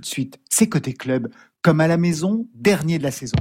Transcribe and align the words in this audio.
tout 0.00 0.06
de 0.06 0.06
suite. 0.06 0.40
C'est 0.48 0.68
Côté 0.68 0.94
Club, 0.94 1.28
comme 1.62 1.80
à 1.80 1.86
la 1.86 1.98
maison, 1.98 2.46
dernier 2.54 2.98
de 2.98 3.02
la 3.02 3.10
saison. 3.10 3.36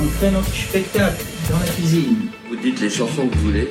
On 0.00 0.20
fait 0.20 0.30
notre 0.30 0.54
spectacle 0.54 1.24
dans 1.50 1.58
la 1.58 1.66
cuisine. 1.66 2.30
Vous 2.48 2.56
dites 2.56 2.80
les 2.80 2.90
chansons 2.90 3.28
que 3.28 3.34
vous 3.34 3.46
voulez. 3.46 3.68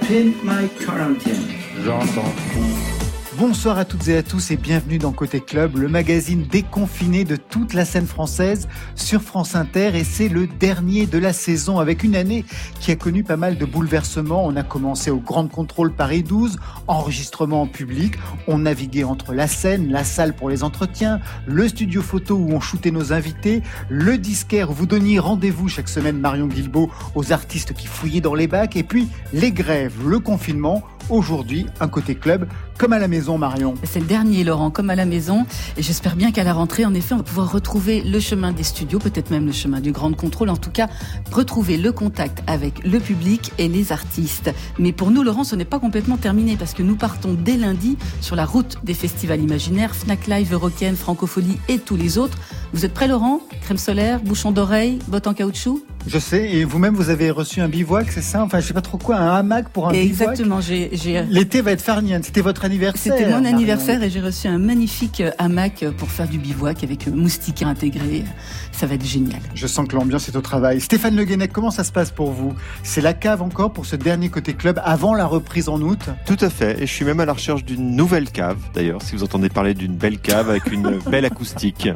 Pimp 0.00 0.34
My 0.44 0.68
Quarantine. 0.84 1.48
J'entends. 1.84 2.93
Bonsoir 3.36 3.78
à 3.78 3.84
toutes 3.84 4.06
et 4.06 4.16
à 4.16 4.22
tous 4.22 4.52
et 4.52 4.56
bienvenue 4.56 4.98
dans 4.98 5.10
Côté 5.10 5.40
Club, 5.40 5.76
le 5.76 5.88
magazine 5.88 6.44
déconfiné 6.44 7.24
de 7.24 7.34
toute 7.34 7.74
la 7.74 7.84
scène 7.84 8.06
française 8.06 8.68
sur 8.94 9.22
France 9.22 9.56
Inter. 9.56 9.90
Et 9.96 10.04
c'est 10.04 10.28
le 10.28 10.46
dernier 10.46 11.06
de 11.06 11.18
la 11.18 11.32
saison 11.32 11.80
avec 11.80 12.04
une 12.04 12.14
année 12.14 12.44
qui 12.78 12.92
a 12.92 12.96
connu 12.96 13.24
pas 13.24 13.36
mal 13.36 13.58
de 13.58 13.64
bouleversements. 13.64 14.46
On 14.46 14.54
a 14.54 14.62
commencé 14.62 15.10
au 15.10 15.16
Grand 15.16 15.48
Contrôle 15.48 15.92
Paris 15.92 16.22
12, 16.22 16.58
enregistrement 16.86 17.62
en 17.62 17.66
public, 17.66 18.14
on 18.46 18.58
naviguait 18.58 19.02
entre 19.02 19.34
la 19.34 19.48
scène, 19.48 19.90
la 19.90 20.04
salle 20.04 20.34
pour 20.34 20.48
les 20.48 20.62
entretiens, 20.62 21.18
le 21.46 21.66
studio 21.66 22.02
photo 22.02 22.36
où 22.36 22.52
on 22.52 22.60
shootait 22.60 22.92
nos 22.92 23.12
invités, 23.12 23.62
le 23.88 24.16
disquaire 24.16 24.70
où 24.70 24.74
vous 24.74 24.86
donniez 24.86 25.18
rendez-vous 25.18 25.68
chaque 25.68 25.88
semaine 25.88 26.18
Marion 26.18 26.46
Guilbeault 26.46 26.88
aux 27.16 27.32
artistes 27.32 27.72
qui 27.72 27.88
fouillaient 27.88 28.20
dans 28.20 28.34
les 28.34 28.46
bacs 28.46 28.76
et 28.76 28.84
puis 28.84 29.08
les 29.32 29.50
grèves, 29.50 30.08
le 30.08 30.20
confinement. 30.20 30.84
Aujourd'hui, 31.10 31.66
un 31.80 31.88
côté 31.88 32.14
club, 32.14 32.48
comme 32.78 32.94
à 32.94 32.98
la 32.98 33.08
maison, 33.08 33.23
Marion. 33.38 33.74
C'est 33.84 34.00
le 34.00 34.06
dernier, 34.06 34.44
Laurent, 34.44 34.70
comme 34.70 34.90
à 34.90 34.94
la 34.94 35.06
maison. 35.06 35.46
Et 35.76 35.82
j'espère 35.82 36.14
bien 36.14 36.30
qu'à 36.30 36.44
la 36.44 36.52
rentrée, 36.52 36.84
en 36.84 36.94
effet, 36.94 37.14
on 37.14 37.18
va 37.18 37.22
pouvoir 37.22 37.50
retrouver 37.50 38.02
le 38.02 38.20
chemin 38.20 38.52
des 38.52 38.62
studios, 38.62 38.98
peut-être 38.98 39.30
même 39.30 39.46
le 39.46 39.52
chemin 39.52 39.80
du 39.80 39.90
grand 39.92 40.12
contrôle. 40.14 40.50
En 40.50 40.56
tout 40.56 40.70
cas, 40.70 40.88
retrouver 41.32 41.76
le 41.76 41.90
contact 41.92 42.42
avec 42.46 42.84
le 42.84 43.00
public 43.00 43.52
et 43.58 43.68
les 43.68 43.90
artistes. 43.92 44.52
Mais 44.78 44.92
pour 44.92 45.10
nous, 45.10 45.22
Laurent, 45.22 45.44
ce 45.44 45.56
n'est 45.56 45.64
pas 45.64 45.78
complètement 45.78 46.16
terminé 46.16 46.56
parce 46.56 46.74
que 46.74 46.82
nous 46.82 46.96
partons 46.96 47.34
dès 47.34 47.56
lundi 47.56 47.96
sur 48.20 48.36
la 48.36 48.44
route 48.44 48.76
des 48.84 48.94
festivals 48.94 49.40
imaginaires, 49.40 49.94
Fnac 49.94 50.26
Live, 50.26 50.52
Eurocaine, 50.52 50.96
Francophonie 50.96 51.58
et 51.68 51.78
tous 51.78 51.96
les 51.96 52.18
autres. 52.18 52.38
Vous 52.72 52.84
êtes 52.84 52.92
prêts, 52.92 53.08
Laurent? 53.08 53.40
Crème 53.62 53.78
solaire, 53.78 54.20
bouchon 54.20 54.52
d'oreille, 54.52 54.98
bottes 55.08 55.26
en 55.26 55.34
caoutchouc? 55.34 55.82
Je 56.06 56.18
sais, 56.18 56.50
et 56.52 56.64
vous-même, 56.64 56.94
vous 56.94 57.08
avez 57.08 57.30
reçu 57.30 57.62
un 57.62 57.68
bivouac, 57.68 58.12
c'est 58.12 58.20
ça? 58.20 58.42
Enfin, 58.44 58.60
je 58.60 58.66
sais 58.66 58.74
pas 58.74 58.82
trop 58.82 58.98
quoi, 58.98 59.16
un 59.16 59.34
hamac 59.36 59.70
pour 59.70 59.88
un 59.88 59.92
bivouac? 59.92 60.28
Exactement, 60.28 60.60
j'ai... 60.60 60.90
L'été 61.30 61.62
va 61.62 61.70
être 61.70 61.80
farnienne, 61.80 62.22
c'était 62.22 62.42
votre 62.42 62.66
anniversaire 62.66 63.13
C'était 63.16 63.30
mon 63.30 63.44
anniversaire 63.44 64.02
et 64.02 64.10
j'ai 64.10 64.20
reçu 64.20 64.48
un 64.48 64.58
magnifique 64.58 65.22
hamac 65.38 65.84
pour 65.96 66.10
faire 66.10 66.28
du 66.28 66.38
bivouac 66.38 66.82
avec 66.82 67.06
moustiquaire 67.08 67.68
intégré. 67.68 68.24
Ça 68.72 68.86
va 68.86 68.94
être 68.94 69.04
génial. 69.04 69.40
Je 69.54 69.66
sens 69.66 69.86
que 69.86 69.94
l'ambiance 69.94 70.28
est 70.28 70.36
au 70.36 70.40
travail. 70.40 70.80
Stéphane 70.80 71.16
Le 71.16 71.24
Guenec, 71.24 71.52
comment 71.52 71.70
ça 71.70 71.84
se 71.84 71.92
passe 71.92 72.10
pour 72.10 72.32
vous? 72.32 72.54
C'est 72.82 73.00
la 73.00 73.14
cave 73.14 73.42
encore 73.42 73.72
pour 73.72 73.86
ce 73.86 73.96
dernier 73.96 74.28
côté 74.28 74.54
club 74.54 74.80
avant 74.84 75.14
la 75.14 75.26
reprise 75.26 75.68
en 75.68 75.80
août? 75.80 76.00
Tout 76.26 76.36
à 76.40 76.50
fait, 76.50 76.82
et 76.82 76.86
je 76.86 76.92
suis 76.92 77.04
même 77.04 77.20
à 77.20 77.24
la 77.24 77.32
recherche 77.32 77.64
d'une 77.64 77.94
nouvelle 77.94 78.30
cave, 78.30 78.58
d'ailleurs, 78.74 79.02
si 79.02 79.14
vous 79.14 79.22
entendez 79.22 79.48
parler 79.48 79.74
d'une 79.74 79.94
belle 79.94 80.18
cave 80.18 80.50
avec 80.50 80.70
une 80.72 80.98
belle 81.10 81.24
acoustique. 81.24 81.88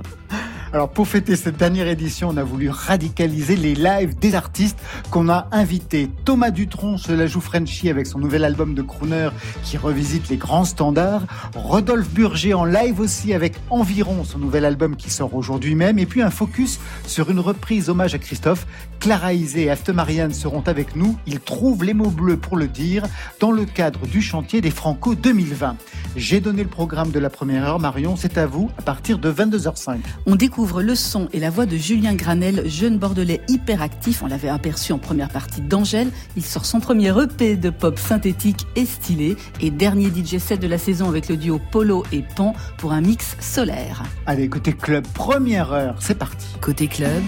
Alors 0.71 0.91
pour 0.91 1.09
fêter 1.09 1.35
cette 1.35 1.57
dernière 1.57 1.89
édition, 1.89 2.29
on 2.29 2.37
a 2.37 2.45
voulu 2.45 2.69
radicaliser 2.69 3.57
les 3.57 3.75
lives 3.75 4.19
des 4.19 4.35
artistes 4.35 4.79
qu'on 5.11 5.31
a 5.31 5.49
invités. 5.51 6.11
Thomas 6.27 6.51
Dutronc 6.51 6.99
se 6.99 7.11
la 7.13 7.27
joue 7.27 7.41
Frenchy 7.41 7.89
avec 7.89 8.07
son 8.07 8.19
nouvel 8.19 8.45
album 8.45 8.75
de 8.75 8.83
crooner 8.83 9.31
qui 9.63 9.79
revisite 9.79 10.29
les 10.29 10.37
grands 10.37 10.67
standards. 10.67 11.23
Rodolphe 11.55 12.11
Burger 12.11 12.53
en 12.53 12.67
live 12.67 13.01
aussi 13.01 13.33
avec 13.33 13.55
Environ, 13.71 14.25
son 14.25 14.39
nouvel 14.39 14.67
album 14.67 14.95
qui 14.95 15.09
sort 15.09 15.35
aujourd'hui 15.35 15.75
même. 15.75 15.99
Et 15.99 16.05
puis 16.05 16.21
un 16.21 16.31
focus 16.31 16.81
sur 17.07 17.31
une 17.31 17.41
reprise 17.41 17.89
hommage 17.89 18.15
à 18.15 18.19
Christophe. 18.19 18.67
Clara 19.01 19.33
Isé 19.33 19.65
et 19.65 19.71
Afte 19.71 19.89
Marianne 19.89 20.35
seront 20.35 20.63
avec 20.67 20.97
nous. 20.97 21.17
Ils 21.27 21.41
trouvent 21.41 21.83
les 21.83 21.95
mots 21.95 22.11
bleus 22.11 22.37
pour 22.37 22.59
le 22.59 22.69
dire 22.69 23.05
dans 23.41 23.53
le 23.53 23.65
cadre 23.65 24.07
du 24.07 24.21
chantier 24.21 24.61
des 24.61 24.71
Franco 24.71 25.15
2020. 25.15 25.77
J'ai 26.17 26.41
donné 26.41 26.63
le 26.63 26.69
programme 26.69 27.11
de 27.11 27.19
la 27.19 27.31
première 27.31 27.65
heure. 27.67 27.81
Marion, 27.81 28.17
c'est 28.17 28.37
à 28.37 28.47
vous 28.47 28.71
à 28.77 28.83
partir 28.83 29.19
de 29.19 29.33
22h05. 29.33 29.99
On 30.27 30.37
découvre 30.37 30.58
le 30.59 30.95
son 30.95 31.29
et 31.33 31.39
la 31.39 31.51
voix 31.51 31.67
de 31.67 31.77
Julien 31.77 32.15
Granel, 32.15 32.69
jeune 32.69 32.99
bordelais 32.99 33.41
hyperactif. 33.49 34.23
On 34.23 34.27
l'avait 34.27 34.49
aperçu 34.49 34.93
en 34.93 34.99
première 34.99 35.29
partie 35.29 35.61
d'Angèle. 35.61 36.09
Il 36.37 36.45
sort 36.45 36.67
son 36.67 36.81
premier 36.81 37.13
EP 37.17 37.57
de 37.57 37.71
pop 37.71 37.99
synthétique 37.99 38.67
et 38.75 38.85
stylé 38.85 39.37
et 39.61 39.71
dernier 39.71 40.09
DJ 40.09 40.39
set 40.39 40.61
de 40.61 40.67
la 40.67 40.79
saison 40.79 41.09
avec 41.09 41.29
le 41.29 41.37
duo 41.37 41.61
Polo 41.71 42.05
et 42.13 42.25
Pan 42.35 42.55
pour 42.77 42.93
un 42.93 43.01
mix 43.01 43.37
solaire. 43.41 44.03
Allez, 44.27 44.49
côté 44.49 44.73
club, 44.73 45.07
première 45.15 45.73
heure, 45.73 45.97
c'est 46.01 46.19
parti. 46.19 46.47
Côté 46.61 46.89
club. 46.89 47.23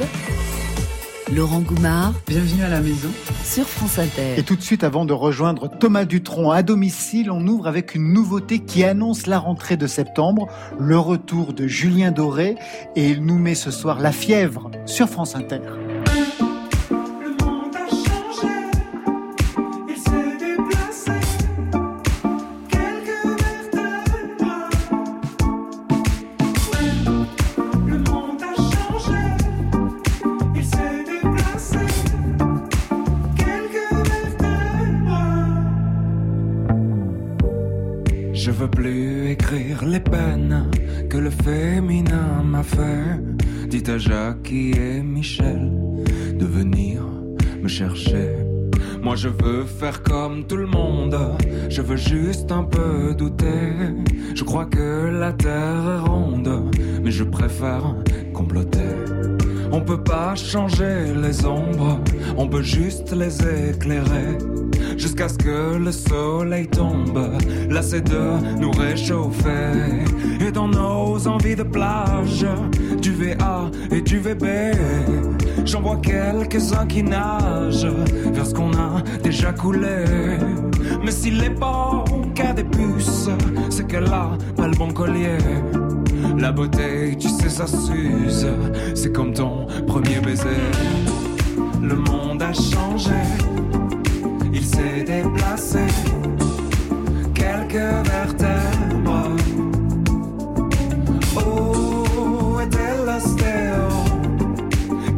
Laurent 1.32 1.60
Goumard. 1.60 2.14
Bienvenue 2.26 2.64
à 2.64 2.68
la 2.68 2.80
maison. 2.80 3.08
Sur 3.44 3.64
France 3.64 4.00
Inter. 4.00 4.34
Et 4.36 4.42
tout 4.42 4.56
de 4.56 4.62
suite, 4.62 4.82
avant 4.82 5.04
de 5.04 5.12
rejoindre 5.12 5.68
Thomas 5.68 6.04
Dutronc 6.04 6.50
à 6.50 6.64
domicile, 6.64 7.30
on 7.30 7.46
ouvre 7.46 7.68
avec 7.68 7.94
une 7.94 8.12
nouveauté 8.12 8.58
qui 8.58 8.82
annonce 8.82 9.28
la 9.28 9.38
rentrée 9.38 9.76
de 9.76 9.86
septembre, 9.86 10.48
le 10.80 10.98
retour 10.98 11.52
de 11.52 11.68
Julien 11.68 12.10
Doré, 12.10 12.56
et 12.96 13.10
il 13.10 13.24
nous 13.24 13.38
met 13.38 13.54
ce 13.54 13.70
soir 13.70 14.00
La 14.00 14.10
Fièvre 14.10 14.72
sur 14.86 15.08
France 15.08 15.36
Inter. 15.36 15.60
Les 39.90 40.00
peines 40.00 40.70
que 41.08 41.18
le 41.18 41.30
féminin 41.30 42.42
m'a 42.44 42.62
fait. 42.62 43.18
Dites 43.68 43.88
à 43.88 43.98
Jackie 43.98 44.70
et 44.70 45.02
Michel 45.02 45.72
de 46.38 46.46
venir 46.46 47.02
me 47.60 47.66
chercher. 47.68 48.28
Moi 49.02 49.16
je 49.16 49.28
veux 49.28 49.64
faire 49.64 50.02
comme 50.02 50.44
tout 50.44 50.56
le 50.56 50.66
monde, 50.66 51.18
je 51.68 51.82
veux 51.82 51.96
juste 51.96 52.52
un 52.52 52.62
peu 52.62 53.14
douter. 53.14 53.72
Je 54.34 54.44
crois 54.44 54.66
que 54.66 55.10
la 55.10 55.32
terre 55.32 55.84
est 55.96 56.08
ronde, 56.08 56.70
mais 57.02 57.10
je 57.10 57.24
préfère 57.24 57.94
comploter. 58.32 58.94
On 59.72 59.80
peut 59.80 60.02
pas 60.02 60.34
changer 60.36 61.14
les 61.20 61.44
ombres, 61.44 62.00
on 62.36 62.46
peut 62.46 62.62
juste 62.62 63.12
les 63.12 63.36
éclairer. 63.70 64.38
Jusqu'à 64.96 65.28
ce 65.28 65.38
que 65.38 65.76
le 65.76 65.92
soleil 65.92 66.66
tombe, 66.66 67.38
lassé 67.70 68.00
de 68.00 68.58
nous 68.58 68.70
réchauffer. 68.70 70.04
Et 70.40 70.50
dans 70.50 70.68
nos 70.68 71.26
envies 71.26 71.56
de 71.56 71.62
plage, 71.62 72.46
du 73.00 73.12
VA 73.12 73.70
et 73.90 74.00
du 74.00 74.18
VB, 74.18 74.46
j'en 75.64 75.80
vois 75.82 75.96
quelques-uns 75.96 76.86
qui 76.86 77.02
nagent 77.02 77.86
vers 78.32 78.46
ce 78.46 78.54
qu'on 78.54 78.72
a 78.72 79.02
déjà 79.22 79.52
coulé. 79.52 80.04
Mais 81.04 81.10
est 81.10 81.50
bon 81.50 82.04
qu'à 82.34 82.52
des 82.52 82.64
puces, 82.64 83.28
c'est 83.68 83.86
qu'elle 83.86 84.06
a 84.06 84.30
pas 84.56 84.68
le 84.68 84.76
bon 84.76 84.92
collier. 84.92 85.38
La 86.38 86.52
beauté, 86.52 87.16
tu 87.18 87.28
sais, 87.28 87.48
ça 87.48 87.66
s'use. 87.66 88.46
C'est 88.94 89.12
comme 89.12 89.32
ton 89.32 89.66
premier 89.86 90.20
baiser. 90.20 90.48
Le 91.82 91.96
monde 91.96 92.42
a 92.42 92.52
changé. 92.52 93.10
S'est 94.80 95.02
déplacé. 95.02 95.86
Quelques 97.34 97.91
vertèbres. 98.08 99.28
Oh, 101.36 102.58
était 102.64 102.96
l'ostéo. 103.04 103.82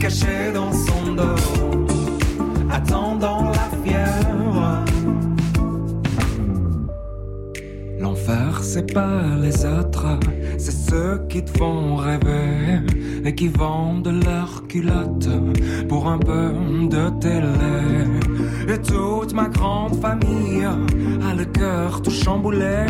Caché 0.01 0.51
dans 0.53 0.73
son 0.73 1.15
dos. 1.15 1.43
Attendant 2.73 3.53
la 3.59 3.69
fièvre? 3.85 4.85
L'enfer, 8.01 8.59
c'est 8.63 8.93
pas 8.93 9.23
les 9.41 9.65
autres, 9.65 10.19
c'est 10.59 10.73
ceux 10.91 11.21
qui 11.29 11.45
te 11.45 11.57
font 11.57 11.95
rêver 11.95 12.81
et 13.25 13.33
qui 13.33 13.47
vendent 13.47 14.13
leurs 14.25 14.67
culottes 14.67 15.31
pour 15.89 16.09
un 16.09 16.19
peu 16.19 16.51
de 16.91 17.11
télé. 17.21 18.42
Et 18.69 18.79
toute 18.79 19.35
ma 19.35 19.49
grande 19.49 20.01
famille 20.01 20.65
a 20.65 21.35
le 21.35 21.45
cœur 21.45 22.03
tout 22.03 22.11
chamboulé. 22.11 22.87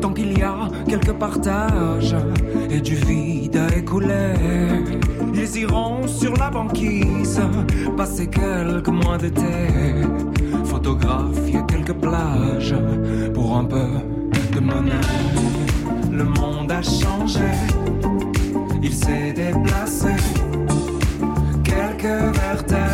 Tant 0.00 0.12
qu'il 0.12 0.38
y 0.38 0.42
a 0.42 0.68
quelques 0.88 1.12
partages 1.12 2.16
et 2.70 2.80
du 2.80 2.94
vide 2.94 3.56
à 3.56 3.76
écouler, 3.76 4.34
ils 5.34 5.56
iront 5.58 6.06
sur 6.06 6.34
la 6.36 6.50
banquise 6.50 7.40
passer 7.96 8.26
quelques 8.26 8.88
mois 8.88 9.18
d'été 9.18 9.42
photographier 10.86 11.60
quelques 11.66 11.94
plages 11.94 12.74
pour 13.34 13.56
un 13.56 13.64
peu 13.64 13.88
de 14.54 14.60
monnaie. 14.60 14.92
Le 16.12 16.24
monde 16.24 16.70
a 16.70 16.82
changé, 16.82 17.50
il 18.82 18.92
s'est 18.92 19.32
déplacé. 19.32 20.14
Quelques 21.64 22.36
vertèbres. 22.36 22.85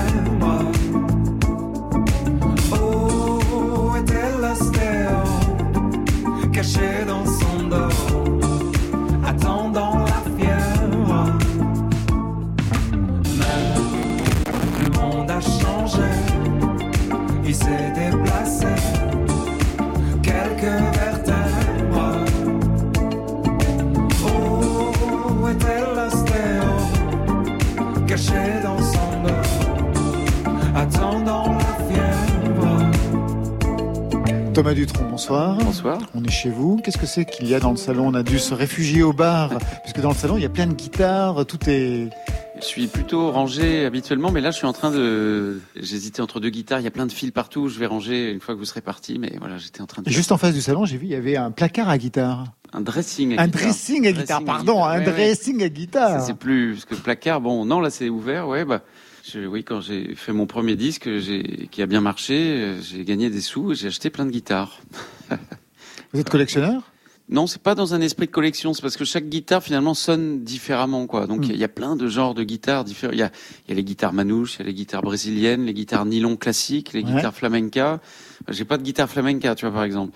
Thomas 34.63 34.75
Dutronc, 34.75 35.09
bonsoir. 35.11 35.59
Bonsoir. 35.59 35.99
On 36.15 36.23
est 36.23 36.31
chez 36.31 36.49
vous. 36.49 36.81
Qu'est-ce 36.85 36.97
que 36.97 37.05
c'est 37.05 37.25
qu'il 37.25 37.49
y 37.49 37.55
a 37.57 37.59
dans 37.59 37.73
le 37.73 37.77
salon 37.77 38.07
On 38.07 38.15
a 38.15 38.23
dû 38.23 38.39
se 38.39 38.55
réfugier 38.55 39.03
au 39.03 39.13
bar, 39.13 39.51
puisque 39.83 40.01
dans 40.01 40.11
le 40.11 40.15
salon, 40.15 40.37
il 40.37 40.43
y 40.45 40.47
a 40.47 40.49
plein 40.49 40.69
de 40.69 40.75
guitares, 40.75 41.45
tout 41.47 41.59
est... 41.69 42.11
Je 42.61 42.65
suis 42.65 42.87
plutôt 42.87 43.33
rangé 43.33 43.85
habituellement, 43.85 44.31
mais 44.31 44.41
là, 44.41 44.53
je 44.53 44.59
suis 44.59 44.67
en 44.67 44.73
train 44.73 44.93
de. 44.93 45.61
J'hésitais 45.75 46.21
entre 46.21 46.39
deux 46.39 46.51
guitares. 46.51 46.79
Il 46.79 46.85
y 46.85 46.87
a 46.87 46.93
plein 46.93 47.07
de 47.07 47.13
fils 47.13 47.33
partout. 47.33 47.69
Je 47.69 47.77
vais 47.81 47.87
ranger 47.87 48.31
une 48.31 48.39
fois 48.39 48.55
que 48.55 48.61
vous 48.61 48.65
serez 48.65 48.83
parti, 48.83 49.19
mais 49.19 49.33
voilà, 49.41 49.59
j'étais 49.59 49.81
en 49.81 49.87
train 49.87 50.01
de. 50.01 50.09
Juste 50.09 50.31
en 50.31 50.39
face 50.39 50.55
du 50.55 50.61
salon, 50.61 50.85
j'ai 50.85 50.97
vu, 50.97 51.07
il 51.07 51.11
y 51.11 51.17
avait 51.17 51.37
un 51.37 51.51
placard 51.51 51.89
à 51.89 51.99
guitare. 51.99 52.45
Un 52.73 52.83
dressing. 52.83 53.37
À 53.37 53.43
un 53.43 53.47
guitare. 53.47 53.63
dressing 53.63 54.07
à 54.07 54.13
guitare, 54.13 54.45
pardon, 54.45 54.85
un 54.85 55.01
dressing 55.01 55.61
à 55.65 55.69
guitare. 55.71 56.23
C'est 56.23 56.37
plus 56.37 56.75
parce 56.75 56.85
que 56.85 56.95
le 56.95 57.01
placard. 57.01 57.41
Bon, 57.41 57.65
non, 57.65 57.81
là, 57.81 57.91
c'est 57.91 58.09
ouvert. 58.09 58.47
Ouais, 58.47 58.65
bah. 58.65 58.83
Je, 59.25 59.41
oui, 59.47 59.63
quand 59.63 59.81
j'ai 59.81 60.15
fait 60.17 60.33
mon 60.33 60.47
premier 60.47 60.75
disque, 60.75 61.09
qui 61.71 61.83
a 61.83 61.87
bien 61.87 62.01
marché, 62.01 62.75
j'ai 62.83 63.05
gagné 63.05 63.31
des 63.31 63.41
sous 63.41 63.73
et 63.73 63.75
j'ai 63.75 63.89
acheté 63.89 64.11
plein 64.11 64.27
de 64.27 64.31
guitares. 64.31 64.81
Vous 66.13 66.21
êtes 66.21 66.29
collectionneur? 66.29 66.83
Non, 67.29 67.47
c'est 67.47 67.63
pas 67.63 67.75
dans 67.75 67.95
un 67.95 68.01
esprit 68.01 68.27
de 68.27 68.33
collection, 68.33 68.75
c'est 68.75 68.83
parce 68.83 68.97
que 68.97 69.05
chaque 69.05 69.29
guitare 69.29 69.63
finalement 69.63 69.95
sonne 69.95 70.43
différemment, 70.43 71.07
quoi. 71.07 71.27
Donc 71.27 71.47
il 71.49 71.57
y, 71.57 71.65
a 71.65 71.69
plein 71.69 71.95
de 71.95 72.09
genres 72.09 72.35
de 72.35 72.43
guitares 72.43 72.85
différents. 72.85 73.13
Il 73.13 73.21
y 73.21 73.23
a, 73.23 73.31
y 73.69 73.73
a, 73.73 73.75
les 73.75 73.85
guitares 73.85 74.13
manouches, 74.13 74.57
il 74.57 74.61
y 74.61 74.63
a 74.63 74.67
les 74.67 74.75
guitares 74.75 75.03
brésiliennes, 75.03 75.65
les 75.65 75.73
guitares 75.73 76.05
nylon 76.05 76.37
classiques, 76.37 76.93
les 76.93 77.05
guitares 77.05 77.35
flamenca. 77.35 78.01
J'ai 78.49 78.65
pas 78.65 78.77
de 78.77 78.83
guitare 78.83 79.09
flamenca, 79.09 79.55
tu 79.55 79.65
vois, 79.65 79.73
par 79.73 79.85
exemple. 79.85 80.13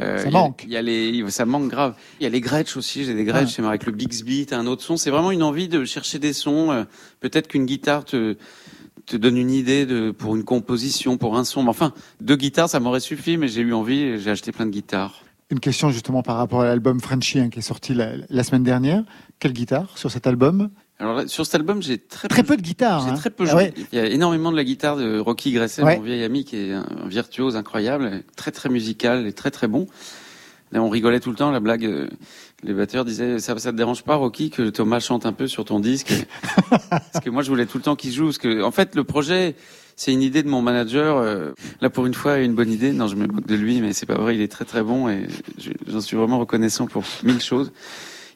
Euh, 0.00 0.18
ça 0.18 0.30
manque. 0.30 0.62
Il 0.64 0.72
y 0.72 0.76
a 0.76 0.82
les, 0.82 1.30
ça 1.30 1.44
manque 1.44 1.68
grave. 1.68 1.94
Il 2.18 2.24
y 2.24 2.26
a 2.26 2.30
les 2.30 2.40
Gretsch 2.40 2.76
aussi. 2.76 3.04
J'ai 3.04 3.14
des 3.14 3.24
Gretsch. 3.24 3.58
Ouais. 3.58 3.66
avec 3.66 3.84
le 3.84 3.92
Bixby. 3.92 4.46
T'as 4.46 4.58
un 4.58 4.66
autre 4.66 4.82
son. 4.82 4.96
C'est 4.96 5.10
vraiment 5.10 5.30
une 5.30 5.42
envie 5.42 5.68
de 5.68 5.84
chercher 5.84 6.18
des 6.18 6.32
sons. 6.32 6.70
Euh, 6.70 6.84
Peut-être 7.20 7.48
qu'une 7.48 7.66
guitare 7.66 8.04
te 8.04 8.36
te 9.06 9.16
donne 9.16 9.36
une 9.36 9.50
idée 9.50 9.84
de 9.84 10.10
pour 10.10 10.36
une 10.36 10.44
composition, 10.44 11.18
pour 11.18 11.36
un 11.36 11.44
son. 11.44 11.66
Enfin, 11.66 11.92
deux 12.20 12.36
guitares, 12.36 12.68
ça 12.68 12.80
m'aurait 12.80 13.00
suffi, 13.00 13.36
mais 13.36 13.48
j'ai 13.48 13.62
eu 13.62 13.72
envie 13.72 14.00
et 14.00 14.18
j'ai 14.18 14.30
acheté 14.30 14.52
plein 14.52 14.66
de 14.66 14.70
guitares. 14.70 15.24
Une 15.50 15.60
question 15.60 15.90
justement 15.90 16.22
par 16.22 16.36
rapport 16.36 16.62
à 16.62 16.64
l'album 16.64 17.00
Frenchy 17.00 17.38
hein, 17.40 17.50
qui 17.50 17.58
est 17.58 17.62
sorti 17.62 17.94
la, 17.94 18.12
la, 18.30 18.44
semaine 18.44 18.62
dernière. 18.62 19.04
Quelle 19.38 19.52
guitare 19.52 19.98
sur 19.98 20.10
cet 20.10 20.26
album? 20.26 20.70
Alors 21.02 21.22
sur 21.28 21.44
cet 21.44 21.56
album, 21.56 21.82
j'ai 21.82 21.98
très, 21.98 22.28
très 22.28 22.42
peu, 22.42 22.56
de 22.56 22.62
guitare. 22.62 23.02
J'ai 23.04 23.10
hein. 23.10 23.14
très 23.14 23.30
peu 23.30 23.44
joué. 23.44 23.54
ouais. 23.56 23.74
Il 23.92 23.98
y 23.98 24.00
a 24.00 24.06
énormément 24.06 24.50
de 24.52 24.56
la 24.56 24.64
guitare 24.64 24.96
de 24.96 25.18
Rocky 25.18 25.52
Gresset, 25.52 25.82
Ouais. 25.82 25.96
mon 25.96 26.02
vieil 26.02 26.22
ami, 26.24 26.44
qui 26.44 26.56
est 26.56 26.72
un 26.72 26.86
virtuose 27.06 27.56
incroyable, 27.56 28.22
très 28.36 28.50
très 28.52 28.68
musical 28.68 29.26
et 29.26 29.32
très 29.32 29.50
très 29.50 29.68
bon. 29.68 29.86
Là, 30.70 30.82
on 30.82 30.88
rigolait 30.88 31.20
tout 31.20 31.28
le 31.28 31.36
temps. 31.36 31.50
La 31.50 31.60
blague, 31.60 31.84
euh, 31.84 32.08
les 32.62 32.72
batteurs 32.72 33.04
disaient 33.04 33.38
ça, 33.38 33.58
ça 33.58 33.72
te 33.72 33.76
dérange 33.76 34.04
pas, 34.04 34.14
Rocky, 34.14 34.48
que 34.48 34.70
Thomas 34.70 35.00
chante 35.00 35.26
un 35.26 35.34
peu 35.34 35.46
sur 35.46 35.66
ton 35.66 35.80
disque? 35.80 36.14
Parce 36.70 37.22
que 37.22 37.28
moi, 37.28 37.42
je 37.42 37.50
voulais 37.50 37.66
tout 37.66 37.76
le 37.76 37.82
temps 37.82 37.94
qu'il 37.96 38.10
joue. 38.12 38.24
Parce 38.26 38.38
que, 38.38 38.62
en 38.62 38.70
fait, 38.70 38.94
le 38.94 39.04
projet, 39.04 39.54
c'est 39.96 40.12
une 40.14 40.22
idée 40.22 40.42
de 40.42 40.48
mon 40.48 40.62
manager. 40.62 41.18
euh, 41.18 41.50
là, 41.82 41.90
pour 41.90 42.06
une 42.06 42.14
fois, 42.14 42.38
une 42.38 42.54
bonne 42.54 42.72
idée. 42.72 42.92
Non, 42.92 43.06
je 43.06 43.16
me 43.16 43.26
moque 43.26 43.46
de 43.46 43.54
lui, 43.54 43.82
mais 43.82 43.92
c'est 43.92 44.06
pas 44.06 44.14
vrai. 44.14 44.34
Il 44.34 44.40
est 44.40 44.50
très 44.50 44.64
très 44.64 44.82
bon 44.82 45.10
et 45.10 45.26
je- 45.58 45.72
j'en 45.88 46.00
suis 46.00 46.16
vraiment 46.16 46.38
reconnaissant 46.38 46.86
pour 46.86 47.02
mille 47.22 47.42
choses. 47.42 47.70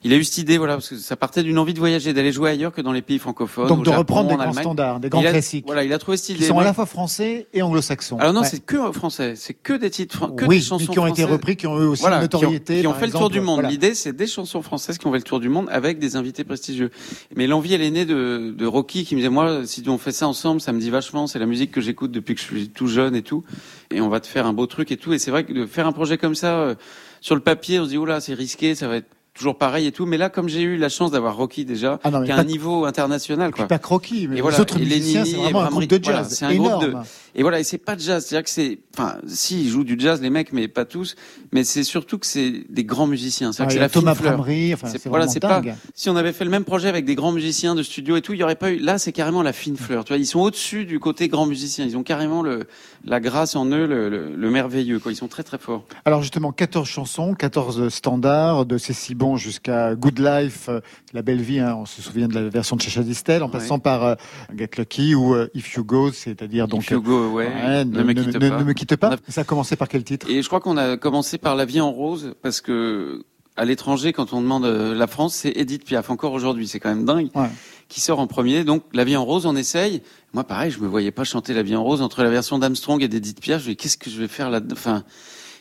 Il 0.06 0.12
a 0.12 0.16
eu 0.16 0.22
cette 0.24 0.38
idée, 0.38 0.56
voilà, 0.56 0.74
parce 0.74 0.90
que 0.90 0.96
ça 0.96 1.16
partait 1.16 1.42
d'une 1.42 1.58
envie 1.58 1.74
de 1.74 1.80
voyager, 1.80 2.12
d'aller 2.12 2.30
jouer 2.30 2.50
ailleurs 2.50 2.70
que 2.70 2.80
dans 2.80 2.92
les 2.92 3.02
pays 3.02 3.18
francophones. 3.18 3.66
Donc 3.66 3.80
de 3.80 3.86
Japon, 3.86 3.98
reprendre 3.98 4.28
des 4.28 4.34
grands 4.36 4.44
Allemagne. 4.44 4.62
standards, 4.62 5.00
des 5.00 5.08
grands 5.08 5.20
a- 5.24 5.30
classiques, 5.30 5.64
Voilà, 5.66 5.82
il 5.82 5.92
a 5.92 5.98
trouvé 5.98 6.16
cette 6.16 6.28
idée. 6.28 6.38
qui 6.38 6.44
sont 6.44 6.58
à 6.60 6.64
la 6.64 6.72
fois 6.72 6.86
français 6.86 7.48
et 7.52 7.60
anglo-saxons. 7.62 8.16
alors 8.18 8.32
non, 8.32 8.42
Ouais. 8.42 8.46
c'est 8.48 8.60
que 8.64 8.92
français, 8.92 9.34
c'est 9.36 9.54
que 9.54 9.72
des 9.72 9.90
titres, 9.90 10.28
que 10.36 10.44
oui, 10.44 10.58
des 10.58 10.62
chansons 10.62 10.92
qui 10.92 10.98
ont 11.00 11.06
été 11.08 11.24
repris, 11.24 11.56
qui 11.56 11.66
ont 11.66 11.76
eu 11.82 11.86
aussi 11.86 12.02
Voilà, 12.02 12.16
une 12.18 12.22
notoriété. 12.22 12.74
qui 12.80 12.86
ont, 12.86 12.92
qui 12.92 12.96
ont 12.96 13.00
fait 13.00 13.06
le 13.06 13.12
tour 13.12 13.30
du 13.30 13.40
monde. 13.40 13.56
Voilà. 13.56 13.68
L'idée, 13.68 13.94
c'est 13.94 14.12
des 14.14 14.28
chansons 14.28 14.62
françaises 14.62 14.96
qui 14.98 15.06
ont 15.08 15.10
fait 15.12 15.18
le 15.18 15.24
tour 15.24 15.40
du 15.40 15.48
monde 15.48 15.66
avec 15.72 15.98
des 15.98 16.14
invités 16.14 16.44
prestigieux. 16.44 16.90
Mais 17.34 17.48
l'envie, 17.48 17.74
elle 17.74 17.82
est 17.82 17.90
née 17.90 18.04
de, 18.04 18.54
de 18.56 18.66
Rocky 18.66 19.04
qui 19.04 19.16
me 19.16 19.20
disait, 19.20 19.28
moi, 19.28 19.66
si 19.66 19.82
on 19.88 19.98
fait 19.98 20.12
ça 20.12 20.28
ensemble, 20.28 20.60
ça 20.60 20.72
me 20.72 20.78
dit 20.78 20.90
vachement, 20.90 21.26
c'est 21.26 21.38
la 21.40 21.46
musique 21.46 21.72
que 21.72 21.80
j'écoute 21.80 22.12
depuis 22.12 22.34
que 22.36 22.40
je 22.40 22.46
suis 22.46 22.68
tout 22.68 22.86
jeune 22.86 23.16
et 23.16 23.22
tout. 23.22 23.42
Et 23.90 24.00
on 24.00 24.08
va 24.08 24.20
te 24.20 24.28
faire 24.28 24.46
un 24.46 24.52
beau 24.52 24.66
truc 24.66 24.92
et 24.92 24.96
tout. 24.96 25.12
Et 25.12 25.18
c'est 25.18 25.32
vrai 25.32 25.42
que 25.44 25.52
de 25.52 25.66
faire 25.66 25.86
un 25.88 25.92
projet 25.92 26.16
comme 26.16 26.36
ça, 26.36 26.58
euh, 26.58 26.74
sur 27.20 27.34
le 27.34 27.40
papier, 27.40 27.80
on 27.80 27.84
se 27.84 27.88
dit, 27.90 27.98
oula, 27.98 28.20
c'est 28.20 28.34
risqué, 28.34 28.74
ça 28.76 28.86
va 28.86 28.96
être 28.96 29.06
toujours 29.36 29.56
pareil 29.56 29.86
et 29.86 29.92
tout. 29.92 30.06
Mais 30.06 30.16
là, 30.16 30.28
comme 30.30 30.48
j'ai 30.48 30.62
eu 30.62 30.76
la 30.76 30.88
chance 30.88 31.10
d'avoir 31.10 31.36
Rocky 31.36 31.64
déjà, 31.64 31.98
Ah 32.02 32.10
non, 32.10 32.24
qui 32.24 32.30
a 32.32 32.36
un 32.36 32.44
niveau 32.44 32.84
international, 32.84 33.52
quoi. 33.52 33.66
Pas 33.66 33.78
croquis, 33.78 34.26
mais 34.28 34.38
Et 34.38 34.40
voilà, 34.40 34.56
les 34.56 34.60
autres 34.62 34.76
et 34.76 34.80
musiciens, 34.80 35.24
c'est 35.24 35.32
et 35.32 35.36
vraiment 35.36 35.62
un 35.62 35.68
groupe 35.68 35.86
de 35.86 36.00
voilà, 36.02 36.18
jazz 36.22 36.34
c'est 36.34 36.44
un 36.44 36.54
groupe 36.54 36.82
énorme. 36.82 37.04
Et 37.38 37.42
voilà, 37.42 37.60
et 37.60 37.64
c'est 37.64 37.78
pas 37.78 37.94
de 37.96 38.00
jazz, 38.00 38.24
c'est-à-dire 38.26 38.44
que 38.44 38.50
c'est, 38.50 38.78
enfin, 38.96 39.16
si 39.26 39.60
ils 39.64 39.68
jouent 39.68 39.84
du 39.84 39.96
jazz 39.98 40.22
les 40.22 40.30
mecs, 40.30 40.52
mais 40.54 40.68
pas 40.68 40.86
tous, 40.86 41.14
mais 41.52 41.64
c'est 41.64 41.84
surtout 41.84 42.18
que 42.18 42.26
c'est 42.26 42.64
des 42.70 42.84
grands 42.84 43.06
musiciens. 43.06 43.50
Ah, 43.50 43.52
C'est-à-dire 43.52 43.68
que 43.68 43.72
il 43.72 43.76
c'est 43.76 43.80
la 43.80 43.88
fine 44.14 44.32
Thomas 44.32 44.72
enfin, 44.74 44.88
C'est- 44.88 45.06
voilà, 45.08 45.28
c'est 45.28 45.40
pas. 45.40 45.60
Si 45.94 46.08
on 46.08 46.16
avait 46.16 46.32
fait 46.32 46.44
le 46.46 46.50
même 46.50 46.64
projet 46.64 46.88
avec 46.88 47.04
des 47.04 47.14
grands 47.14 47.32
musiciens 47.32 47.74
de 47.74 47.82
studio 47.82 48.16
et 48.16 48.22
tout, 48.22 48.32
il 48.32 48.40
y 48.40 48.42
aurait 48.42 48.56
pas 48.56 48.70
eu. 48.72 48.78
Là, 48.78 48.98
c'est 48.98 49.12
carrément 49.12 49.42
la 49.42 49.52
fine 49.52 49.76
fleur. 49.76 50.04
Tu 50.04 50.14
vois, 50.14 50.18
ils 50.18 50.26
sont 50.26 50.40
au-dessus 50.40 50.86
du 50.86 50.98
côté 50.98 51.28
grand 51.28 51.44
musicien. 51.46 51.84
Ils 51.84 51.96
ont 51.98 52.02
carrément 52.02 52.42
le 52.42 52.66
la 53.04 53.20
grâce 53.20 53.54
en 53.54 53.66
eux, 53.66 53.86
le, 53.86 54.08
le, 54.08 54.34
le 54.34 54.50
merveilleux. 54.50 54.98
Quoi. 54.98 55.12
Ils 55.12 55.16
sont 55.16 55.28
très 55.28 55.42
très 55.44 55.58
forts. 55.58 55.84
Alors 56.06 56.22
justement, 56.22 56.52
14 56.52 56.88
chansons, 56.88 57.34
14 57.34 57.88
standards, 57.90 58.64
de 58.66 58.78
C'est 58.78 58.94
si 58.94 59.14
bon 59.14 59.36
jusqu'à 59.36 59.94
Good 59.94 60.18
Life, 60.18 60.68
euh, 60.70 60.80
La 61.12 61.22
belle 61.22 61.40
vie, 61.42 61.60
hein, 61.60 61.76
on 61.78 61.84
se 61.86 62.00
souvient 62.02 62.28
de 62.28 62.34
la 62.34 62.48
version 62.48 62.76
de 62.76 62.80
Chacha 62.82 63.02
Distel, 63.02 63.42
en 63.42 63.46
Ouais. 63.46 63.52
passant 63.52 63.78
par 63.78 64.04
euh, 64.04 64.14
Get 64.56 64.70
Lucky 64.78 65.14
ou 65.14 65.34
euh, 65.34 65.48
If 65.54 65.74
You 65.74 65.84
Go, 65.84 66.10
c'est-à-dire 66.12 66.66
donc... 66.66 66.82
If 66.84 66.90
you 66.90 67.00
go 67.02 67.25
ouais, 67.26 67.84
ne, 67.84 68.02
me 68.02 68.12
quitte 68.12 68.34
ne- 68.40 68.48
pas. 68.50 68.58
ne 68.58 68.64
me 68.64 68.72
quitte 68.72 68.96
pas. 68.96 69.10
On 69.10 69.12
a- 69.14 69.16
Ça 69.32 69.40
a 69.42 69.44
commencé 69.44 69.76
par 69.76 69.88
quel 69.88 70.04
titre? 70.04 70.26
Et 70.30 70.42
je 70.42 70.46
crois 70.48 70.60
qu'on 70.60 70.76
a 70.76 70.96
commencé 70.96 71.38
par 71.38 71.56
La 71.56 71.64
vie 71.64 71.80
en 71.80 71.92
rose 71.92 72.34
parce 72.42 72.60
que 72.60 73.24
à 73.58 73.64
l'étranger, 73.64 74.12
quand 74.12 74.32
on 74.34 74.42
demande 74.42 74.64
euh, 74.66 74.94
la 74.94 75.06
France, 75.06 75.34
c'est 75.34 75.52
Edith 75.56 75.84
Piaf. 75.84 76.10
Encore 76.10 76.32
aujourd'hui, 76.34 76.68
c'est 76.68 76.78
quand 76.80 76.90
même 76.90 77.04
dingue. 77.06 77.28
Ouais. 77.34 77.48
Qui 77.88 78.00
sort 78.00 78.18
en 78.20 78.26
premier. 78.26 78.64
Donc 78.64 78.82
La 78.92 79.04
vie 79.04 79.16
en 79.16 79.24
rose, 79.24 79.46
on 79.46 79.56
essaye. 79.56 80.02
Moi, 80.34 80.44
pareil, 80.44 80.70
je 80.70 80.78
me 80.80 80.86
voyais 80.86 81.10
pas 81.10 81.24
chanter 81.24 81.54
La 81.54 81.62
vie 81.62 81.74
en 81.76 81.82
rose 81.84 82.02
entre 82.02 82.22
la 82.22 82.30
version 82.30 82.58
d'Armstrong 82.58 83.02
et 83.02 83.08
d'Edith 83.08 83.40
Piaf. 83.40 83.62
Je 83.62 83.68
me 83.68 83.72
dis 83.72 83.76
qu'est-ce 83.76 83.96
que 83.96 84.10
je 84.10 84.18
vais 84.20 84.28
faire 84.28 84.50
là 84.50 84.60
Enfin, 84.72 85.04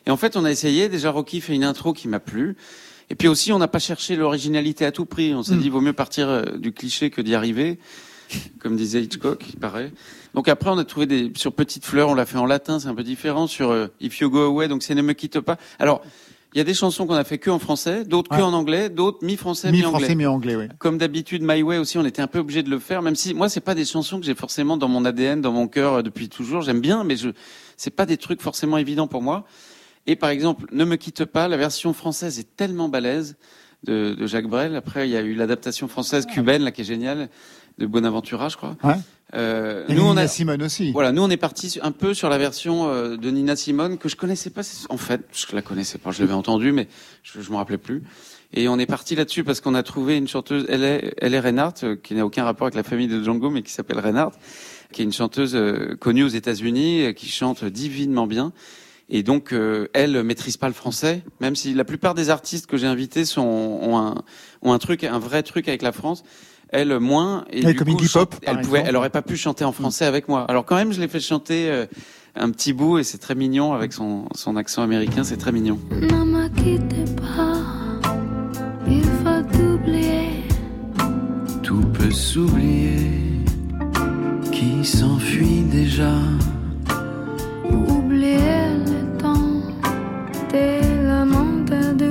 et 0.05 0.11
en 0.11 0.17
fait, 0.17 0.35
on 0.35 0.43
a 0.45 0.51
essayé. 0.51 0.89
Déjà, 0.89 1.09
Rocky 1.11 1.39
fait 1.41 1.53
une 1.55 1.63
intro 1.63 1.93
qui 1.93 2.07
m'a 2.07 2.19
plu. 2.19 2.57
Et 3.09 3.15
puis 3.15 3.27
aussi, 3.27 3.53
on 3.53 3.59
n'a 3.59 3.67
pas 3.67 3.79
cherché 3.79 4.15
l'originalité 4.15 4.83
à 4.85 4.91
tout 4.91 5.05
prix. 5.05 5.33
On 5.35 5.43
s'est 5.43 5.55
Mm. 5.55 5.59
dit, 5.61 5.69
vaut 5.69 5.79
mieux 5.81 5.93
partir 5.93 6.27
euh, 6.27 6.43
du 6.57 6.73
cliché 6.73 7.11
que 7.11 7.21
d'y 7.21 7.35
arriver, 7.35 7.77
comme 8.59 8.75
disait 8.75 9.01
Hitchcock, 9.01 9.43
il 9.53 9.59
paraît. 9.59 9.91
Donc 10.33 10.47
après, 10.47 10.69
on 10.69 10.77
a 10.77 10.83
trouvé 10.85 11.05
des 11.05 11.31
sur 11.35 11.53
Petite 11.53 11.85
Fleur, 11.85 12.09
on 12.09 12.13
l'a 12.15 12.25
fait 12.25 12.37
en 12.37 12.45
latin, 12.45 12.79
c'est 12.79 12.87
un 12.87 12.95
peu 12.95 13.03
différent. 13.03 13.47
Sur 13.47 13.71
euh, 13.71 13.87
If 14.01 14.19
You 14.19 14.29
Go 14.29 14.41
Away, 14.43 14.67
donc 14.67 14.83
c'est 14.83 14.95
Ne 14.95 15.01
me 15.01 15.13
quitte 15.13 15.39
pas. 15.39 15.57
Alors, 15.79 16.01
il 16.53 16.57
y 16.59 16.61
a 16.61 16.63
des 16.63 16.73
chansons 16.73 17.05
qu'on 17.05 17.15
a 17.15 17.23
fait 17.25 17.37
que 17.37 17.49
en 17.49 17.59
français, 17.59 18.05
d'autres 18.05 18.31
Ouais. 18.31 18.37
que 18.37 18.43
en 18.43 18.53
anglais, 18.53 18.89
d'autres 18.89 19.25
mi-français, 19.25 19.71
mi-anglais. 19.71 19.91
Mi-français, 19.91 20.15
mi-anglais, 20.15 20.55
oui. 20.55 20.65
Comme 20.79 20.97
d'habitude, 20.97 21.41
My 21.43 21.61
Way 21.61 21.77
aussi, 21.79 21.97
on 21.97 22.05
était 22.05 22.21
un 22.21 22.27
peu 22.27 22.39
obligé 22.39 22.63
de 22.63 22.69
le 22.69 22.79
faire, 22.79 23.01
même 23.01 23.15
si 23.15 23.33
moi, 23.33 23.49
c'est 23.49 23.59
pas 23.59 23.75
des 23.75 23.83
chansons 23.83 24.19
que 24.19 24.25
j'ai 24.25 24.35
forcément 24.35 24.77
dans 24.77 24.87
mon 24.87 25.03
ADN, 25.03 25.41
dans 25.41 25.51
mon 25.51 25.67
cœur 25.67 25.95
euh, 25.95 26.01
depuis 26.01 26.29
toujours. 26.29 26.61
J'aime 26.61 26.79
bien, 26.79 27.03
mais 27.03 27.17
je, 27.17 27.29
c'est 27.75 27.89
pas 27.93 28.05
des 28.05 28.15
trucs 28.17 28.41
forcément 28.41 28.77
évidents 28.77 29.07
pour 29.07 29.21
moi. 29.21 29.45
Et 30.07 30.15
par 30.15 30.29
exemple, 30.29 30.65
Ne 30.71 30.85
me 30.85 30.95
quitte 30.95 31.25
pas, 31.25 31.47
la 31.49 31.57
version 31.57 31.91
française 31.93 32.39
est 32.39 32.55
tellement 32.55 32.87
balèze 32.87 33.35
de, 33.83 34.13
de 34.13 34.25
Jacques 34.27 34.47
Brel. 34.47 34.75
Après, 34.77 35.09
il 35.09 35.11
y 35.11 35.17
a 35.17 35.21
eu 35.21 35.33
l'adaptation 35.33 35.87
française 35.89 36.25
cubaine, 36.25 36.63
là, 36.63 36.71
qui 36.71 36.81
est 36.81 36.85
géniale, 36.85 37.29
de 37.77 37.85
Bonaventura, 37.85 38.49
je 38.49 38.57
crois. 38.57 38.75
Ouais. 38.83 38.95
Euh, 39.33 39.85
nous, 39.89 40.03
on 40.03 40.09
Nina 40.09 40.21
a, 40.21 40.27
Simone 40.27 40.63
aussi. 40.63 40.91
voilà, 40.91 41.11
nous 41.11 41.21
on 41.21 41.29
est 41.29 41.37
parti 41.37 41.79
un 41.81 41.91
peu 41.91 42.13
sur 42.13 42.29
la 42.29 42.37
version 42.37 42.87
euh, 42.87 43.17
de 43.17 43.31
Nina 43.31 43.55
Simone 43.55 43.97
que 43.97 44.07
je 44.07 44.15
connaissais 44.15 44.51
pas. 44.51 44.61
En 44.89 44.97
fait, 44.97 45.21
je 45.33 45.53
la 45.55 45.61
connaissais 45.61 45.97
pas, 45.97 46.11
je 46.11 46.21
l'avais 46.21 46.33
entendue, 46.33 46.71
mais 46.71 46.87
je, 47.23 47.41
je 47.41 47.51
me 47.51 47.55
rappelais 47.55 47.79
plus. 47.79 48.03
Et 48.53 48.69
on 48.69 48.79
est 48.79 48.85
parti 48.85 49.15
là-dessus 49.15 49.43
parce 49.43 49.59
qu'on 49.59 49.75
a 49.75 49.83
trouvé 49.83 50.15
une 50.15 50.27
chanteuse, 50.27 50.65
elle 50.69 50.83
est, 50.83 51.13
elle 51.17 51.33
est 51.33 51.39
Reinhardt, 51.39 51.83
euh, 51.83 51.95
qui 51.95 52.13
n'a 52.15 52.25
aucun 52.25 52.45
rapport 52.45 52.67
avec 52.67 52.75
la 52.75 52.83
famille 52.83 53.07
de 53.07 53.21
Django, 53.21 53.49
mais 53.49 53.61
qui 53.61 53.71
s'appelle 53.71 53.99
Reinhardt, 53.99 54.37
qui 54.93 55.01
est 55.01 55.05
une 55.05 55.13
chanteuse 55.13 55.55
euh, 55.55 55.95
connue 55.99 56.23
aux 56.23 56.29
États-Unis, 56.29 57.13
qui 57.15 57.27
chante 57.27 57.65
divinement 57.65 58.27
bien. 58.27 58.53
Et 59.09 59.23
donc, 59.23 59.51
euh, 59.53 59.87
elle 59.93 60.23
maîtrise 60.23 60.57
pas 60.57 60.67
le 60.67 60.73
français, 60.73 61.21
même 61.41 61.55
si 61.55 61.73
la 61.73 61.83
plupart 61.83 62.15
des 62.15 62.29
artistes 62.29 62.65
que 62.65 62.77
j'ai 62.77 62.87
invités 62.87 63.25
sont, 63.25 63.41
ont, 63.43 63.97
un, 63.97 64.23
ont 64.61 64.73
un 64.73 64.79
truc, 64.79 65.03
un 65.03 65.19
vrai 65.19 65.43
truc 65.43 65.67
avec 65.67 65.81
la 65.81 65.91
France. 65.91 66.23
Elle 66.69 66.99
moins. 66.99 67.45
Et 67.51 67.63
du 67.63 67.75
comme 67.75 67.95
coup, 67.95 68.05
Pop, 68.11 68.35
elle 68.43 68.61
pouvait, 68.61 68.83
elle 68.85 68.95
aurait 68.95 69.09
pas 69.09 69.21
pu 69.21 69.37
chanter 69.37 69.63
en 69.63 69.71
français 69.71 70.05
avec 70.05 70.27
moi. 70.27 70.45
Alors 70.49 70.65
quand 70.65 70.75
même, 70.75 70.91
je 70.91 70.99
l'ai 70.99 71.07
fait 71.07 71.19
chanter 71.19 71.69
euh, 71.69 71.85
un 72.35 72.51
petit 72.51 72.73
bout 72.73 72.97
et 72.97 73.03
c'est 73.03 73.17
très 73.17 73.35
mignon 73.35 73.73
avec 73.73 73.93
son, 73.93 74.25
son 74.35 74.55
accent 74.57 74.81
américain, 74.81 75.23
c'est 75.23 75.37
très 75.37 75.51
mignon. 75.51 75.79
Ne 75.91 76.25
me 76.25 76.47
quitte 76.49 77.15
pas, 77.15 77.57
il 78.87 79.03
faut 79.03 79.63
oublier. 79.63 80.43
Tout 81.63 81.85
peut 81.93 82.11
s'oublier, 82.11 83.11
qui 84.51 84.83
s'enfuit 84.83 85.63
déjà. 85.71 86.13
Oublier 87.69 88.37
le 88.85 89.17
temps 89.17 89.61
des 90.51 90.81
lamentades. 91.03 92.03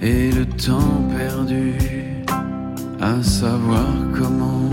Et 0.00 0.30
le 0.32 0.46
temps 0.46 1.08
perdu, 1.16 1.74
à 3.00 3.22
savoir 3.22 3.86
comment. 4.14 4.70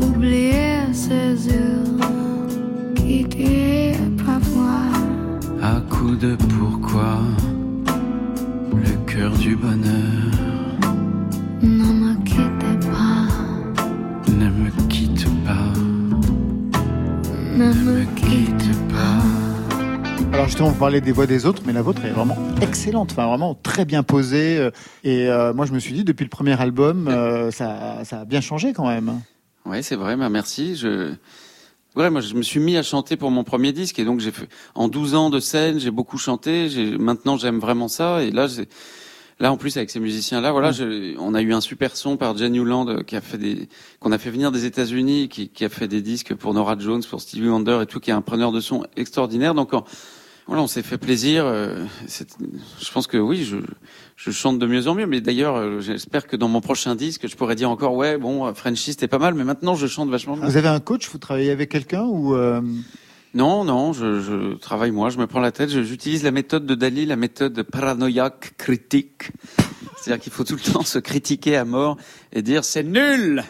Oublier 0.00 0.92
ces 0.92 1.48
heures 1.48 2.10
qui 2.94 3.24
tuaient 3.24 3.96
parfois. 4.24 4.86
À 5.62 5.80
coup 5.90 6.14
de 6.14 6.36
pourquoi, 6.36 7.18
le 8.74 9.12
cœur 9.12 9.32
du 9.32 9.56
bonheur 9.56 10.47
Alors 20.48 20.52
justement, 20.56 20.70
vous 20.70 20.78
parlez 20.78 21.02
des 21.02 21.12
voix 21.12 21.26
des 21.26 21.44
autres, 21.44 21.60
mais 21.66 21.74
la 21.74 21.82
vôtre 21.82 22.02
est 22.06 22.10
vraiment 22.10 22.38
excellente, 22.62 23.10
enfin 23.12 23.26
vraiment 23.26 23.54
très 23.54 23.84
bien 23.84 24.02
posée. 24.02 24.56
euh, 24.56 24.70
Et 25.04 25.28
euh, 25.28 25.52
moi, 25.52 25.66
je 25.66 25.72
me 25.74 25.78
suis 25.78 25.92
dit, 25.92 26.04
depuis 26.04 26.24
le 26.24 26.30
premier 26.30 26.58
album, 26.58 27.06
euh, 27.06 27.50
ça, 27.50 27.98
ça 28.04 28.20
a 28.20 28.24
bien 28.24 28.40
changé 28.40 28.72
quand 28.72 28.88
même. 28.88 29.20
Ouais, 29.66 29.82
c'est 29.82 29.94
vrai, 29.94 30.16
bah 30.16 30.30
merci. 30.30 30.74
Je... 30.74 31.12
Ouais, 31.96 32.08
moi, 32.08 32.22
je 32.22 32.32
me 32.34 32.40
suis 32.40 32.60
mis 32.60 32.78
à 32.78 32.82
chanter 32.82 33.18
pour 33.18 33.30
mon 33.30 33.44
premier 33.44 33.72
disque 33.72 33.98
et 33.98 34.06
donc 34.06 34.20
j'ai 34.20 34.30
fait 34.30 34.48
en 34.74 34.88
12 34.88 35.14
ans 35.14 35.28
de 35.28 35.38
scène, 35.38 35.78
j'ai 35.80 35.90
beaucoup 35.90 36.16
chanté. 36.16 36.70
Maintenant, 36.98 37.36
j'aime 37.36 37.58
vraiment 37.58 37.88
ça 37.88 38.22
et 38.22 38.30
là, 38.30 38.46
là 39.40 39.52
en 39.52 39.58
plus 39.58 39.76
avec 39.76 39.90
ces 39.90 40.00
musiciens-là, 40.00 40.50
voilà, 40.52 40.72
je- 40.72 41.14
on 41.18 41.34
a 41.34 41.42
eu 41.42 41.52
un 41.52 41.60
super 41.60 41.94
son 41.94 42.16
par 42.16 42.34
Jen 42.38 42.52
Newland 42.54 42.88
euh, 42.88 43.02
qui 43.02 43.16
a 43.16 43.20
fait 43.20 43.36
des, 43.36 43.68
qu'on 44.00 44.12
a 44.12 44.18
fait 44.18 44.30
venir 44.30 44.50
des 44.50 44.64
États-Unis, 44.64 45.28
qui, 45.28 45.50
qui 45.50 45.66
a 45.66 45.68
fait 45.68 45.88
des 45.88 46.00
disques 46.00 46.34
pour 46.34 46.54
Nora 46.54 46.74
Jones, 46.78 47.02
pour 47.04 47.20
Stevie 47.20 47.48
Wonder 47.50 47.80
et 47.82 47.86
tout, 47.86 48.00
qui 48.00 48.08
est 48.08 48.14
un 48.14 48.22
preneur 48.22 48.50
de 48.50 48.60
son 48.60 48.86
extraordinaire. 48.96 49.52
Donc 49.54 49.74
en- 49.74 49.84
voilà, 50.48 50.62
on 50.62 50.66
s'est 50.66 50.82
fait 50.82 50.98
plaisir. 50.98 51.44
euh, 51.46 51.84
c'est- 52.08 52.36
Je 52.80 52.90
pense 52.90 53.06
que 53.06 53.16
oui, 53.18 53.44
je, 53.44 53.58
je 54.16 54.30
chante 54.32 54.58
de 54.58 54.66
mieux 54.66 54.88
en 54.88 54.94
mieux. 54.94 55.06
Mais 55.06 55.20
d'ailleurs, 55.20 55.56
euh, 55.56 55.80
j'espère 55.80 56.26
que 56.26 56.34
dans 56.36 56.48
mon 56.48 56.60
prochain 56.60 56.96
disque, 56.96 57.28
je 57.28 57.36
pourrais 57.36 57.54
dire 57.54 57.70
encore, 57.70 57.94
ouais, 57.94 58.18
bon, 58.18 58.46
euh, 58.46 58.54
Frenchy, 58.54 58.92
c'était 58.92 59.06
pas 59.08 59.18
mal, 59.18 59.34
mais 59.34 59.44
maintenant, 59.44 59.74
je 59.76 59.86
chante 59.86 60.08
vachement 60.10 60.36
mieux. 60.36 60.44
Vous 60.46 60.56
avez 60.56 60.68
un 60.68 60.80
coach 60.80 61.08
Vous 61.10 61.18
travaillez 61.18 61.50
avec 61.52 61.70
quelqu'un 61.70 62.04
ou 62.04 62.34
euh, 62.34 62.60
Non, 63.34 63.62
non, 63.64 63.92
je, 63.92 64.20
je 64.20 64.54
travaille 64.54 64.90
moi, 64.90 65.10
je 65.10 65.18
me 65.18 65.26
prends 65.26 65.40
la 65.40 65.52
tête. 65.52 65.68
J'utilise 65.70 66.22
la 66.24 66.30
méthode 66.32 66.66
de 66.66 66.74
Dali, 66.74 67.04
la 67.06 67.16
méthode 67.16 67.62
paranoïaque 67.62 68.54
critique. 68.56 69.30
C'est-à-dire 70.00 70.22
qu'il 70.22 70.32
faut 70.32 70.44
tout 70.44 70.54
le 70.54 70.72
temps 70.72 70.82
se 70.82 70.98
critiquer 70.98 71.56
à 71.56 71.64
mort 71.66 71.96
et 72.32 72.40
dire 72.40 72.64
c'est 72.64 72.82
nul. 72.84 73.44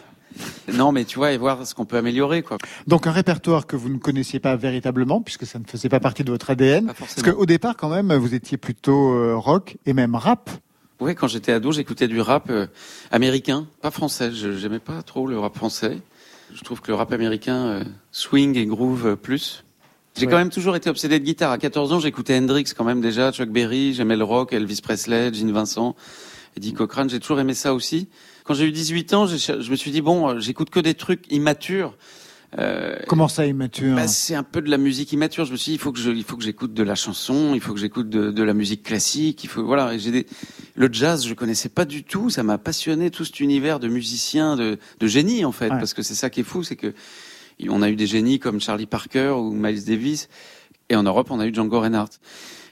Non, 0.73 0.91
mais 0.91 1.05
tu 1.05 1.17
vois, 1.17 1.31
et 1.31 1.37
voir 1.37 1.65
ce 1.65 1.73
qu'on 1.75 1.85
peut 1.85 1.97
améliorer, 1.97 2.43
quoi. 2.43 2.57
donc 2.87 3.07
un 3.07 3.11
répertoire 3.11 3.65
que 3.67 3.75
vous 3.75 3.89
ne 3.89 3.97
connaissiez 3.97 4.39
pas 4.39 4.55
véritablement, 4.55 5.21
puisque 5.21 5.45
ça 5.45 5.59
ne 5.59 5.65
faisait 5.65 5.89
pas 5.89 5.99
partie 5.99 6.23
de 6.23 6.31
votre 6.31 6.49
ADN 6.51 6.93
Parce 6.97 7.21
qu'au 7.23 7.45
départ, 7.45 7.75
quand 7.75 7.89
même, 7.89 8.13
vous 8.13 8.33
étiez 8.35 8.57
plutôt 8.57 9.13
euh, 9.13 9.35
rock 9.35 9.77
et 9.85 9.93
même 9.93 10.15
rap. 10.15 10.49
Ouais, 10.99 11.15
quand 11.15 11.27
j'étais 11.27 11.51
ado, 11.53 11.71
j'écoutais 11.71 12.07
du 12.07 12.21
rap 12.21 12.49
euh, 12.49 12.67
américain, 13.11 13.67
pas 13.81 13.89
français. 13.91 14.31
Je 14.31 14.51
j'aimais 14.57 14.79
pas 14.79 15.01
trop 15.01 15.27
le 15.27 15.39
rap 15.39 15.55
français. 15.55 15.97
Je 16.53 16.61
trouve 16.63 16.81
que 16.81 16.89
le 16.91 16.95
rap 16.95 17.11
américain 17.13 17.65
euh, 17.65 17.83
swing 18.11 18.57
et 18.57 18.65
groove 18.65 19.15
plus. 19.15 19.63
J'ai 20.17 20.25
Ouais. 20.25 20.31
quand 20.31 20.37
même 20.37 20.49
toujours 20.49 20.75
été 20.75 20.89
obsédé 20.89 21.19
de 21.19 21.23
guitare. 21.23 21.51
À 21.51 21.57
14 21.57 21.93
ans, 21.93 21.99
j'écoutais 21.99 22.37
Hendrix 22.37 22.65
quand 22.75 22.83
même 22.83 22.99
déjà, 23.01 23.31
Chuck 23.31 23.49
Berry, 23.49 23.93
j'aimais 23.93 24.17
le 24.17 24.23
rock, 24.25 24.51
Elvis 24.53 24.81
Presley, 24.83 25.33
Gene 25.33 25.51
Vincent, 25.51 25.95
Eddie 26.57 26.73
Cochran. 26.73 27.07
J'ai 27.07 27.19
toujours 27.19 27.39
aimé 27.39 27.53
ça 27.53 27.73
aussi. 27.73 28.09
Quand 28.49 28.55
j'ai 28.55 28.65
eu 28.65 28.71
18 28.71 29.13
ans, 29.13 29.27
je 29.27 29.69
me 29.69 29.75
suis 29.75 29.91
dit 29.91 30.01
bon, 30.01 30.27
euh, 30.27 30.39
j'écoute 30.39 30.71
que 30.71 30.79
des 30.79 30.95
trucs 30.95 31.31
immatures. 31.31 31.95
Euh, 32.57 32.97
Comment 33.07 33.27
ça, 33.27 33.45
immature 33.45 33.95
bah, 33.95 34.07
c'est 34.07 34.33
un 34.33 34.41
peu 34.41 34.59
de 34.63 34.71
la 34.71 34.79
musique 34.79 35.11
immature. 35.13 35.45
Je 35.45 35.51
me 35.51 35.55
suis 35.55 35.69
dit, 35.73 35.75
il 35.75 35.79
faut 35.79 35.91
que 35.91 35.99
je, 35.99 36.09
il 36.09 36.23
faut 36.23 36.35
que 36.35 36.43
j'écoute 36.43 36.73
de 36.73 36.81
la 36.81 36.95
chanson, 36.95 37.51
il 37.53 37.61
faut 37.61 37.75
que 37.75 37.79
j'écoute 37.79 38.09
de, 38.09 38.31
de 38.31 38.41
la 38.41 38.55
musique 38.55 38.81
classique, 38.81 39.43
il 39.43 39.47
faut, 39.51 39.63
voilà. 39.63 39.95
J'ai 39.99 40.09
des, 40.09 40.25
le 40.73 40.89
jazz, 40.91 41.27
je 41.27 41.33
connaissais 41.35 41.69
pas 41.69 41.85
du 41.85 42.03
tout. 42.03 42.31
Ça 42.31 42.41
m'a 42.41 42.57
passionné 42.57 43.11
tout 43.11 43.23
cet 43.23 43.39
univers 43.39 43.79
de 43.79 43.87
musiciens, 43.87 44.55
de, 44.55 44.79
de 44.99 45.07
génies 45.07 45.45
en 45.45 45.51
fait, 45.51 45.65
Ouais. 45.69 45.77
parce 45.77 45.93
que 45.93 46.01
c'est 46.01 46.15
ça 46.15 46.31
qui 46.31 46.39
est 46.39 46.43
fou, 46.43 46.63
c'est 46.63 46.75
que 46.75 46.95
on 47.69 47.83
a 47.83 47.89
eu 47.91 47.95
des 47.95 48.07
génies 48.07 48.39
comme 48.39 48.59
Charlie 48.59 48.87
Parker 48.87 49.35
ou 49.37 49.51
Miles 49.51 49.85
Davis, 49.85 50.27
et 50.89 50.95
en 50.95 51.03
Europe, 51.03 51.27
on 51.29 51.39
a 51.39 51.45
eu 51.45 51.53
Django 51.53 51.81
Reinhardt. 51.81 52.17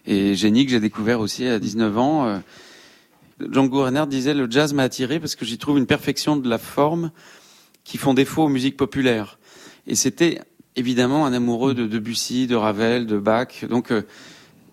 Et 0.07 0.33
génie 0.33 0.65
que 0.65 0.71
j'ai 0.71 0.79
découvert 0.79 1.19
aussi 1.19 1.45
à 1.45 1.59
19 1.59 1.97
ans. 1.99 2.25
euh, 2.25 2.39
Django 3.39 3.83
Reinhardt 3.83 4.09
disait 4.09 4.33
le 4.33 4.49
jazz 4.49 4.73
m'a 4.73 4.83
attiré 4.83 5.19
parce 5.19 5.35
que 5.35 5.45
j'y 5.45 5.57
trouve 5.57 5.77
une 5.77 5.85
perfection 5.85 6.37
de 6.37 6.49
la 6.49 6.57
forme 6.57 7.11
qui 7.83 7.97
font 7.97 8.13
défaut 8.13 8.43
aux 8.43 8.49
musiques 8.49 8.77
populaires. 8.77 9.39
Et 9.85 9.95
c'était 9.95 10.41
évidemment 10.75 11.25
un 11.25 11.33
amoureux 11.33 11.73
de 11.73 11.87
Debussy, 11.87 12.47
de 12.47 12.55
Ravel, 12.55 13.05
de 13.05 13.17
Bach. 13.17 13.65
Donc 13.69 13.91
euh, 13.91 14.01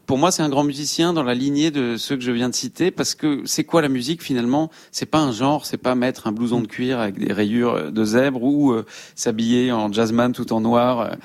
pour 0.07 0.19
moi, 0.19 0.31
c'est 0.31 0.43
un 0.43 0.49
grand 0.49 0.65
musicien 0.65 1.13
dans 1.13 1.23
la 1.23 1.35
lignée 1.35 1.71
de 1.71 1.97
ceux 1.97 2.17
que 2.17 2.23
je 2.23 2.33
viens 2.33 2.49
de 2.49 2.55
citer 2.55 2.91
parce 2.91 3.15
que 3.15 3.43
c'est 3.45 3.65
quoi 3.65 3.83
la 3.83 3.89
musique 3.89 4.23
finalement? 4.23 4.71
C'est 4.93 5.07
pas 5.07 5.21
un 5.21 5.33
genre, 5.33 5.65
c'est 5.67 5.79
pas 5.79 5.95
mettre 5.95 6.27
un 6.27 6.33
blouson 6.33 6.61
de 6.61 6.67
cuir 6.67 6.99
avec 6.99 7.19
des 7.19 7.33
rayures 7.33 7.93
de 7.93 8.05
zèbre 8.05 8.43
ou 8.43 8.73
euh, 8.73 8.85
s'habiller 9.15 9.73
en 9.73 9.93
jazzman 9.93 10.33
tout 10.33 10.53
en 10.53 10.61
noir. 10.61 11.17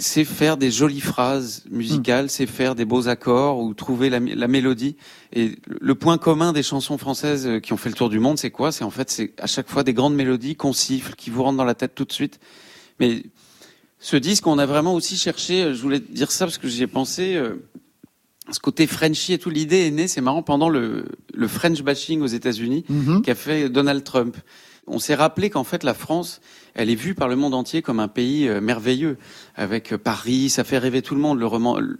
C'est 0.00 0.24
faire 0.24 0.56
des 0.56 0.70
jolies 0.70 1.00
phrases 1.00 1.62
musicales, 1.70 2.30
c'est 2.30 2.46
faire 2.46 2.74
des 2.74 2.84
beaux 2.84 3.06
accords 3.08 3.60
ou 3.60 3.74
trouver 3.74 4.10
la, 4.10 4.18
la 4.18 4.48
mélodie. 4.48 4.96
Et 5.32 5.58
le 5.68 5.94
point 5.94 6.18
commun 6.18 6.52
des 6.52 6.62
chansons 6.62 6.98
françaises 6.98 7.48
qui 7.62 7.72
ont 7.72 7.76
fait 7.76 7.90
le 7.90 7.94
tour 7.94 8.08
du 8.08 8.18
monde, 8.18 8.38
c'est 8.38 8.50
quoi? 8.50 8.72
C'est 8.72 8.82
en 8.84 8.90
fait, 8.90 9.10
c'est 9.10 9.32
à 9.38 9.46
chaque 9.46 9.68
fois 9.68 9.84
des 9.84 9.92
grandes 9.94 10.14
mélodies 10.14 10.56
qu'on 10.56 10.72
siffle, 10.72 11.14
qui 11.14 11.30
vous 11.30 11.42
rentrent 11.42 11.58
dans 11.58 11.64
la 11.64 11.74
tête 11.74 11.94
tout 11.94 12.04
de 12.06 12.12
suite. 12.12 12.40
Mais 12.98 13.22
ce 13.98 14.16
disque, 14.16 14.46
on 14.46 14.58
a 14.58 14.66
vraiment 14.66 14.94
aussi 14.94 15.16
cherché. 15.16 15.62
euh, 15.62 15.74
Je 15.74 15.82
voulais 15.82 16.00
dire 16.00 16.32
ça 16.32 16.46
parce 16.46 16.58
que 16.58 16.66
j'y 16.68 16.82
ai 16.82 16.86
pensé. 16.86 17.36
euh, 17.36 17.56
ce 18.50 18.58
côté 18.58 18.86
Frenchy 18.88 19.34
et 19.34 19.38
tout, 19.38 19.50
l'idée 19.50 19.86
est 19.86 19.90
née, 19.92 20.08
c'est 20.08 20.20
marrant, 20.22 20.42
pendant 20.42 20.68
le, 20.70 21.04
le 21.34 21.46
French 21.48 21.82
bashing 21.82 22.20
aux 22.20 22.26
États-Unis 22.26 22.84
Mhm. 22.88 23.22
qu'a 23.22 23.34
fait 23.36 23.68
Donald 23.68 24.02
Trump. 24.02 24.36
On 24.88 24.98
s'est 24.98 25.14
rappelé 25.14 25.50
qu'en 25.50 25.62
fait 25.62 25.84
la 25.84 25.94
France, 25.94 26.40
elle 26.74 26.90
est 26.90 26.94
vue 26.94 27.14
par 27.14 27.28
le 27.28 27.36
monde 27.36 27.54
entier 27.54 27.82
comme 27.82 28.00
un 28.00 28.08
pays 28.08 28.48
euh, 28.48 28.60
merveilleux, 28.60 29.16
avec 29.56 29.92
euh, 29.92 29.98
Paris, 29.98 30.50
ça 30.50 30.64
fait 30.64 30.78
rêver 30.78 31.02
tout 31.02 31.14
le 31.14 31.20
monde, 31.20 31.38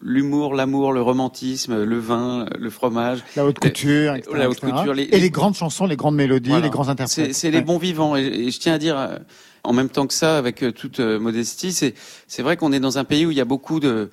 l'humour, 0.03 0.55
l'amour, 0.55 0.93
le 0.93 1.03
romantisme, 1.03 1.83
le 1.85 1.99
vin, 1.99 2.47
le 2.59 2.71
fromage. 2.71 3.23
La 3.37 3.45
haute 3.45 3.59
couture, 3.59 4.15
etc., 4.15 4.31
la 4.37 4.49
haute 4.49 4.61
couture, 4.61 4.95
les- 4.95 5.05
et 5.05 5.21
les 5.21 5.31
grandes 5.31 5.55
chansons, 5.55 5.87
les 5.87 5.97
grandes 5.97 6.17
mélodies, 6.17 6.51
Voilà. 6.51 6.65
les 6.65 6.71
grands 6.71 6.89
interprètes. 6.89 7.35
c'est 7.35 7.51
les 7.51 7.59
Ouais. 7.59 7.65
bons 7.65 7.79
vivants. 7.79 8.17
Et, 8.17 8.23
et 8.25 8.51
je 8.51 8.59
tiens 8.61 8.75
à 8.75 8.79
dire, 8.79 8.97
euh, 8.99 9.17
en 9.65 9.73
même 9.73 9.89
temps 9.91 10.07
que 10.07 10.15
ça, 10.15 10.39
avec 10.39 10.65
toute 10.75 11.01
modestie, 11.01 11.73
c'est 11.73 11.95
c'est 12.27 12.43
vrai 12.43 12.57
qu'on 12.57 12.73
est 12.73 12.81
dans 12.81 12.97
un 12.99 13.05
pays 13.05 13.27
où 13.27 13.31
il 13.31 13.37
y 13.37 13.41
a 13.43 13.45
beaucoup 13.45 13.79
de 13.81 14.11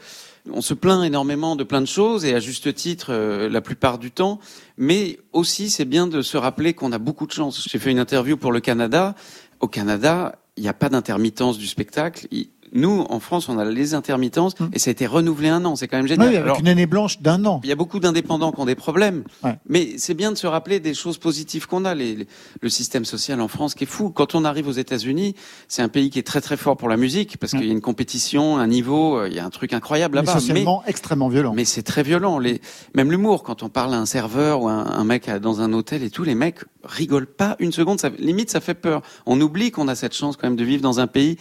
on 0.54 0.62
se 0.62 0.74
plaint 0.74 1.04
énormément 1.04 1.58
de 1.58 1.64
plein 1.66 1.82
de 1.82 1.88
choses 1.88 2.24
et 2.24 2.34
à 2.34 2.40
juste 2.40 2.74
titre 2.74 3.08
euh, 3.12 3.50
la 3.50 3.60
plupart 3.62 3.98
du 3.98 4.12
temps, 4.12 4.40
mais 4.78 5.20
aussi 5.34 5.70
c'est 5.70 5.84
bien 5.86 6.08
de 6.08 6.22
se 6.22 6.38
rappeler 6.38 6.74
qu'on 6.74 6.92
a 6.94 7.00
beaucoup 7.00 7.28
de 7.28 7.34
chance. 7.34 7.68
J'ai 7.70 7.80
fait 7.80 7.92
une 7.92 8.00
interview 8.00 8.38
pour 8.38 8.52
le 8.54 8.60
Canada. 8.62 9.14
Au 9.60 9.68
Canada, 9.68 10.36
il 10.58 10.64
n'y 10.64 10.70
a 10.70 10.74
pas 10.74 10.90
d'intermittence 10.90 11.58
du 11.58 11.68
spectacle. 11.68 12.28
Nous, 12.74 13.06
en 13.10 13.20
France, 13.20 13.50
on 13.50 13.58
a 13.58 13.66
les 13.66 13.94
intermittences 13.94 14.54
Hum. 14.60 14.70
et 14.74 14.80
ça 14.80 14.90
a 14.90 14.92
été 14.92 15.06
renouvelé 15.08 15.50
un 15.50 15.64
an. 15.66 15.76
C'est 15.76 15.88
quand 15.88 15.98
même 15.98 16.08
génial. 16.08 16.28
Oui, 16.30 16.36
avec 16.36 16.46
Alors, 16.46 16.60
une 16.60 16.68
année 16.68 16.86
blanche 16.86 17.22
d'un 17.22 17.46
an. 17.46 17.62
il 17.64 17.70
y 17.70 17.72
a 17.72 17.76
beaucoup 17.76 18.00
d'indépendants 18.00 18.52
qui 18.52 18.60
ont 18.60 18.66
des 18.66 18.76
problèmes, 18.76 19.24
Ouais. 19.44 19.56
mais 19.70 19.94
c'est 19.98 20.14
bien 20.14 20.32
de 20.32 20.38
se 20.38 20.48
rappeler 20.48 20.80
des 20.80 20.94
choses 20.94 21.18
positives 21.18 21.68
qu'on 21.68 21.86
a. 21.86 21.96
Les- 21.96 22.16
les- 22.16 22.28
le 22.62 22.70
système 22.70 23.06
social 23.06 23.40
en 23.42 23.48
France 23.48 23.74
qui 23.76 23.84
est 23.86 23.88
fou. 23.88 24.10
Quand 24.10 24.36
on 24.36 24.44
arrive 24.46 24.68
aux 24.68 24.72
États-Unis, 24.74 25.36
c'est 25.68 25.82
un 25.82 25.90
pays 25.90 26.10
qui 26.10 26.20
est 26.20 26.24
très 26.28 26.42
très 26.42 26.58
fort 26.58 26.78
pour 26.78 26.90
la 26.90 26.98
musique 26.98 27.38
parce 27.38 27.52
qu'il 27.54 27.66
y 27.66 27.70
a 27.70 27.72
une 27.72 27.82
compétition, 27.82 28.58
un 28.58 28.68
niveau, 28.68 29.18
euh, 29.18 29.28
il 29.30 29.36
y 29.36 29.40
a 29.40 29.46
un 29.46 29.50
truc 29.50 29.74
incroyable 29.74 30.16
là-bas. 30.16 30.34
Mais, 30.36 30.40
socialement 30.40 30.84
extrêmement 30.88 31.30
violent. 31.30 31.54
mais 31.56 31.66
c'est 31.66 31.84
très 31.84 32.04
violent. 32.04 32.40
Les, 32.40 32.62
même 32.96 33.12
l'humour, 33.12 33.44
quand 33.44 33.64
on 33.64 33.70
parle 33.70 33.94
à 33.94 33.98
un 33.98 34.06
serveur 34.06 34.62
ou 34.62 34.68
un, 34.68 34.86
un 34.86 35.04
mec 35.04 35.30
à- 35.30 35.40
dans 35.40 35.62
un 35.62 35.72
hôtel 35.74 36.04
et 36.04 36.10
tout, 36.10 36.24
les 36.24 36.36
mecs 36.36 36.60
rigolent 36.84 37.28
pas 37.28 37.56
une 37.60 37.72
seconde. 37.72 38.00
Ça, 38.00 38.10
limite, 38.20 38.50
ça 38.50 38.60
fait 38.62 38.74
peur. 38.74 39.02
On 39.26 39.40
oublie 39.42 39.72
qu'on 39.72 39.88
a 39.88 39.96
cette 39.96 40.14
chance 40.16 40.38
quand 40.38 40.48
même 40.48 40.56
de 40.56 40.64
vivre 40.64 40.82
dans 40.82 41.00
un 41.00 41.08
pays 41.08 41.38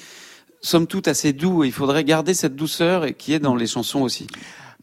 somme 0.61 0.87
toute 0.87 1.09
assez 1.09 1.33
doux 1.33 1.65
et 1.65 1.69
il 1.69 1.73
faudrait 1.73 2.05
garder 2.05 2.35
cette 2.35 2.57
douceur 2.57 3.07
qui 3.17 3.33
est 3.33 3.39
dans 3.39 3.55
les 3.55 3.67
chansons 3.67 4.03
aussi. 4.03 4.27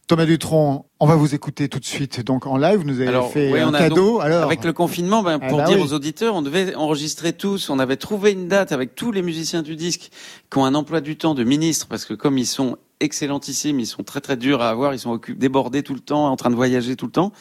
Thomas 0.07 0.25
Dutronc, 0.25 0.85
on 0.99 1.05
va 1.07 1.15
vous 1.15 1.33
écouter 1.33 1.69
tout 1.69 1.79
de 1.79 1.85
suite. 1.85 2.21
Donc 2.25 2.45
en 2.45 2.57
live, 2.57 2.79
vous 2.79 2.83
nous 2.83 2.99
avez 2.99 3.07
Alors, 3.07 3.31
fait 3.31 3.51
ouais, 3.53 3.61
un 3.61 3.69
on 3.69 3.73
a 3.73 3.79
cadeau. 3.79 4.19
Alors, 4.19 4.43
Avec 4.43 4.65
le 4.65 4.73
confinement, 4.73 5.23
ben, 5.23 5.39
Ah 5.41 5.47
pour 5.47 5.59
bah 5.59 5.63
dire 5.63 5.77
oui. 5.77 5.83
aux 5.83 5.93
auditeurs, 5.93 6.35
on 6.35 6.41
devait 6.41 6.75
enregistrer 6.75 7.31
tous. 7.31 7.69
On 7.69 7.79
avait 7.79 7.95
trouvé 7.95 8.31
une 8.31 8.49
date 8.49 8.73
avec 8.73 8.95
tous 8.95 9.13
les 9.13 9.21
musiciens 9.21 9.61
du 9.61 9.77
disque 9.77 10.09
qui 10.51 10.57
ont 10.57 10.65
un 10.65 10.75
emploi 10.75 10.99
du 10.99 11.15
temps 11.15 11.35
de 11.35 11.45
ministre, 11.45 11.87
parce 11.87 12.03
que 12.03 12.13
comme 12.13 12.37
ils 12.37 12.45
sont 12.45 12.77
excellentissimes, 12.99 13.79
ils 13.79 13.87
sont 13.87 14.03
très 14.03 14.19
très 14.19 14.35
durs 14.35 14.61
à 14.61 14.69
avoir, 14.69 14.93
ils 14.93 14.99
sont 14.99 15.11
occupés, 15.11 15.39
débordés 15.39 15.83
tout 15.83 15.93
le 15.93 15.99
temps, 16.01 16.27
en 16.29 16.35
train 16.35 16.49
de 16.49 16.55
voyager 16.55 16.95
tout 16.97 17.05
le 17.05 17.11
temps. 17.11 17.31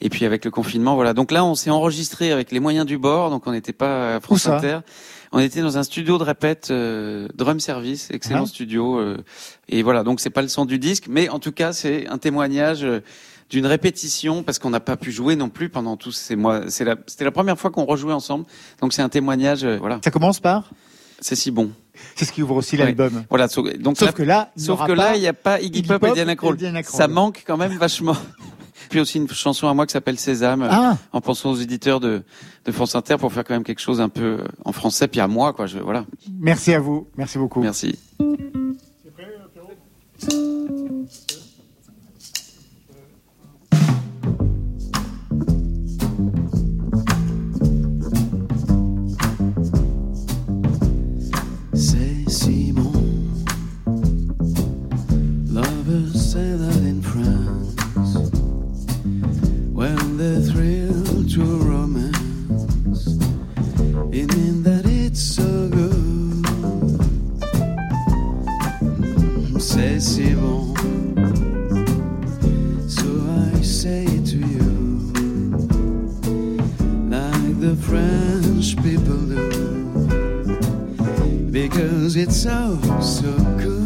Et 0.00 0.08
puis 0.08 0.24
avec 0.24 0.44
le 0.44 0.50
confinement, 0.50 0.94
voilà. 0.94 1.12
Donc 1.12 1.30
là, 1.30 1.44
on 1.44 1.54
s'est 1.54 1.70
enregistré 1.70 2.32
avec 2.32 2.52
les 2.52 2.58
moyens 2.58 2.86
du 2.86 2.96
bord, 2.98 3.28
donc 3.30 3.46
on 3.46 3.52
n'était 3.52 3.72
pas 3.74 4.16
à 4.16 4.20
France 4.20 4.46
Inter. 4.46 4.78
On 5.32 5.38
était 5.38 5.62
dans 5.62 5.78
un 5.78 5.82
studio 5.82 6.18
de 6.18 6.24
répète, 6.24 6.68
euh, 6.70 7.26
drum 7.34 7.58
service, 7.58 8.08
excellent 8.10 8.44
Ah. 8.44 8.48
studio. 8.48 8.98
euh, 8.98 9.16
et 9.68 9.82
voilà, 9.82 10.02
donc 10.04 10.20
c'est 10.20 10.30
pas 10.30 10.42
le 10.42 10.48
son 10.48 10.64
du 10.66 10.78
disque, 10.78 11.04
mais 11.08 11.28
en 11.30 11.38
tout 11.38 11.52
cas, 11.52 11.72
c'est 11.72 12.06
un 12.08 12.18
témoignage. 12.18 12.84
euh, 12.84 13.00
d'une 13.50 13.66
répétition 13.66 14.42
parce 14.42 14.58
qu'on 14.58 14.70
n'a 14.70 14.80
pas 14.80 14.96
pu 14.96 15.12
jouer 15.12 15.36
non 15.36 15.50
plus 15.50 15.68
pendant 15.68 15.98
tous 15.98 16.12
ces 16.12 16.36
mois. 16.36 16.70
C'est 16.70 16.84
la, 16.86 16.96
c'était 17.06 17.24
la 17.26 17.30
première 17.30 17.58
fois 17.58 17.70
qu'on 17.70 17.84
rejouait 17.84 18.14
ensemble, 18.14 18.46
donc 18.80 18.94
c'est 18.94 19.02
un 19.02 19.10
témoignage. 19.10 19.62
euh, 19.62 19.76
voilà, 19.78 20.00
ça 20.02 20.10
commence 20.10 20.40
par? 20.40 20.70
C'est 21.20 21.34
si 21.36 21.50
bon. 21.50 21.70
C'est 22.16 22.24
ce 22.24 22.32
qui 22.32 22.42
ouvre 22.42 22.56
aussi 22.56 22.78
l'album. 22.78 23.24
Voilà, 23.28 23.48
donc 23.78 23.98
Sauf 23.98 24.06
là- 24.06 24.12
que 24.14 24.22
là, 24.22 24.50
sauf 24.56 24.86
que 24.86 24.92
là, 24.92 25.16
il 25.16 25.20
n'y 25.20 25.26
a 25.28 25.34
pas 25.34 25.60
Iggy, 25.60 25.80
Iggy 25.80 25.88
Pop, 25.88 26.02
et 26.04 26.12
Diana 26.12 26.34
Krall. 26.34 26.56
Ça 26.84 27.08
manque 27.08 27.44
quand 27.46 27.58
même 27.58 27.76
vachement. 27.76 28.16
Puis 28.92 29.00
aussi 29.00 29.16
une 29.16 29.26
chanson 29.30 29.68
à 29.68 29.72
moi 29.72 29.86
qui 29.86 29.92
s'appelle 29.94 30.18
Sésame, 30.18 30.68
Ah, 30.70 30.98
en 31.14 31.22
pensant 31.22 31.50
aux 31.50 31.56
éditeurs 31.56 31.98
de, 31.98 32.22
de 32.66 32.72
France 32.72 32.94
Inter 32.94 33.16
pour 33.18 33.32
faire 33.32 33.42
quand 33.42 33.54
même 33.54 33.64
quelque 33.64 33.80
chose 33.80 34.02
un 34.02 34.10
peu 34.10 34.22
euh, 34.40 34.44
en 34.66 34.72
français, 34.72 35.08
puis 35.08 35.18
à 35.18 35.28
moi, 35.28 35.54
quoi. 35.54 35.64
Je, 35.64 35.78
voilà. 35.78 36.04
merci 36.38 36.74
à 36.74 36.80
vous. 36.80 37.08
Merci 37.16 37.38
beaucoup. 37.38 37.62
Merci. 37.62 37.98
C'est 40.18 40.36
bon. 40.36 41.06
the 60.22 60.40
thrill 60.52 61.24
to 61.34 61.42
romance, 61.68 63.06
it 64.12 64.28
means 64.36 64.62
that 64.62 64.84
it's 64.86 65.20
so 65.20 65.68
good. 65.68 66.46
C'est 69.60 69.98
si 69.98 70.34
bon. 70.34 70.74
So 72.88 73.08
I 73.50 73.62
say 73.62 74.06
to 74.30 74.38
you, 74.54 74.70
like 77.10 77.54
the 77.58 77.74
French 77.88 78.76
people 78.76 79.22
do, 79.34 79.46
because 81.50 82.14
it's 82.14 82.36
so, 82.36 82.78
so 83.00 83.32
good. 83.58 83.82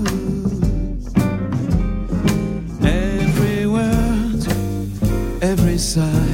side 5.96 6.25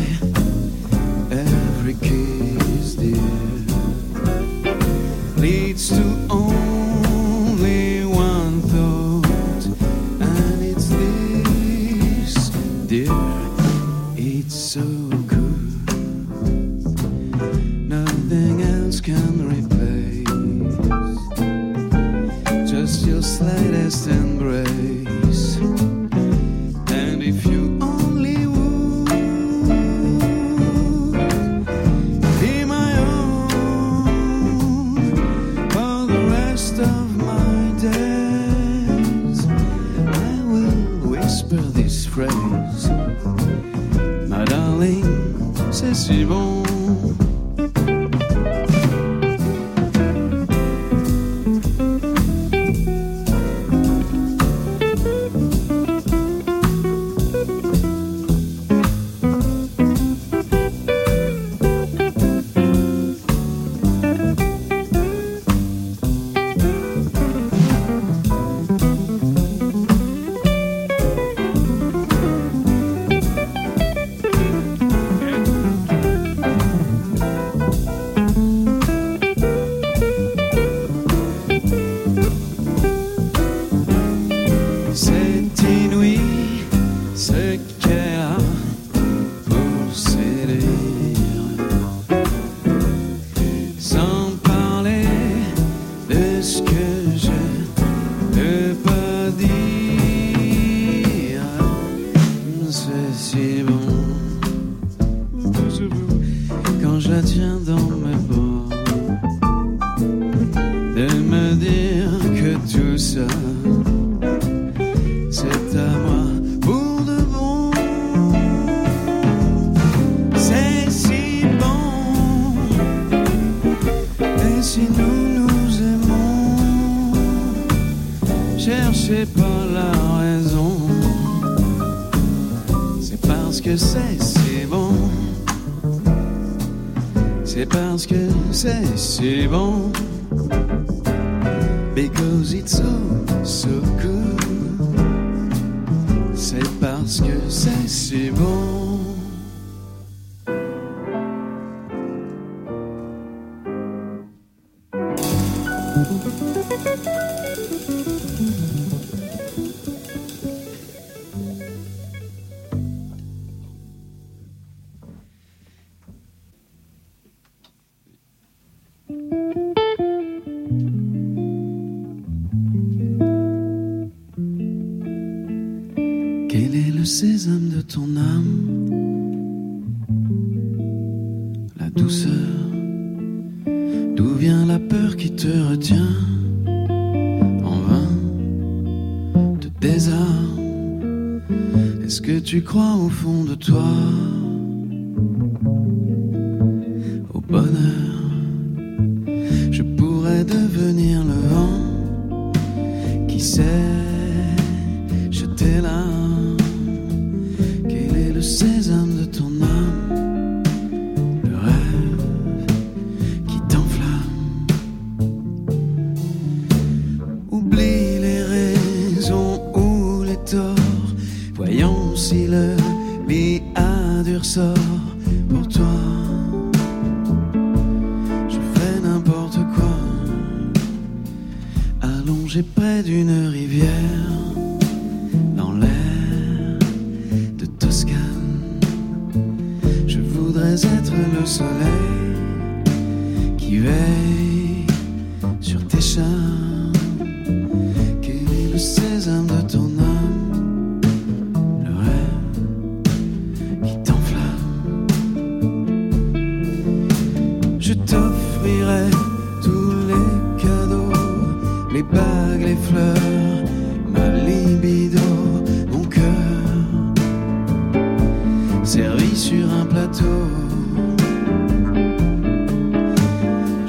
profond 193.12 193.42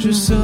yourself. 0.06 0.43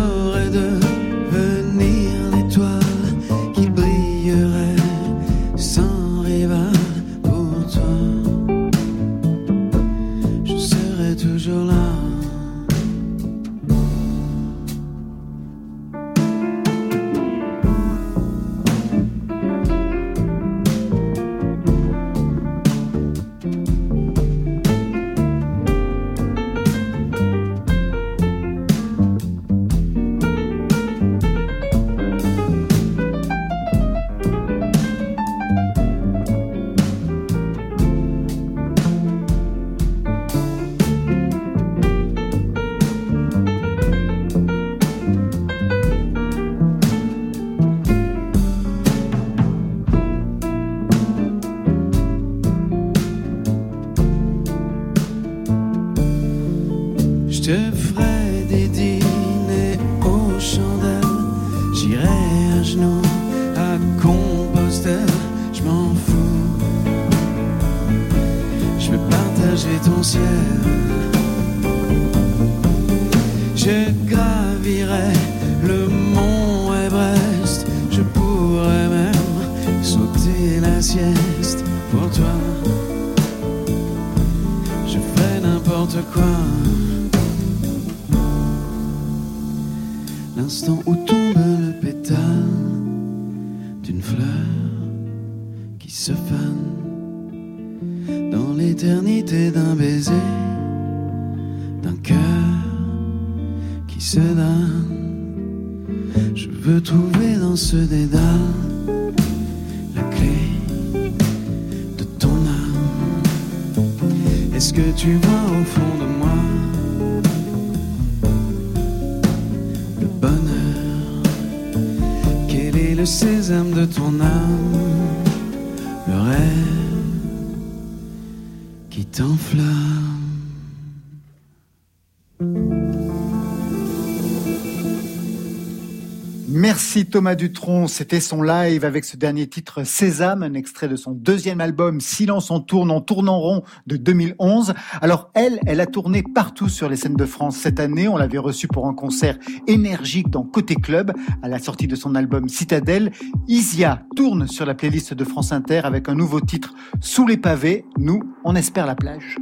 Thomas 137.20 137.36
Dutronc, 137.36 137.90
c'était 137.90 138.22
son 138.22 138.42
live 138.42 138.86
avec 138.86 139.04
ce 139.04 139.18
dernier 139.18 139.46
titre 139.46 139.84
Sésame, 139.84 140.42
un 140.42 140.54
extrait 140.54 140.88
de 140.88 140.96
son 140.96 141.12
deuxième 141.12 141.60
album 141.60 142.00
Silence 142.00 142.50
en 142.50 142.62
tourne, 142.62 142.90
en 142.92 143.02
tourne 143.02 143.28
en 143.28 143.38
rond 143.38 143.64
de 143.88 143.98
2011. 143.98 144.74
Alors 145.02 145.30
elle, 145.34 145.60
elle 145.66 145.82
a 145.82 145.86
tourné 145.86 146.24
partout 146.24 146.70
sur 146.70 146.88
les 146.88 146.96
scènes 146.96 147.18
de 147.18 147.26
France 147.26 147.58
cette 147.58 147.82
année. 147.82 148.08
On 148.08 148.16
l'avait 148.16 148.38
reçue 148.38 148.70
pour 148.70 148.88
un 148.88 148.94
concert 148.94 149.38
énergique 149.68 150.30
dans 150.30 150.44
Côté 150.44 150.76
Club 150.76 151.12
à 151.44 151.50
la 151.50 151.60
sortie 151.60 151.88
de 151.88 151.96
son 151.98 152.16
album 152.16 152.48
Citadelle. 152.48 153.12
Isia 153.50 154.04
tourne 154.16 154.48
sur 154.48 154.66
la 154.66 154.74
playlist 154.74 155.14
de 155.14 155.26
France 155.26 155.52
Inter 155.52 155.82
avec 155.84 156.08
un 156.08 156.16
nouveau 156.16 156.40
titre 156.40 156.74
Sous 157.02 157.28
les 157.28 157.36
pavés. 157.36 157.84
Nous, 157.98 158.22
on 158.46 158.56
espère 158.56 158.86
la 158.86 158.96
plage. 158.96 159.36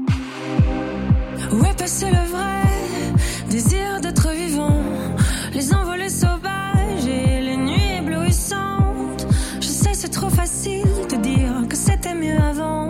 C'était 11.98 12.16
mieux 12.16 12.38
avant. 12.40 12.90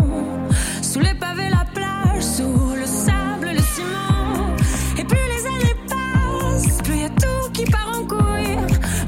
Sous 0.82 1.00
les 1.00 1.14
pavés, 1.14 1.50
la 1.50 1.66
plage, 1.74 2.24
sous 2.24 2.76
le 2.76 2.86
sable, 2.86 3.50
le 3.54 3.64
ciment. 3.74 4.56
Et 4.98 5.04
plus 5.04 5.26
les 5.34 5.46
années 5.46 5.76
passent, 5.88 6.82
plus 6.84 6.98
y 6.98 7.06
a 7.06 7.10
tout 7.10 7.52
qui 7.54 7.64
part 7.66 7.92
en 7.98 8.06
couille. 8.06 8.58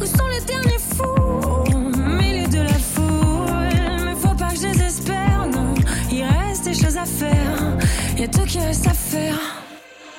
Où 0.01 0.05
sont 0.05 0.27
les 0.27 0.41
derniers 0.45 0.79
fous? 0.79 1.63
Milieu 2.17 2.47
de 2.47 2.61
la 2.61 2.79
foule 2.91 4.05
Mais 4.05 4.15
faut 4.15 4.35
pas 4.35 4.49
que 4.49 4.55
je 4.55 4.67
désespère, 4.67 5.47
non. 5.51 5.73
Il 6.11 6.23
reste 6.23 6.65
des 6.65 6.73
choses 6.73 6.97
à 6.97 7.05
faire. 7.05 7.77
Y 8.17 8.23
a 8.23 8.27
tout 8.27 8.45
qui 8.45 8.59
reste 8.59 8.87
à 8.87 8.93
faire. 8.93 9.39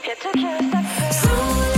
Y 0.05 0.11
a 0.11 0.17
tout 0.23 0.39
qui 0.39 0.47
reste 0.47 0.75
à 0.75 0.83
faire. 0.83 1.70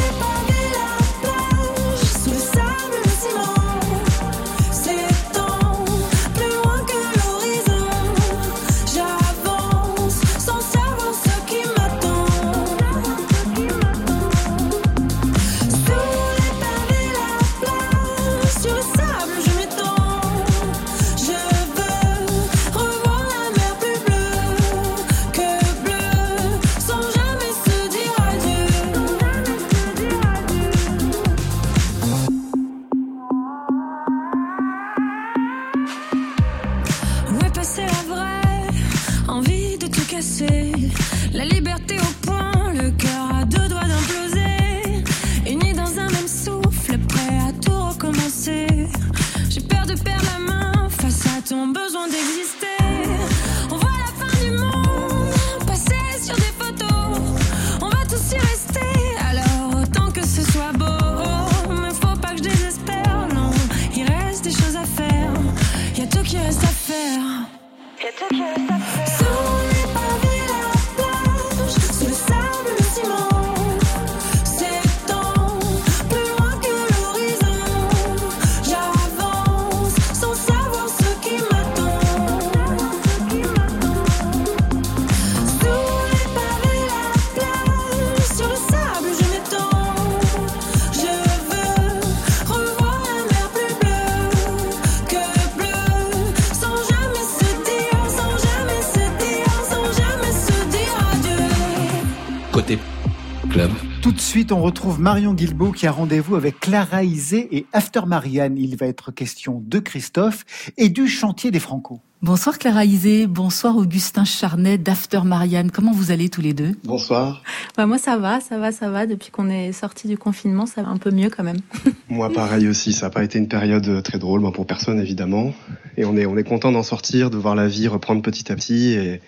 Suite, 104.52 104.58
on 104.58 104.62
retrouve 104.62 105.00
Marion 105.00 105.34
Guilbault 105.34 105.72
qui 105.72 105.86
a 105.86 105.92
rendez-vous 105.92 106.36
avec 106.36 106.60
Clara 106.60 107.04
Isé 107.04 107.48
et 107.56 107.66
After 107.72 108.02
Marianne. 108.06 108.58
Il 108.58 108.76
va 108.76 108.86
être 108.86 109.10
question 109.10 109.62
de 109.64 109.78
Christophe 109.78 110.44
et 110.76 110.88
du 110.88 111.08
chantier 111.08 111.50
des 111.50 111.60
Franco. 111.60 112.00
Bonsoir 112.20 112.58
Clara 112.58 112.84
Isé, 112.84 113.26
bonsoir 113.26 113.76
Augustin 113.76 114.24
Charnet 114.24 114.78
d'After 114.78 115.22
Marianne. 115.24 115.70
Comment 115.70 115.92
vous 115.92 116.10
allez 116.10 116.28
tous 116.28 116.40
les 116.40 116.54
deux? 116.54 116.72
Bonsoir. 116.84 117.42
Bah 117.76 117.86
moi 117.86 117.98
ça 117.98 118.16
va, 118.16 118.40
ça 118.40 118.58
va, 118.58 118.70
ça 118.70 118.90
va. 118.90 119.06
Depuis 119.06 119.30
qu'on 119.30 119.48
est 119.48 119.72
sorti 119.72 120.06
du 120.06 120.16
confinement, 120.16 120.66
ça 120.66 120.82
va 120.82 120.90
un 120.90 120.98
peu 120.98 121.10
mieux 121.10 121.30
quand 121.30 121.42
même. 121.42 121.60
Moi 122.08 122.30
pareil 122.32 122.68
aussi, 122.68 122.92
ça 122.92 123.06
n'a 123.06 123.10
pas 123.10 123.24
été 123.24 123.38
une 123.38 123.48
période 123.48 124.02
très 124.02 124.18
drôle, 124.18 124.40
moi 124.40 124.52
pour 124.52 124.66
personne 124.66 125.00
évidemment. 125.00 125.52
Et 125.96 126.04
on 126.04 126.16
est, 126.16 126.24
on 126.24 126.36
est 126.38 126.44
content 126.44 126.72
d'en 126.72 126.82
sortir, 126.82 127.28
de 127.28 127.36
voir 127.36 127.54
la 127.54 127.68
vie 127.68 127.86
reprendre 127.86 128.22
petit 128.22 128.50
à 128.50 128.54
petit 128.54 128.92
et 128.92 129.20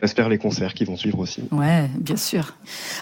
j'espère 0.00 0.28
les 0.28 0.38
concerts 0.38 0.74
qui 0.74 0.84
vont 0.84 0.96
suivre 0.96 1.18
aussi. 1.18 1.42
Ouais, 1.50 1.88
bien 1.98 2.16
sûr. 2.16 2.54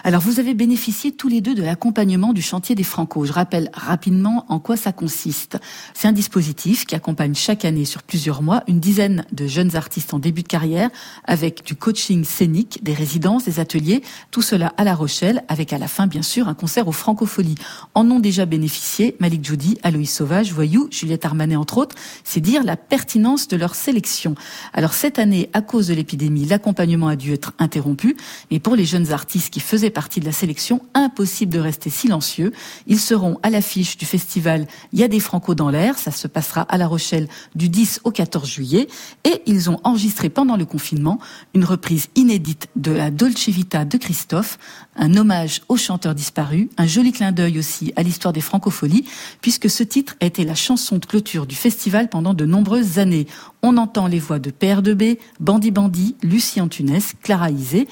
Alors 0.03 0.21
vous 0.21 0.39
avez 0.39 0.55
bénéficié 0.55 1.11
tous 1.11 1.27
les 1.27 1.39
deux 1.39 1.53
de 1.53 1.61
l'accompagnement 1.61 2.33
du 2.33 2.41
chantier 2.41 2.73
des 2.73 2.83
Franco. 2.83 3.25
Je 3.25 3.31
rappelle 3.31 3.69
rapidement 3.73 4.45
en 4.49 4.59
quoi 4.59 4.75
ça 4.75 4.91
consiste. 4.91 5.59
C'est 5.93 6.07
un 6.07 6.13
dispositif 6.13 6.85
qui 6.85 6.95
accompagne 6.95 7.35
chaque 7.35 7.63
année 7.63 7.85
sur 7.85 8.01
plusieurs 8.01 8.41
mois 8.41 8.63
une 8.67 8.79
dizaine 8.79 9.25
de 9.31 9.45
jeunes 9.45 9.75
artistes 9.75 10.13
en 10.13 10.19
début 10.19 10.41
de 10.41 10.47
carrière 10.47 10.89
avec 11.25 11.63
du 11.63 11.75
coaching 11.75 12.23
scénique, 12.23 12.83
des 12.83 12.93
résidences, 12.93 13.45
des 13.45 13.59
ateliers, 13.59 14.01
tout 14.31 14.41
cela 14.41 14.73
à 14.77 14.83
La 14.83 14.95
Rochelle 14.95 15.43
avec 15.47 15.73
à 15.73 15.77
la 15.77 15.87
fin 15.87 16.07
bien 16.07 16.23
sûr 16.23 16.47
un 16.47 16.55
concert 16.55 16.87
aux 16.87 16.91
Francopholies. 16.91 17.55
En 17.93 18.09
ont 18.09 18.19
déjà 18.19 18.47
bénéficié 18.47 19.15
Malik 19.19 19.45
Djoudi, 19.45 19.77
Aloïs 19.83 20.11
Sauvage, 20.11 20.51
Voyou, 20.53 20.87
Juliette 20.89 21.25
Armanet 21.25 21.55
entre 21.55 21.77
autres. 21.77 21.95
C'est 22.23 22.39
dire 22.39 22.63
la 22.63 22.77
pertinence 22.77 23.10
de 23.19 23.55
leur 23.57 23.75
sélection. 23.75 24.35
Alors 24.73 24.93
cette 24.93 25.19
année, 25.19 25.49
à 25.53 25.61
cause 25.61 25.87
de 25.87 25.93
l'épidémie, 25.93 26.45
l'accompagnement 26.45 27.07
a 27.07 27.17
dû 27.17 27.33
être 27.33 27.53
interrompu, 27.59 28.15
mais 28.49 28.59
pour 28.59 28.75
les 28.75 28.85
jeunes 28.85 29.11
artistes 29.11 29.49
qui 29.49 29.59
faisaient 29.59 29.89
partie 29.89 30.21
de 30.21 30.25
la 30.25 30.31
sélection, 30.31 30.81
impossible 30.93 31.51
de 31.51 31.59
rester 31.59 31.89
silencieux. 31.89 32.53
Ils 32.87 32.99
seront 32.99 33.37
à 33.43 33.49
l'affiche 33.49 33.97
du 33.97 34.05
festival 34.05 34.65
Il 34.93 34.99
y 34.99 35.03
a 35.03 35.09
des 35.09 35.19
Franco 35.19 35.55
dans 35.55 35.69
l'air, 35.69 35.97
ça 35.97 36.11
se 36.11 36.27
passera 36.27 36.61
à 36.61 36.77
La 36.77 36.87
Rochelle 36.87 37.27
du 37.53 37.67
10 37.67 38.01
au 38.05 38.11
14 38.11 38.47
juillet, 38.47 38.87
et 39.25 39.41
ils 39.45 39.69
ont 39.69 39.79
enregistré 39.83 40.29
pendant 40.29 40.55
le 40.55 40.65
confinement 40.65 41.19
une 41.53 41.65
reprise 41.65 42.07
inédite 42.15 42.69
de 42.77 42.91
la 42.91 43.11
Dolce 43.11 43.49
Vita 43.49 43.83
de 43.83 43.97
Christophe, 43.97 44.57
un 44.95 45.15
hommage 45.15 45.61
au 45.67 45.75
chanteur 45.75 46.15
disparu, 46.15 46.69
un 46.77 46.87
joli 46.87 47.11
clin 47.11 47.33
d'œil 47.33 47.59
aussi 47.59 47.91
à 47.97 48.03
l'histoire 48.03 48.33
des 48.33 48.41
francopholies, 48.41 49.05
puisque 49.41 49.69
ce 49.69 49.83
titre 49.83 50.15
a 50.21 50.25
été 50.25 50.45
la 50.45 50.55
chanson 50.55 50.97
de 50.97 51.05
clôture 51.05 51.45
du 51.45 51.55
festival 51.55 52.07
pendant 52.07 52.33
de 52.33 52.45
nombreuses 52.45 52.99
années. 52.99 53.00
On 53.61 53.77
entend 53.77 54.07
les 54.07 54.19
voix 54.19 54.39
de 54.39 54.51
Père 54.51 54.81
de 54.81 54.93
B, 54.93 55.17
Bandi 55.39 55.71
Bandi, 55.71 56.15
Lucie 56.23 56.61
Antunes, 56.61 56.99
Clara 57.21 57.51
Isé, 57.51 57.87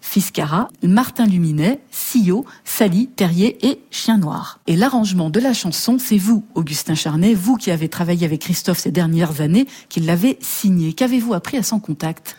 Fiscara, 0.00 0.68
Martin 0.82 1.26
Luminet, 1.26 1.80
Sillot, 1.90 2.44
Sally, 2.64 3.08
Terrier 3.08 3.66
et 3.66 3.80
Chien 3.90 4.18
Noir. 4.18 4.60
Et 4.66 4.76
l'arrangement 4.76 5.30
de 5.30 5.40
la 5.40 5.54
chanson, 5.54 5.96
c'est 5.98 6.18
vous, 6.18 6.44
Augustin 6.54 6.94
Charnet, 6.94 7.34
vous 7.34 7.56
qui 7.56 7.70
avez 7.70 7.88
travaillé 7.88 8.26
avec 8.26 8.42
Christophe 8.42 8.78
ces 8.78 8.90
dernières 8.92 9.40
années, 9.40 9.66
qui 9.88 10.00
l'avez 10.00 10.36
signé. 10.40 10.92
Qu'avez-vous 10.92 11.32
appris 11.32 11.56
à 11.56 11.62
son 11.62 11.80
contact? 11.80 12.36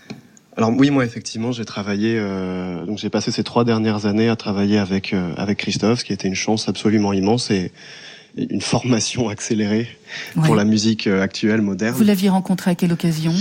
Alors 0.57 0.71
oui, 0.77 0.89
moi 0.89 1.03
effectivement, 1.03 1.51
j'ai 1.51 1.65
travaillé, 1.65 2.15
euh, 2.17 2.85
donc 2.85 2.97
j'ai 2.97 3.09
passé 3.09 3.29
ces 3.31 3.43
trois 3.43 3.65
dernières 3.65 4.05
années 4.05 4.29
à 4.29 4.37
travailler 4.37 4.77
avec 4.77 5.13
euh, 5.13 5.53
Christophe, 5.55 5.99
ce 5.99 6.05
qui 6.05 6.13
était 6.13 6.29
une 6.29 6.35
chance 6.35 6.69
absolument 6.69 7.11
immense 7.11 7.51
et 7.51 7.73
une 8.37 8.61
formation 8.61 9.29
accélérée 9.29 9.87
Ouais. 10.35 10.43
pour 10.45 10.55
la 10.55 10.65
musique 10.65 11.07
euh, 11.07 11.21
actuelle 11.21 11.61
moderne. 11.61 11.95
Vous 11.95 12.03
l'aviez 12.03 12.29
rencontré 12.29 12.71
à 12.71 12.75
quelle 12.75 12.91
occasion? 12.93 13.33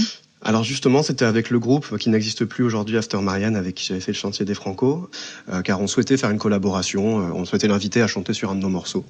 Alors 0.42 0.62
justement, 0.62 1.02
c'était 1.02 1.24
avec 1.24 1.50
le 1.50 1.58
groupe 1.58 1.96
qui 1.98 2.10
n'existe 2.10 2.44
plus 2.44 2.64
aujourd'hui, 2.64 2.96
After 2.98 3.18
Marianne, 3.18 3.56
avec 3.56 3.74
qui 3.76 3.86
j'avais 3.86 4.00
fait 4.00 4.12
le 4.12 4.16
chantier 4.16 4.44
des 4.44 4.54
Franco, 4.54 5.08
euh, 5.52 5.62
car 5.62 5.80
on 5.80 5.86
souhaitait 5.86 6.16
faire 6.18 6.30
une 6.30 6.38
collaboration, 6.38 7.20
euh, 7.20 7.32
on 7.34 7.44
souhaitait 7.44 7.68
l'inviter 7.68 8.02
à 8.02 8.06
chanter 8.06 8.34
sur 8.34 8.50
un 8.50 8.54
de 8.54 8.60
nos 8.60 8.68
morceaux. 8.68 9.04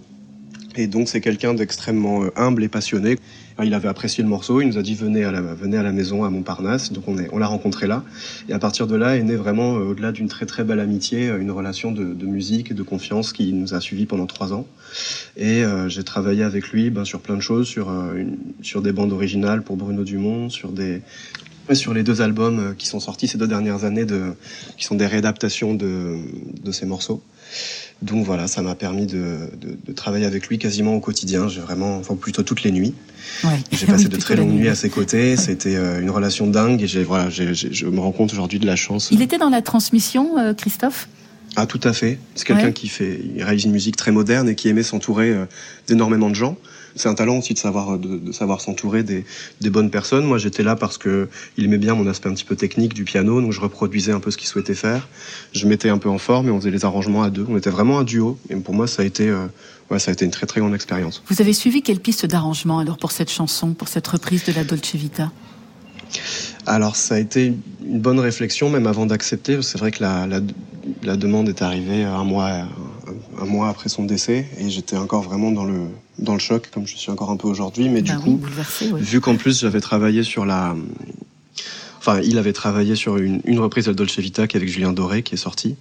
Et 0.77 0.87
donc 0.87 1.09
c'est 1.09 1.21
quelqu'un 1.21 1.55
d'extrêmement 1.55 2.25
euh, 2.25 2.31
humble 2.37 2.65
et 2.65 2.69
passionné. 2.69 3.17
Il 3.63 3.73
avait 3.75 3.87
apprécié 3.87 4.25
le 4.25 4.29
morceau, 4.29 4.61
il 4.61 4.67
nous 4.67 4.79
a 4.79 4.83
dit 4.83 4.97
venez 4.97 5.23
à 5.23 5.31
la, 5.31 5.41
venez 5.41 5.77
à 5.77 5.85
la 5.85 5.93
maison 5.93 6.25
à 6.25 6.31
Montparnasse, 6.31 6.91
donc 6.93 7.07
on, 7.07 7.17
est, 7.19 7.29
on 7.33 7.39
l'a 7.39 7.47
rencontré 7.47 7.87
là. 7.87 8.03
Et 8.49 8.53
à 8.53 8.59
partir 8.59 8.89
de 8.89 8.97
là 8.97 9.17
est 9.17 9.23
né 9.23 9.37
vraiment, 9.37 9.77
euh, 9.77 9.91
au-delà 9.91 10.11
d'une 10.11 10.27
très 10.27 10.45
très 10.47 10.65
belle 10.65 10.81
amitié, 10.81 11.29
euh, 11.29 11.41
une 11.41 11.53
relation 11.53 11.93
de, 11.93 12.03
de 12.15 12.27
musique 12.27 12.73
et 12.73 12.75
de 12.75 12.83
confiance 12.83 13.33
qui 13.33 13.53
nous 13.53 13.73
a 13.73 13.81
suivis 13.81 14.07
pendant 14.07 14.27
trois 14.27 14.53
ans. 14.53 14.67
Et 15.37 15.63
euh, 15.65 15.89
j'ai 15.89 16.03
travaillé 16.03 16.43
avec 16.43 16.71
lui 16.71 16.91
ben, 16.91 17.05
sur 17.05 17.21
plein 17.21 17.37
de 17.37 17.41
choses, 17.41 17.69
sur, 17.69 17.89
euh, 17.91 18.15
une- 18.17 18.39
sur 18.63 18.83
des 18.83 18.91
bandes 18.93 19.13
originales 19.13 19.63
pour 19.63 19.77
Bruno 19.77 20.03
Dumont, 20.03 20.51
sur 20.51 20.73
des 20.73 21.03
sur 21.73 21.95
les 21.95 22.03
deux 22.03 22.21
albums 22.21 22.75
qui 22.77 22.87
sont 22.87 23.01
sortis 23.01 23.27
ces 23.27 23.39
deux 23.39 23.47
dernières 23.47 23.85
années, 23.85 24.05
de, 24.05 24.35
qui 24.77 24.85
sont 24.85 24.97
des 24.97 25.07
réadaptations 25.07 25.73
de, 25.73 26.19
de 26.63 26.73
ces 26.73 26.85
morceaux. 26.85 27.23
Donc 28.03 28.25
voilà, 28.27 28.47
ça 28.49 28.61
m'a 28.61 28.75
permis 28.75 29.07
de, 29.07 29.49
de, 29.61 29.79
de 29.87 29.93
travailler 29.93 30.27
avec 30.27 30.49
lui 30.49 30.59
quasiment 30.59 30.95
au 30.95 31.01
quotidien. 31.01 31.49
J'ai 31.49 31.61
vraiment, 31.61 31.97
enfin 31.99 32.17
plutôt 32.17 32.43
toutes 32.43 32.63
les 32.63 32.71
nuits. 32.73 32.93
Ouais. 33.45 33.51
J'ai 33.73 33.87
passé 33.87 34.05
Oui, 34.05 34.11
de 34.11 34.17
très 34.17 34.37
longues 34.37 34.51
nuit. 34.51 34.59
nuits 34.61 34.69
à 34.69 34.75
ses 34.75 34.91
côtés. 34.91 35.37
C'était 35.37 35.77
euh, 35.77 36.01
une 36.03 36.11
relation 36.11 36.47
dingue 36.47 36.83
et 36.83 36.87
j'ai 36.87 37.03
voilà, 37.03 37.31
j'ai- 37.31 37.55
j'ai- 37.55 37.73
je 37.73 37.87
me 37.87 38.01
rends 38.01 38.13
compte 38.13 38.33
aujourd'hui 38.33 38.59
de 38.59 38.67
la 38.67 38.77
chance. 38.77 39.09
Il 39.11 39.23
était 39.23 39.39
dans 39.39 39.49
la 39.49 39.63
transmission, 39.63 40.39
euh, 40.39 40.53
Christophe? 40.55 41.09
Ah 41.57 41.67
tout 41.67 41.81
à 41.85 41.93
fait. 41.93 42.19
C'est 42.35 42.45
quelqu'un 42.47 42.67
Ouais. 42.67 42.73
qui 42.73 42.89
fait, 42.89 43.21
il 43.37 43.43
réalise 43.43 43.65
une 43.65 43.73
musique 43.73 43.97
très 43.97 44.11
moderne 44.11 44.49
et 44.49 44.55
qui 44.55 44.69
aimait 44.69 44.83
s'entourer 44.83 45.31
euh, 45.31 45.45
d'énormément 45.87 46.29
de 46.29 46.35
gens. 46.35 46.57
C'est 46.97 47.09
un 47.09 47.15
talent 47.15 47.39
aussi 47.39 47.55
de 47.55 47.59
savoir 47.59 47.99
de, 47.99 48.19
de 48.19 48.33
savoir 48.33 48.61
s'entourer 48.61 49.03
des, 49.03 49.25
des 49.61 49.71
bonnes 49.71 49.91
personnes. 49.91 50.25
Moi 50.25 50.39
j'étais 50.39 50.63
là 50.63 50.77
parce 50.77 50.99
que 50.99 51.29
il 51.57 51.65
aimait 51.65 51.79
bien 51.79 51.95
mon 51.95 52.07
aspect 52.07 52.29
un 52.29 52.35
petit 52.35 52.45
peu 52.45 52.57
technique 52.57 52.95
du 52.95 53.05
piano, 53.05 53.41
donc 53.41 53.53
je 53.53 53.61
reproduisais 53.61 54.13
un 54.13 54.21
peu 54.21 54.31
ce 54.31 54.37
qu'il 54.37 54.49
souhaitait 54.49 54.75
faire. 54.75 55.09
Je 55.53 55.67
mettais 55.67 55.89
un 55.89 55.99
peu 55.99 56.09
en 56.09 56.19
forme 56.19 56.49
et 56.49 56.51
on 56.51 56.61
faisait 56.61 56.71
les 56.71 56.85
arrangements 56.85 57.23
à 57.23 57.31
deux. 57.31 57.47
On 57.49 57.57
était 57.57 57.71
vraiment 57.71 57.99
un 57.99 58.05
duo. 58.05 58.39
Et 58.51 58.57
pour 58.57 58.75
moi 58.75 58.87
ça 58.87 59.03
a 59.03 59.05
été, 59.05 59.29
euh, 59.29 59.47
ouais, 59.91 59.99
ça 59.99 60.11
a 60.11 60.15
été 60.15 60.25
une 60.25 60.31
très 60.31 60.47
très 60.47 60.61
grande 60.61 60.75
expérience. 60.75 61.23
Vous 61.29 61.41
avez 61.41 61.53
suivi 61.53 61.83
quelle 61.83 62.01
piste 62.01 62.27
d'arrangement 62.27 62.79
alors 62.79 62.99
pour 62.99 63.13
cette 63.13 63.31
chanson, 63.31 63.75
pour 63.75 63.89
cette 63.89 64.07
reprise 64.07 64.45
de 64.45 64.53
la 64.53 64.65
Dolce 64.65 64.95
Vita? 64.95 65.33
Alors 66.67 66.97
ça 66.97 67.17
a 67.17 67.19
été 67.19 67.55
une 67.85 68.01
bonne 68.01 68.21
réflexion 68.21 68.71
même 68.71 68.87
avant 68.87 69.07
d'accepter. 69.07 69.61
C'est 69.63 69.79
vrai 69.79 69.91
que 69.91 70.03
la, 70.03 70.27
la, 70.27 70.41
la 71.03 71.17
demande 71.17 71.49
est 71.49 71.63
arrivée 71.63 72.05
un 72.05 72.25
mois, 72.25 72.51
un, 72.51 72.69
un 73.41 73.45
mois 73.45 73.69
après 73.69 73.89
son 73.89 74.05
décès 74.05 74.47
et 74.59 74.71
j'étais 74.71 74.97
encore 74.97 75.23
vraiment 75.23 75.51
dans 75.51 75.65
le, 75.65 75.81
dans 76.19 76.35
le 76.35 76.39
choc 76.39 76.69
comme 76.73 76.87
je 76.87 76.97
suis 76.97 77.11
encore 77.11 77.31
un 77.31 77.37
peu 77.37 77.49
aujourd'hui. 77.49 77.89
Mais 77.89 78.03
Bah 78.03 78.15
du 78.15 78.19
oui, 78.19 78.39
coup, 78.39 78.97
vu 78.97 79.21
qu'en 79.21 79.37
plus 79.37 79.61
j'avais 79.61 79.81
travaillé 79.81 80.23
sur 80.23 80.45
la... 80.45 80.75
Enfin, 81.99 82.21
il 82.23 82.37
avait 82.37 82.53
travaillé 82.53 82.97
sur 82.97 83.17
une, 83.17 83.41
une 83.45 83.59
reprise 83.61 83.87
de 83.87 83.93
Dolce 83.93 84.19
Vita 84.19 84.47
qui 84.47 84.57
est 84.57 84.61
avec 84.61 84.69
Julien 84.69 84.93
Doré 84.93 85.23
qui 85.23 85.35
est 85.35 85.39
sortie. 85.39 85.77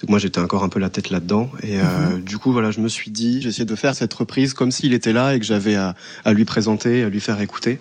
Donc 0.00 0.10
moi 0.10 0.18
j'étais 0.18 0.40
encore 0.40 0.62
un 0.62 0.68
peu 0.68 0.78
la 0.78 0.90
tête 0.90 1.10
là-dedans. 1.10 1.50
Et 1.62 1.78
euh, 1.78 2.18
du 2.18 2.38
coup 2.38 2.52
voilà 2.52 2.70
je 2.70 2.80
me 2.80 2.88
suis 2.88 3.10
dit 3.10 3.46
essayé 3.46 3.64
de 3.64 3.74
faire 3.74 3.94
cette 3.94 4.12
reprise 4.12 4.52
comme 4.52 4.70
s'il 4.70 4.92
était 4.92 5.12
là 5.12 5.34
et 5.34 5.40
que 5.40 5.46
j'avais 5.46 5.74
à, 5.74 5.94
à 6.24 6.32
lui 6.32 6.44
présenter 6.44 7.02
à 7.02 7.08
lui 7.08 7.20
faire 7.20 7.40
écouter. 7.40 7.80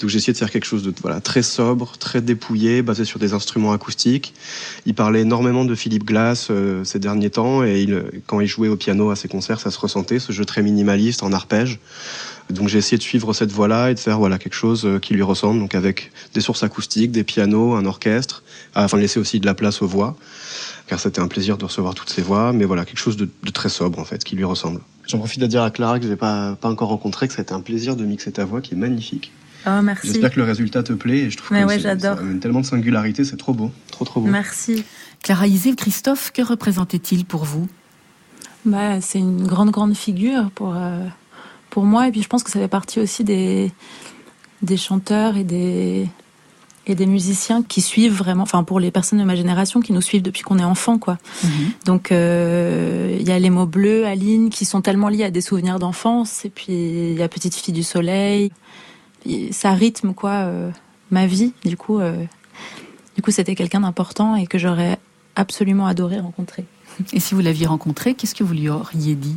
Donc 0.00 0.14
essayé 0.14 0.32
de 0.32 0.38
faire 0.38 0.50
quelque 0.50 0.66
chose 0.66 0.82
de 0.82 0.92
voilà 1.00 1.20
très 1.20 1.42
sobre 1.42 1.96
très 1.98 2.20
dépouillé 2.20 2.82
basé 2.82 3.04
sur 3.04 3.18
des 3.18 3.32
instruments 3.32 3.72
acoustiques. 3.72 4.34
Il 4.84 4.94
parlait 4.94 5.22
énormément 5.22 5.64
de 5.64 5.74
Philippe 5.74 6.04
Glass 6.04 6.48
euh, 6.50 6.84
ces 6.84 6.98
derniers 6.98 7.30
temps. 7.30 7.64
Et 7.64 7.82
il, 7.82 8.04
quand 8.26 8.40
il 8.40 8.46
jouait 8.46 8.68
au 8.68 8.76
piano 8.76 9.10
à 9.10 9.16
ses 9.16 9.28
concerts 9.28 9.60
ça 9.60 9.70
se 9.70 9.78
ressentait 9.78 10.18
ce 10.18 10.32
jeu 10.32 10.44
très 10.44 10.62
minimaliste 10.62 11.22
en 11.22 11.32
arpège. 11.32 11.78
Donc 12.50 12.68
j'ai 12.68 12.78
essayé 12.78 12.96
de 12.96 13.02
suivre 13.02 13.32
cette 13.32 13.50
voie-là 13.50 13.90
et 13.90 13.94
de 13.94 13.98
faire 13.98 14.18
voilà 14.18 14.38
quelque 14.38 14.54
chose 14.54 14.84
euh, 14.84 14.98
qui 14.98 15.14
lui 15.14 15.22
ressemble, 15.22 15.58
donc 15.58 15.74
avec 15.74 16.12
des 16.34 16.40
sources 16.40 16.62
acoustiques, 16.62 17.10
des 17.10 17.24
pianos, 17.24 17.74
un 17.74 17.86
orchestre, 17.86 18.44
afin 18.74 18.96
de 18.96 19.02
laisser 19.02 19.18
aussi 19.18 19.40
de 19.40 19.46
la 19.46 19.54
place 19.54 19.82
aux 19.82 19.88
voix, 19.88 20.16
car 20.86 21.00
c'était 21.00 21.20
un 21.20 21.28
plaisir 21.28 21.58
de 21.58 21.64
recevoir 21.64 21.94
toutes 21.94 22.10
ces 22.10 22.22
voix, 22.22 22.52
mais 22.52 22.64
voilà 22.64 22.84
quelque 22.84 22.98
chose 22.98 23.16
de, 23.16 23.28
de 23.42 23.50
très 23.50 23.68
sobre 23.68 23.98
en 23.98 24.04
fait, 24.04 24.22
qui 24.24 24.36
lui 24.36 24.44
ressemble. 24.44 24.80
J'en 25.06 25.18
profite 25.18 25.42
à 25.42 25.46
dire 25.48 25.62
à 25.62 25.70
Clara 25.70 25.98
que 25.98 26.04
je 26.06 26.10
n'ai 26.10 26.16
pas, 26.16 26.56
pas 26.60 26.68
encore 26.68 26.88
rencontré, 26.88 27.26
que 27.28 27.34
ça 27.34 27.40
a 27.40 27.42
été 27.42 27.52
un 27.54 27.60
plaisir 27.60 27.96
de 27.96 28.04
mixer 28.04 28.32
ta 28.32 28.44
voix, 28.44 28.60
qui 28.60 28.74
est 28.74 28.76
magnifique. 28.76 29.32
Oh, 29.68 29.82
merci. 29.82 30.06
J'espère 30.08 30.30
que 30.30 30.38
le 30.38 30.44
résultat 30.46 30.82
te 30.84 30.92
plaît 30.92 31.18
et 31.18 31.30
je 31.30 31.36
trouve 31.36 31.52
Mais 31.56 31.62
que 31.62 31.68
ouais, 31.68 31.74
c'est- 31.74 31.80
j'adore. 31.80 32.14
ça 32.16 32.20
amène 32.22 32.38
tellement 32.40 32.60
de 32.60 32.66
singularité, 32.66 33.24
c'est 33.24 33.36
trop 33.36 33.52
beau, 33.52 33.70
trop 33.90 34.04
trop 34.04 34.20
beau. 34.20 34.28
Merci. 34.28 34.84
Clara 35.22 35.46
Isé, 35.48 35.74
Christophe, 35.74 36.30
que 36.32 36.42
représentait-il 36.42 37.24
pour 37.24 37.44
vous? 37.44 37.66
Bah, 38.64 39.00
c'est 39.00 39.18
une 39.18 39.44
grande, 39.46 39.70
grande 39.70 39.94
figure 39.96 40.50
pour, 40.54 40.74
euh, 40.76 41.04
pour 41.70 41.84
moi. 41.84 42.06
Et 42.08 42.12
puis, 42.12 42.22
je 42.22 42.28
pense 42.28 42.42
que 42.44 42.50
ça 42.50 42.60
fait 42.60 42.68
partie 42.68 43.00
aussi 43.00 43.24
des, 43.24 43.72
des 44.62 44.76
chanteurs 44.76 45.36
et 45.36 45.44
des, 45.44 46.08
et 46.86 46.94
des 46.94 47.06
musiciens 47.06 47.62
qui 47.62 47.80
suivent 47.80 48.14
vraiment, 48.14 48.44
enfin, 48.44 48.62
pour 48.62 48.78
les 48.78 48.90
personnes 48.90 49.18
de 49.18 49.24
ma 49.24 49.34
génération, 49.34 49.80
qui 49.80 49.92
nous 49.92 50.00
suivent 50.00 50.22
depuis 50.22 50.42
qu'on 50.42 50.58
est 50.58 50.64
enfant, 50.64 50.98
quoi. 50.98 51.18
Donc, 51.84 52.12
euh, 52.12 53.16
il 53.18 53.26
y 53.26 53.32
a 53.32 53.38
les 53.38 53.50
mots 53.50 53.66
bleus, 53.66 54.06
Aline, 54.06 54.50
qui 54.50 54.64
sont 54.64 54.80
tellement 54.82 55.08
liés 55.08 55.24
à 55.24 55.30
des 55.30 55.40
souvenirs 55.40 55.78
d'enfance. 55.78 56.44
Et 56.44 56.50
puis, 56.50 56.72
il 56.72 57.18
y 57.18 57.22
a 57.22 57.28
Petite 57.28 57.54
fille 57.54 57.74
du 57.74 57.82
soleil. 57.82 58.52
Ça 59.50 59.72
rythme, 59.72 60.14
quoi, 60.14 60.30
euh, 60.30 60.70
ma 61.10 61.26
vie. 61.26 61.52
Du 61.64 61.76
coup, 61.76 61.98
euh, 61.98 62.24
du 63.16 63.22
coup, 63.22 63.32
c'était 63.32 63.56
quelqu'un 63.56 63.80
d'important 63.80 64.36
et 64.36 64.46
que 64.46 64.58
j'aurais 64.58 64.98
absolument 65.34 65.86
adoré 65.86 66.20
rencontrer. 66.20 66.64
Et 67.12 67.20
si 67.20 67.34
vous 67.34 67.40
l'aviez 67.40 67.66
rencontré, 67.66 68.14
qu'est-ce 68.14 68.34
que 68.34 68.44
vous 68.44 68.54
lui 68.54 68.68
auriez 68.68 69.16
dit? 69.16 69.36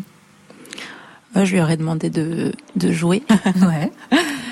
Je 1.35 1.51
lui 1.51 1.61
aurais 1.61 1.77
demandé 1.77 2.09
de, 2.09 2.51
de 2.75 2.91
jouer. 2.91 3.23
Ouais. 3.61 3.91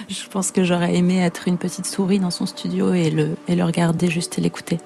Je 0.09 0.27
pense 0.29 0.51
que 0.51 0.63
j'aurais 0.63 0.95
aimé 0.95 1.19
être 1.19 1.47
une 1.47 1.57
petite 1.57 1.85
souris 1.85 2.19
dans 2.19 2.31
son 2.31 2.45
studio 2.45 2.93
et 2.93 3.09
le, 3.09 3.35
et 3.47 3.55
le 3.55 3.63
regarder 3.65 4.09
juste 4.09 4.37
et 4.37 4.41
l'écouter. 4.41 4.77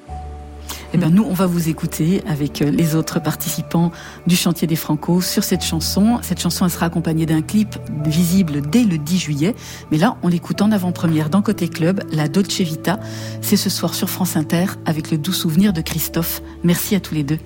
Eh 0.93 0.97
bien, 0.97 1.09
nous, 1.09 1.23
on 1.23 1.33
va 1.33 1.45
vous 1.45 1.69
écouter 1.69 2.21
avec 2.27 2.61
euh, 2.61 2.69
les 2.69 2.95
autres 2.95 3.21
participants 3.21 3.91
du 4.27 4.35
chantier 4.35 4.67
des 4.67 4.75
Franco 4.75 5.21
sur 5.21 5.43
cette 5.43 5.63
chanson. 5.63 6.19
Cette 6.21 6.41
chanson, 6.41 6.65
elle 6.65 6.71
sera 6.71 6.87
accompagnée 6.87 7.25
d'un 7.25 7.41
clip 7.41 7.77
visible 8.05 8.61
dès 8.69 8.83
le 8.83 8.97
10 8.97 9.17
juillet. 9.17 9.55
Mais 9.91 9.97
là, 9.97 10.17
on 10.21 10.27
l'écoute 10.27 10.61
en 10.61 10.71
avant-première 10.71 11.29
dans 11.29 11.41
Côté 11.41 11.69
Club, 11.69 12.03
la 12.11 12.27
Dolce 12.27 12.59
Vita. 12.59 12.99
C'est 13.41 13.57
ce 13.57 13.69
soir 13.69 13.93
sur 13.93 14.09
France 14.09 14.35
Inter 14.35 14.65
avec 14.85 15.11
le 15.11 15.17
doux 15.17 15.33
souvenir 15.33 15.71
de 15.71 15.81
Christophe. 15.81 16.41
Merci 16.63 16.95
à 16.95 16.99
tous 16.99 17.15
les 17.15 17.23
deux. 17.23 17.39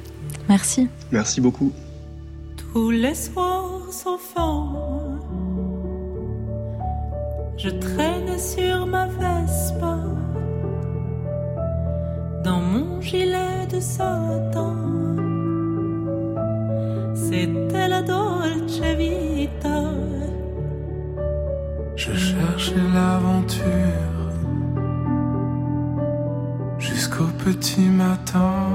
Merci. 0.49 0.87
Merci 1.11 1.39
beaucoup. 1.39 1.71
Tous 2.73 2.89
les 2.89 3.15
soirs 3.15 3.74
je 7.57 7.69
traînais 7.69 8.37
sur 8.37 8.85
ma 8.85 9.07
Vespa 9.07 9.97
dans 12.43 12.59
mon 12.59 13.01
gilet 13.01 13.65
de 13.71 13.79
satin. 13.79 14.75
C'était 17.15 17.87
la 17.87 18.01
Dolce 18.01 18.81
Vita. 18.97 19.81
Je 21.95 22.13
cherchais 22.13 22.87
l'aventure 22.93 24.33
jusqu'au 26.77 27.29
petit 27.43 27.89
matin. 28.03 28.74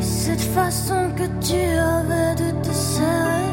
Cette 0.00 0.40
façon 0.40 1.10
que 1.16 1.24
tu 1.44 1.56
avais 1.56 2.34
de 2.34 2.50
te 2.62 2.72
serrer 2.72 3.52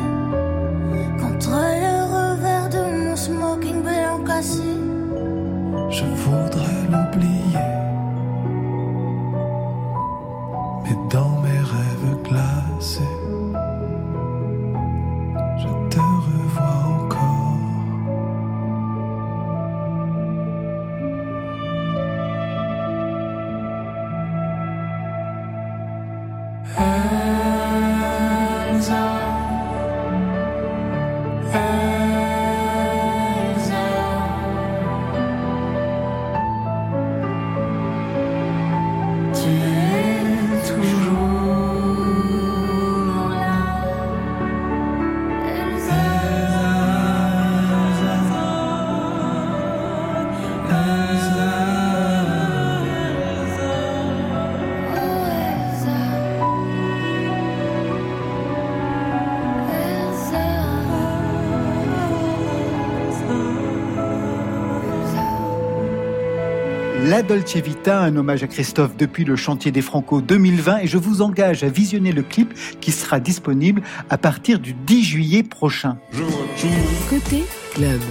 contre 1.20 1.50
le 1.50 1.96
revers 2.16 2.70
de 2.70 3.06
mon 3.06 3.16
smoking 3.16 3.82
blanc 3.82 4.24
cassé. 4.26 4.62
Je 5.90 6.06
voudrais 6.06 6.84
l'oublier, 6.92 7.58
Dolce 67.28 67.56
Vita, 67.56 68.02
un 68.02 68.16
hommage 68.16 68.44
à 68.44 68.48
Christophe 68.48 68.98
depuis 68.98 69.24
le 69.24 69.36
chantier 69.36 69.72
des 69.72 69.82
Franco 69.82 70.22
2020 70.22 70.80
et 70.80 70.88
je 70.88 70.98
vous 70.98 71.22
engage 71.22 71.64
à 71.64 71.70
visionner 71.70 72.12
le 72.12 72.22
clip 72.22 72.54
qui 72.82 72.92
sera 72.92 73.20
disponible 73.20 73.82
à 74.10 74.18
partir 74.18 74.60
du 74.60 74.74
10 74.74 75.04
juillet 75.04 75.44
prochain. 75.44 75.98
Côté 77.10 77.44
club. 77.74 78.02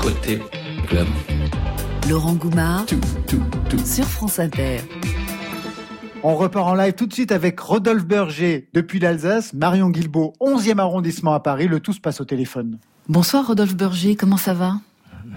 Côté 0.00 0.40
club. 0.86 1.06
Laurent 2.08 2.34
Goumard 2.34 2.86
sur 3.84 4.04
France 4.06 4.38
Inter. 4.38 4.78
On 6.22 6.36
repart 6.36 6.68
en 6.68 6.74
live 6.74 6.94
tout 6.94 7.06
de 7.06 7.12
suite 7.12 7.32
avec 7.32 7.60
Rodolphe 7.60 8.06
Berger 8.06 8.68
depuis 8.72 8.98
l'Alsace, 8.98 9.52
Marion 9.52 9.90
Guilbault, 9.90 10.32
11e 10.40 10.78
arrondissement 10.78 11.34
à 11.34 11.40
Paris, 11.40 11.68
le 11.68 11.80
tout 11.80 11.92
se 11.92 12.00
passe 12.00 12.20
au 12.20 12.24
téléphone. 12.24 12.78
Bonsoir 13.08 13.46
Rodolphe 13.46 13.76
Berger, 13.76 14.16
comment 14.16 14.36
ça 14.36 14.54
va? 14.54 14.74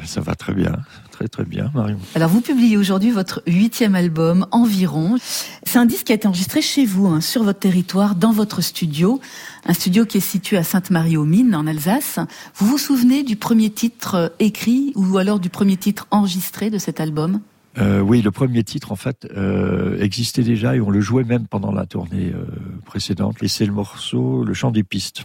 Ça 0.05 0.21
va 0.21 0.35
très 0.35 0.53
bien, 0.53 0.77
très 1.11 1.27
très 1.27 1.45
bien, 1.45 1.71
Marion. 1.73 1.97
Alors 2.15 2.29
vous 2.29 2.41
publiez 2.41 2.77
aujourd'hui 2.77 3.11
votre 3.11 3.41
huitième 3.47 3.95
album, 3.95 4.47
Environ. 4.51 5.17
C'est 5.63 5.79
un 5.79 5.85
disque 5.85 6.07
qui 6.07 6.11
a 6.11 6.15
été 6.15 6.27
enregistré 6.27 6.61
chez 6.61 6.85
vous, 6.85 7.07
hein, 7.07 7.21
sur 7.21 7.43
votre 7.43 7.59
territoire, 7.59 8.15
dans 8.15 8.31
votre 8.31 8.61
studio, 8.61 9.21
un 9.65 9.73
studio 9.73 10.05
qui 10.05 10.17
est 10.17 10.21
situé 10.21 10.57
à 10.57 10.63
Sainte-Marie-aux-Mines, 10.63 11.55
en 11.55 11.67
Alsace. 11.67 12.19
Vous 12.55 12.67
vous 12.67 12.77
souvenez 12.77 13.23
du 13.23 13.35
premier 13.35 13.69
titre 13.69 14.15
euh, 14.15 14.29
écrit 14.39 14.91
ou 14.95 15.17
alors 15.17 15.39
du 15.39 15.49
premier 15.49 15.77
titre 15.77 16.07
enregistré 16.11 16.69
de 16.69 16.77
cet 16.77 16.99
album? 16.99 17.39
Euh, 17.79 18.01
oui, 18.01 18.21
le 18.21 18.31
premier 18.31 18.63
titre, 18.63 18.91
en 18.91 18.95
fait, 18.95 19.27
euh, 19.35 19.99
existait 19.99 20.43
déjà 20.43 20.75
et 20.75 20.81
on 20.81 20.89
le 20.89 21.01
jouait 21.01 21.23
même 21.23 21.47
pendant 21.47 21.71
la 21.71 21.85
tournée 21.85 22.31
euh, 22.33 22.45
précédente. 22.85 23.41
Et 23.41 23.47
c'est 23.47 23.65
le 23.65 23.73
morceau 23.73 24.43
Le 24.43 24.53
chant 24.53 24.71
des 24.71 24.83
pistes. 24.83 25.23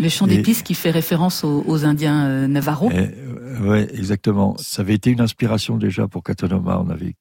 Le 0.00 0.08
chant 0.08 0.26
des 0.26 0.42
pistes 0.42 0.62
qui 0.64 0.74
fait 0.74 0.90
référence 0.90 1.44
aux, 1.44 1.62
aux 1.66 1.84
Indiens 1.84 2.24
euh, 2.26 2.46
Navarro. 2.46 2.90
Et, 2.90 2.96
euh, 2.96 3.60
ouais, 3.60 3.88
exactement. 3.94 4.56
Ça 4.58 4.82
avait 4.82 4.94
été 4.94 5.10
une 5.10 5.20
inspiration 5.20 5.76
déjà 5.76 6.08
pour 6.08 6.22
Catonoma. 6.22 6.80
On 6.84 6.88
avait, 6.90 7.14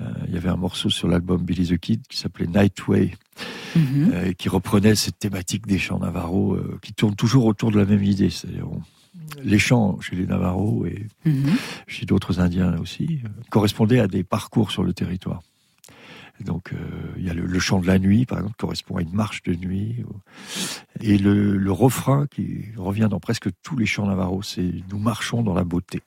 euh, 0.00 0.04
il 0.28 0.34
y 0.34 0.36
avait 0.36 0.48
un 0.48 0.56
morceau 0.56 0.90
sur 0.90 1.06
l'album 1.08 1.40
Billy 1.42 1.68
the 1.68 1.78
Kid 1.78 2.02
qui 2.08 2.18
s'appelait 2.18 2.48
Nightway, 2.48 3.12
Mhm. 3.76 4.10
euh, 4.12 4.32
qui 4.32 4.48
reprenait 4.48 4.94
cette 4.94 5.18
thématique 5.18 5.66
des 5.66 5.78
chants 5.78 5.98
Navarro, 6.00 6.54
euh, 6.54 6.78
qui 6.82 6.92
tourne 6.92 7.14
toujours 7.14 7.44
autour 7.44 7.70
de 7.70 7.78
la 7.78 7.84
même 7.84 8.02
idée. 8.02 8.30
C'est-à-dire, 8.30 8.66
les 9.44 9.58
chants 9.58 10.00
chez 10.00 10.16
les 10.16 10.26
Navarros 10.26 10.86
et 10.86 11.06
Mhm. 11.24 11.50
chez 11.86 12.04
d'autres 12.06 12.40
Indiens 12.40 12.76
aussi 12.80 13.20
correspondaient 13.50 14.00
à 14.00 14.08
des 14.08 14.24
parcours 14.24 14.70
sur 14.70 14.82
le 14.82 14.92
territoire. 14.92 15.40
Donc, 16.44 16.72
euh, 16.72 16.76
il 17.16 17.24
y 17.24 17.30
a 17.30 17.34
le, 17.34 17.46
le 17.46 17.58
chant 17.58 17.80
de 17.80 17.86
la 17.86 17.98
nuit, 17.98 18.26
par 18.26 18.38
exemple, 18.38 18.56
correspond 18.58 18.96
à 18.96 19.02
une 19.02 19.12
marche 19.12 19.42
de 19.42 19.54
nuit. 19.54 20.04
Et 21.00 21.18
le, 21.18 21.56
le 21.56 21.72
refrain 21.72 22.26
qui 22.26 22.64
revient 22.76 23.08
dans 23.10 23.20
presque 23.20 23.48
tous 23.62 23.76
les 23.76 23.86
chants 23.86 24.06
navarros, 24.06 24.42
c'est 24.42 24.70
nous 24.90 24.98
marchons 24.98 25.42
dans 25.42 25.54
la 25.54 25.64
beauté. 25.64 26.02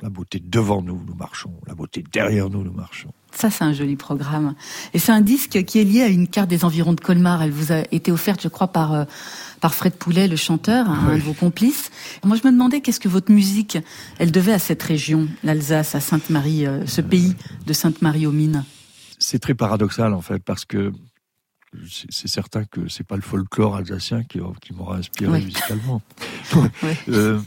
La 0.00 0.10
beauté 0.10 0.42
devant 0.44 0.82
nous, 0.82 1.00
nous 1.06 1.14
marchons. 1.14 1.52
La 1.68 1.74
beauté 1.76 2.02
derrière 2.12 2.50
nous, 2.50 2.64
nous 2.64 2.72
marchons. 2.72 3.12
Ça, 3.30 3.50
c'est 3.50 3.62
un 3.62 3.72
joli 3.72 3.94
programme. 3.94 4.54
Et 4.94 4.98
c'est 4.98 5.12
un 5.12 5.20
disque 5.20 5.62
qui 5.64 5.78
est 5.78 5.84
lié 5.84 6.02
à 6.02 6.08
une 6.08 6.26
carte 6.26 6.50
des 6.50 6.64
environs 6.64 6.92
de 6.92 7.00
Colmar. 7.00 7.40
Elle 7.42 7.52
vous 7.52 7.70
a 7.72 7.82
été 7.92 8.10
offerte, 8.10 8.42
je 8.42 8.48
crois, 8.48 8.66
par, 8.68 8.92
euh, 8.94 9.04
par 9.60 9.74
Fred 9.74 9.94
Poulet, 9.94 10.26
le 10.26 10.34
chanteur, 10.36 10.90
un 10.90 11.12
Oui. 11.12 11.18
de 11.20 11.22
vos 11.24 11.34
complices. 11.34 11.90
Moi, 12.24 12.36
je 12.36 12.44
me 12.46 12.52
demandais 12.52 12.80
qu'est-ce 12.80 12.98
que 13.00 13.08
votre 13.08 13.30
musique, 13.30 13.78
elle 14.18 14.32
devait 14.32 14.52
à 14.52 14.58
cette 14.58 14.82
région, 14.82 15.28
l'Alsace, 15.44 15.94
à 15.94 16.00
Sainte-Marie, 16.00 16.66
euh, 16.66 16.84
ce 16.86 17.00
pays 17.00 17.36
de 17.66 17.72
Sainte-Marie 17.72 18.26
aux 18.26 18.32
Mines. 18.32 18.64
C'est 19.22 19.38
très 19.38 19.54
paradoxal, 19.54 20.12
en 20.14 20.20
fait, 20.20 20.42
parce 20.42 20.64
que 20.64 20.92
c'est 21.88 22.28
certain 22.28 22.64
que 22.64 22.88
c'est 22.88 23.06
pas 23.06 23.16
le 23.16 23.22
folklore 23.22 23.76
alsacien 23.76 24.24
qui, 24.24 24.40
qui 24.60 24.74
m'aura 24.74 24.96
inspiré 24.96 25.32
Oui. 25.32 25.44
musicalement. 25.44 26.02
Ouais. 26.82 26.96
Euh, 27.08 27.40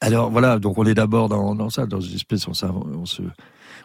alors 0.00 0.30
voilà, 0.30 0.58
donc 0.58 0.78
on 0.78 0.84
est 0.86 0.94
d'abord 0.94 1.28
dans, 1.28 1.54
dans 1.54 1.70
ça, 1.70 1.86
dans 1.86 2.00
une 2.00 2.14
espèce, 2.14 2.48
on, 2.48 2.52
on 2.72 3.04
se, 3.06 3.22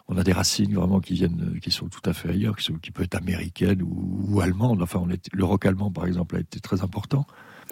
on 0.08 0.16
a 0.16 0.24
des 0.24 0.32
racines 0.32 0.74
vraiment 0.74 1.00
qui 1.00 1.14
viennent, 1.14 1.58
qui 1.62 1.70
sont 1.70 1.88
tout 1.88 2.00
à 2.08 2.12
fait 2.12 2.30
ailleurs, 2.30 2.56
qui, 2.56 2.64
sont, 2.64 2.74
qui 2.74 2.90
peuvent 2.90 3.04
être 3.04 3.16
américaines 3.16 3.82
ou, 3.82 4.24
ou 4.28 4.40
allemandes. 4.40 4.80
Enfin, 4.82 5.00
on 5.02 5.10
est, 5.10 5.28
le 5.32 5.44
rock 5.44 5.66
allemand, 5.66 5.90
par 5.90 6.06
exemple, 6.06 6.36
a 6.36 6.40
été 6.40 6.58
très 6.60 6.82
important. 6.82 7.26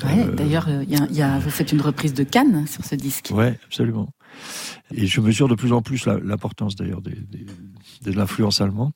Ouais, 0.04 0.24
Euh, 0.26 0.32
D'ailleurs, 0.34 0.66
euh, 0.68 1.38
vous 1.40 1.50
faites 1.50 1.72
une 1.72 1.80
reprise 1.82 2.14
de 2.14 2.22
Cannes 2.24 2.66
sur 2.66 2.84
ce 2.84 2.94
disque. 2.94 3.30
Ouais, 3.32 3.58
absolument. 3.66 4.08
Et 4.94 5.06
je 5.06 5.20
mesure 5.20 5.48
de 5.48 5.54
plus 5.54 5.72
en 5.72 5.82
plus 5.82 6.06
l'importance 6.06 6.74
d'ailleurs 6.76 7.02
des- 7.02 7.10
des- 7.14 7.46
de 8.02 8.12
l'influence 8.12 8.60
allemande. 8.60 8.92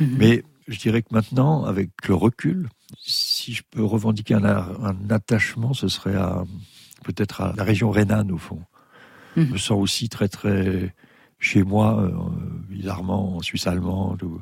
Mhm. 0.00 0.16
Mais 0.18 0.44
je 0.68 0.78
dirais 0.78 1.02
que 1.02 1.08
maintenant, 1.12 1.64
avec 1.64 1.90
le 2.08 2.14
recul, 2.14 2.68
si 3.02 3.52
je 3.52 3.62
peux 3.70 3.84
revendiquer 3.84 4.34
un, 4.34 4.44
un 4.44 5.10
attachement, 5.10 5.74
ce 5.74 5.88
serait 5.88 6.14
à 6.16 6.44
peut-être 7.04 7.40
à 7.40 7.52
la 7.56 7.64
région 7.64 7.90
rhénane 7.90 8.30
au 8.30 8.38
fond. 8.38 8.62
Mhm. 9.36 9.46
Je 9.46 9.52
me 9.52 9.58
sens 9.58 9.78
aussi 9.80 10.08
très 10.08 10.28
très 10.28 10.94
chez 11.38 11.62
moi, 11.64 12.00
euh, 12.00 12.12
bizarrement 12.68 13.36
en 13.36 13.40
Suisse 13.40 13.66
allemande. 13.66 14.22
ou- 14.22 14.40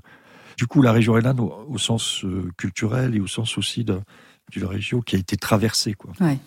Du 0.58 0.66
coup, 0.66 0.82
la 0.82 0.92
région 0.92 1.14
rhénane 1.14 1.40
au, 1.40 1.54
au 1.68 1.78
sens 1.78 2.22
euh, 2.24 2.50
culturel 2.58 3.14
et 3.16 3.20
au 3.20 3.26
sens 3.26 3.56
aussi 3.56 3.84
de- 3.84 4.00
d'une 4.50 4.64
région 4.66 5.00
qui 5.00 5.16
a 5.16 5.18
été 5.18 5.36
traversée, 5.38 5.94
quoi. 5.94 6.12
Ouais. 6.20 6.38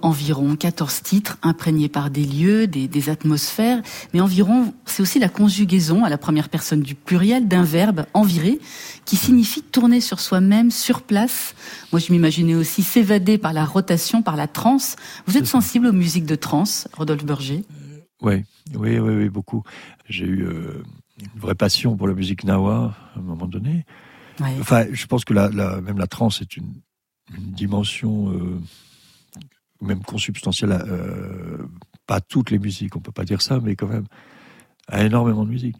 Environ 0.00 0.56
14 0.56 1.02
titres 1.02 1.38
imprégnés 1.42 1.88
par 1.88 2.10
des 2.10 2.24
lieux, 2.24 2.66
des, 2.66 2.88
des 2.88 3.08
atmosphères, 3.08 3.80
mais 4.12 4.20
environ, 4.20 4.74
c'est 4.84 5.00
aussi 5.02 5.18
la 5.20 5.28
conjugaison 5.28 6.04
à 6.04 6.08
la 6.10 6.18
première 6.18 6.48
personne 6.48 6.80
du 6.82 6.94
pluriel 6.96 7.46
d'un 7.46 7.62
verbe 7.62 8.06
envirer 8.12 8.58
qui 9.04 9.16
signifie 9.16 9.62
tourner 9.62 10.00
sur 10.00 10.18
soi-même, 10.18 10.70
sur 10.72 11.02
place. 11.02 11.54
Moi, 11.92 12.00
je 12.00 12.12
m'imaginais 12.12 12.54
aussi 12.56 12.82
s'évader 12.82 13.38
par 13.38 13.52
la 13.52 13.64
rotation, 13.64 14.22
par 14.22 14.34
la 14.36 14.48
transe. 14.48 14.96
Vous 15.26 15.36
êtes 15.38 15.46
sensible 15.46 15.86
aux 15.86 15.92
musiques 15.92 16.26
de 16.26 16.34
transe, 16.34 16.88
Rodolphe 16.94 17.24
Berger? 17.24 17.64
Oui, 18.20 18.44
oui, 18.74 18.98
oui, 18.98 19.14
oui, 19.14 19.28
beaucoup. 19.28 19.62
J'ai 20.08 20.24
eu 20.26 20.44
euh, 20.46 20.82
une 21.20 21.40
vraie 21.40 21.54
passion 21.54 21.96
pour 21.96 22.08
la 22.08 22.14
musique 22.14 22.42
nawa 22.44 22.94
à 23.14 23.18
un 23.18 23.22
moment 23.22 23.46
donné. 23.46 23.84
Ouais. 24.40 24.54
Enfin, 24.60 24.86
je 24.92 25.06
pense 25.06 25.24
que 25.24 25.32
la, 25.34 25.48
la- 25.50 25.80
même 25.80 25.98
la 25.98 26.06
trance 26.08 26.40
est 26.40 26.56
une, 26.56 26.72
une 27.36 27.52
dimension 27.52 28.30
euh, 28.32 28.60
même 29.82 30.02
consubstantielle. 30.02 30.72
à, 30.72 30.82
euh, 30.86 31.58
pas 32.06 32.20
toutes 32.20 32.50
les 32.50 32.58
musiques, 32.58 32.96
on 32.96 33.00
peut 33.00 33.12
pas 33.12 33.24
dire 33.24 33.42
ça, 33.42 33.60
mais 33.62 33.76
quand 33.76 33.86
même 33.88 34.06
à 34.88 35.04
énormément 35.04 35.44
de 35.44 35.50
musique. 35.50 35.76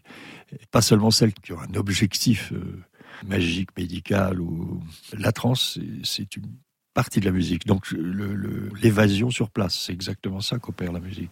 Pas 0.71 0.81
seulement 0.81 1.11
celles 1.11 1.33
qui 1.33 1.51
ont 1.53 1.59
un 1.59 1.75
objectif 1.75 2.53
euh, 2.53 2.81
magique, 3.27 3.69
médical 3.77 4.39
ou 4.39 4.81
la 5.17 5.31
trance, 5.31 5.77
c'est- 6.03 6.35
une 6.37 6.45
partie 6.93 7.19
de 7.19 7.25
la 7.25 7.31
musique. 7.31 7.65
Donc 7.65 7.87
l'évasion 8.81 9.29
sur 9.31 9.49
place, 9.49 9.75
c'est 9.85 9.93
exactement 9.93 10.41
ça 10.41 10.59
qu'opère 10.59 10.91
la 10.91 10.99
musique. 10.99 11.31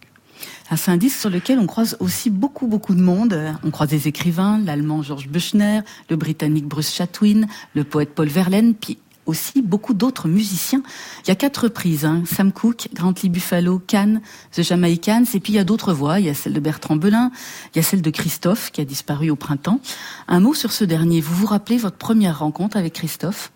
Un 0.86 0.96
disque 0.96 1.18
sur 1.20 1.30
lequel 1.30 1.58
on 1.58 1.66
croise 1.66 1.96
aussi 2.00 2.30
beaucoup, 2.30 2.66
beaucoup 2.66 2.94
de 2.94 3.00
monde. 3.02 3.38
On 3.62 3.70
croise 3.70 3.90
des 3.90 4.08
écrivains, 4.08 4.58
l'allemand 4.58 5.02
Georges 5.02 5.28
Büchner, 5.28 5.80
le 6.10 6.16
britannique 6.16 6.66
Bruce 6.66 6.92
Chatwin, 6.92 7.46
le 7.74 7.84
poète 7.84 8.14
Paul 8.14 8.28
Verlaine, 8.28 8.74
puis 8.74 8.98
aussi 9.26 9.62
beaucoup 9.62 9.94
d'autres 9.94 10.28
musiciens. 10.28 10.82
Il 11.24 11.28
y 11.28 11.30
a 11.30 11.36
quatre 11.36 11.64
reprises, 11.64 12.04
hein. 12.04 12.22
Sam 12.26 12.52
Cooke, 12.52 12.88
Grantley 12.92 13.28
Buffalo, 13.28 13.78
Cannes, 13.78 14.20
The 14.52 14.62
Jamaicans, 14.62 15.24
et 15.34 15.40
puis 15.40 15.52
il 15.52 15.56
y 15.56 15.58
a 15.58 15.64
d'autres 15.64 15.92
voix. 15.92 16.18
Il 16.20 16.26
y 16.26 16.28
a 16.28 16.34
celle 16.34 16.52
de 16.52 16.60
Bertrand 16.60 16.96
Belin, 16.96 17.30
il 17.72 17.78
y 17.78 17.80
a 17.80 17.82
celle 17.82 18.02
de 18.02 18.10
Christophe, 18.10 18.70
qui 18.72 18.80
a 18.80 18.84
disparu 18.84 19.30
au 19.30 19.36
printemps. 19.36 19.80
Un 20.28 20.40
mot 20.40 20.54
sur 20.54 20.72
ce 20.72 20.84
dernier. 20.84 21.20
Vous 21.20 21.34
vous 21.34 21.46
rappelez 21.46 21.78
votre 21.78 21.96
première 21.98 22.40
rencontre 22.40 22.76
avec 22.76 22.94
Christophe? 22.94 23.52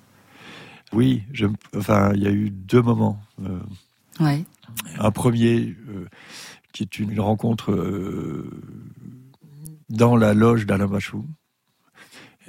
Oui, 0.93 1.25
je, 1.33 1.47
enfin, 1.77 2.13
il 2.15 2.23
y 2.23 2.27
a 2.27 2.31
eu 2.31 2.51
deux 2.51 2.83
moments. 2.83 3.21
Euh, 3.45 3.59
Ouais. 4.19 4.45
un 4.99 5.11
premier 5.11 5.77
euh, 5.91 6.07
qui 6.73 6.85
est 6.85 6.99
une, 6.99 7.11
une 7.11 7.21
rencontre 7.21 7.73
euh, 7.73 8.51
dans 9.91 10.17
la 10.17 10.33
loge 10.33 10.65
d'Alain 10.65 10.87
Bachou. 10.87 11.27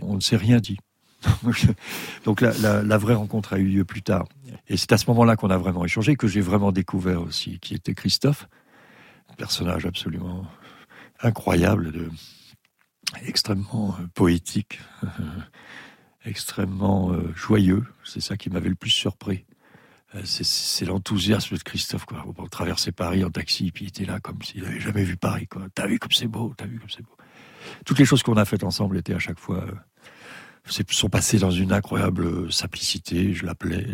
On 0.01 0.15
ne 0.15 0.19
s'est 0.21 0.37
rien 0.37 0.59
dit. 0.59 0.77
Donc 2.25 2.41
la, 2.41 2.97
vraie 2.97 3.15
rencontre 3.15 3.53
a 3.53 3.57
eu 3.59 3.67
lieu 3.67 3.85
plus 3.85 4.01
tard. 4.01 4.25
Et 4.67 4.77
c'est 4.77 4.91
à 4.91 4.97
ce 4.97 5.09
moment-là 5.09 5.35
qu'on 5.35 5.49
a 5.49 5.57
vraiment 5.57 5.85
échangé, 5.85 6.15
que 6.15 6.27
j'ai 6.27 6.41
vraiment 6.41 6.71
découvert 6.71 7.21
aussi, 7.21 7.59
qui 7.59 7.73
était 7.73 7.93
Christophe, 7.93 8.47
personnage 9.37 9.85
absolument 9.85 10.45
incroyable, 11.21 12.09
extrêmement 13.25 13.95
euh, 13.99 14.07
poétique, 14.13 14.79
extrêmement 16.25 17.11
euh, 17.13 17.31
joyeux. 17.35 17.85
C'est 18.03 18.21
ça 18.21 18.35
qui 18.35 18.49
m'avait 18.49 18.69
le 18.69 18.75
plus 18.75 18.89
surpris. 18.89 19.45
Euh, 20.15 20.21
C'est- 20.25 20.85
l'enthousiasme 20.85 21.57
de 21.57 21.63
Christophe, 21.63 22.05
quoi. 22.05 22.25
On 22.37 22.47
traversait 22.47 22.91
Paris 22.91 23.23
en 23.23 23.29
taxi, 23.29 23.71
puis 23.71 23.85
il 23.85 23.87
était 23.89 24.05
là 24.05 24.19
comme 24.19 24.41
s'il 24.41 24.63
n'avait 24.63 24.79
jamais 24.79 25.03
vu 25.03 25.17
Paris, 25.17 25.47
quoi. 25.47 25.63
T'as 25.73 25.87
vu 25.87 25.99
comme 25.99 26.11
c'est 26.11 26.27
beau, 26.27 26.53
t'as 26.57 26.65
vu 26.65 26.79
comme 26.79 26.89
c'est 26.89 27.03
beau. 27.03 27.15
Toutes 27.85 27.99
les 27.99 28.05
choses 28.05 28.23
qu'on 28.23 28.37
a 28.37 28.45
faites 28.45 28.63
ensemble 28.63 28.97
étaient 28.97 29.13
à 29.13 29.19
chaque 29.19 29.39
fois, 29.39 29.65
sont 30.67 31.09
passées 31.09 31.39
dans 31.39 31.51
une 31.51 31.71
incroyable 31.71 32.51
simplicité. 32.51 33.33
Je 33.33 33.45
l'appelais, 33.45 33.85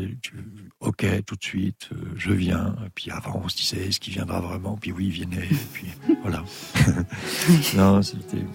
ok, 0.80 1.06
tout 1.26 1.36
de 1.36 1.44
suite, 1.44 1.90
euh, 1.92 1.98
je 2.18 2.32
viens. 2.32 2.76
Et 2.86 2.90
puis 2.94 3.12
avant, 3.12 3.42
on 3.44 3.50
se 3.50 3.58
disait, 3.58 3.88
est-ce 3.88 4.00
qu'il 4.00 4.14
viendra 4.14 4.42
vraiment? 4.42 4.78
Puis 4.80 4.92
oui, 4.92 5.12
il 5.14 5.26
venait. 5.26 5.46
Et 5.46 5.58
puis 5.74 5.88
voilà. 6.22 6.44
non, 7.76 8.02
c'était, 8.02 8.46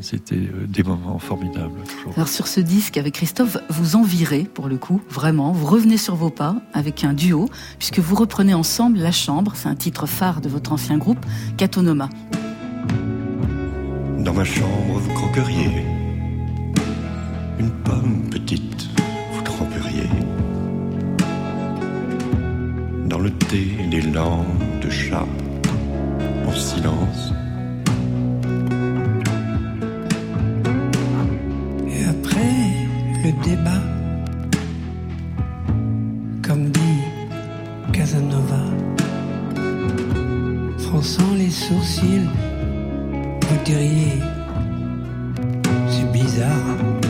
c'était 0.00 0.36
euh, 0.36 0.66
des 0.66 0.82
moments 0.82 1.18
formidables. 1.18 1.82
toujours. 1.84 2.12
Alors 2.14 2.28
sur 2.28 2.46
ce 2.46 2.60
disque 2.60 2.96
avec 2.96 3.14
Christophe, 3.14 3.58
vous 3.68 3.96
en 3.96 4.02
virez 4.02 4.44
pour 4.44 4.68
le 4.68 4.76
coup, 4.78 5.00
vraiment. 5.08 5.52
Vous 5.52 5.66
revenez 5.66 5.96
sur 5.96 6.14
vos 6.14 6.30
pas 6.30 6.56
avec 6.72 7.04
un 7.04 7.12
duo, 7.12 7.48
puisque 7.78 7.98
vous 7.98 8.14
reprenez 8.14 8.54
ensemble 8.54 8.98
La 8.98 9.12
Chambre, 9.12 9.52
c'est 9.54 9.68
un 9.68 9.76
titre 9.76 10.06
phare 10.06 10.40
de 10.40 10.48
votre 10.48 10.72
ancien 10.72 10.98
groupe, 10.98 11.24
Catonoma. 11.56 12.08
Dans 14.18 14.34
ma 14.34 14.44
chambre, 14.44 14.98
vous 14.98 15.14
croqueriez 15.14 15.99
une 17.60 17.70
pomme 17.84 18.22
petite, 18.30 18.88
vous 19.32 19.42
tremperiez 19.42 20.08
dans 23.04 23.18
le 23.18 23.30
thé 23.30 23.64
des 23.90 24.00
langues 24.00 24.80
de 24.82 24.88
chat 24.88 25.26
en 26.46 26.52
silence. 26.52 27.34
Et 31.86 32.02
après 32.14 32.56
le 33.24 33.30
débat, 33.44 33.84
comme 36.42 36.70
dit 36.70 37.00
Casanova, 37.92 38.64
fronçant 40.78 41.34
les 41.36 41.50
sourcils, 41.50 42.30
vous 43.42 43.64
diriez, 43.66 44.18
c'est 45.90 46.10
bizarre. 46.10 47.09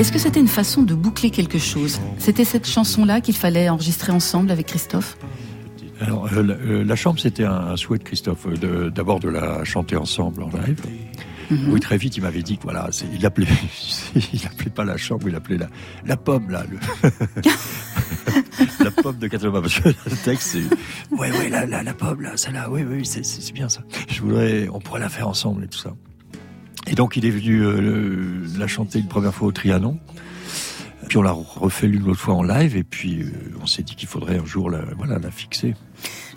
Est-ce 0.00 0.12
que 0.12 0.18
c'était 0.18 0.40
une 0.40 0.48
façon 0.48 0.80
de 0.82 0.94
boucler 0.94 1.28
quelque 1.30 1.58
chose? 1.58 2.00
C'était 2.16 2.46
cette 2.46 2.66
chanson-là 2.66 3.20
qu'il 3.20 3.36
fallait 3.36 3.68
enregistrer 3.68 4.12
ensemble 4.12 4.50
avec 4.50 4.64
Christophe? 4.68 5.18
Alors, 6.00 6.26
euh, 6.32 6.42
la, 6.42 6.54
euh, 6.54 6.82
la 6.84 6.96
chambre, 6.96 7.20
c'était 7.20 7.44
un, 7.44 7.52
un 7.52 7.76
souhait 7.76 7.98
de 7.98 8.02
Christophe, 8.04 8.46
euh, 8.46 8.88
d'abord 8.88 9.20
de, 9.20 9.28
la 9.28 9.62
chanter 9.64 9.96
ensemble 9.96 10.42
en 10.44 10.48
live. 10.48 10.80
Mhm. 11.50 11.70
Oui, 11.70 11.80
très 11.80 11.98
vite, 11.98 12.16
il 12.16 12.22
m'avait 12.22 12.40
dit 12.42 12.56
que 12.56 12.62
voilà, 12.62 12.88
c'est- 12.92 13.04
il 13.12 13.26
appelait, 13.26 13.46
il 14.32 14.46
appelait 14.46 14.70
pas 14.70 14.84
la 14.86 14.96
chambre, 14.96 15.28
il 15.28 15.34
appelait 15.34 15.58
la, 15.58 15.66
la 16.06 16.16
pomme 16.16 16.48
là, 16.48 16.64
le- 16.70 17.10
la 18.84 18.90
pomme 18.90 19.18
de 19.18 19.26
Cataloma. 19.28 19.60
Parce 19.60 19.80
que 19.80 19.88
le 19.90 20.16
texte, 20.24 20.52
c'est, 20.52 21.14
ouais, 21.14 21.30
ouais, 21.30 21.50
la, 21.50 21.66
la, 21.66 21.82
la 21.82 21.92
pomme 21.92 22.22
là, 22.22 22.38
celle-là, 22.38 22.70
oui, 22.70 22.84
oui, 22.88 23.04
c'est, 23.04 23.22
c'est 23.26 23.42
c'est 23.42 23.52
bien 23.52 23.68
ça. 23.68 23.82
Je 24.08 24.22
voudrais, 24.22 24.66
on 24.72 24.78
pourrait 24.78 25.00
la 25.00 25.10
faire 25.10 25.28
ensemble 25.28 25.64
et 25.64 25.68
tout 25.68 25.78
ça. 25.78 25.92
Et 26.86 26.94
donc, 26.94 27.16
il 27.16 27.24
est 27.26 27.30
venu 27.30 27.60
euh, 27.62 28.44
la 28.58 28.66
chanter 28.66 28.98
une 28.98 29.08
première 29.08 29.34
fois 29.34 29.48
au 29.48 29.52
Trianon. 29.52 29.98
Puis 31.08 31.18
on 31.18 31.22
l'a 31.22 31.32
refait 31.32 31.88
l'une 31.88 32.04
l'autre 32.04 32.20
fois 32.20 32.34
en 32.34 32.42
live, 32.42 32.76
et 32.76 32.84
puis 32.84 33.22
euh, 33.22 33.32
on 33.60 33.66
s'est 33.66 33.82
dit 33.82 33.96
qu'il 33.96 34.08
faudrait 34.08 34.38
un 34.38 34.44
jour 34.44 34.70
la, 34.70 34.82
voilà, 34.96 35.18
la 35.18 35.30
fixer. 35.30 35.74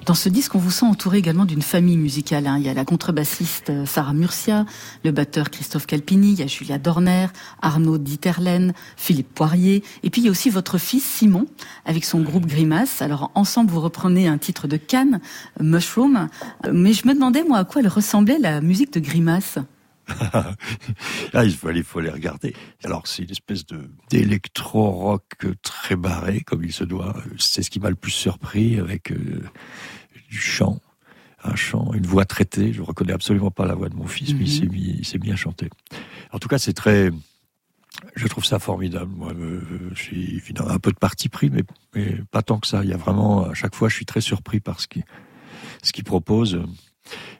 Dans 0.08 0.16
ce 0.16 0.30
disque, 0.30 0.56
on 0.56 0.60
vous 0.60 0.72
sent 0.72 0.86
entouré 0.86 1.20
également 1.20 1.46
d'une 1.46 1.62
famille 1.62 1.98
musicale. 1.98 2.48
hein. 2.48 2.58
Il 2.58 2.66
y 2.66 2.70
a 2.70 2.74
la 2.74 2.84
contrebassiste 2.84 3.70
euh, 3.70 3.86
Sarah 3.86 4.14
Murcia, 4.14 4.66
le 5.04 5.12
batteur 5.12 5.52
Christophe 5.52 5.86
Calpini, 5.86 6.32
il 6.34 6.40
y 6.40 6.42
a 6.44 6.48
Julia 6.48 6.80
Dorner, 6.80 7.28
Arnaud 7.62 8.00
Dieterlen, 8.00 8.74
Philippe 8.98 9.34
Poirier, 9.34 9.84
et 10.02 10.10
puis 10.10 10.22
il 10.22 10.26
y 10.26 10.28
a 10.28 10.32
aussi 10.32 10.50
votre 10.50 10.80
fils 10.80 11.04
Simon 11.04 11.46
avec 11.86 12.04
son 12.04 12.22
groupe 12.22 12.48
Grimace. 12.48 13.02
Alors 13.02 13.32
ensemble, 13.36 13.70
vous 13.70 13.82
reprenez 13.82 14.28
un 14.28 14.40
titre 14.40 14.68
de 14.68 14.78
Cannes, 14.78 15.22
Mushroom, 15.62 16.30
Euh, 16.66 16.72
mais 16.74 16.94
je 16.94 17.08
me 17.08 17.14
demandais 17.14 17.44
moi 17.44 17.60
à 17.60 17.64
quoi 17.64 17.82
elle 17.82 17.88
ressemblait 17.88 18.40
la 18.40 18.60
musique 18.60 18.92
de 18.94 19.00
Grimace? 19.00 19.60
ah, 21.34 21.46
il 21.46 21.54
faut 21.54 21.68
aller, 21.68 21.84
faut 21.84 22.00
aller 22.00 22.10
regarder. 22.10 22.56
Alors, 22.84 23.08
c'est 23.08 23.24
une 23.24 23.32
espèce 23.32 23.66
de 23.66 23.90
d'électro-rock 24.10 25.24
très 25.62 25.96
barré, 25.96 26.42
comme 26.42 26.64
il 26.64 26.74
se 26.74 26.84
doit. 26.84 27.16
C'est 27.38 27.64
ce 27.64 27.70
qui 27.70 27.80
m'a 27.80 27.90
le 27.90 27.96
plus 27.96 28.12
surpris 28.12 28.80
avec 28.80 29.12
euh, 29.12 29.44
du 30.30 30.38
chant, 30.38 30.80
un 31.44 31.56
chant, 31.56 31.94
une 31.94 32.06
voix 32.06 32.26
traitée. 32.26 32.74
Je 32.74 32.82
reconnais 32.82 33.14
absolument 33.14 33.52
pas 33.52 33.66
la 33.66 33.76
voix 33.76 33.90
de 33.90 33.96
mon 33.96 34.08
fils, 34.08 34.34
mais 34.34 34.44
il 34.44 34.52
s'est 34.52 34.66
mis, 34.66 34.96
il 35.00 35.06
s'est 35.06 35.20
mis 35.20 35.32
à 35.32 35.36
chanter. 35.36 35.70
En 36.32 36.40
tout 36.40 36.48
cas, 36.48 36.58
c'est 36.58 36.74
très, 36.74 37.12
je 38.16 38.28
trouve 38.28 38.46
ça 38.46 38.60
formidable. 38.60 39.12
Moi, 39.16 39.32
euh, 39.34 39.62
j'ai 39.96 40.36
évidemment 40.36 40.72
un 40.72 40.80
peu 40.80 40.92
de 40.92 40.98
parti 40.98 41.30
pris, 41.30 41.50
mais, 41.50 41.64
mais 41.96 42.18
pas 42.32 42.42
tant 42.42 42.60
que 42.60 42.68
ça. 42.68 42.84
Il 42.84 42.90
y 42.90 42.94
a 42.94 42.98
vraiment, 42.98 43.46
à 43.46 43.54
chaque 43.54 43.76
fois, 43.76 43.88
je 43.88 43.96
suis 43.96 44.06
très 44.06 44.22
surpris 44.22 44.60
par 44.60 44.80
ce 44.80 44.88
qu'il 44.88 45.04
ce 45.84 45.92
qu'il 45.92 46.04
propose. 46.04 46.62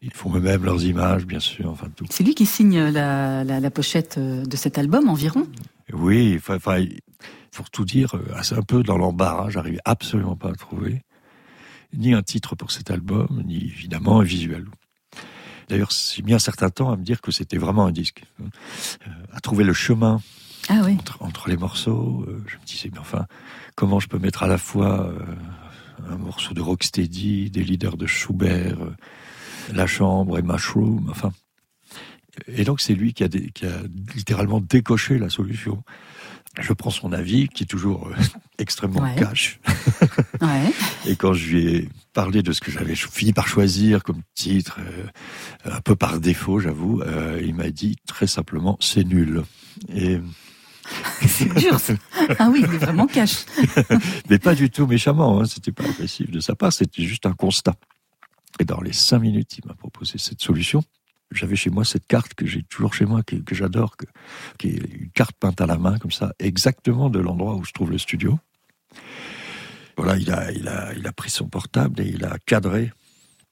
Ils 0.02 0.12
font 0.14 0.36
eux-mêmes 0.36 0.64
leurs 0.66 0.84
images, 0.84 1.26
bien 1.26 1.40
sûr, 1.40 1.70
enfin 1.70 1.88
tout. 1.96 2.06
C'est 2.10 2.24
lui 2.24 2.36
qui 2.36 2.46
signe 2.46 2.80
la, 2.90 3.44
la, 3.44 3.60
la 3.60 3.72
pochette 3.72 4.18
euh, 4.18 4.44
de 4.46 4.56
cet 4.58 4.78
album 4.78 5.08
environ? 5.10 5.48
Oui, 5.94 6.36
enfin, 6.38 6.58
pour 7.52 7.70
tout 7.70 7.86
dire, 7.86 8.16
euh, 8.16 8.24
c'est 8.42 8.56
un 8.58 8.62
peu 8.62 8.84
dans 8.84 8.98
l'embarras. 8.98 9.50
J'arrive 9.50 9.80
absolument 9.86 10.36
pas 10.36 10.50
à 10.50 10.54
trouver 10.54 11.02
ni 11.94 12.14
un 12.14 12.24
titre 12.24 12.56
pour 12.56 12.72
cet 12.72 12.90
album, 12.92 13.44
ni 13.46 13.58
évidemment 13.66 14.20
un 14.20 14.24
visuel. 14.24 14.66
D'ailleurs, 15.70 15.92
j'ai 15.92 16.24
mis 16.24 16.34
un 16.34 16.40
certain 16.40 16.70
temps 16.70 16.92
à 16.92 16.98
me 16.98 17.04
dire 17.04 17.22
que 17.22 17.32
c'était 17.32 17.58
vraiment 17.58 17.86
un 17.86 17.92
disque, 17.92 18.24
euh, 18.42 18.46
à 19.32 19.40
trouver 19.40 19.64
le 19.64 19.74
chemin 19.74 20.20
Ah 20.70 20.82
oui. 20.84 20.94
entre, 21.00 21.22
entre 21.22 21.50
les 21.50 21.56
morceaux. 21.58 22.26
Euh, 22.28 22.44
Je 22.48 22.58
me 22.58 22.66
disais, 22.66 22.90
mais 22.92 23.00
enfin, 23.00 23.28
comment 23.76 24.00
je 24.02 24.08
peux 24.08 24.20
mettre 24.20 24.44
à 24.44 24.48
la 24.48 24.58
fois 24.58 25.06
euh, 25.08 25.20
un 26.10 26.18
morceau 26.18 26.54
de 26.54 26.62
Rocksteady, 26.62 27.50
des 27.50 27.64
leaders 27.64 27.96
de 27.96 28.08
Schubert, 28.08 28.82
euh, 28.82 28.96
La 29.72 29.88
Chambre 29.88 30.38
et 30.38 30.42
Mushroom, 30.42 31.08
enfin. 31.10 31.32
Et 32.48 32.64
donc 32.64 32.82
c'est 32.82 32.96
lui 32.96 33.14
qui 33.14 33.24
a, 33.24 33.28
dé- 33.28 33.52
qui 33.54 33.66
a 33.66 33.78
littéralement 34.16 34.60
décoché 34.60 35.20
la 35.20 35.30
solution. 35.30 35.84
Je 36.60 36.74
prends 36.74 36.90
son 36.92 37.14
avis, 37.14 37.48
qui 37.48 37.64
est 37.64 37.68
toujours 37.68 38.08
euh, 38.08 38.16
extrêmement 38.60 39.02
Ouais. 39.02 39.16
cash. 39.18 39.60
Ouais. 40.42 40.72
Et 41.08 41.16
quand 41.16 41.34
je 41.34 41.50
lui 41.50 41.68
ai 41.76 41.90
parlé 42.12 42.42
de 42.44 42.52
ce 42.52 42.60
que 42.60 42.70
j'avais 42.72 42.96
fini 42.96 43.34
par 43.34 43.48
choisir 43.48 44.04
comme 44.04 44.22
titre, 44.36 44.80
euh, 44.82 45.72
un 45.72 45.80
peu 45.82 45.96
par 45.96 46.20
défaut, 46.20 46.60
j'avoue, 46.60 47.02
euh, 47.02 47.40
il 47.44 47.56
m'a 47.56 47.70
dit 47.70 47.96
très 48.08 48.28
simplement 48.28 48.78
c'est 48.82 49.04
nul. 49.06 49.44
Et 49.96 50.20
C'est 51.28 51.54
dur. 51.56 51.80
ça. 51.80 51.94
Ah 52.40 52.50
oui, 52.52 52.64
il 52.68 52.74
est 52.74 52.78
vraiment 52.78 53.08
cash. 53.08 53.46
mais 54.30 54.38
pas 54.38 54.54
du 54.54 54.70
tout 54.70 54.86
méchamment, 54.86 55.40
hein, 55.40 55.46
c'était 55.46 55.72
pas 55.72 55.86
agressif 55.86 56.30
de 56.30 56.40
sa 56.42 56.56
part, 56.56 56.74
c'était 56.74 57.04
juste 57.04 57.26
un 57.26 57.34
constat. 57.34 57.76
Et 58.60 58.66
dans 58.66 58.82
les 58.82 58.94
cinq 58.94 59.20
minutes, 59.20 59.58
il 59.58 59.68
m'a 59.68 59.74
proposé 59.74 60.18
cette 60.18 60.42
solution. 60.42 60.84
J'avais 61.32 61.56
chez 61.56 61.70
moi 61.70 61.84
cette 61.84 62.06
carte 62.06 62.34
que 62.36 62.46
j'ai 62.46 62.64
toujours 62.64 62.94
chez 62.94 63.06
moi, 63.06 63.24
que, 63.24 63.56
j'adore, 63.56 63.96
qui 64.60 64.68
est 64.68 64.78
une 64.78 65.10
carte 65.10 65.36
peinte 65.40 65.60
à 65.62 65.66
la 65.66 65.78
main, 65.78 65.98
comme 65.98 66.12
ça, 66.12 66.34
exactement 66.40 67.10
de 67.10 67.20
l'endroit 67.20 67.56
où 67.56 67.64
je 67.64 67.72
trouve 67.72 67.92
le 67.92 67.98
studio. 67.98 68.40
Voilà, 69.98 70.18
il 70.18 70.30
a, 70.30 71.12
pris 71.14 71.30
son 71.30 71.48
portable 71.48 72.02
et 72.02 72.08
il 72.08 72.26
a 72.26 72.38
cadré 72.46 72.92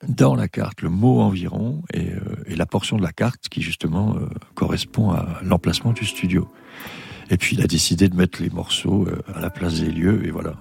dans 0.08 0.36
la 0.36 0.48
carte 0.48 0.82
le 0.82 0.90
mot 0.90 1.22
environ 1.22 1.84
et, 1.94 2.12
euh, 2.12 2.20
la 2.48 2.66
portion 2.66 2.98
de 2.98 3.04
la 3.04 3.12
carte 3.12 3.50
qui 3.50 3.62
justement 3.62 4.16
euh, 4.16 4.28
correspond 4.56 5.12
à 5.12 5.40
l'emplacement 5.44 5.94
du 5.94 6.06
studio. 6.06 6.52
Et 7.30 7.38
puis 7.38 7.56
il 7.56 7.62
a 7.62 7.68
décidé 7.68 8.10
de 8.10 8.16
mettre 8.16 8.42
les 8.42 8.50
morceaux 8.50 9.06
euh, 9.08 9.22
à 9.36 9.40
la 9.40 9.52
place 9.52 9.80
des 9.80 9.92
lieux 9.92 10.26
et 10.26 10.32
voilà. 10.32 10.56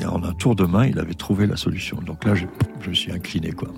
Et 0.00 0.06
en 0.06 0.22
un 0.24 0.32
tour 0.32 0.56
de 0.56 0.64
main, 0.64 0.86
il 0.86 0.98
avait 0.98 1.14
trouvé 1.14 1.46
la 1.46 1.56
solution. 1.56 1.98
Donc 2.04 2.24
là, 2.24 2.34
je, 2.34 2.46
je 2.80 2.90
me 2.90 2.94
suis 2.94 3.12
incliné 3.12 3.52
quoi. 3.52 3.68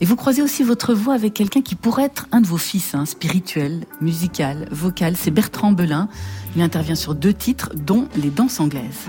Et 0.00 0.04
vous 0.04 0.16
croisez 0.16 0.42
aussi 0.42 0.64
votre 0.64 0.94
voix 0.94 1.14
avec 1.14 1.32
quelqu'un 1.32 1.62
qui 1.62 1.76
pourrait 1.76 2.06
être 2.06 2.26
un 2.32 2.40
de 2.40 2.46
vos 2.48 2.56
fils, 2.56 2.92
hein, 2.96 3.06
spirituel, 3.06 3.84
musical, 4.00 4.66
vocal. 4.72 5.16
C'est 5.16 5.30
Bertrand 5.30 5.70
Belin. 5.70 6.08
Il 6.56 6.62
intervient 6.62 6.96
sur 6.96 7.14
deux 7.14 7.32
titres, 7.32 7.70
dont 7.76 8.08
les 8.16 8.30
danses 8.30 8.58
anglaises. 8.58 9.06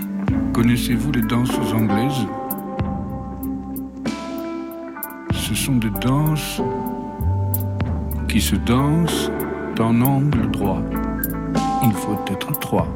Connaissez-vous 0.52 1.10
les 1.10 1.22
danses 1.22 1.50
anglaises? 1.72 2.26
Ce 5.32 5.54
sont 5.54 5.76
des 5.76 5.90
danses 5.90 6.62
qui 8.28 8.40
se 8.40 8.54
dansent 8.54 9.32
en 9.80 10.00
angle 10.00 10.48
droit. 10.52 10.80
Il 11.82 11.92
faut 11.92 12.18
être 12.30 12.56
trois. 12.60 12.86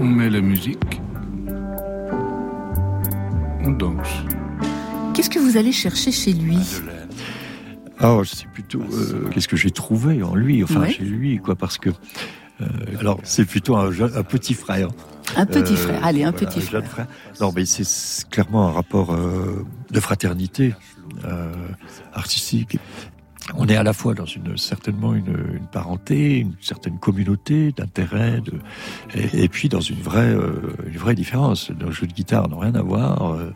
On 0.00 0.04
met 0.04 0.30
la 0.30 0.40
musique. 0.40 1.02
Qu'est-ce 5.14 5.28
que 5.30 5.38
vous 5.38 5.56
allez 5.56 5.72
chercher 5.72 6.10
chez 6.12 6.32
lui 6.32 6.58
Ah, 7.98 8.18
c'est 8.24 8.48
plutôt 8.48 8.80
euh, 8.80 9.28
qu'est-ce 9.30 9.48
que 9.48 9.56
j'ai 9.56 9.70
trouvé 9.70 10.22
en 10.22 10.34
lui, 10.34 10.62
enfin 10.64 10.80
Ouais. 10.80 10.92
chez 10.92 11.02
lui, 11.04 11.38
quoi, 11.38 11.54
parce 11.54 11.76
que 11.78 11.90
euh, 12.60 12.66
alors 12.98 13.20
c'est 13.24 13.44
plutôt 13.44 13.76
un, 13.76 13.90
jeune- 13.92 14.12
un 14.16 14.22
petit 14.22 14.54
frère. 14.54 14.88
Un 15.36 15.44
petit 15.46 15.76
frère, 15.76 16.04
allez, 16.04 16.24
un 16.24 16.32
petit 16.32 16.60
jeune 16.62 16.84
frère. 16.84 17.06
Non, 17.40 17.52
mais 17.54 17.66
c'est- 17.66 17.84
c'est 17.84 18.28
clairement 18.30 18.68
un 18.68 18.72
rapport 18.72 19.12
euh, 19.12 19.66
de 19.90 20.00
fraternité 20.00 20.74
euh, 21.24 21.52
artistique. 22.14 22.78
On 23.56 23.66
est 23.66 23.76
à 23.76 23.82
la 23.82 23.92
fois 23.92 24.14
dans 24.14 24.26
une 24.26 24.56
certainement 24.58 25.14
une, 25.14 25.34
une 25.54 25.66
parenté, 25.72 26.38
une 26.40 26.54
certaine 26.60 26.98
communauté 26.98 27.72
d'intérêt, 27.72 28.40
de, 28.42 28.52
et, 29.14 29.44
et 29.44 29.48
puis 29.48 29.68
dans 29.68 29.80
une 29.80 30.00
vraie 30.00 30.34
euh, 30.34 30.76
une 30.86 30.98
vraie 30.98 31.14
différence. 31.14 31.70
Nos 31.70 31.90
jeux 31.90 32.06
de 32.06 32.12
guitare 32.12 32.48
n'ont 32.48 32.58
rien 32.58 32.74
à 32.74 32.82
voir. 32.82 33.34
euh, 33.34 33.52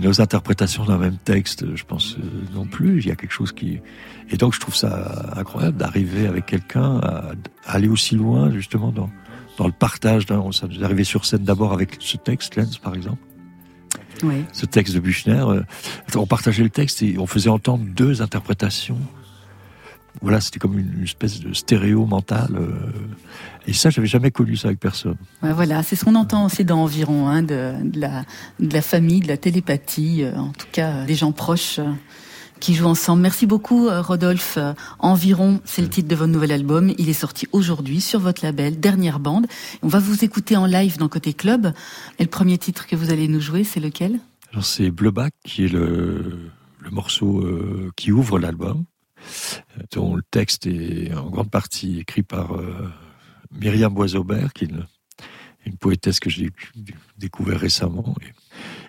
nos 0.00 0.20
interprétations 0.20 0.84
d'un 0.84 0.98
même 0.98 1.16
texte, 1.16 1.74
je 1.74 1.84
pense 1.84 2.16
euh, 2.18 2.22
non 2.54 2.66
plus. 2.66 3.00
Il 3.00 3.06
y 3.06 3.10
a 3.10 3.16
quelque 3.16 3.32
chose 3.32 3.52
qui 3.52 3.80
et 4.30 4.36
donc 4.36 4.54
je 4.54 4.60
trouve 4.60 4.74
ça 4.74 5.32
incroyable 5.36 5.78
d'arriver 5.78 6.26
avec 6.26 6.46
quelqu'un 6.46 6.98
à, 6.98 7.32
à 7.66 7.72
aller 7.76 7.88
aussi 7.88 8.16
loin 8.16 8.50
justement 8.50 8.92
dans 8.92 9.10
dans 9.56 9.66
le 9.66 9.72
partage. 9.72 10.26
Ça 10.26 10.66
nous 10.66 10.80
est 10.80 10.84
arrivé 10.84 11.04
sur 11.04 11.24
scène 11.24 11.44
d'abord 11.44 11.72
avec 11.72 11.96
ce 12.00 12.16
texte, 12.16 12.56
Lens 12.56 12.76
par 12.78 12.94
exemple. 12.94 13.22
Oui. 14.24 14.44
Ce 14.52 14.66
texte 14.66 14.94
de 14.94 15.00
Buchner, 15.00 15.44
euh, 15.46 15.62
on 16.16 16.26
partageait 16.26 16.62
le 16.62 16.70
texte 16.70 17.02
et 17.02 17.16
on 17.18 17.26
faisait 17.26 17.50
entendre 17.50 17.84
deux 17.84 18.22
interprétations. 18.22 18.98
Voilà, 20.22 20.40
c'était 20.40 20.58
comme 20.58 20.78
une, 20.78 21.02
espèce 21.02 21.40
de 21.40 21.52
stéréo 21.52 22.06
mental. 22.06 22.50
euh, 22.54 22.70
et 23.66 23.72
ça, 23.72 23.90
j'avais 23.90 24.06
jamais 24.06 24.30
connu 24.30 24.56
ça 24.56 24.68
avec 24.68 24.80
personne. 24.80 25.16
Voilà, 25.42 25.82
c'est 25.82 25.96
ce 25.96 26.04
qu'on 26.04 26.14
entend 26.14 26.46
aussi 26.46 26.64
dans 26.64 26.82
Environ, 26.82 27.28
hein, 27.28 27.42
de, 27.42 27.74
de 27.82 28.00
la, 28.00 28.24
de 28.60 28.72
la 28.72 28.82
famille, 28.82 29.20
de 29.20 29.28
la 29.28 29.36
télépathie, 29.36 30.22
euh, 30.22 30.36
en 30.36 30.52
tout 30.52 30.66
cas 30.70 31.04
des 31.04 31.14
gens 31.14 31.32
proches 31.32 31.80
qui 32.64 32.74
jouent 32.74 32.86
ensemble. 32.86 33.20
Merci 33.20 33.44
beaucoup, 33.44 33.88
euh, 33.88 34.00
Rodolphe. 34.00 34.56
Euh, 34.56 34.72
Environ, 34.98 35.60
c'est 35.66 35.82
le 35.82 35.90
titre 35.90 36.08
de 36.08 36.14
votre 36.14 36.32
nouvel 36.32 36.50
album. 36.50 36.94
Il 36.96 37.10
est 37.10 37.12
sorti 37.12 37.46
aujourd'hui 37.52 38.00
sur 38.00 38.20
votre 38.20 38.42
label, 38.42 38.80
Dernière 38.80 39.20
Bande. 39.20 39.46
On 39.82 39.88
va 39.88 39.98
vous 39.98 40.24
écouter 40.24 40.56
en 40.56 40.64
live 40.64 40.96
dans 40.96 41.10
Côté 41.10 41.34
Club. 41.34 41.74
Et 42.18 42.22
le 42.22 42.30
premier 42.30 42.56
titre 42.56 42.86
que 42.86 42.96
vous 42.96 43.10
allez 43.10 43.28
nous 43.28 43.40
jouer, 43.40 43.64
c'est 43.64 43.80
lequel? 43.80 44.18
Alors 44.50 44.64
c'est 44.64 44.90
Bleuback 44.90 45.34
qui 45.44 45.66
est 45.66 45.68
le, 45.68 46.38
le 46.80 46.90
morceau 46.90 47.40
euh, 47.40 47.90
qui 47.96 48.12
ouvre 48.12 48.38
l'album, 48.38 48.84
dont 49.92 50.16
le 50.16 50.22
texte 50.30 50.66
est 50.66 51.12
en 51.12 51.28
grande 51.28 51.50
partie 51.50 51.98
écrit 51.98 52.22
par 52.22 52.56
euh, 52.56 52.88
Myriam 53.60 53.92
Boisaubert, 53.92 54.54
qui 54.54 54.64
est 54.64 54.68
une, 54.68 54.86
une 55.66 55.76
poétesse 55.76 56.18
que 56.18 56.30
j'ai 56.30 56.48
découvert 57.18 57.60
récemment. 57.60 58.14
Et, 58.22 58.32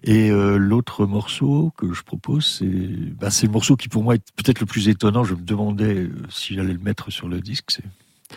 et, 0.04 0.30
euh, 0.30 0.58
l'autre 0.58 1.06
morceau 1.06 1.74
que 1.78 1.94
je 1.94 2.04
propose, 2.04 2.46
c'est 2.46 2.66
bah, 2.66 3.32
c'est 3.32 3.48
le 3.48 3.52
morceau 3.52 3.76
qui 3.76 3.90
pour 3.90 4.04
moi 4.04 4.16
est 4.16 4.24
peut-être 4.36 4.60
le 4.60 4.66
plus 4.66 4.88
étonnant. 4.88 5.24
Je 5.24 5.34
me 5.34 5.42
demandais 5.42 5.96
euh, 5.96 6.12
si 6.30 6.56
j'allais 6.56 6.74
le 6.74 6.80
mettre 6.80 7.12
sur 7.12 7.28
le 7.28 7.42
disque. 7.42 7.72
C'est 7.72 7.84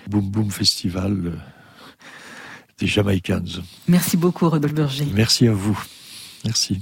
Boom 0.09 0.31
Boom 0.31 0.51
Festival 0.51 1.13
euh, 1.27 1.37
des 2.79 2.87
Jamaicans. 2.87 3.63
Merci 3.87 4.17
beaucoup, 4.17 4.49
Rodolphe 4.49 4.75
Berger. 4.75 5.07
Merci 5.13 5.47
à 5.49 5.53
vous. 5.53 5.79
Merci. 6.45 6.81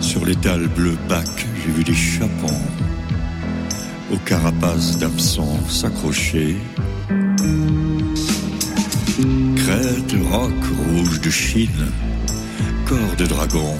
Sur 0.00 0.24
l'étal 0.24 0.68
bleu 0.68 0.96
bac, 1.08 1.26
j'ai 1.64 1.72
vu 1.72 1.82
des 1.82 1.94
chapons 1.94 2.46
aux 4.12 4.18
carapaces 4.18 4.98
d'absents 4.98 5.58
s'accrocher. 5.68 6.56
Crête, 9.56 10.14
roc, 10.30 10.52
rouge 10.88 11.20
de 11.20 11.30
Chine, 11.30 11.86
corps 12.86 13.16
de 13.18 13.26
dragon, 13.26 13.76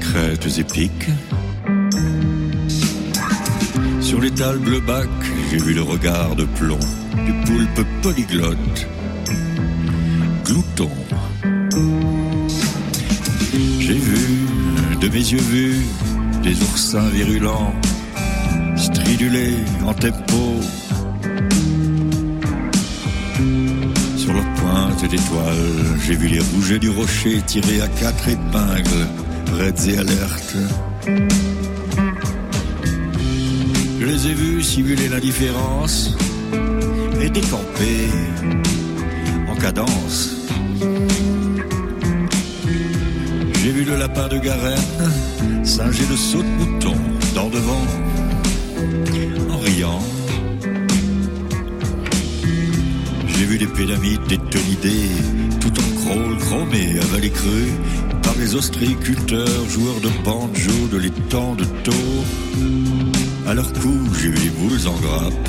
crêtes 0.00 0.58
épiques. 0.58 1.08
Sur 4.00 4.20
l'étal 4.20 4.58
bleu 4.58 4.80
bac, 4.80 5.08
j'ai 5.50 5.58
vu 5.58 5.74
le 5.74 5.82
regard 5.82 6.36
de 6.36 6.44
plomb 6.44 6.78
du 7.24 7.32
poulpe 7.44 7.86
polyglotte, 8.02 8.86
glouton. 10.44 10.90
J'ai 13.80 13.94
vu, 13.94 14.46
de 15.00 15.08
mes 15.08 15.32
yeux 15.32 15.38
vus, 15.38 15.84
des 16.42 16.62
oursins 16.62 17.08
virulents, 17.08 17.74
stridulés 18.78 19.56
en 19.86 19.94
tempo. 19.94 20.60
Sur 24.16 24.32
leur 24.32 24.44
pointe 24.54 25.10
d'étoiles, 25.10 25.98
j'ai 26.06 26.14
vu 26.14 26.28
les 26.28 26.40
rougets 26.40 26.78
du 26.78 26.90
rocher 26.90 27.42
tirés 27.46 27.80
à 27.80 27.88
quatre 27.88 28.28
épingles, 28.28 29.06
raides 29.58 29.80
et 29.88 29.98
alertes. 29.98 30.56
Je 34.00 34.06
les 34.06 34.26
ai 34.28 34.34
vus 34.34 34.62
simuler 34.62 35.08
l'indifférence 35.08 36.16
et 37.20 37.30
décamper 37.30 38.08
en 39.50 39.56
cadence. 39.56 40.36
J'ai 43.62 43.70
vu 43.70 43.84
le 43.84 43.96
lapin 43.96 44.28
de 44.28 44.38
Garenne 44.38 45.10
singer 45.64 46.06
le 46.08 46.16
saut 46.16 46.42
de 46.42 46.48
mouton 46.48 46.94
dans 47.34 47.48
devant 47.50 47.84
en 49.50 49.58
riant. 49.58 50.02
J'ai 53.28 53.44
vu 53.44 53.58
des 53.58 53.66
pédamides, 53.66 54.26
des 54.28 54.38
tonidés, 54.38 55.10
tout 55.60 55.72
en 55.72 56.00
crawl 56.00 56.36
chromé, 56.38 56.98
avalé 57.02 57.30
cru 57.30 57.66
par 58.22 58.34
les 58.38 58.54
ostréiculteurs, 58.54 59.68
joueurs 59.68 60.00
de 60.00 60.10
banjo 60.24 60.88
de 60.92 60.98
l'étang 60.98 61.54
de 61.54 61.64
taux. 61.84 62.24
À 63.46 63.54
leur 63.54 63.72
cou, 63.72 63.94
j'ai 64.20 64.28
vu 64.28 64.38
les 64.44 64.50
boules 64.50 64.88
en 64.88 64.96
grappe 65.00 65.48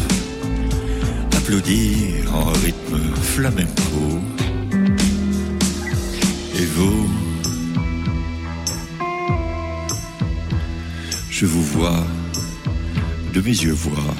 applaudir 1.49 2.35
en 2.35 2.45
rythme 2.63 2.99
flamenco. 3.21 4.21
Et 6.55 6.65
vous, 6.75 7.09
je 11.29 11.45
vous 11.45 11.63
vois, 11.63 12.03
de 13.33 13.41
mes 13.41 13.49
yeux 13.49 13.73
vois. 13.73 14.15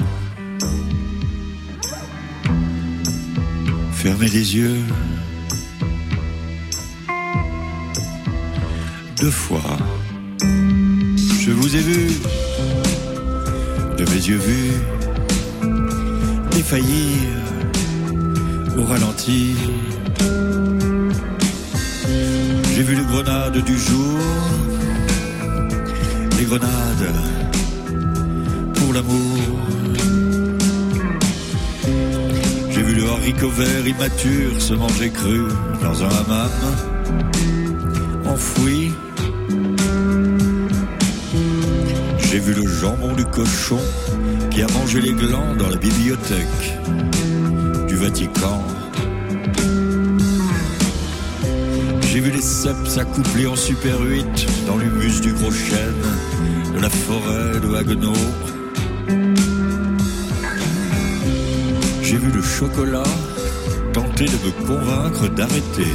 Fermez 3.92 4.28
les 4.28 4.56
yeux. 4.56 4.82
Deux 9.20 9.30
fois, 9.30 9.76
je 10.42 11.50
vous 11.50 11.76
ai 11.76 11.80
vu, 11.80 12.08
de 13.98 14.04
mes 14.04 14.22
yeux 14.28 14.38
vus, 14.38 14.80
défaillir 16.52 17.28
au 18.78 18.84
ralenti. 18.84 19.54
J'ai 22.74 22.82
vu 22.82 22.94
les 22.94 23.04
grenades 23.04 23.62
du 23.62 23.78
jour, 23.78 24.18
les 26.38 26.44
grenades 26.44 27.14
J'ai 32.70 32.82
vu 32.82 32.94
le 32.94 33.08
haricot 33.08 33.48
vert 33.50 33.86
immature 33.86 34.60
se 34.60 34.74
manger 34.74 35.10
cru 35.10 35.42
dans 35.80 36.02
un 36.02 36.08
hammam, 36.08 36.50
enfoui. 38.26 38.90
J'ai 42.18 42.40
vu 42.40 42.52
le 42.54 42.66
jambon 42.66 43.12
du 43.12 43.24
cochon 43.26 43.78
qui 44.50 44.62
a 44.62 44.66
mangé 44.72 45.00
les 45.00 45.12
glands 45.12 45.54
dans 45.56 45.68
la 45.68 45.76
bibliothèque 45.76 46.78
du 47.86 47.94
Vatican. 47.94 48.60
J'ai 52.02 52.18
vu 52.18 52.32
les 52.32 52.42
cèpes 52.42 52.88
s'accoupler 52.88 53.46
en 53.46 53.54
super 53.54 54.00
8 54.00 54.66
dans 54.66 54.78
l'humus 54.78 55.20
du 55.20 55.32
gros 55.32 55.52
chêne 55.52 56.74
de 56.74 56.80
la 56.80 56.90
forêt 56.90 57.60
de 57.60 57.72
Haguenau. 57.76 58.49
J'ai 62.10 62.16
vu 62.16 62.32
le 62.32 62.42
chocolat 62.42 63.04
tenter 63.92 64.24
de 64.24 64.32
me 64.32 64.66
convaincre 64.66 65.28
d'arrêter. 65.28 65.86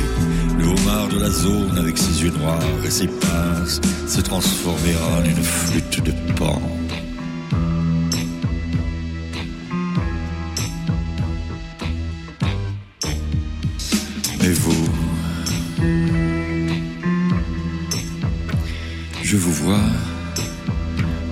Le 0.58 0.64
homard 0.64 1.10
de 1.10 1.20
la 1.20 1.30
zone 1.30 1.78
avec 1.78 1.98
ses 1.98 2.24
yeux 2.24 2.32
noirs 2.40 2.62
et 2.86 2.90
ses 2.90 3.08
pinces 3.08 3.82
se 4.08 4.22
transformer 4.22 4.96
en 5.12 5.26
une 5.26 5.44
flûte 5.44 6.02
de 6.02 6.14
pan. 6.36 6.62
Mais 14.40 14.54
vous, 14.54 14.90
je 19.22 19.36
vous 19.36 19.52
vois, 19.52 19.84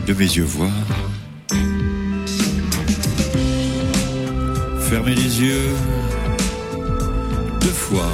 de 0.07 0.13
mes 0.13 0.25
yeux 0.25 0.43
voir. 0.43 1.02
Fermez 5.03 5.21
les 5.21 5.41
yeux 5.41 5.69
deux 7.59 7.67
fois. 7.67 8.11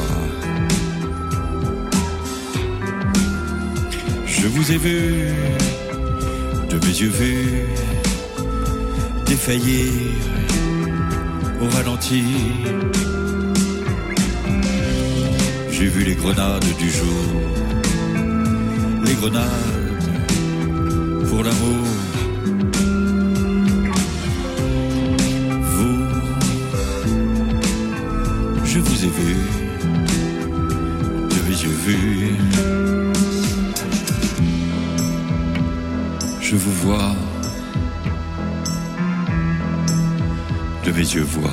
Je 4.26 4.48
vous 4.48 4.72
ai 4.72 4.78
vu, 4.78 5.28
de 6.70 6.76
mes 6.86 6.96
yeux 7.02 7.10
vus, 7.10 7.66
défaillir 9.26 9.92
au 11.62 11.68
ralenti. 11.76 12.24
J'ai 15.72 15.88
vu 15.88 16.04
les 16.04 16.16
grenades 16.16 16.74
du 16.80 16.90
jour, 16.90 17.26
les 19.06 19.14
grenades 19.14 20.04
pour 21.28 21.44
l'amour. 21.44 21.89
Je 29.20 29.26
vu, 29.26 29.36
mes 31.47 31.63
yeux 31.63 31.78
vus. 31.86 32.36
Je 36.41 36.55
vous 36.55 36.72
vois, 36.72 37.15
de 40.86 40.91
mes 40.91 40.97
yeux 40.99 41.24
vois. 41.24 41.51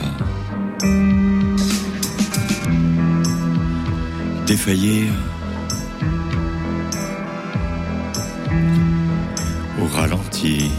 Défaillir 4.46 5.12
au 9.82 9.86
ralenti. 9.86 10.70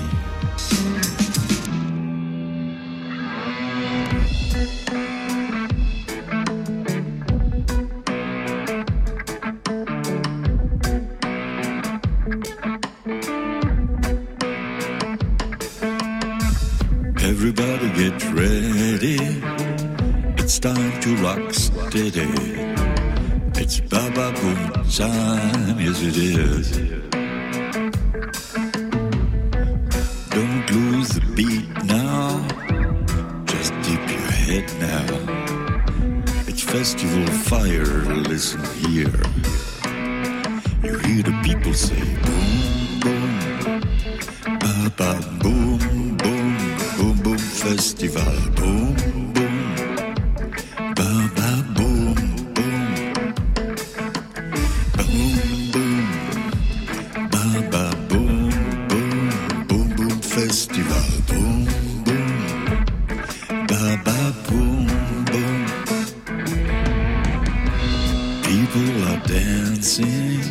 Dancing, 69.25 70.41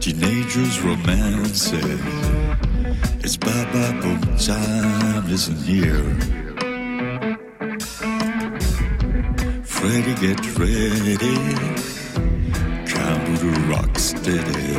teenagers 0.00 0.80
romancing. 0.80 2.00
It's 3.20 3.36
Baba 3.36 3.98
Boom 4.00 4.20
time, 4.38 5.28
listen 5.28 5.56
here. 5.56 6.14
Freddy, 9.64 10.14
get 10.14 10.40
ready. 10.58 11.36
Come 12.86 13.36
to 13.36 13.50
the 13.50 13.66
rock 13.70 13.98
steady. 13.98 14.76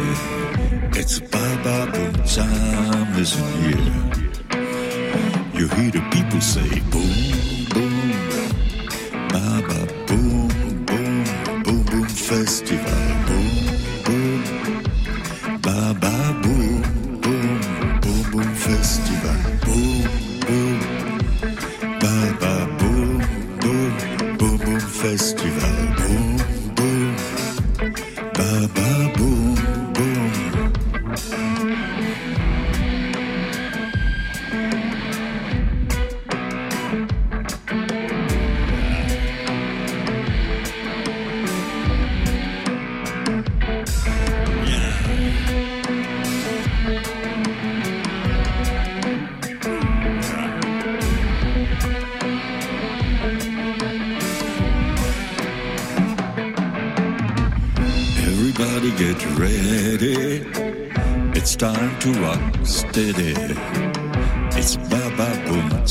It's 0.99 1.19
Baba 1.19 1.91
Boom 1.91 2.13
time, 2.25 3.15
listen 3.15 3.45
here. 3.63 4.09
You 5.53 5.67
hear 5.67 5.91
the 5.91 6.07
people 6.11 6.41
say 6.41 6.79
boom. 6.91 7.58
Festival. 12.29 13.08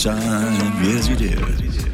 Time, 0.03 0.85
yes 0.85 1.09
it 1.09 1.21
is. 1.21 1.85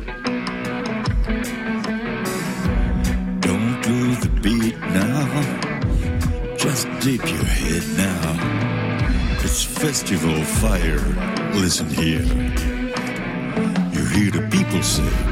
Don't 3.40 3.86
lose 3.88 4.18
the 4.20 4.28
beat 4.42 4.78
now. 4.78 6.56
Just 6.58 6.86
dip 7.00 7.24
your 7.24 7.44
head 7.44 7.82
now. 7.96 9.40
It's 9.42 9.64
festival 9.64 10.44
fire. 10.44 11.00
Listen 11.54 11.88
here. 11.88 12.26
You 13.94 14.04
hear 14.04 14.30
the 14.30 14.46
people 14.50 14.82
say 14.82 15.23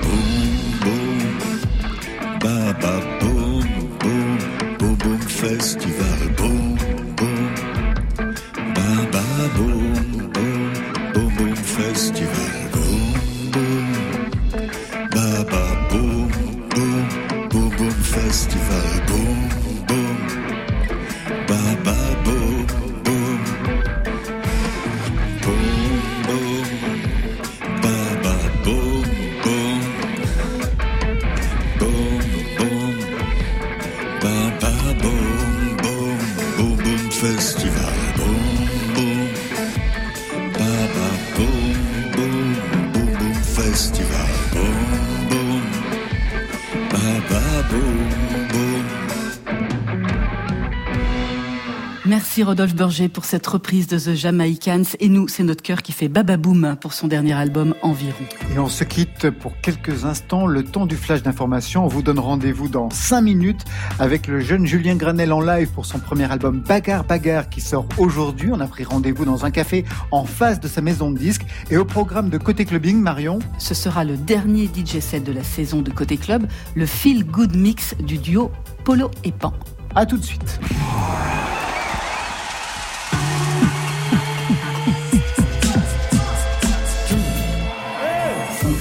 Rodolphe 52.53 52.74
Burger 52.74 53.09
pour 53.09 53.24
cette 53.24 53.46
reprise 53.46 53.86
de 53.86 53.98
The 53.98 54.14
Jamaicans. 54.14 54.84
Et 55.00 55.09
nous, 55.09 55.26
c'est 55.26 55.42
notre 55.42 55.62
cœur 55.62 55.80
qui 55.80 55.92
fait 55.92 56.09
Bababoom 56.09 56.76
pour 56.78 56.92
son 56.92 57.09
dernier 57.09 57.32
album 57.32 57.74
Environ. 57.80 58.26
Et 58.55 58.59
on 58.59 58.68
se 58.68 58.84
quitte 58.84 59.30
pour 59.30 59.59
quelques 59.62 60.05
instants, 60.05 60.46
le 60.46 60.62
temps 60.62 60.84
du 60.84 60.96
flash 60.96 61.22
d'information. 61.22 61.86
On 61.86 61.88
vous 61.88 62.03
donne 62.03 62.18
rendez-vous 62.18 62.68
dans 62.68 62.90
5 62.90 63.22
minutes 63.22 63.64
avec 63.98 64.26
le 64.26 64.40
jeune 64.40 64.66
Julien 64.66 64.96
Granel 64.96 65.32
en 65.32 65.40
live 65.40 65.70
pour 65.70 65.86
son 65.86 65.98
premier 65.98 66.30
album 66.30 66.61
Bagarre 66.61 67.05
Bagarre 67.05 67.48
qui 67.48 67.62
sort 67.62 67.86
aujourd'hui. 67.96 68.50
On 68.53 68.61
a 68.61 68.66
pris 68.66 68.84
rendez-vous 68.84 69.24
dans 69.24 69.46
un 69.46 69.50
café 69.50 69.86
en 70.11 70.26
face 70.26 70.61
de 70.61 70.68
sa 70.68 70.82
maison 70.82 71.11
de 71.11 71.16
disques. 71.16 71.46
Et 71.70 71.78
au 71.78 71.86
programme 71.86 72.28
de 72.28 72.36
Côté 72.36 72.66
Clubbing, 72.66 73.00
Marion 73.00 73.38
Ce 73.57 73.72
sera 73.72 74.05
le 74.05 74.18
dernier 74.18 74.66
DJ 74.66 74.98
set 75.00 75.24
de 75.24 75.32
la 75.32 75.42
saison 75.42 75.80
de 75.80 75.90
Côté 75.90 76.18
Club, 76.18 76.46
le 76.74 76.84
Feel 76.84 77.24
Good 77.24 77.57
Mix 77.57 77.94
du 77.98 78.18
duo 78.18 78.50
Polo 78.84 79.11
et 79.24 79.32
Pan. 79.32 79.55
À 79.94 80.05
tout 80.05 80.18
de 80.18 80.24
suite. 80.24 80.61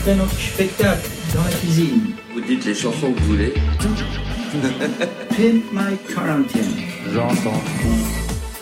Fait 0.03 0.15
notre 0.15 0.39
spectacle 0.39 1.07
dans 1.35 1.43
la 1.43 1.51
cuisine. 1.51 2.15
Vous 2.33 2.41
dites 2.41 2.65
les 2.65 2.73
chansons 2.73 3.13
que 3.13 3.19
vous 3.19 3.25
voulez. 3.27 3.53
Pimp 5.29 5.63
My 5.71 5.95
Quarantine. 6.11 6.71
J'entends. 7.13 7.61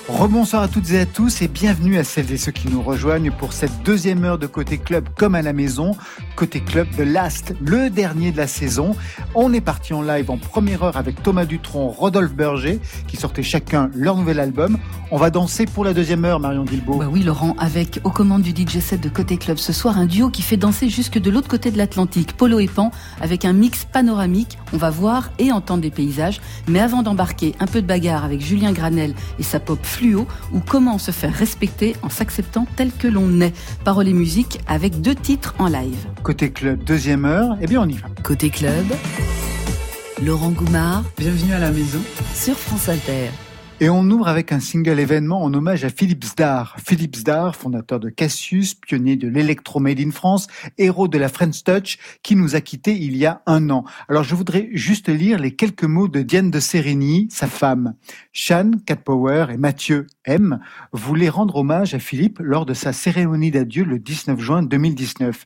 Rebonsoir 0.10 0.64
à 0.64 0.68
toutes 0.68 0.92
et 0.92 1.00
à 1.00 1.06
tous 1.06 1.42
et 1.42 1.48
bienvenue 1.48 1.98
à 1.98 2.04
celles 2.04 2.30
et 2.34 2.38
ceux 2.38 2.52
qui 2.52 2.68
nous 2.68 2.82
rejoignent 2.82 3.32
pour 3.32 3.54
cette 3.54 3.84
deuxième 3.84 4.26
heure 4.26 4.38
de 4.38 4.48
Côté 4.48 4.80
Club 4.80 5.08
comme 5.16 5.34
à 5.34 5.42
la 5.42 5.54
maison. 5.54 5.96
Côté 6.40 6.62
Club 6.62 6.88
The 6.96 7.02
Last, 7.02 7.54
le 7.60 7.90
dernier 7.90 8.32
de 8.32 8.38
la 8.38 8.48
saison. 8.48 8.96
On 9.36 9.52
est 9.52 9.60
parti 9.60 9.94
en 9.94 10.02
live 10.02 10.32
en 10.32 10.38
première 10.38 10.84
heure 10.84 10.96
avec 10.96 11.22
Thomas 11.22 11.44
Dutronc, 11.44 11.90
Rodolphe 11.90 12.34
Berger 12.34 12.80
qui 13.10 13.18
sortaient 13.18 13.44
chacun 13.44 13.92
leur 13.94 14.16
nouvel 14.16 14.40
album. 14.40 14.78
On 15.12 15.18
va 15.18 15.32
danser 15.32 15.66
pour 15.66 15.84
la 15.84 15.94
deuxième 15.94 16.24
heure, 16.24 16.40
Marion 16.40 16.64
Guilbault. 16.64 17.00
Bah 17.00 17.10
oui, 17.12 17.24
Laurent, 17.24 17.56
avec 17.60 18.00
aux 18.06 18.10
commandes 18.10 18.44
du 18.44 18.52
DJ 18.52 18.80
set 18.80 19.02
de 19.02 19.10
Côté 19.10 19.36
Club 19.36 19.58
ce 19.58 19.74
soir, 19.74 19.98
un 19.98 20.06
duo 20.06 20.30
qui 20.30 20.42
fait 20.42 20.56
danser 20.56 20.88
jusque 20.88 21.20
de 21.20 21.30
l'autre 21.30 21.50
côté 21.50 21.72
de 21.72 21.78
l'Atlantique, 21.78 22.38
Polo 22.38 22.60
et 22.60 22.68
Pan, 22.68 22.92
avec 23.20 23.44
un 23.44 23.52
mix 23.52 23.84
panoramique. 23.84 24.58
On 24.72 24.78
va 24.78 24.92
voir 24.92 25.32
et 25.40 25.52
entendre 25.52 25.82
des 25.82 25.92
paysages. 25.92 26.40
Mais 26.70 26.80
avant 26.80 27.02
d'embarquer 27.02 27.54
un 27.60 27.66
peu 27.66 27.82
de 27.82 27.88
bagarre 27.88 28.24
avec 28.24 28.40
Julien 28.40 28.72
Granel 28.72 29.14
et 29.40 29.44
sa 29.44 29.60
pop 29.60 29.80
fluo, 29.84 30.26
ou 30.54 30.62
comment 30.62 31.00
se 31.00 31.12
faire 31.12 31.34
respecter 31.34 31.98
en 32.02 32.10
s'acceptant 32.10 32.66
tel 32.78 32.94
que 32.94 33.10
l'on 33.10 33.42
est. 33.42 33.54
Paroles 33.84 34.08
et 34.08 34.14
musique 34.14 34.62
avec 34.68 35.02
deux 35.02 35.16
titres 35.16 35.54
en 35.60 35.68
live. 35.68 36.08
Côté 36.30 36.52
Club, 36.52 36.84
deuxième 36.84 37.26
heure, 37.26 37.58
eh 37.60 37.66
bien 37.66 37.82
on 37.82 37.90
y 37.90 37.98
va. 37.98 38.08
Côté 38.24 38.52
Club, 38.52 38.86
Laurent 40.24 40.52
Goumard 40.52 41.04
Bienvenue 41.18 41.54
à 41.54 41.58
la 41.58 41.72
maison. 41.72 41.98
sur 42.36 42.54
France 42.54 42.88
Inter. 42.88 43.32
Et 43.82 43.90
on 43.90 44.04
ouvre 44.10 44.28
avec 44.28 44.52
un 44.52 44.60
single 44.60 45.00
événement 45.00 45.42
en 45.42 45.54
hommage 45.54 45.86
à 45.86 45.90
Philippe 45.90 46.26
Zdar. 46.26 46.76
Philippe 46.86 47.16
Zdar, 47.16 47.56
fondateur 47.56 48.02
de 48.02 48.10
Cassius, 48.10 48.74
pionnier 48.74 49.16
de 49.16 49.30
l'électro 49.30 49.80
made 49.80 50.02
in 50.02 50.12
France, 50.12 50.48
héros 50.78 51.08
de 51.08 51.18
la 51.18 51.30
French 51.30 51.64
Touch, 51.64 51.98
qui 52.22 52.36
nous 52.36 52.58
a 52.58 52.62
quittés 52.62 52.98
il 52.98 53.16
y 53.16 53.26
a 53.26 53.42
un 53.46 53.70
an. 53.70 53.86
Alors 54.10 54.24
je 54.24 54.36
voudrais 54.36 54.68
juste 54.74 55.08
lire 55.08 55.40
les 55.40 55.56
quelques 55.56 55.86
mots 55.86 56.10
de 56.10 56.22
Diane 56.22 56.52
de 56.52 56.60
Sérigny, 56.60 57.30
sa 57.32 57.48
femme. 57.48 57.94
Shan, 58.34 58.72
Cat 58.86 58.98
Power 58.98 59.46
et 59.50 59.58
Mathieu 59.58 60.08
M 60.26 60.60
voulaient 60.92 61.30
rendre 61.30 61.56
hommage 61.56 61.94
à 61.94 62.00
Philippe 62.00 62.40
lors 62.42 62.66
de 62.66 62.74
sa 62.74 62.92
cérémonie 62.92 63.50
d'adieu 63.50 63.86
le 63.86 63.98
19 63.98 64.42
juin 64.42 64.62
2019. 64.62 65.46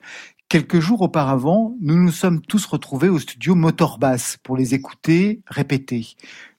Quelques 0.53 0.81
jours 0.81 1.01
auparavant, 1.01 1.75
nous 1.81 1.95
nous 1.95 2.11
sommes 2.11 2.39
tous 2.39 2.67
retrouvés 2.67 3.09
au 3.09 3.17
studio 3.17 3.55
Motorbass 3.55 4.37
pour 4.43 4.55
les 4.55 4.75
écouter 4.75 5.41
répéter. 5.47 6.09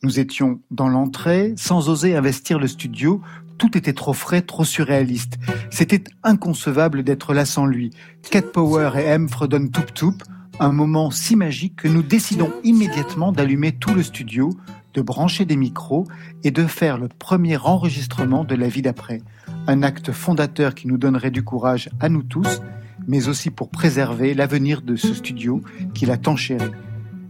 Nous 0.02 0.18
étions 0.18 0.58
dans 0.72 0.88
l'entrée, 0.88 1.54
sans 1.56 1.88
oser 1.88 2.16
investir 2.16 2.58
le 2.58 2.66
studio, 2.66 3.22
tout 3.56 3.78
était 3.78 3.92
trop 3.92 4.12
frais, 4.12 4.42
trop 4.42 4.64
surréaliste. 4.64 5.38
C'était 5.70 6.02
inconcevable 6.24 7.04
d'être 7.04 7.34
là 7.34 7.44
sans 7.44 7.66
lui. 7.66 7.90
Cat 8.32 8.42
Power 8.42 8.90
et 8.96 9.04
M 9.04 9.28
fredonnent 9.28 9.70
Toup 9.70 9.94
Toup, 9.94 10.24
un 10.58 10.72
moment 10.72 11.12
si 11.12 11.36
magique 11.36 11.76
que 11.76 11.86
nous 11.86 12.02
décidons 12.02 12.50
immédiatement 12.64 13.30
d'allumer 13.30 13.70
tout 13.70 13.94
le 13.94 14.02
studio, 14.02 14.50
de 14.94 15.02
brancher 15.02 15.44
des 15.44 15.54
micros 15.54 16.08
et 16.42 16.50
de 16.50 16.66
faire 16.66 16.98
le 16.98 17.06
premier 17.06 17.58
enregistrement 17.58 18.42
de 18.42 18.56
la 18.56 18.66
vie 18.66 18.82
d'après. 18.82 19.22
Un 19.68 19.84
acte 19.84 20.10
fondateur 20.10 20.74
qui 20.74 20.88
nous 20.88 20.98
donnerait 20.98 21.30
du 21.30 21.44
courage 21.44 21.90
à 22.00 22.08
nous 22.08 22.24
tous, 22.24 22.60
mais 23.06 23.28
aussi 23.28 23.50
pour 23.50 23.68
préserver 23.68 24.34
l'avenir 24.34 24.82
de 24.82 24.96
ce 24.96 25.14
studio 25.14 25.60
qu'il 25.94 26.10
a 26.10 26.16
tant 26.16 26.36
chéri. 26.36 26.70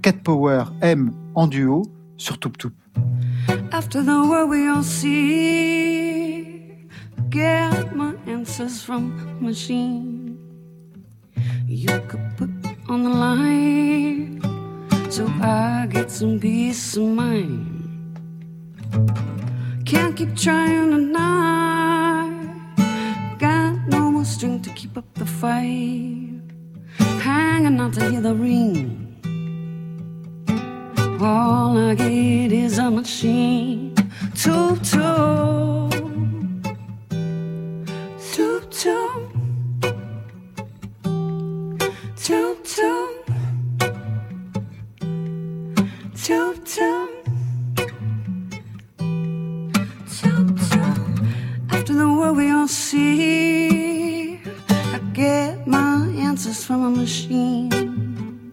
Cat 0.02 0.12
Power 0.22 0.64
M 0.80 1.12
en 1.34 1.46
duo 1.46 1.82
sur 2.16 2.38
Toup 2.38 2.56
Toup. 2.58 2.74
After 3.72 4.02
the 4.02 4.28
war 4.28 4.46
we 4.46 4.68
all 4.68 4.82
see 4.82 6.44
get 7.30 7.94
my 7.94 8.14
answers 8.26 8.82
from 8.82 9.12
machine. 9.40 10.36
You 11.66 11.88
could 12.08 12.36
put 12.36 12.50
on 12.88 13.02
the 13.02 13.10
line 13.10 14.40
so 15.10 15.26
I 15.40 15.86
get 15.90 16.10
some 16.10 16.38
peace 16.38 16.96
of 16.96 17.08
mind. 17.08 17.70
Can't 19.84 20.14
keep 20.14 20.36
trying. 20.36 20.74
Got 21.14 22.33
strength 24.24 24.64
to 24.64 24.70
keep 24.74 24.96
up 24.96 25.04
the 25.14 25.26
fight. 25.26 26.40
Hanging 27.20 27.78
out 27.80 27.92
to 27.94 28.10
hear 28.10 28.20
the 28.20 28.34
ring. 28.34 29.00
All 31.20 31.78
I 31.78 31.94
get 31.94 32.52
is 32.52 32.78
a 32.78 32.90
machine. 32.90 33.94
Toot 34.34 34.82
toot. 34.84 35.90
Toot 38.32 38.70
toot. 38.70 39.22
Toot 42.16 42.64
toot. 42.64 43.26
Toot 46.24 46.66
toot. 46.66 47.10
After 51.70 51.94
the 51.94 52.08
world 52.08 52.36
we 52.36 52.50
all 52.50 52.68
see, 52.68 53.93
get 55.14 55.64
my 55.64 56.12
answers 56.18 56.64
from 56.64 56.82
a 56.82 56.90
machine. 56.90 58.52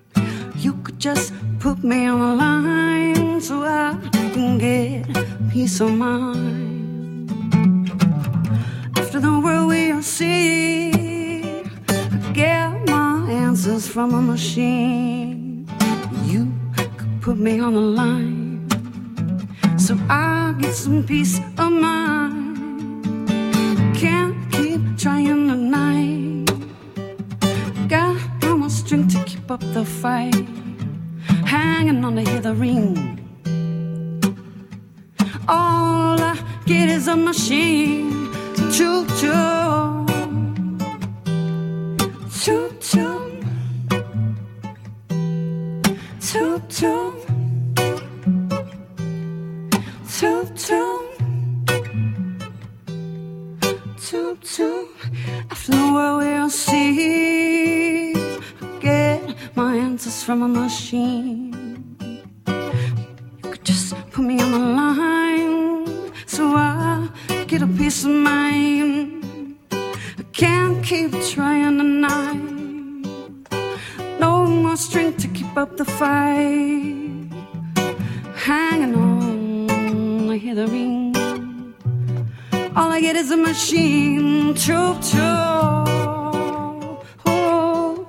You 0.58 0.74
could 0.84 1.00
just 1.00 1.34
put 1.60 1.84
me 1.84 2.06
on 2.06 2.20
the 2.20 2.36
line 2.36 3.42
so 3.42 3.64
I 3.64 3.98
can 4.34 4.60
get 4.60 5.08
peace 5.52 5.82
of 5.82 5.92
mind. 5.92 7.32
After 8.96 9.20
the 9.20 9.40
world 9.40 9.70
we 9.70 9.92
all 9.92 10.04
see, 10.04 11.64
get 12.34 12.70
my 12.86 13.28
answers 13.32 13.88
from 13.88 14.14
a 14.14 14.22
machine. 14.22 15.68
You 16.26 16.48
could 16.78 17.22
put 17.22 17.38
me 17.40 17.60
on 17.60 17.74
the 17.74 17.88
line 18.02 18.70
so 19.80 19.98
I 20.10 20.54
get 20.60 20.76
some 20.76 21.04
peace 21.04 21.40
of 21.58 21.72
mind. 21.72 23.28
Can't 23.96 24.36
keep 24.52 24.82
trying 24.96 25.48
tonight. 25.48 25.71
Up 29.52 29.60
the 29.74 29.84
fight. 29.84 30.48
Hanging 31.46 32.06
on 32.06 32.16
the 32.16 32.54
ring. 32.56 33.20
All 35.46 36.18
I 36.32 36.38
get 36.66 36.88
is 36.88 37.10
a 37.10 37.18
machine. 37.18 38.32
Choo 38.74 39.06
choo. 39.20 40.06
Choo 42.40 42.70
choo. 42.80 43.20
Choo 46.28 46.62
choo. 46.70 47.04
Choo 50.14 50.42
choo. 50.64 50.92
Choo 54.00 54.38
choo. 54.42 54.88
After 55.52 55.72
the 55.72 55.92
world 55.94 56.24
we'll 56.24 56.50
see. 56.50 57.61
From 60.26 60.44
a 60.44 60.48
machine. 60.48 61.98
You 62.48 63.50
could 63.50 63.66
just 63.66 63.96
put 64.12 64.24
me 64.24 64.40
on 64.40 64.52
the 64.52 64.60
line 64.60 66.14
so 66.28 66.54
I 66.56 67.10
get 67.48 67.64
a 67.64 67.68
peace 67.68 68.06
of 68.06 68.12
mind. 68.12 69.58
I 69.72 70.24
can't 70.32 70.86
keep 70.86 71.12
trying 71.34 71.80
to 71.80 71.84
tonight. 71.84 72.40
No 74.20 74.46
more 74.46 74.78
strength 74.78 75.18
to 75.24 75.28
keep 75.28 75.58
up 75.58 75.76
the 75.76 75.86
fight. 75.86 77.28
Hanging 78.36 78.96
on, 78.96 80.30
I 80.30 80.38
hear 80.38 80.56
the 80.56 80.68
ring. 80.68 81.16
All 82.76 82.92
I 82.92 83.02
get 83.02 83.16
is 83.16 83.32
a 83.32 83.38
machine. 83.38 84.54
Choo 84.54 84.96
choo. 85.02 85.20
Oh, 87.26 88.08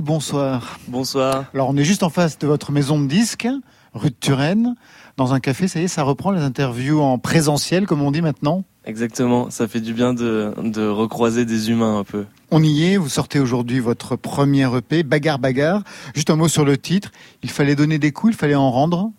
Bonsoir. 0.00 0.78
Bonsoir. 0.88 1.44
Alors, 1.52 1.68
on 1.68 1.76
est 1.76 1.84
juste 1.84 2.02
en 2.02 2.08
face 2.08 2.38
de 2.38 2.46
votre 2.46 2.72
maison 2.72 3.00
de 3.00 3.06
disques, 3.06 3.48
rue 3.92 4.10
de 4.10 4.16
Turenne, 4.18 4.74
dans 5.16 5.34
un 5.34 5.40
café. 5.40 5.68
Ça 5.68 5.80
y 5.80 5.84
est, 5.84 5.88
ça 5.88 6.02
reprend 6.02 6.30
les 6.30 6.40
interviews 6.40 7.00
en 7.00 7.18
présentiel, 7.18 7.86
comme 7.86 8.00
on 8.00 8.10
dit 8.10 8.22
maintenant. 8.22 8.64
Exactement, 8.84 9.50
ça 9.50 9.68
fait 9.68 9.80
du 9.80 9.92
bien 9.92 10.14
de, 10.14 10.54
de 10.62 10.86
recroiser 10.88 11.44
des 11.44 11.70
humains 11.70 11.98
un 11.98 12.04
peu. 12.04 12.24
On 12.50 12.62
y 12.62 12.84
est, 12.84 12.96
vous 12.96 13.08
sortez 13.08 13.38
aujourd'hui 13.38 13.80
votre 13.80 14.16
premier 14.16 14.66
EP, 14.76 15.02
Bagarre 15.02 15.38
Bagarre. 15.38 15.82
Juste 16.14 16.30
un 16.30 16.36
mot 16.36 16.48
sur 16.48 16.64
le 16.64 16.78
titre. 16.78 17.12
Il 17.42 17.50
fallait 17.50 17.76
donner 17.76 17.98
des 17.98 18.12
coups, 18.12 18.32
il 18.32 18.36
fallait 18.36 18.54
en 18.54 18.70
rendre. 18.70 19.10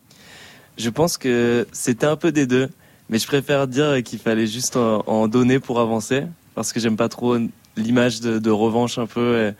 Je 0.77 0.89
pense 0.89 1.17
que 1.17 1.67
c'était 1.71 2.07
un 2.07 2.15
peu 2.15 2.31
des 2.31 2.47
deux, 2.47 2.69
mais 3.09 3.19
je 3.19 3.27
préfère 3.27 3.67
dire 3.67 4.01
qu'il 4.03 4.19
fallait 4.19 4.47
juste 4.47 4.75
en, 4.75 5.03
en 5.05 5.27
donner 5.27 5.59
pour 5.59 5.79
avancer, 5.79 6.23
parce 6.55 6.73
que 6.73 6.79
j'aime 6.79 6.97
pas 6.97 7.09
trop 7.09 7.37
l'image 7.77 8.21
de, 8.21 8.39
de 8.39 8.49
revanche 8.49 8.97
un 8.97 9.05
peu, 9.05 9.37
et, 9.39 9.53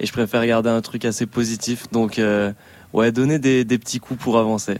et 0.00 0.06
je 0.06 0.12
préfère 0.12 0.44
garder 0.46 0.70
un 0.70 0.80
truc 0.80 1.04
assez 1.04 1.26
positif. 1.26 1.90
Donc, 1.92 2.18
euh, 2.18 2.52
ouais, 2.92 3.12
donner 3.12 3.38
des, 3.38 3.64
des 3.64 3.78
petits 3.78 4.00
coups 4.00 4.20
pour 4.20 4.38
avancer. 4.38 4.78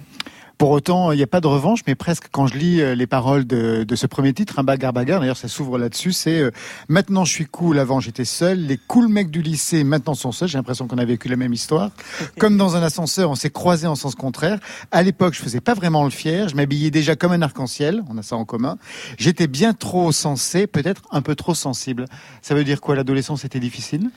Pour 0.59 0.71
autant, 0.71 1.13
il 1.13 1.17
n'y 1.19 1.23
a 1.23 1.27
pas 1.27 1.43
de 1.43 1.47
revanche, 1.47 1.81
mais 1.87 1.95
presque 1.95 2.29
quand 2.33 2.47
je 2.47 2.57
lis 2.57 2.81
euh, 2.81 2.95
les 2.95 3.07
paroles 3.07 3.47
de, 3.47 3.85
de 3.85 3.95
ce 3.95 4.07
premier 4.07 4.33
titre, 4.33 4.59
un 4.59 4.65
bagarre 4.65 4.95
bagarre, 4.95 5.21
d'ailleurs 5.21 5.37
ça 5.37 5.49
s'ouvre 5.49 5.77
là-dessus, 5.77 6.13
c'est 6.13 6.41
euh, 6.41 6.51
maintenant 6.89 7.27
je 7.27 7.33
suis 7.33 7.45
cool, 7.45 7.79
avant 7.79 8.01
j'étais 8.01 8.25
seul, 8.25 8.61
les 8.61 8.79
cool 8.79 9.09
mecs 9.09 9.31
du 9.31 9.43
lycée 9.43 9.85
maintenant 9.85 10.15
sont 10.15 10.33
seuls, 10.33 10.49
j'ai 10.49 10.57
l'impression 10.57 10.87
qu'on 10.87 10.97
a 10.97 11.05
vécu 11.05 11.29
la 11.29 11.37
même 11.37 11.53
histoire. 11.53 11.91
Comme 12.39 12.57
dans 12.57 12.75
un 12.75 12.83
ascenseur, 12.83 13.31
on 13.31 13.35
s'est 13.35 13.51
croisés 13.51 13.87
en 13.87 13.97
sens 13.97 14.15
contraire. 14.15 14.59
À 14.93 15.03
l'époque, 15.03 15.35
je 15.35 15.43
faisais 15.43 15.61
pas 15.61 15.75
vraiment 15.75 16.05
le 16.05 16.11
fier, 16.11 16.49
je 16.49 16.57
m'habillais 16.57 16.91
déjà 16.91 17.17
comme 17.17 17.33
un 17.33 17.43
arc-en-ciel, 17.43 18.03
on 18.09 18.17
a 18.17 18.23
ça 18.23 18.37
en 18.37 18.47
commun. 18.47 18.79
J'étais 19.19 19.49
bien 19.49 19.75
trop 19.75 20.11
sensé, 20.11 20.67
peut-être 20.67 21.03
un 21.11 21.21
peu 21.21 21.35
trop 21.35 21.55
sensible. 21.55 22.07
Ça 22.41 22.55
veut 22.55 22.65
dire 22.65 22.81
quoi, 22.81 22.97
l'adolescence 22.97 23.45
était 23.45 23.61
difficile? 23.61 24.09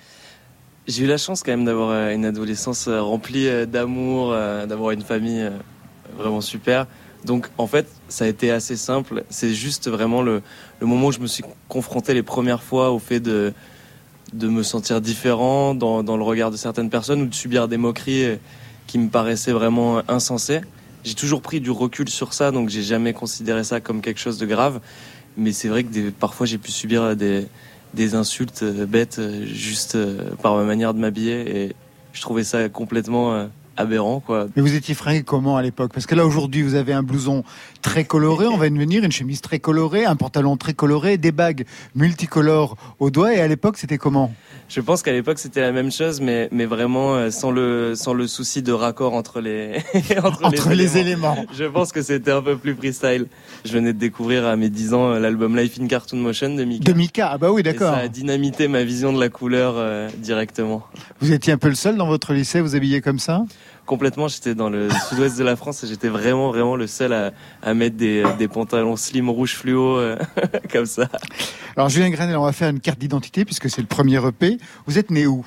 J'ai 0.89 1.03
eu 1.03 1.07
la 1.07 1.19
chance 1.19 1.43
quand 1.43 1.51
même 1.51 1.65
d'avoir 1.65 1.91
euh, 1.91 2.15
une 2.15 2.25
adolescence 2.25 2.87
euh, 2.87 2.99
remplie 2.99 3.47
euh, 3.47 3.67
d'amour, 3.67 4.31
d'avoir 4.67 4.89
une 4.89 5.03
famille 5.03 5.47
vraiment 6.17 6.41
super. 6.41 6.87
Donc 7.25 7.47
en 7.59 7.67
fait, 7.67 7.85
ça 8.07 8.25
a 8.25 8.27
été 8.27 8.49
assez 8.49 8.75
simple. 8.75 9.23
C'est 9.29 9.53
juste 9.53 9.87
vraiment 9.87 10.23
le, 10.23 10.41
le 10.79 10.87
moment 10.87 11.07
où 11.07 11.11
je 11.11 11.19
me 11.19 11.27
suis 11.27 11.43
confronté 11.67 12.15
les 12.15 12.23
premières 12.23 12.63
fois 12.63 12.89
au 12.89 12.97
fait 12.97 13.19
de, 13.19 13.53
de 14.33 14.47
me 14.47 14.63
sentir 14.63 14.99
différent 14.99 15.75
dans, 15.75 16.01
dans 16.01 16.17
le 16.17 16.23
regard 16.23 16.49
de 16.49 16.57
certaines 16.57 16.89
personnes 16.89 17.21
ou 17.21 17.27
de 17.27 17.35
subir 17.35 17.67
des 17.67 17.77
moqueries 17.77 18.39
qui 18.87 18.97
me 18.97 19.09
paraissaient 19.09 19.51
vraiment 19.51 20.01
insensées. 20.07 20.61
J'ai 21.03 21.13
toujours 21.13 21.43
pris 21.43 21.61
du 21.61 21.69
recul 21.69 22.09
sur 22.09 22.33
ça, 22.33 22.49
donc 22.49 22.69
j'ai 22.69 22.81
jamais 22.81 23.13
considéré 23.13 23.63
ça 23.63 23.79
comme 23.79 24.01
quelque 24.01 24.19
chose 24.19 24.39
de 24.39 24.47
grave. 24.47 24.79
Mais 25.37 25.51
c'est 25.51 25.67
vrai 25.67 25.83
que 25.83 26.09
parfois 26.09 26.47
j'ai 26.47 26.57
pu 26.57 26.71
subir 26.71 27.15
des, 27.15 27.45
des 27.93 28.15
insultes 28.15 28.63
euh, 28.63 28.85
bêtes 28.85 29.19
euh, 29.19 29.45
juste 29.45 29.95
euh, 29.95 30.31
par 30.41 30.55
ma 30.55 30.63
manière 30.63 30.93
de 30.93 30.99
m'habiller 30.99 31.63
et 31.63 31.75
je 32.13 32.21
trouvais 32.21 32.43
ça 32.43 32.69
complètement 32.69 33.47
aberrant 33.77 34.19
quoi. 34.19 34.47
Mais 34.55 34.61
vous 34.61 34.73
étiez 34.73 34.95
fringué 34.95 35.23
comment 35.23 35.57
à 35.57 35.61
l'époque? 35.61 35.91
Parce 35.93 36.07
que 36.07 36.15
là 36.15 36.25
aujourd'hui 36.25 36.63
vous 36.63 36.73
avez 36.73 36.91
un 36.91 37.03
blouson 37.03 37.43
très 37.82 38.03
coloré, 38.03 38.47
on 38.47 38.57
va 38.57 38.67
y 38.67 38.69
venir, 38.69 39.03
une 39.03 39.11
chemise 39.11 39.41
très 39.41 39.59
colorée, 39.59 40.05
un 40.05 40.15
pantalon 40.15 40.57
très 40.57 40.73
coloré, 40.73 41.17
des 41.17 41.32
bagues 41.32 41.65
multicolores 41.95 42.75
aux 42.99 43.09
doigts. 43.09 43.34
Et 43.34 43.39
à 43.39 43.47
l'époque 43.47 43.77
c'était 43.77 43.97
comment? 43.97 44.34
Je 44.67 44.82
pense 44.82 45.01
qu'à 45.01 45.11
l'époque 45.11 45.39
c'était 45.39 45.61
la 45.61 45.71
même 45.71 45.91
chose, 45.91 46.21
mais, 46.21 46.47
mais 46.51 46.65
vraiment 46.65 47.15
euh, 47.15 47.32
sans 47.32 47.51
le, 47.51 47.95
sans 47.95 48.13
le 48.13 48.27
souci 48.27 48.61
de 48.61 48.71
raccord 48.71 49.13
entre 49.13 49.41
les, 49.41 49.77
entre, 50.23 50.43
Entre 50.45 50.69
les 50.69 50.97
éléments. 50.97 51.45
Je 51.57 51.65
pense 51.65 51.91
que 51.91 52.01
c'était 52.01 52.32
un 52.32 52.41
peu 52.41 52.57
plus 52.57 52.75
freestyle. 52.75 53.27
Je 53.65 53.71
venais 53.73 53.93
de 53.93 53.99
découvrir 53.99 54.45
à 54.45 54.55
mes 54.55 54.69
10 54.69 54.93
ans 54.93 55.11
euh, 55.11 55.19
l'album 55.19 55.57
Life 55.57 55.80
in 55.82 55.88
Cartoon 55.88 56.17
Motion 56.17 56.55
de 56.55 56.63
Mika. 56.63 56.91
De 56.91 56.97
Mika, 56.97 57.30
ah 57.32 57.38
bah 57.38 57.51
oui 57.51 57.63
d'accord. 57.63 57.93
ça 57.93 58.01
a 58.01 58.07
dynamité 58.07 58.67
ma 58.67 58.84
vision 58.84 59.13
de 59.13 59.19
la 59.19 59.30
couleur 59.30 59.73
euh, 59.77 60.09
directement. 60.17 60.86
Vous 61.19 61.32
étiez 61.34 61.53
un 61.53 61.57
peu 61.57 61.69
le 61.69 61.75
seul 61.75 61.97
dans 61.97 62.07
votre 62.07 62.34
lycée, 62.34 62.61
vous 62.61 62.75
habillez 62.75 63.01
comme 63.01 63.19
ça? 63.19 63.43
Complètement. 63.89 64.27
J'étais 64.27 64.53
dans 64.53 64.69
le 64.69 64.87
sud-ouest 65.09 65.35
de 65.39 65.43
la 65.43 65.55
France 65.55 65.83
et 65.83 65.87
j'étais 65.87 66.09
vraiment, 66.09 66.51
vraiment 66.51 66.75
le 66.75 66.85
seul 66.85 67.11
à, 67.11 67.31
à 67.63 67.73
mettre 67.73 67.97
des, 67.97 68.23
des 68.37 68.47
pantalons 68.47 68.95
slim 68.95 69.31
rouge 69.31 69.55
fluo 69.55 69.97
euh, 69.97 70.15
comme 70.71 70.85
ça. 70.85 71.09
Alors 71.75 71.89
Julien 71.89 72.11
Granel, 72.11 72.37
on 72.37 72.43
va 72.45 72.51
faire 72.51 72.69
une 72.69 72.81
carte 72.81 72.99
d'identité 72.99 73.45
puisque 73.45 73.67
c'est 73.67 73.81
le 73.81 73.87
premier 73.87 74.23
EP. 74.23 74.59
Vous 74.85 74.99
êtes 74.99 75.09
né 75.09 75.25
où? 75.25 75.43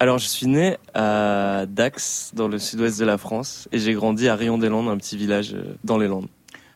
Alors, 0.00 0.18
je 0.18 0.28
suis 0.28 0.46
né 0.46 0.76
à 0.94 1.66
Dax, 1.68 2.30
dans 2.32 2.46
le 2.46 2.60
sud-ouest 2.60 3.00
de 3.00 3.04
la 3.04 3.18
France, 3.18 3.68
et 3.72 3.80
j'ai 3.80 3.94
grandi 3.94 4.28
à 4.28 4.36
Rion-des-Landes, 4.36 4.88
un 4.88 4.96
petit 4.96 5.16
village 5.16 5.54
euh, 5.54 5.74
dans 5.82 5.98
les 5.98 6.06
Landes. 6.06 6.28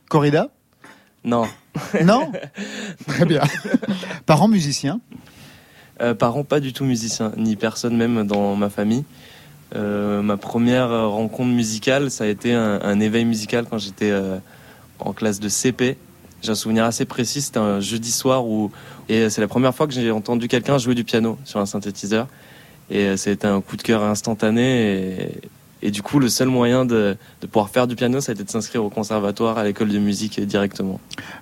Corrida? 0.09 0.49
Non. 1.23 1.47
Non? 2.05 2.33
Très 3.07 3.25
bien. 3.25 3.43
Parents 4.27 4.49
musiciens? 4.49 5.01
Euh, 6.01 6.15
parents 6.15 6.43
pas 6.43 6.59
du 6.59 6.73
tout 6.73 6.85
musiciens, 6.85 7.33
ni 7.37 7.55
personne 7.55 7.97
même 7.97 8.27
dans 8.27 8.57
ma 8.57 8.71
famille. 8.71 9.05
Euh, 9.75 10.23
ma 10.23 10.37
première 10.37 11.09
rencontre 11.11 11.51
musicale, 11.51 12.11
ça 12.11 12.25
a 12.25 12.27
été 12.27 12.53
un, 12.53 13.01
éveil 13.01 13.25
musical 13.25 13.67
quand 13.69 13.79
j'étais 13.79 14.11
euh, 14.11 14.39
en 14.99 15.13
classe 15.13 15.41
de 15.41 15.49
CP. 15.49 15.97
J'ai 16.43 16.51
un 16.51 16.57
souvenir 16.57 16.85
assez 16.85 17.05
précis, 17.05 17.41
c'était 17.41 17.59
un 17.59 17.81
jeudi 17.81 18.11
soir 18.11 18.47
où 18.47 18.71
et 19.09 19.31
c'est 19.31 19.41
la 19.41 19.49
première 19.49 19.75
fois 19.75 19.87
que 19.87 19.93
j'ai 19.93 20.11
entendu 20.11 20.49
quelqu'un 20.49 20.79
jouer 20.79 20.95
du 20.95 21.05
piano 21.05 21.39
sur 21.45 21.61
un 21.61 21.67
synthétiseur. 21.67 22.29
Et 22.91 23.07
euh, 23.07 23.17
été 23.17 23.47
un 23.47 23.61
coup 23.61 23.77
de 23.77 23.83
cœur 23.83 24.03
instantané. 24.03 25.31
Et, 25.83 25.91
du 25.91 26.03
coup, 26.03 26.19
le 26.19 26.29
seul 26.29 26.49
moyen 26.49 26.85
de, 26.85 27.17
pouvoir 27.41 27.69
faire 27.69 27.87
du 27.87 27.97
piano, 27.97 28.21
ça 28.21 28.33
a 28.33 28.35
été 28.35 28.45
de 28.45 28.51
s'inscrire 28.51 28.85
au 28.85 28.91
conservatoire, 28.91 29.59
à 29.59 29.65
l'école 29.65 29.89
de 29.89 29.99
musique 29.99 30.39
euh, 30.39 30.45
directement. 30.45 31.01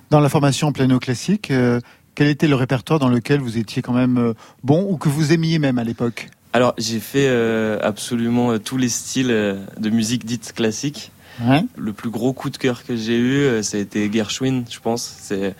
Dans 0.09 0.19
la 0.19 0.29
formation 0.29 0.71
piano 0.71 0.99
classique, 0.99 1.51
euh, 1.51 1.79
quel 2.15 2.27
était 2.27 2.47
le 2.47 2.55
répertoire 2.55 2.99
dans 2.99 3.09
lequel 3.09 3.39
vous 3.39 3.57
étiez 3.57 3.81
quand 3.81 3.93
même 3.93 4.17
euh, 4.17 4.33
bon 4.63 4.87
ou 4.89 4.97
que 4.97 5.09
vous 5.09 5.31
aimiez 5.31 5.59
même 5.59 5.77
à 5.77 5.83
l'époque? 5.83 6.29
Alors, 6.53 6.73
j'ai 6.77 6.99
fait 6.99 7.27
euh, 7.27 7.79
absolument 7.81 8.51
euh, 8.51 8.59
tous 8.59 8.77
les 8.77 8.89
styles 8.89 9.31
euh, 9.31 9.55
de 9.77 9.89
musique 9.89 10.25
dite 10.25 10.53
classique. 10.53 11.11
Ouais. 11.41 11.63
Le 11.77 11.93
plus 11.93 12.09
gros 12.09 12.33
coup 12.33 12.49
de 12.49 12.57
cœur 12.57 12.83
que 12.83 12.95
j'ai 12.95 13.15
eu, 13.17 13.37
euh, 13.39 13.63
ça 13.63 13.77
a 13.77 13.79
été 13.79 14.11
Gershwin, 14.11 14.63
je 14.69 14.79
pense. 14.79 15.15
C'est 15.19 15.55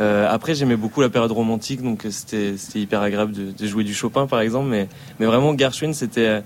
euh, 0.00 0.26
après 0.28 0.54
j'aimais 0.54 0.76
beaucoup 0.76 1.00
la 1.00 1.08
période 1.08 1.30
romantique, 1.32 1.82
donc 1.82 2.06
c'était 2.10 2.56
c'était 2.56 2.80
hyper 2.80 3.00
agréable 3.00 3.32
de, 3.32 3.50
de 3.52 3.66
jouer 3.66 3.84
du 3.84 3.94
Chopin 3.94 4.26
par 4.26 4.40
exemple, 4.40 4.68
mais 4.68 4.88
mais 5.20 5.26
vraiment 5.26 5.56
Gershwin 5.56 5.92
c'était 5.92 6.42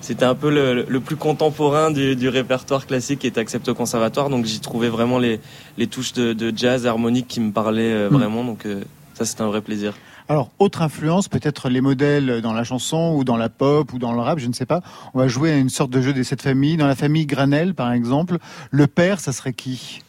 c'était 0.00 0.24
un 0.24 0.34
peu 0.34 0.50
le, 0.50 0.84
le 0.88 1.00
plus 1.00 1.16
contemporain 1.16 1.90
du, 1.90 2.16
du 2.16 2.28
répertoire 2.28 2.86
classique 2.86 3.18
qui 3.20 3.26
était 3.26 3.40
accepté 3.40 3.70
au 3.70 3.74
conservatoire, 3.74 4.30
donc 4.30 4.44
j'y 4.46 4.60
trouvais 4.60 4.88
vraiment 4.88 5.18
les 5.18 5.40
les 5.76 5.86
touches 5.88 6.12
de, 6.14 6.32
de 6.32 6.52
jazz 6.56 6.86
harmonique 6.86 7.28
qui 7.28 7.40
me 7.40 7.50
parlaient 7.52 7.92
euh, 7.92 8.08
Mm. 8.10 8.14
vraiment, 8.14 8.44
donc 8.44 8.64
euh, 8.66 8.82
ça 9.14 9.24
c'était 9.24 9.42
un 9.42 9.48
vrai 9.48 9.60
plaisir. 9.62 9.94
Alors, 10.28 10.50
autre 10.58 10.82
influence, 10.82 11.28
peut-être 11.28 11.68
les 11.68 11.80
modèles 11.80 12.40
dans 12.42 12.52
la 12.52 12.64
chanson 12.64 13.14
ou 13.16 13.22
dans 13.22 13.36
la 13.36 13.48
pop 13.48 13.92
ou 13.92 13.98
dans 13.98 14.12
le 14.12 14.18
rap, 14.20 14.38
je 14.40 14.48
ne 14.48 14.52
sais 14.52 14.66
pas. 14.66 14.82
On 15.14 15.18
va 15.20 15.28
jouer 15.28 15.52
à 15.52 15.56
une 15.56 15.68
sorte 15.68 15.90
de 15.90 16.00
jeu 16.00 16.12
des 16.12 16.24
sept 16.24 16.42
familles. 16.42 16.76
Dans 16.76 16.88
la 16.88 16.96
famille 16.96 17.26
Granel, 17.26 17.74
par 17.74 17.92
exemple, 17.92 18.38
le 18.72 18.86
père, 18.88 19.20
ça 19.20 19.32
serait 19.32 19.52
qui? 19.52 20.00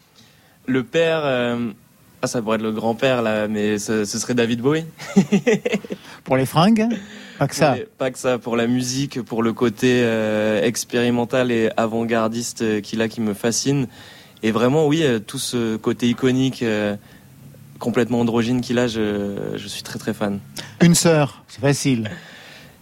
Le 0.66 0.82
père, 0.82 1.20
euh, 1.22 1.70
ah 2.20 2.26
ça 2.26 2.42
pourrait 2.42 2.56
être 2.56 2.62
le 2.62 2.72
grand-père 2.72 3.22
là, 3.22 3.46
mais 3.46 3.78
ce, 3.78 4.04
ce 4.04 4.18
serait 4.18 4.34
David 4.34 4.60
Bowie. 4.60 4.84
Pour 6.24 6.36
les 6.36 6.46
fringues? 6.46 6.86
Pas 7.38 7.46
que 7.46 7.54
ça. 7.54 7.76
Les- 7.76 7.82
pas 7.96 8.10
que 8.10 8.18
ça, 8.18 8.38
pour 8.38 8.56
la 8.56 8.66
musique, 8.66 9.22
pour 9.22 9.44
le 9.44 9.52
côté 9.52 10.00
euh, 10.02 10.60
expérimental 10.62 11.52
et 11.52 11.70
avant-gardiste 11.76 12.62
euh, 12.62 12.80
qu'il 12.80 13.00
a 13.00 13.08
qui 13.08 13.20
me 13.20 13.32
fascine. 13.34 13.86
Et 14.42 14.50
vraiment, 14.50 14.86
oui, 14.88 15.04
tout 15.26 15.38
ce 15.38 15.76
côté 15.76 16.08
iconique, 16.08 16.62
euh, 16.64 16.96
complètement 17.78 18.20
androgyne 18.20 18.60
qu'il 18.60 18.78
a, 18.78 18.86
je, 18.86 19.52
je 19.56 19.68
suis 19.68 19.82
très 19.82 19.98
très 19.98 20.14
fan. 20.14 20.38
Une 20.82 20.94
sœur, 20.94 21.44
c'est 21.48 21.60
facile. 21.60 22.10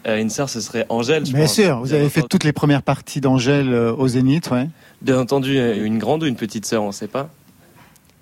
Euh, 0.07 0.19
une 0.21 0.31
sœur, 0.31 0.49
ce 0.49 0.61
serait 0.61 0.87
Angèle, 0.89 1.27
je 1.27 1.33
Bien 1.33 1.43
pense. 1.47 1.55
sûr, 1.55 1.79
vous 1.81 1.87
Bien 1.89 1.97
avez 1.97 2.09
fait 2.09 2.23
toutes 2.23 2.45
les 2.45 2.53
premières 2.53 2.83
parties 2.83 3.21
d'Angèle 3.21 3.73
euh, 3.73 3.93
au 3.93 4.07
Zénith, 4.07 4.51
ouais. 4.51 4.69
Bien 5.03 5.19
entendu, 5.19 5.59
euh, 5.59 5.85
une 5.85 5.99
grande 5.99 6.23
ou 6.23 6.27
une 6.27 6.37
petite 6.37 6.65
sœur, 6.65 6.83
on 6.85 6.93
sait 6.93 7.09
pas. 7.09 7.29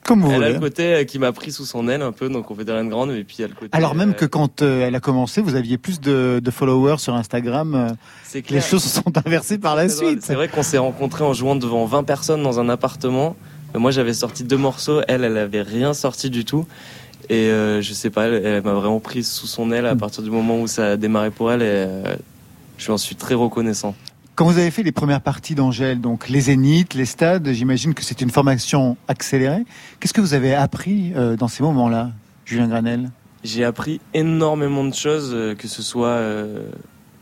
Comme 0.02 0.20
vous 0.22 0.30
Elle 0.32 0.42
a 0.44 0.50
le 0.50 0.58
côté 0.58 1.04
qui 1.06 1.18
m'a 1.18 1.32
pris 1.32 1.50
sous 1.50 1.64
son 1.64 1.88
aile 1.88 2.02
un 2.02 2.12
peu, 2.12 2.28
donc 2.28 2.50
on 2.50 2.54
peut 2.54 2.64
dire 2.64 2.78
une 2.78 2.90
grande, 2.90 3.10
et 3.12 3.24
puis 3.24 3.42
a 3.42 3.48
le 3.48 3.54
côté. 3.54 3.70
Alors 3.72 3.94
même 3.94 4.10
euh, 4.10 4.14
que 4.14 4.26
quand 4.26 4.60
elle 4.60 4.94
a 4.94 5.00
commencé, 5.00 5.40
vous 5.40 5.54
aviez 5.54 5.78
plus 5.78 5.98
de, 6.00 6.40
de 6.44 6.50
followers 6.50 6.98
sur 6.98 7.14
Instagram. 7.14 7.96
c'est 8.22 8.48
les 8.50 8.60
choses 8.60 8.82
se 8.82 9.00
sont 9.00 9.12
inversées 9.26 9.56
par 9.58 9.76
la 9.76 9.88
suite. 9.88 10.20
C'est 10.22 10.34
vrai 10.34 10.48
qu'on 10.48 10.62
s'est 10.62 10.78
rencontrés 10.78 11.24
en 11.24 11.32
jouant 11.32 11.56
devant 11.56 11.86
20 11.86 12.04
personnes 12.04 12.42
dans 12.42 12.60
un 12.60 12.68
appartement. 12.68 13.34
Moi, 13.74 13.90
j'avais 13.90 14.14
sorti 14.14 14.44
deux 14.44 14.56
morceaux. 14.56 15.00
Elle, 15.08 15.24
elle 15.24 15.36
avait 15.36 15.62
rien 15.62 15.94
sorti 15.94 16.30
du 16.30 16.44
tout. 16.44 16.66
Et 17.28 17.48
euh, 17.48 17.80
je 17.80 17.92
sais 17.92 18.10
pas, 18.10 18.26
elle, 18.26 18.44
elle 18.44 18.62
m'a 18.62 18.74
vraiment 18.74 19.00
prise 19.00 19.30
sous 19.30 19.46
son 19.46 19.72
aile 19.72 19.86
à 19.86 19.96
partir 19.96 20.22
du 20.22 20.30
moment 20.30 20.60
où 20.60 20.66
ça 20.66 20.92
a 20.92 20.96
démarré 20.96 21.30
pour 21.30 21.50
elle. 21.50 21.62
Et 21.62 21.66
euh, 21.66 22.16
je 22.78 22.86
lui 22.86 22.92
en 22.92 22.98
suis 22.98 23.16
très 23.16 23.34
reconnaissant. 23.34 23.94
Quand 24.34 24.46
vous 24.46 24.58
avez 24.58 24.70
fait 24.70 24.82
les 24.82 24.92
premières 24.92 25.20
parties 25.20 25.54
d'Angèle, 25.54 26.00
donc 26.00 26.28
les 26.28 26.42
zéniths, 26.42 26.94
les 26.94 27.04
stades, 27.04 27.48
j'imagine 27.52 27.94
que 27.94 28.02
c'est 28.02 28.20
une 28.20 28.30
formation 28.30 28.96
accélérée. 29.08 29.64
Qu'est-ce 30.00 30.12
que 30.12 30.20
vous 30.20 30.34
avez 30.34 30.54
appris 30.54 31.12
euh, 31.14 31.36
dans 31.36 31.48
ces 31.48 31.62
moments-là, 31.62 32.10
Julien 32.44 32.68
Granel? 32.68 33.10
J'ai 33.44 33.64
appris 33.64 34.00
énormément 34.12 34.84
de 34.84 34.94
choses, 34.94 35.30
euh, 35.32 35.54
que 35.54 35.68
ce 35.68 35.82
soit 35.82 36.20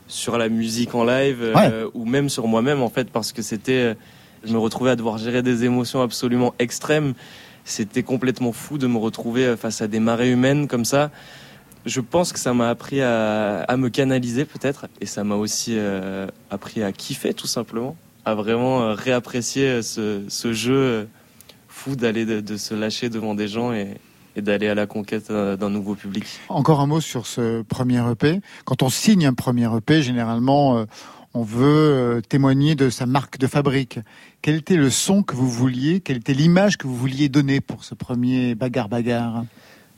sur 0.07 0.37
la 0.37 0.49
musique 0.49 0.95
en 0.95 1.03
live 1.03 1.53
ou 1.93 2.05
même 2.05 2.29
sur 2.29 2.47
moi-même 2.47 2.81
en 2.81 2.89
fait, 2.89 3.09
parce 3.09 3.31
que 3.31 3.41
c'était, 3.41 3.95
je 4.43 4.53
me 4.53 4.59
retrouvais 4.59 4.91
à 4.91 4.95
devoir 4.95 5.17
gérer 5.17 5.41
des 5.41 5.63
émotions 5.63 6.01
absolument 6.01 6.53
extrêmes. 6.59 7.13
C'était 7.65 8.03
complètement 8.03 8.51
fou 8.51 8.77
de 8.77 8.87
me 8.87 8.97
retrouver 8.97 9.45
euh, 9.45 9.57
face 9.57 9.81
à 9.81 9.87
des 9.87 9.99
marées 9.99 10.31
humaines 10.31 10.67
comme 10.67 10.85
ça. 10.85 11.11
Je 11.85 12.01
pense 12.01 12.31
que 12.31 12.39
ça 12.39 12.53
m'a 12.53 12.69
appris 12.69 13.01
à, 13.01 13.65
me 13.77 13.89
canaliser 13.89 14.45
peut-être, 14.45 14.87
et 15.01 15.05
ça 15.05 15.25
m'a 15.25 15.35
aussi 15.35 15.73
euh, 15.75 16.27
appris 16.49 16.81
à 16.81 16.93
kiffer 16.93 17.33
tout 17.33 17.47
simplement, 17.47 17.97
à 18.23 18.35
vraiment 18.35 18.81
euh, 18.81 18.93
réapprécier 18.93 19.81
ce, 19.81 20.53
jeu 20.53 21.09
fou 21.67 21.97
d'aller 21.97 22.25
de, 22.25 22.57
se 22.57 22.73
lâcher 22.73 23.09
devant 23.09 23.35
des 23.35 23.49
gens 23.49 23.73
et, 23.73 23.97
d'aller 24.37 24.69
à 24.69 24.75
la 24.75 24.87
conquête 24.87 25.29
d'un 25.29 25.69
nouveau 25.69 25.93
public. 25.93 26.23
Encore 26.47 26.79
un 26.79 26.87
mot 26.87 27.01
sur 27.01 27.27
ce 27.27 27.63
premier 27.63 28.01
EP. 28.09 28.39
Quand 28.63 28.81
on 28.81 28.89
signe 28.89 29.27
un 29.27 29.33
premier 29.33 29.67
EP, 29.75 30.01
généralement, 30.01 30.85
on 31.33 31.43
veut 31.43 31.65
euh, 32.17 32.21
témoigner 32.21 32.75
de 32.75 32.89
sa 32.89 33.05
marque 33.05 33.37
de 33.39 33.47
fabrique. 33.47 33.99
Quel 34.41 34.55
était 34.55 34.75
le 34.75 34.89
son 34.89 35.23
que 35.23 35.35
vous 35.35 35.49
vouliez 35.49 35.99
Quelle 35.99 36.17
était 36.17 36.33
l'image 36.33 36.77
que 36.77 36.87
vous 36.87 36.95
vouliez 36.95 37.29
donner 37.29 37.59
pour 37.61 37.83
ce 37.83 37.95
premier 37.95 38.55
bagarre 38.55 38.89
bagarre? 38.89 39.45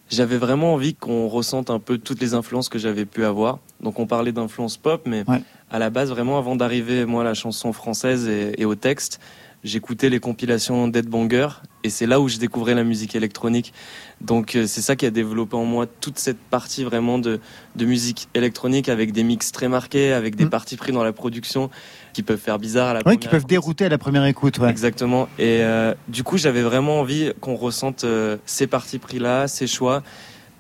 J'avais 0.10 0.38
vraiment 0.38 0.74
envie 0.74 0.94
qu'on 0.94 1.28
ressente 1.28 1.70
un 1.72 1.80
peu 1.80 1.98
toutes 1.98 2.22
les 2.22 2.34
influences 2.36 2.70
que 2.70 2.78
j'avais 2.78 3.06
pu 3.06 3.26
avoir. 3.26 3.60
Donc 3.82 4.00
on 4.00 4.06
parlait 4.06 4.32
d'influence 4.32 4.78
pop, 4.78 5.02
mais 5.08 5.24
Ouais. 5.28 5.42
à 5.72 5.80
la 5.80 5.90
base, 5.90 6.10
vraiment 6.10 6.38
avant 6.38 6.56
d'arriver 6.56 7.06
moi 7.06 7.22
à 7.22 7.26
la 7.26 7.34
chanson 7.34 7.74
française 7.74 8.28
et, 8.28 8.54
et 8.62 8.66
au 8.66 8.76
texte, 8.76 9.20
j'écoutais 9.64 10.10
les 10.10 10.20
compilations 10.20 10.88
d'Ed 10.88 11.08
Banger 11.08 11.48
et 11.86 11.90
c'est 11.90 12.08
là 12.08 12.20
où 12.20 12.28
je 12.28 12.38
découvrais 12.38 12.74
la 12.74 12.84
musique 12.84 13.16
électronique. 13.16 13.72
Donc 14.20 14.56
euh, 14.56 14.66
c'est 14.66 14.82
ça 14.82 14.96
qui 14.96 15.06
a 15.06 15.12
développé 15.12 15.56
en 15.56 15.66
moi 15.66 15.86
toute 15.86 16.18
cette 16.18 16.40
partie 16.40 16.84
vraiment 16.84 17.20
de, 17.20 17.40
de 17.76 17.86
musique 17.86 18.28
électronique 18.34 18.90
avec 18.90 19.12
des 19.12 19.24
mix 19.24 19.52
très 19.52 19.68
marqués, 19.68 20.12
avec 20.14 20.36
des 20.36 20.46
Mm. 20.46 20.50
partis 20.50 20.76
pris 20.78 20.92
dans 20.92 21.04
la 21.04 21.14
production 21.14 21.70
qui 22.14 22.24
peuvent 22.24 22.40
faire 22.40 22.58
bizarre 22.60 22.90
à 22.90 22.94
la 22.94 23.00
Oui, 23.00 23.04
première 23.04 23.20
qui 23.20 23.28
peuvent 23.28 23.46
dérouter 23.46 23.86
à 23.86 23.90
la 23.90 23.98
première 23.98 24.26
écoute. 24.26 24.58
Ouais. 24.58 24.70
Exactement. 24.70 25.28
Et 25.38 25.62
euh, 25.62 25.94
du 26.08 26.24
coup, 26.24 26.38
j'avais 26.38 26.62
vraiment 26.64 27.00
envie 27.02 27.32
qu'on 27.40 27.56
ressente 27.56 28.04
euh, 28.04 28.38
ces 28.46 28.68
parties 28.68 29.00
pris-là, 29.00 29.48
ces 29.48 29.68
choix. 29.68 30.02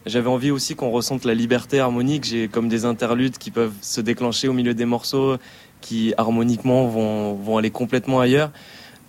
J'avais 0.05 0.29
envie 0.29 0.51
aussi 0.51 0.75
qu'on 0.75 0.91
ressente 0.91 1.25
la 1.25 1.33
liberté 1.33 1.79
harmonique. 1.79 2.23
J'ai 2.25 2.47
comme 2.47 2.69
des 2.69 2.85
interludes 2.85 3.37
qui 3.39 3.49
peuvent 3.49 3.73
se 3.81 4.01
déclencher 4.01 4.47
au 4.47 4.53
milieu 4.53 4.75
des 4.75 4.85
morceaux, 4.85 5.37
qui 5.81 6.13
harmoniquement 6.17 6.87
vont, 6.87 7.33
vont 7.33 7.57
aller 7.57 7.71
complètement 7.71 8.19
ailleurs. 8.19 8.51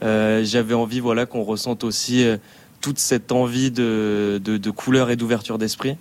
Euh, 0.03 0.45
J'avais 0.45 0.75
envie 0.75 1.01
voilà, 1.01 1.27
qu'on 1.27 1.43
ressente 1.43 1.85
aussi 1.85 2.25
euh, 2.25 2.37
toute 2.81 2.99
cette 2.99 3.33
envie 3.33 3.71
de, 3.71 4.41
de, 4.43 4.57
de 4.57 4.71
couleur 4.71 5.11
et 5.11 5.17
d'ouverture 5.17 5.59
d'esprit. 5.59 5.97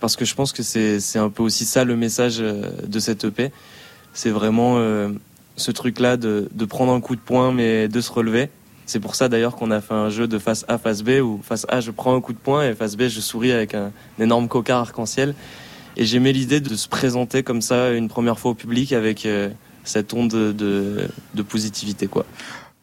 Parce 0.00 0.16
que 0.16 0.24
je 0.24 0.34
pense 0.34 0.52
que 0.52 0.62
c'est 0.62 1.18
un 1.18 1.30
peu 1.30 1.42
aussi 1.42 1.64
ça 1.64 1.84
le 1.84 1.96
message 1.96 2.36
euh, 2.40 2.70
de 2.86 2.98
cette 2.98 3.24
EP. 3.24 3.50
C'est 4.12 4.30
vraiment 4.30 4.76
euh, 4.78 5.10
ce 5.56 5.70
truc-là 5.70 6.16
de, 6.16 6.48
de 6.52 6.64
prendre 6.64 6.92
un 6.92 7.00
coup 7.00 7.16
de 7.16 7.20
poing 7.20 7.52
mais 7.52 7.88
de 7.88 8.00
se 8.00 8.12
relever. 8.12 8.50
C'est 8.86 9.00
pour 9.00 9.16
ça 9.16 9.28
d'ailleurs 9.28 9.56
qu'on 9.56 9.70
a 9.70 9.80
fait 9.80 9.94
un 9.94 10.08
jeu 10.08 10.26
de 10.28 10.38
face 10.38 10.64
A, 10.68 10.78
face 10.78 11.02
B 11.02 11.20
où 11.20 11.40
face 11.42 11.66
A 11.68 11.80
je 11.80 11.90
prends 11.90 12.16
un 12.16 12.20
coup 12.20 12.32
de 12.32 12.38
poing 12.38 12.66
et 12.66 12.74
face 12.74 12.96
B 12.96 13.08
je 13.08 13.20
souris 13.20 13.52
avec 13.52 13.74
un, 13.74 13.92
énorme 14.18 14.48
coca 14.48 14.78
arc-en-ciel. 14.78 15.34
Et 15.96 16.06
j'aimais 16.06 16.32
l'idée 16.32 16.60
de 16.60 16.74
se 16.76 16.88
présenter 16.88 17.42
comme 17.42 17.60
ça 17.60 17.90
une 17.90 18.08
première 18.08 18.38
fois 18.38 18.52
au 18.52 18.54
public 18.54 18.92
avec 18.92 19.26
cette 19.82 20.14
onde 20.14 20.30
de, 20.30 20.52
de, 20.52 21.08
de 21.34 21.42
positivité 21.42 22.06
quoi. 22.06 22.24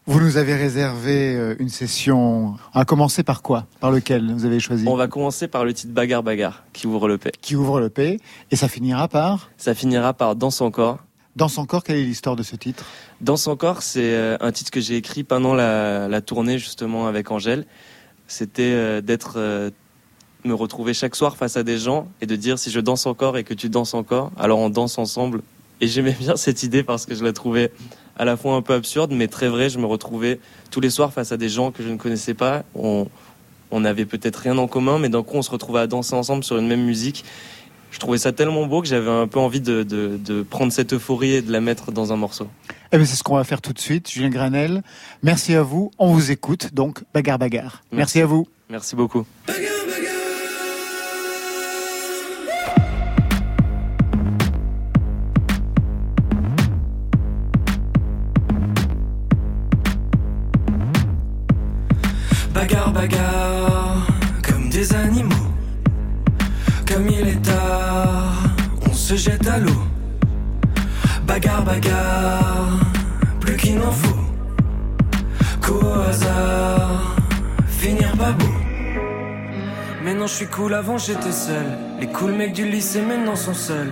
Vous 0.08 0.20
nous 0.20 0.38
avez 0.38 0.54
réservé 0.54 1.36
euh, 1.36 1.56
une 1.58 1.70
session. 1.70 2.58
On 2.76 2.80
va 2.80 2.86
commencer 2.86 3.24
par 3.24 3.42
quoi? 3.42 3.66
Par 3.80 3.90
lequel 3.90 4.32
vous 4.34 4.46
avez 4.46 4.60
choisi? 4.60 4.88
On 4.88 4.96
va 4.96 5.08
commencer 5.08 5.48
par 5.48 5.66
le 5.66 5.74
titre 5.74 5.94
Bagarre 5.94 6.22
Bagarre 6.22 6.64
qui 6.74 6.86
ouvre 6.86 7.08
le 7.08 7.18
P. 7.18 7.32
Qui 7.42 7.56
ouvre 7.56 7.80
le 7.80 7.90
P. 7.90 8.20
Et 8.52 8.56
ça 8.56 8.68
finira 8.68 9.08
par? 9.08 9.50
Ça 9.58 9.74
finira 9.74 10.14
par 10.14 10.36
Danse 10.36 10.62
encore. 10.62 11.00
Dans 11.36 11.48
son 11.48 11.66
corps, 11.66 11.84
quelle 11.84 11.96
est 11.96 12.04
l'histoire 12.04 12.36
de 12.36 12.44
ce 12.44 12.56
titre? 12.56 12.86
Danse 13.22 13.48
encore, 13.48 13.82
c'est 13.82 14.14
euh, 14.14 14.38
un 14.42 14.52
titre 14.52 14.70
que 14.70 14.80
j'ai 14.80 14.96
écrit 14.96 15.24
pendant 15.24 15.56
la, 15.56 16.08
la 16.08 16.22
tournée 16.22 16.60
justement 16.60 17.08
avec 17.08 17.32
Angèle. 17.32 17.66
C'était 18.28 18.62
euh, 18.62 19.02
d'être, 19.02 19.72
me 20.44 20.54
retrouver 20.54 20.94
chaque 20.94 21.16
soir 21.16 21.36
face 21.36 21.58
à 21.58 21.64
des 21.64 21.80
gens 21.80 22.08
et 22.22 22.28
de 22.28 22.36
dire 22.36 22.60
si 22.60 22.70
je 22.70 22.80
danse 22.80 23.08
encore 23.08 23.40
et 23.40 23.44
que 23.44 23.56
tu 23.56 23.70
danses 23.70 23.96
encore, 23.96 24.32
alors 24.38 24.60
on 24.60 24.70
danse 24.70 25.00
ensemble. 25.00 25.42
Et 25.82 25.88
j'aimais 25.88 26.16
bien 26.18 26.36
cette 26.36 26.62
idée 26.62 26.84
parce 26.84 27.08
que 27.08 27.16
je 27.16 27.24
la 27.24 27.34
trouvais 27.34 27.72
à 28.18 28.26
la 28.26 28.38
fois 28.38 28.56
un 28.56 28.62
peu 28.62 28.74
absurde, 28.74 29.12
mais 29.14 29.28
très 29.28 29.48
vrai. 29.50 29.70
Je 29.70 29.80
me 29.80 29.86
retrouvais 29.86 30.40
tous 30.72 30.80
les 30.80 30.90
soirs 30.90 31.12
face 31.14 31.32
à 31.32 31.38
des 31.38 31.50
gens 31.50 31.72
que 31.72 31.84
je 31.84 31.90
ne 31.90 31.98
connaissais 31.98 32.34
pas. 32.34 32.64
On, 32.76 33.08
on 33.72 33.80
n'avait 33.82 34.06
peut-être 34.06 34.38
rien 34.38 34.58
en 34.58 34.68
commun, 34.68 35.00
mais 35.00 35.10
d'un 35.10 35.24
coup, 35.24 35.36
on 35.38 35.42
se 35.42 35.52
retrouvait 35.52 35.82
à 35.82 35.88
danser 35.88 36.16
ensemble 36.16 36.44
sur 36.44 36.58
une 36.58 36.68
même 36.68 36.84
musique. 36.84 37.26
Je 37.92 38.00
trouvais 38.00 38.18
ça 38.18 38.34
tellement 38.34 38.66
beau 38.66 38.82
que 38.82 38.88
j'avais 38.90 39.10
un 39.10 39.26
peu 39.28 39.40
envie 39.40 39.62
de, 39.62 39.84
de, 39.84 40.18
de 40.18 40.44
prendre 40.44 40.72
cette 40.74 40.92
euphorie 40.92 41.36
et 41.36 41.42
de 41.42 41.52
la 41.52 41.62
mettre 41.62 41.94
dans 41.94 42.12
un 42.12 42.18
morceau. 42.18 42.48
Eh 42.92 42.98
bien, 42.98 43.06
c'est 43.06 43.16
ce 43.16 43.24
qu'on 43.24 43.36
va 43.38 43.46
faire 43.46 43.62
tout 43.62 43.72
de 43.72 43.80
suite. 43.80 44.10
Julien 44.12 44.30
Granel, 44.30 44.84
merci 45.24 45.56
à 45.56 45.64
vous. 45.64 45.92
On 45.98 46.12
vous 46.12 46.30
écoute, 46.30 46.74
donc, 46.74 47.04
bagarre, 47.14 47.40
bagarre. 47.40 47.84
Merci, 47.94 48.20
à 48.20 48.26
vous. 48.26 48.48
Merci 48.70 48.98
beaucoup. 48.98 49.26
Bagarre, 49.48 49.62
bagarre, 49.88 50.15
comme 64.44 64.70
des 64.70 64.94
animaux. 64.94 65.36
Comme 66.88 67.08
il 67.10 67.28
est 67.28 67.42
tard, 67.42 68.44
on 68.90 68.94
se 68.94 69.16
jette 69.16 69.48
à 69.48 69.58
l'eau. 69.60 69.84
Bagarre, 71.28 71.64
bagarre, 71.64 72.80
plus 73.40 73.58
qu'il 73.58 73.78
n'en 73.78 73.92
faut. 73.92 74.16
Qu'au 75.62 76.00
hasard, 76.10 77.16
finir 77.68 78.12
pas 78.18 78.32
beau. 78.32 78.46
Maintenant 80.04 80.28
je 80.28 80.34
suis 80.34 80.48
cool, 80.48 80.74
avant 80.74 80.98
j'étais 80.98 81.32
seul. 81.32 81.66
Les 82.00 82.08
cool 82.08 82.34
mecs 82.34 82.54
du 82.54 82.66
lycée 82.66 83.02
maintenant 83.02 83.36
sont 83.36 83.54
seuls. 83.54 83.92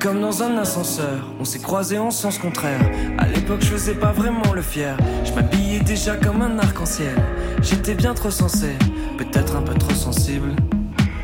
Comme 0.00 0.20
dans 0.20 0.44
un 0.44 0.56
ascenseur, 0.58 1.26
on 1.40 1.44
s'est 1.44 1.58
croisés 1.58 1.98
en 1.98 2.12
sens 2.12 2.38
contraire. 2.38 2.80
À 3.18 3.26
l'époque, 3.26 3.62
je 3.62 3.66
faisais 3.66 3.94
pas 3.94 4.12
vraiment 4.12 4.52
le 4.54 4.62
fier. 4.62 4.96
Je 5.24 5.32
m'habillais 5.32 5.80
déjà 5.80 6.14
comme 6.14 6.40
un 6.40 6.56
arc-en-ciel. 6.60 7.16
J'étais 7.62 7.94
bien 7.94 8.14
trop 8.14 8.30
sensé, 8.30 8.76
peut-être 9.16 9.56
un 9.56 9.62
peu 9.62 9.74
trop 9.74 9.94
sensible. 9.94 10.54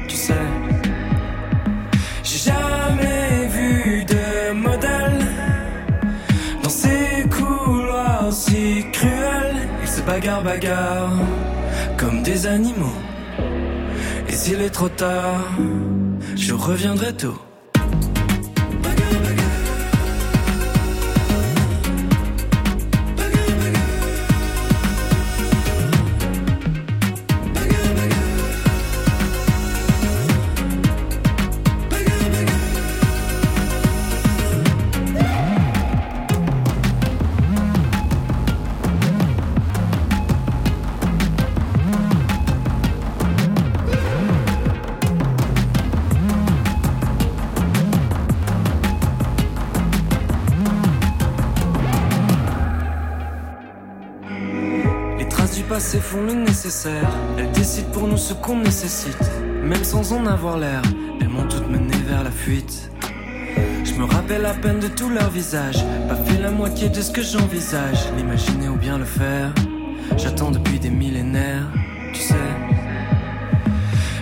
Tu 0.08 0.16
sais, 0.16 0.34
j'ai 2.24 2.50
jamais 2.50 3.46
vu 3.46 4.04
de 4.06 4.52
modèle 4.54 5.24
dans 6.60 6.68
ces 6.68 7.28
couloirs 7.30 8.32
si 8.32 8.86
cruels. 8.92 9.54
Ils 9.82 9.88
se 9.88 10.00
bagarrent, 10.00 10.42
bagarrent 10.42 11.22
comme 11.96 12.24
des 12.24 12.48
animaux. 12.48 12.96
Et 14.28 14.32
s'il 14.32 14.60
est 14.60 14.70
trop 14.70 14.88
tard, 14.88 15.40
je 16.34 16.54
reviendrai 16.54 17.12
tôt. 17.12 17.38
Font 56.00 56.22
le 56.22 56.34
nécessaire. 56.34 57.08
Elles 57.38 57.50
décident 57.52 57.90
pour 57.92 58.08
nous 58.08 58.16
ce 58.16 58.32
qu'on 58.34 58.56
nécessite. 58.56 59.30
Même 59.62 59.84
sans 59.84 60.12
en 60.12 60.26
avoir 60.26 60.58
l'air, 60.58 60.82
elles 61.20 61.28
m'ont 61.28 61.46
toutes 61.46 61.68
mené 61.68 61.96
vers 62.08 62.24
la 62.24 62.30
fuite. 62.30 62.90
Je 63.84 63.92
me 63.94 64.04
rappelle 64.04 64.44
à 64.46 64.54
peine 64.54 64.80
de 64.80 64.88
tous 64.88 65.08
leurs 65.08 65.30
visages. 65.30 65.84
Pas 66.08 66.16
fait 66.16 66.40
la 66.40 66.50
moitié 66.50 66.88
de 66.88 67.00
ce 67.00 67.10
que 67.12 67.22
j'envisage. 67.22 67.98
L'imaginer 68.16 68.68
ou 68.68 68.76
bien 68.76 68.98
le 68.98 69.04
faire. 69.04 69.52
J'attends 70.16 70.50
depuis 70.50 70.78
des 70.78 70.90
millénaires, 70.90 71.70
tu 72.12 72.20
sais. 72.20 72.34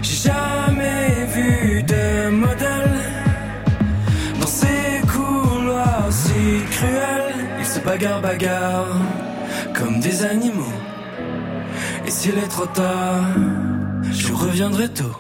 J'ai 0.03 0.29
jamais 0.29 1.27
vu 1.35 1.83
de 1.83 2.31
modèle 2.31 2.99
dans 4.41 4.47
ces 4.47 5.01
couloirs 5.07 6.07
si 6.11 6.65
cruels. 6.71 7.35
Ils 7.59 7.67
se 7.67 7.81
bagarrent, 7.81 8.21
bagarrent 8.21 9.01
comme 9.75 10.01
des 10.01 10.25
animaux. 10.25 10.73
S'il 12.23 12.39
est 12.39 12.47
trop 12.47 12.67
tard, 12.67 13.35
je 14.13 14.33
reviendrai 14.33 14.89
tôt. 14.89 15.17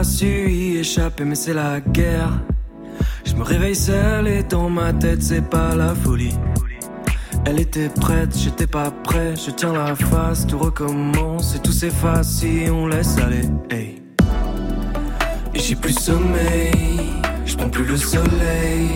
Pas 0.00 0.04
su 0.04 0.50
y 0.50 0.78
échapper, 0.78 1.24
mais 1.26 1.34
c'est 1.34 1.52
la 1.52 1.78
guerre. 1.80 2.32
Je 3.26 3.34
me 3.34 3.42
réveille 3.42 3.76
seul 3.76 4.28
et 4.28 4.42
dans 4.42 4.70
ma 4.70 4.94
tête, 4.94 5.22
c'est 5.22 5.46
pas 5.46 5.74
la 5.74 5.94
folie. 5.94 6.34
Elle 7.44 7.60
était 7.60 7.90
prête, 7.90 8.34
j'étais 8.34 8.66
pas 8.66 8.90
prêt, 8.90 9.34
je 9.36 9.50
tiens 9.50 9.74
la 9.74 9.94
face, 9.94 10.46
tout 10.46 10.58
recommence 10.58 11.54
et 11.54 11.58
tout 11.58 11.72
s'efface 11.72 12.28
si 12.38 12.70
on 12.70 12.86
laisse 12.86 13.18
aller. 13.18 13.46
Hey. 13.70 14.02
Et 15.54 15.58
j'ai 15.58 15.76
plus 15.76 15.92
sommeil, 15.92 16.72
je 17.44 17.54
prends 17.56 17.68
plus 17.68 17.84
le 17.84 17.98
soleil. 17.98 18.88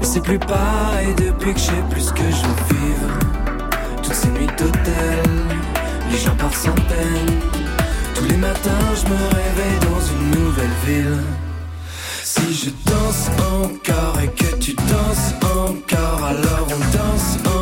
Et 0.00 0.04
c'est 0.04 0.22
plus 0.22 0.38
pareil 0.38 1.14
depuis 1.16 1.52
que 1.52 1.60
j'ai 1.60 1.82
plus 1.90 2.12
que 2.12 2.26
je 2.36 2.42
veux 2.46 2.78
vivre. 2.78 3.18
Toutes 4.04 4.14
ces 4.14 4.28
nuits 4.28 4.54
d'hôtel, 4.56 5.30
les 6.12 6.18
gens 6.18 6.36
par 6.36 6.54
centaines. 6.54 7.67
Tous 8.18 8.24
les 8.24 8.36
matins, 8.36 8.94
je 8.96 9.08
me 9.08 9.16
réveille 9.16 9.78
dans 9.82 10.00
une 10.00 10.42
nouvelle 10.42 10.76
ville. 10.84 11.22
Si 12.24 12.52
je 12.52 12.70
danse 12.90 13.28
encore 13.38 14.20
et 14.20 14.26
que 14.26 14.56
tu 14.56 14.74
danses 14.74 15.34
encore, 15.44 16.24
alors 16.24 16.66
on 16.66 16.78
danse 16.96 17.36
ensemble. 17.36 17.57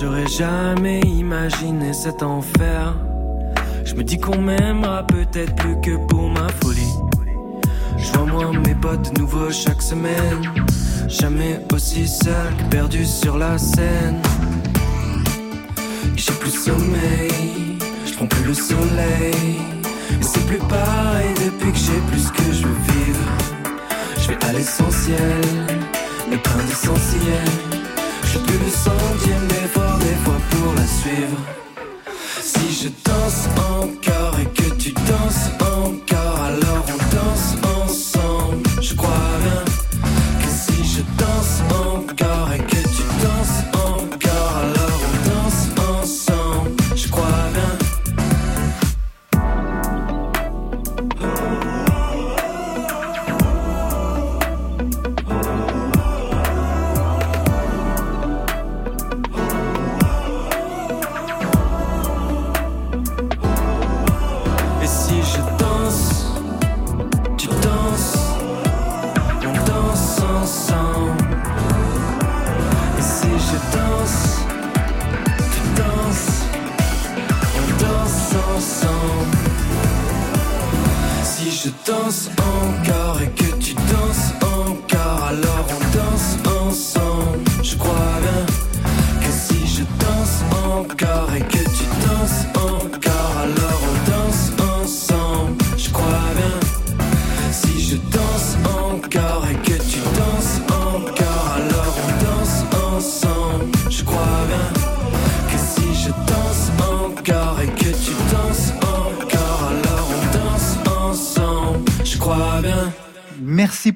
J'aurais 0.00 0.26
jamais 0.26 1.00
imaginé 1.00 1.92
cet 1.92 2.22
enfer. 2.22 2.94
Je 3.84 3.94
me 3.94 4.04
dis 4.04 4.18
qu'on 4.18 4.40
m'aimera 4.40 5.04
peut-être 5.06 5.54
plus 5.56 5.80
que 5.80 5.96
pour 6.06 6.28
ma 6.28 6.46
folie. 6.60 6.94
Je 7.96 8.12
vois 8.12 8.26
moi 8.26 8.52
mes 8.66 8.74
potes 8.74 9.12
de 9.12 9.20
nouveau 9.20 9.50
chaque 9.50 9.82
semaine. 9.82 10.42
Jamais 11.08 11.60
aussi 11.72 12.06
seul 12.06 12.54
que 12.58 12.64
perdu 12.70 13.04
sur 13.04 13.38
la 13.38 13.58
scène. 13.58 14.20
J'ai 16.16 16.32
plus 16.32 16.50
sommeil, 16.50 17.78
je 18.06 18.14
prends 18.14 18.26
plus 18.26 18.44
le 18.44 18.54
soleil. 18.54 19.58
C'est 20.20 20.46
plus 20.46 20.58
pareil 20.58 21.34
depuis 21.34 21.72
que 21.72 21.78
j'ai 21.78 22.00
plus 22.10 22.30
que 22.30 22.52
je 22.52 22.66
veux 22.66 22.80
vivre. 22.94 23.28
Je 24.20 24.28
vais 24.28 24.44
à 24.44 24.52
l'essentiel, 24.52 25.40
mais 26.30 26.36
plein 26.36 26.62
d'essentiel. 26.64 27.67
Plus 28.30 28.58
le 28.58 28.70
centième 28.70 29.46
d'effort 29.48 29.98
des 30.00 30.14
fois 30.22 30.38
pour 30.50 30.74
la 30.74 30.86
suivre. 30.86 31.38
Si 32.42 32.84
je 32.84 32.88
danse 33.04 33.48
encore 33.56 34.38
et 34.38 34.46
que 34.54 34.74
tu 34.76 34.92
danses 34.92 35.50
encore, 35.60 36.42
alors 36.42 36.84
on 36.88 36.98
danse 37.16 37.56
ensemble. 37.64 38.27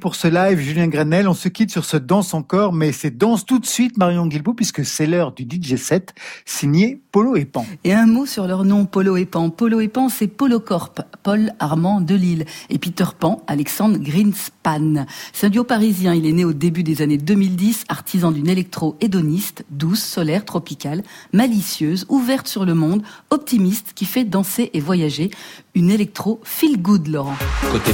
Pour 0.02 0.16
ce 0.16 0.26
live, 0.26 0.58
Julien 0.58 0.88
Grenel. 0.88 1.28
On 1.28 1.32
se 1.32 1.48
quitte 1.48 1.70
sur 1.70 1.84
ce 1.84 1.96
danse 1.96 2.34
encore, 2.34 2.72
mais 2.72 2.90
c'est 2.90 3.16
danse 3.16 3.46
tout 3.46 3.60
de 3.60 3.66
suite, 3.66 3.96
Marion 3.98 4.26
Guilbault, 4.26 4.52
puisque 4.52 4.84
c'est 4.84 5.06
l'heure 5.06 5.30
du 5.30 5.44
DJ 5.44 5.76
set 5.76 6.12
signé 6.44 7.00
Polo 7.12 7.36
et 7.36 7.44
Pan. 7.44 7.64
Et 7.84 7.94
un 7.94 8.06
mot 8.06 8.26
sur 8.26 8.48
leur 8.48 8.64
nom, 8.64 8.84
Polo 8.84 9.16
et 9.16 9.26
Pan. 9.26 9.48
Polo 9.50 9.78
et 9.78 9.86
Pan, 9.86 10.08
c'est 10.08 10.26
Polo 10.26 10.58
Corp, 10.58 11.02
Paul 11.22 11.52
Armand 11.60 12.00
Delille. 12.00 12.46
Et 12.68 12.78
Peter 12.78 13.04
Pan, 13.16 13.44
Alexandre 13.46 13.96
Greenspan. 13.98 15.06
C'est 15.32 15.46
un 15.46 15.50
duo 15.50 15.62
parisien. 15.62 16.14
Il 16.14 16.26
est 16.26 16.32
né 16.32 16.44
au 16.44 16.52
début 16.52 16.82
des 16.82 17.00
années 17.00 17.18
2010, 17.18 17.84
artisan 17.88 18.32
d'une 18.32 18.48
électro-hédoniste, 18.48 19.64
douce, 19.70 20.02
solaire, 20.02 20.44
tropicale, 20.44 21.04
malicieuse, 21.32 22.06
ouverte 22.08 22.48
sur 22.48 22.64
le 22.64 22.74
monde, 22.74 23.04
optimiste, 23.30 23.92
qui 23.94 24.06
fait 24.06 24.24
danser 24.24 24.70
et 24.74 24.80
voyager. 24.80 25.30
Une 25.76 25.90
électro 25.90 26.40
feel 26.42 26.82
good, 26.82 27.06
Laurent. 27.06 27.36
Côté 27.70 27.92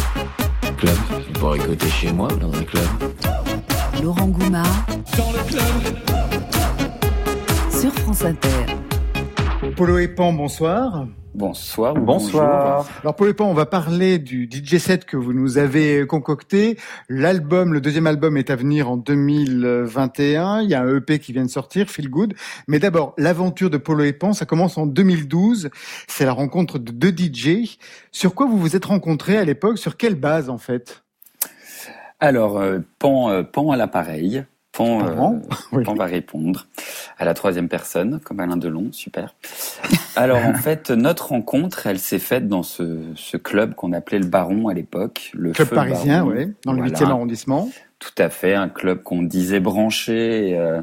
club, 0.77 0.97
je 1.27 1.39
pourrais 1.39 1.59
côté 1.59 1.89
chez 1.89 2.13
moi 2.13 2.29
dans 2.41 2.53
un 2.53 2.65
club. 2.65 2.85
Laurent 4.03 4.29
Goumard 4.29 4.87
Dans 5.17 5.33
le 5.33 5.49
club. 5.49 5.99
sur 7.71 7.93
France 7.93 8.25
Inter. 8.25 8.67
Polo 9.77 9.99
et 9.99 10.09
Pan, 10.09 10.33
bonsoir. 10.33 11.07
Bonsoir. 11.35 11.95
Bonsoir. 11.95 12.85
bonjour. 12.85 13.01
Alors 13.03 13.29
et 13.29 13.35
Pan, 13.35 13.51
on 13.51 13.55
va 13.55 13.67
parler 13.67 14.19
du 14.19 14.49
DJ 14.51 14.79
set 14.79 15.05
que 15.05 15.17
vous 15.17 15.33
nous 15.33 15.59
avez 15.59 16.07
concocté. 16.07 16.79
L'album, 17.09 17.73
le 17.73 17.81
deuxième 17.81 18.07
album 18.07 18.37
est 18.37 18.51
à 18.51 18.57
venir 18.57 18.91
en 18.91 18.97
2021. 18.97 20.63
Il 20.63 20.71
y 20.71 20.75
a 20.75 20.83
un 20.83 20.97
EP 20.97 21.19
qui 21.19 21.33
vient 21.33 21.45
de 21.45 21.51
sortir, 21.51 21.89
Feel 21.89 22.09
Good. 22.09 22.35
Mais 22.67 22.79
d'abord, 22.79 23.15
l'aventure 23.19 23.71
de 23.71 23.77
Polo 23.77 24.05
et 24.05 24.13
Pan, 24.13 24.33
ça 24.33 24.47
commence 24.47 24.79
en 24.79 24.87
2012. 24.87 25.71
C'est 26.09 26.25
la 26.25 26.33
rencontre 26.33 26.79
de 26.79 26.93
deux 26.93 27.15
DJ. 27.17 27.79
Sur 28.11 28.35
quoi 28.35 28.47
vous 28.47 28.59
vous 28.59 28.75
êtes 28.75 28.87
rencontrés 28.87 29.37
à 29.37 29.45
l'époque? 29.45 29.79
Sur 29.79 29.97
quelle 29.97 30.15
base 30.17 30.51
en 30.51 30.59
fait? 30.59 31.05
Alors, 32.21 32.59
euh, 32.59 32.81
Pan, 32.99 33.31
euh, 33.31 33.43
Pan 33.45 33.71
à 33.71 33.77
l'appareil. 33.77 34.45
Pan, 34.79 35.05
euh, 35.05 35.83
Pan 35.83 35.95
va 35.97 36.05
répondre 36.05 36.67
à 37.19 37.25
la 37.25 37.35
troisième 37.35 37.69
personne, 37.69 38.21
comme 38.23 38.39
Alain 38.39 38.57
Delon, 38.57 38.93
super. 38.93 39.35
Alors 40.15 40.39
en 40.47 40.55
fait, 40.55 40.93
notre 40.93 41.31
rencontre, 41.31 41.89
elle 41.89 41.99
s'est 41.99 42.21
faite 42.21 42.47
dans 42.47 42.63
ce, 42.63 43.01
ce 43.17 43.37
club 43.37 43.75
qu'on 43.75 43.93
appelait 43.93 44.21
le 44.21 44.27
Baron 44.27 44.69
à 44.69 44.75
l'époque. 44.75 45.33
Le 45.35 45.51
Club 45.51 45.67
Feu 45.67 45.75
parisien, 45.75 46.25
Baron. 46.25 46.37
oui, 46.39 46.53
dans 46.65 46.73
le 46.75 46.83
Voilà. 46.83 46.97
8e 46.97 47.11
arrondissement. 47.11 47.69
Tout 47.99 48.15
à 48.19 48.29
fait, 48.29 48.55
un 48.55 48.69
club 48.69 49.03
qu'on 49.03 49.23
disait 49.23 49.59
branché. 49.59 50.51
Et, 50.51 50.57
euh, 50.57 50.81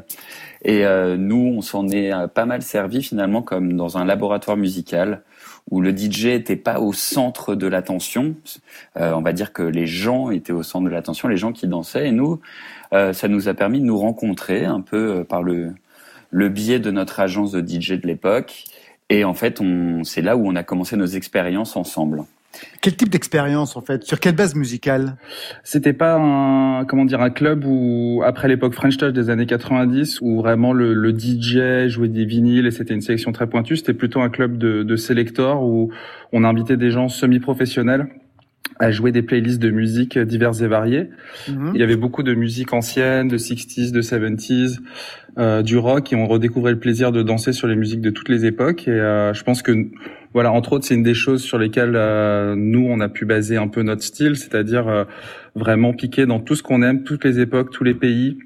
et, 0.62 0.84
euh, 0.84 1.16
nous, 1.16 1.54
on 1.56 1.62
s'en 1.62 1.88
est 1.88 2.12
pas 2.34 2.44
mal 2.44 2.60
servi 2.60 3.02
finalement 3.02 3.40
comme 3.40 3.78
dans 3.78 3.96
un 3.96 4.04
laboratoire 4.04 4.58
musical 4.58 5.22
où 5.70 5.80
le 5.80 5.96
DJ 5.96 6.26
était 6.26 6.56
pas 6.56 6.80
au 6.80 6.92
centre 6.92 7.54
de 7.54 7.66
l'attention. 7.66 8.36
Euh, 8.96 9.12
on 9.12 9.22
va 9.22 9.32
dire 9.32 9.52
que 9.52 9.62
les 9.62 9.86
gens 9.86 10.30
étaient 10.30 10.52
au 10.52 10.62
centre 10.62 10.84
de 10.84 10.90
l'attention, 10.90 11.28
les 11.28 11.36
gens 11.36 11.52
qui 11.52 11.66
dansaient. 11.66 12.08
Et 12.08 12.12
nous, 12.12 12.40
euh, 12.92 13.12
ça 13.12 13.28
nous 13.28 13.48
a 13.48 13.54
permis 13.54 13.80
de 13.80 13.84
nous 13.84 13.98
rencontrer 13.98 14.64
un 14.64 14.80
peu 14.80 15.18
euh, 15.18 15.24
par 15.24 15.42
le, 15.42 15.74
le 16.30 16.48
biais 16.48 16.78
de 16.78 16.90
notre 16.90 17.18
agence 17.18 17.50
de 17.50 17.60
DJ 17.60 17.92
de 17.92 18.06
l'époque. 18.06 18.64
Et 19.08 19.24
en 19.24 19.34
fait, 19.34 19.60
c'est 20.04 20.22
là 20.22 20.36
où 20.36 20.48
on 20.48 20.56
a 20.56 20.62
commencé 20.62 20.96
nos 20.96 21.06
expériences 21.06 21.76
ensemble. 21.76 22.24
Quel 22.80 22.96
type 22.96 23.08
d'expérience 23.08 23.76
en 23.76 23.80
fait? 23.80 24.04
Sur 24.04 24.20
quelle 24.20 24.34
base 24.34 24.54
musicale? 24.54 25.16
C'était 25.64 25.92
pas 25.92 26.14
un 26.14 26.84
comment 26.84 27.04
dire 27.04 27.20
un 27.20 27.30
club 27.30 27.64
où 27.66 28.22
après 28.24 28.48
l'époque 28.48 28.74
French 28.74 28.96
Touch 28.96 29.12
des 29.12 29.30
années 29.30 29.46
90 29.46 30.20
où 30.20 30.36
vraiment 30.36 30.72
le, 30.72 30.94
le 30.94 31.10
DJ 31.10 31.88
jouait 31.88 32.08
des 32.08 32.24
vinyles 32.24 32.66
et 32.66 32.70
c'était 32.70 32.94
une 32.94 33.00
sélection 33.00 33.32
très 33.32 33.46
pointue. 33.46 33.76
C'était 33.76 33.94
plutôt 33.94 34.20
un 34.20 34.28
club 34.28 34.58
de, 34.58 34.82
de 34.82 34.96
selectors 34.96 35.62
où 35.62 35.90
on 36.32 36.44
invitait 36.44 36.76
des 36.76 36.90
gens 36.90 37.08
semi-professionnels 37.08 38.08
à 38.78 38.90
jouer 38.90 39.12
des 39.12 39.22
playlists 39.22 39.60
de 39.60 39.70
musique 39.70 40.18
diverses 40.18 40.60
et 40.60 40.66
variées. 40.66 41.08
Mhm. 41.48 41.72
Il 41.74 41.80
y 41.80 41.84
avait 41.84 41.96
beaucoup 41.96 42.22
de 42.22 42.34
musique 42.34 42.72
ancienne, 42.72 43.28
de 43.28 43.38
60s, 43.38 43.90
de 43.90 44.02
70s, 44.02 44.78
euh, 45.38 45.62
du 45.62 45.78
rock, 45.78 46.12
et 46.12 46.16
on 46.16 46.26
redécouvrait 46.26 46.72
le 46.72 46.78
plaisir 46.78 47.12
de 47.12 47.22
danser 47.22 47.52
sur 47.52 47.68
les 47.68 47.76
musiques 47.76 48.00
de 48.00 48.10
toutes 48.10 48.28
les 48.28 48.44
époques. 48.44 48.88
Et 48.88 48.90
euh, 48.90 49.32
je 49.32 49.44
pense 49.44 49.62
que 49.62 49.72
voilà, 50.36 50.52
entre 50.52 50.74
autres, 50.74 50.84
c'est 50.84 50.94
une 50.94 51.02
des 51.02 51.14
choses 51.14 51.42
sur 51.42 51.56
lesquelles 51.56 51.96
euh, 51.96 52.54
nous 52.58 52.86
on 52.86 53.00
a 53.00 53.08
pu 53.08 53.24
baser 53.24 53.56
un 53.56 53.68
peu 53.68 53.80
notre 53.82 54.02
style, 54.02 54.36
c'est-à-dire 54.36 54.86
euh, 54.86 55.04
vraiment 55.54 55.94
piquer 55.94 56.26
dans 56.26 56.40
tout 56.40 56.54
ce 56.54 56.62
qu'on 56.62 56.82
aime, 56.82 57.04
toutes 57.04 57.24
les 57.24 57.40
époques, 57.40 57.70
tous 57.70 57.84
les 57.84 57.94
pays, 57.94 58.36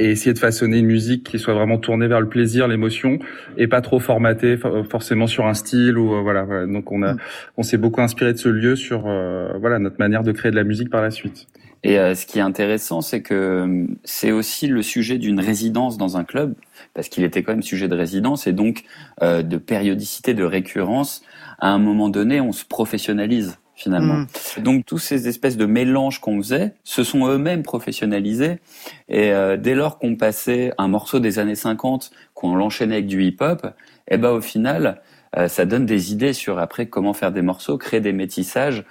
et 0.00 0.10
essayer 0.10 0.32
de 0.32 0.40
façonner 0.40 0.78
une 0.78 0.86
musique 0.86 1.22
qui 1.22 1.38
soit 1.38 1.54
vraiment 1.54 1.78
tournée 1.78 2.08
vers 2.08 2.20
le 2.20 2.28
plaisir, 2.28 2.66
l'émotion, 2.66 3.20
et 3.56 3.68
pas 3.68 3.80
trop 3.82 4.00
formatée 4.00 4.56
forcément 4.90 5.28
sur 5.28 5.46
un 5.46 5.54
style 5.54 5.96
ou 5.96 6.12
euh, 6.12 6.22
voilà, 6.22 6.42
voilà, 6.42 6.66
Donc 6.66 6.90
on 6.90 7.02
a, 7.04 7.14
mm. 7.14 7.18
on 7.56 7.62
s'est 7.62 7.78
beaucoup 7.78 8.00
inspiré 8.00 8.32
de 8.32 8.38
ce 8.38 8.48
lieu 8.48 8.74
sur 8.74 9.02
voilà 9.02 9.78
notre 9.78 10.00
manière 10.00 10.24
de 10.24 10.32
créer 10.32 10.50
de 10.50 10.56
la 10.56 10.64
musique 10.64 10.90
par 10.90 11.02
la 11.02 11.12
suite. 11.12 11.46
Et 11.84 11.98
ce 12.16 12.26
qui 12.26 12.40
est 12.40 12.42
intéressant, 12.42 13.00
c'est 13.00 13.22
que 13.22 13.86
c'est 14.02 14.32
aussi 14.32 14.66
le 14.66 14.82
sujet 14.82 15.18
d'une 15.18 15.38
résidence 15.38 15.98
dans 15.98 16.16
un 16.16 16.24
club 16.24 16.54
parce 16.94 17.08
qu'il 17.08 17.24
était 17.24 17.42
quand 17.42 17.52
même 17.52 17.62
sujet 17.62 17.88
de 17.88 17.96
résidence 17.96 18.46
et 18.46 18.52
donc 18.52 18.84
euh, 19.22 19.42
de 19.42 19.56
périodicité, 19.56 20.34
de 20.34 20.44
récurrence. 20.44 21.22
À 21.58 21.70
un 21.70 21.78
moment 21.78 22.08
donné, 22.08 22.40
on 22.40 22.52
se 22.52 22.64
professionnalise 22.64 23.58
finalement. 23.74 24.24
Mm. 24.58 24.62
Donc 24.62 24.86
tous 24.86 24.98
ces 24.98 25.28
espèces 25.28 25.56
de 25.56 25.66
mélanges 25.66 26.20
qu'on 26.20 26.38
faisait 26.38 26.74
se 26.84 27.04
sont 27.04 27.26
eux-mêmes 27.26 27.62
professionnalisés 27.62 28.60
et 29.08 29.32
euh, 29.32 29.56
dès 29.56 29.74
lors 29.74 29.98
qu'on 29.98 30.16
passait 30.16 30.72
un 30.78 30.88
morceau 30.88 31.20
des 31.20 31.38
années 31.38 31.54
50, 31.54 32.10
qu'on 32.34 32.54
l'enchaînait 32.54 32.96
avec 32.96 33.06
du 33.06 33.24
hip-hop, 33.24 33.66
eh 34.08 34.18
ben 34.18 34.30
au 34.30 34.40
final, 34.40 35.00
euh, 35.36 35.48
ça 35.48 35.64
donne 35.64 35.86
des 35.86 36.12
idées 36.12 36.32
sur 36.32 36.58
après 36.58 36.86
comment 36.86 37.14
faire 37.14 37.32
des 37.32 37.42
morceaux, 37.42 37.78
créer 37.78 38.00
des 38.00 38.12
métissages. 38.12 38.84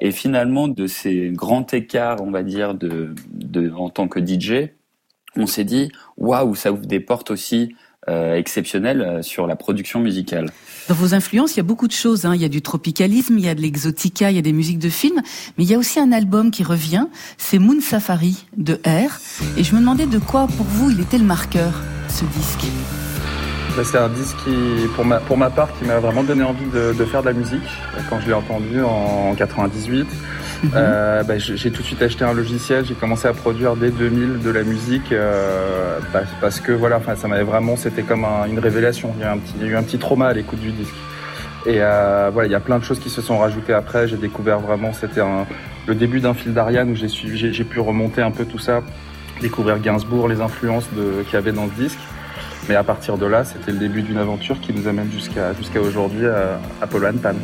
Et 0.00 0.10
finalement, 0.10 0.68
de 0.68 0.86
ces 0.86 1.30
grands 1.30 1.66
écarts, 1.72 2.20
on 2.20 2.30
va 2.30 2.42
dire, 2.42 2.74
de, 2.74 3.14
de 3.32 3.70
en 3.70 3.88
tant 3.88 4.08
que 4.08 4.20
DJ, 4.20 4.68
on 5.36 5.46
s'est 5.46 5.64
dit 5.64 5.90
waouh, 6.16 6.54
ça 6.54 6.72
ouvre 6.72 6.86
des 6.86 7.00
portes 7.00 7.30
aussi 7.30 7.74
euh, 8.08 8.36
exceptionnelles 8.36 9.02
euh, 9.02 9.22
sur 9.22 9.48
la 9.48 9.56
production 9.56 9.98
musicale. 9.98 10.50
Dans 10.88 10.94
vos 10.94 11.12
influences, 11.12 11.54
il 11.54 11.56
y 11.56 11.60
a 11.60 11.64
beaucoup 11.64 11.88
de 11.88 11.92
choses. 11.92 12.24
Hein. 12.24 12.36
Il 12.36 12.40
y 12.40 12.44
a 12.44 12.48
du 12.48 12.62
tropicalisme, 12.62 13.36
il 13.36 13.44
y 13.44 13.48
a 13.48 13.54
de 13.56 13.60
l'exotica, 13.60 14.30
il 14.30 14.36
y 14.36 14.38
a 14.38 14.42
des 14.42 14.52
musiques 14.52 14.78
de 14.78 14.88
films, 14.88 15.20
mais 15.58 15.64
il 15.64 15.70
y 15.70 15.74
a 15.74 15.78
aussi 15.78 15.98
un 15.98 16.12
album 16.12 16.52
qui 16.52 16.62
revient, 16.62 17.06
c'est 17.36 17.58
Moon 17.58 17.80
Safari 17.80 18.46
de 18.56 18.74
R. 18.86 19.18
Et 19.56 19.64
je 19.64 19.74
me 19.74 19.80
demandais 19.80 20.06
de 20.06 20.18
quoi, 20.20 20.46
pour 20.46 20.66
vous, 20.66 20.90
il 20.90 21.00
était 21.00 21.18
le 21.18 21.24
marqueur, 21.24 21.72
ce 22.08 22.24
disque? 22.26 22.66
Bah, 23.76 23.82
c'est 23.84 23.98
un 23.98 24.08
disque 24.08 24.36
qui, 24.44 24.54
pour 24.94 25.04
ma, 25.04 25.18
pour 25.18 25.36
ma 25.36 25.50
part, 25.50 25.76
qui 25.76 25.84
m'a 25.84 25.98
vraiment 25.98 26.22
donné 26.22 26.44
envie 26.44 26.64
de, 26.72 26.94
de, 26.96 27.04
faire 27.06 27.22
de 27.22 27.26
la 27.26 27.32
musique 27.32 27.68
quand 28.08 28.20
je 28.20 28.28
l'ai 28.28 28.34
entendu 28.34 28.82
en 28.82 29.34
98. 29.34 30.06
Euh, 30.74 31.22
bah, 31.22 31.38
j'ai 31.38 31.70
tout 31.70 31.82
de 31.82 31.86
suite 31.86 32.02
acheté 32.02 32.24
un 32.24 32.32
logiciel, 32.32 32.84
j'ai 32.84 32.94
commencé 32.94 33.28
à 33.28 33.32
produire 33.32 33.76
dès 33.76 33.90
2000 33.90 34.40
de 34.42 34.50
la 34.50 34.62
musique 34.62 35.12
euh, 35.12 35.98
bah, 36.12 36.22
parce 36.40 36.60
que 36.60 36.72
voilà, 36.72 37.00
ça 37.16 37.28
m'avait 37.28 37.44
vraiment, 37.44 37.76
c'était 37.76 38.02
comme 38.02 38.24
une 38.48 38.58
révélation. 38.58 39.14
Il 39.18 39.22
y, 39.22 39.64
a 39.64 39.68
eu 39.68 39.76
un 39.76 39.82
petit 39.82 39.98
trauma 39.98 40.28
à 40.28 40.32
l'écoute 40.32 40.60
du 40.60 40.72
disque. 40.72 40.94
Et 41.66 41.78
euh, 41.80 42.30
voilà, 42.32 42.48
il 42.48 42.52
y 42.52 42.54
a 42.56 42.60
plein 42.60 42.78
de 42.78 42.84
choses 42.84 43.00
qui 43.00 43.10
se 43.10 43.20
sont 43.20 43.38
rajoutées 43.38 43.72
après. 43.72 44.08
J'ai 44.08 44.16
découvert 44.16 44.60
vraiment, 44.60 44.92
c'était 44.92 45.22
le 45.86 45.94
début 45.94 46.20
d'un 46.20 46.34
fil 46.34 46.54
d'Ariane 46.54 46.90
où 46.90 46.94
j'ai 46.94 47.64
pu 47.64 47.80
remonter 47.80 48.22
un 48.22 48.30
peu 48.30 48.44
tout 48.44 48.58
ça, 48.58 48.82
découvrir 49.40 49.80
Gainsbourg, 49.80 50.28
les 50.28 50.40
influences 50.40 50.88
qu'il 50.88 51.34
y 51.34 51.36
avait 51.36 51.52
dans 51.52 51.64
le 51.64 51.72
disque. 51.76 51.98
Mais 52.68 52.74
à 52.74 52.82
partir 52.82 53.16
de 53.16 53.26
là, 53.26 53.44
c'était 53.44 53.70
le 53.70 53.78
début 53.78 54.02
d'une 54.02 54.18
aventure 54.18 54.60
qui 54.60 54.72
nous 54.72 54.88
amène 54.88 55.10
jusqu'à 55.10 55.80
aujourd'hui 55.80 56.26
à, 56.26 56.58
à 56.80 56.86
Polo 56.86 57.06
Pan. 57.22 57.34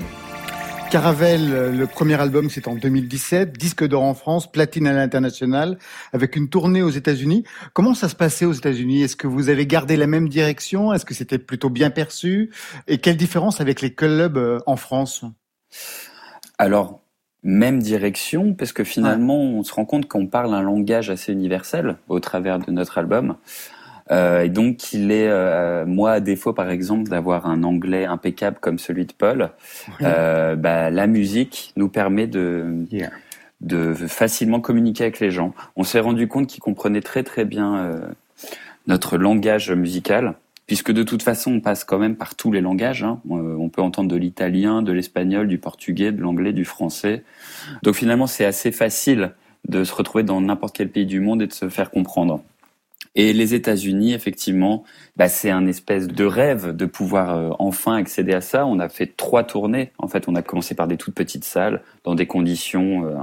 Caravelle, 0.93 1.75
le 1.75 1.87
premier 1.87 2.21
album, 2.21 2.51
c'est 2.51 2.69
en 2.69 2.75
2017, 2.75 3.57
disque 3.57 3.89
d'or 3.89 4.03
en 4.03 4.13
France, 4.13 4.53
platine 4.53 4.87
à 4.87 4.93
l'international, 4.93 5.79
avec 6.13 6.37
une 6.37 6.51
tournée 6.51 6.83
aux 6.83 6.91
États-Unis. 6.91 7.45
Comment 7.73 7.95
ça 7.95 8.11
se 8.11 8.15
passait 8.15 8.45
aux 8.45 8.53
États-Unis? 8.53 9.01
Est-ce 9.01 9.17
que 9.17 9.27
vous 9.27 9.49
avez 9.49 9.67
gardé 9.67 9.97
la 9.97 10.07
même 10.07 10.29
direction? 10.29 10.93
Est-ce 10.93 11.07
que 11.07 11.15
c'était 11.15 11.39
plutôt 11.39 11.71
bien 11.71 11.89
perçu? 11.89 12.51
Et 12.89 12.99
quelle 12.99 13.17
différence 13.17 13.63
avec 13.63 13.81
les 13.81 13.95
clubs 13.95 14.37
euh, 14.37 14.59
en 14.67 14.77
France? 14.77 15.25
Alors, 16.59 17.01
même 17.43 17.81
direction, 17.81 18.53
parce 18.53 18.75
que 18.75 18.85
finalement, 18.85 19.41
on 19.41 19.63
se 19.65 19.73
rend 19.73 19.87
compte 19.87 20.07
qu'on 20.09 20.27
parle 20.27 20.53
un 20.53 20.61
langage 20.61 21.09
assez 21.09 21.33
universel 21.33 21.97
au 22.09 22.21
travers 22.21 22.59
de 22.59 22.71
notre 22.71 22.99
album. 22.99 23.37
Euh, 24.13 24.43
et 24.43 24.49
donc, 24.49 24.93
il 24.93 25.11
est, 25.11 25.29
euh, 25.29 25.87
moi, 25.87 26.13
à 26.13 26.21
défaut, 26.21 26.53
par 26.53 26.71
exemple, 26.71 27.09
d'avoir 27.09 27.47
un 27.47 27.63
anglais 27.63 28.05
impeccable 28.05 28.59
comme 28.61 28.79
celui 28.79 29.07
de 29.07 29.13
Paul, 29.13 29.51
euh, 30.03 30.55
bah, 30.55 30.91
la 30.91 31.07
musique 31.07 31.73
nous 31.77 31.89
permet 31.89 32.27
de, 32.27 32.87
de 33.63 33.95
facilement 33.95 34.61
communiquer 34.61 35.05
avec 35.05 35.21
les 35.21 35.31
gens. 35.31 35.55
On 35.77 35.85
s'est 35.85 36.01
rendu 36.01 36.29
compte 36.29 36.47
qu'il 36.47 36.61
comprenait 36.61 37.01
très 37.01 37.23
très 37.23 37.45
bien 37.45 37.77
euh, 37.77 38.01
notre 38.87 39.17
langage 39.17 39.71
musical, 39.71 40.35
puisque 40.67 40.93
de 40.93 41.03
toute 41.03 41.23
façon, 41.23 41.55
on 41.55 41.61
passe 41.61 41.85
quand 41.85 41.99
même 41.99 42.17
par 42.17 42.35
tous 42.35 42.53
les 42.53 42.61
langages. 42.61 43.05
Hein. 43.05 43.21
On 43.31 43.69
peut 43.71 43.83
entendre 43.83 44.11
de 44.11 44.17
l'italien, 44.17 44.83
de 44.83 44.93
l'espagnol, 44.93 45.49
du 45.49 45.59
portugais, 45.59 46.13
de 46.13 46.21
l'anglais, 46.21 46.53
du 46.53 46.65
français. 46.65 47.23
Donc 47.83 47.95
finalement, 47.95 48.27
c'est 48.27 48.45
assez 48.45 48.73
facile 48.73 49.33
de 49.69 49.85
se 49.85 49.95
retrouver 49.95 50.25
dans 50.25 50.41
n'importe 50.41 50.75
quel 50.75 50.89
pays 50.89 51.07
du 51.07 51.21
monde 51.21 51.43
et 51.43 51.47
de 51.47 51.53
se 51.53 51.69
faire 51.69 51.91
comprendre. 51.91 52.43
Et 53.15 53.33
les 53.33 53.55
États-Unis, 53.55 54.15
effectivement, 54.15 54.85
bah, 55.17 55.29
c'est 55.29 55.51
un 55.51 55.67
espèce 55.67 56.09
de 56.09 56.25
rêve 56.25 56.75
de 56.75 56.87
pouvoir 56.87 57.37
euh, 57.37 57.51
enfin 57.59 57.97
accéder 57.97 58.33
à 58.33 58.41
ça. 58.41 58.67
On 58.67 58.79
a 58.79 58.89
fait 58.89 59.17
trois 59.17 59.45
tournées. 59.45 59.93
En 59.99 60.09
fait, 60.09 60.29
on 60.29 60.35
a 60.35 60.43
commencé 60.43 60.75
par 60.75 60.89
des 60.89 60.97
toutes 60.97 61.15
petites 61.15 61.45
salles, 61.45 61.83
dans 62.05 62.15
des 62.15 62.27
conditions, 62.27 63.05
euh, 63.05 63.15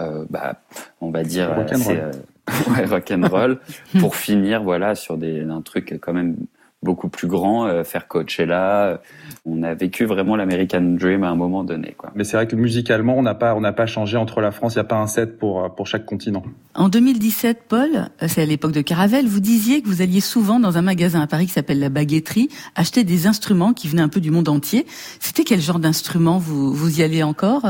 euh, 0.00 0.24
bah, 0.30 0.62
on 1.00 1.10
va 1.10 1.24
dire, 1.24 1.54
rock'n'roll, 1.54 2.10
ouais, 2.76 2.84
rock'n'roll 2.84 3.60
pour 3.98 4.14
finir, 4.14 4.62
voilà, 4.62 4.94
sur 4.94 5.18
des 5.18 5.40
un 5.42 5.62
truc 5.62 5.98
quand 6.00 6.12
même 6.12 6.36
beaucoup 6.84 7.08
plus 7.08 7.26
grand, 7.26 7.66
euh, 7.66 7.82
faire 7.82 8.06
Coachella. 8.06 9.00
On 9.44 9.62
a 9.64 9.74
vécu 9.74 10.04
vraiment 10.04 10.36
l'American 10.36 10.82
Dream 10.82 11.24
à 11.24 11.28
un 11.28 11.34
moment 11.34 11.64
donné. 11.64 11.94
Quoi. 11.96 12.12
Mais 12.14 12.22
c'est 12.22 12.36
vrai 12.36 12.46
que 12.46 12.54
musicalement, 12.54 13.16
on 13.16 13.22
n'a 13.22 13.34
pas, 13.34 13.56
on 13.56 13.60
n'a 13.60 13.72
pas 13.72 13.86
changé 13.86 14.16
entre 14.16 14.40
la 14.40 14.52
France. 14.52 14.74
Il 14.74 14.78
n'y 14.78 14.82
a 14.82 14.84
pas 14.84 14.98
un 14.98 15.08
set 15.08 15.38
pour 15.38 15.64
euh, 15.64 15.68
pour 15.68 15.86
chaque 15.88 16.04
continent. 16.04 16.44
En 16.74 16.88
2017, 16.88 17.64
Paul, 17.68 17.88
euh, 18.22 18.26
c'est 18.28 18.42
à 18.42 18.46
l'époque 18.46 18.72
de 18.72 18.82
Caravelle, 18.82 19.26
vous 19.26 19.40
disiez 19.40 19.82
que 19.82 19.88
vous 19.88 20.02
alliez 20.02 20.20
souvent 20.20 20.60
dans 20.60 20.78
un 20.78 20.82
magasin 20.82 21.20
à 21.20 21.26
Paris 21.26 21.46
qui 21.46 21.52
s'appelle 21.52 21.80
la 21.80 21.88
Baguetterie 21.88 22.48
acheter 22.76 23.02
des 23.02 23.26
instruments 23.26 23.72
qui 23.72 23.88
venaient 23.88 24.02
un 24.02 24.08
peu 24.08 24.20
du 24.20 24.30
monde 24.30 24.48
entier. 24.48 24.86
C'était 25.18 25.44
quel 25.44 25.60
genre 25.60 25.78
d'instruments? 25.78 26.38
Vous 26.38 26.72
vous 26.72 27.00
y 27.00 27.02
allez 27.02 27.22
encore 27.22 27.66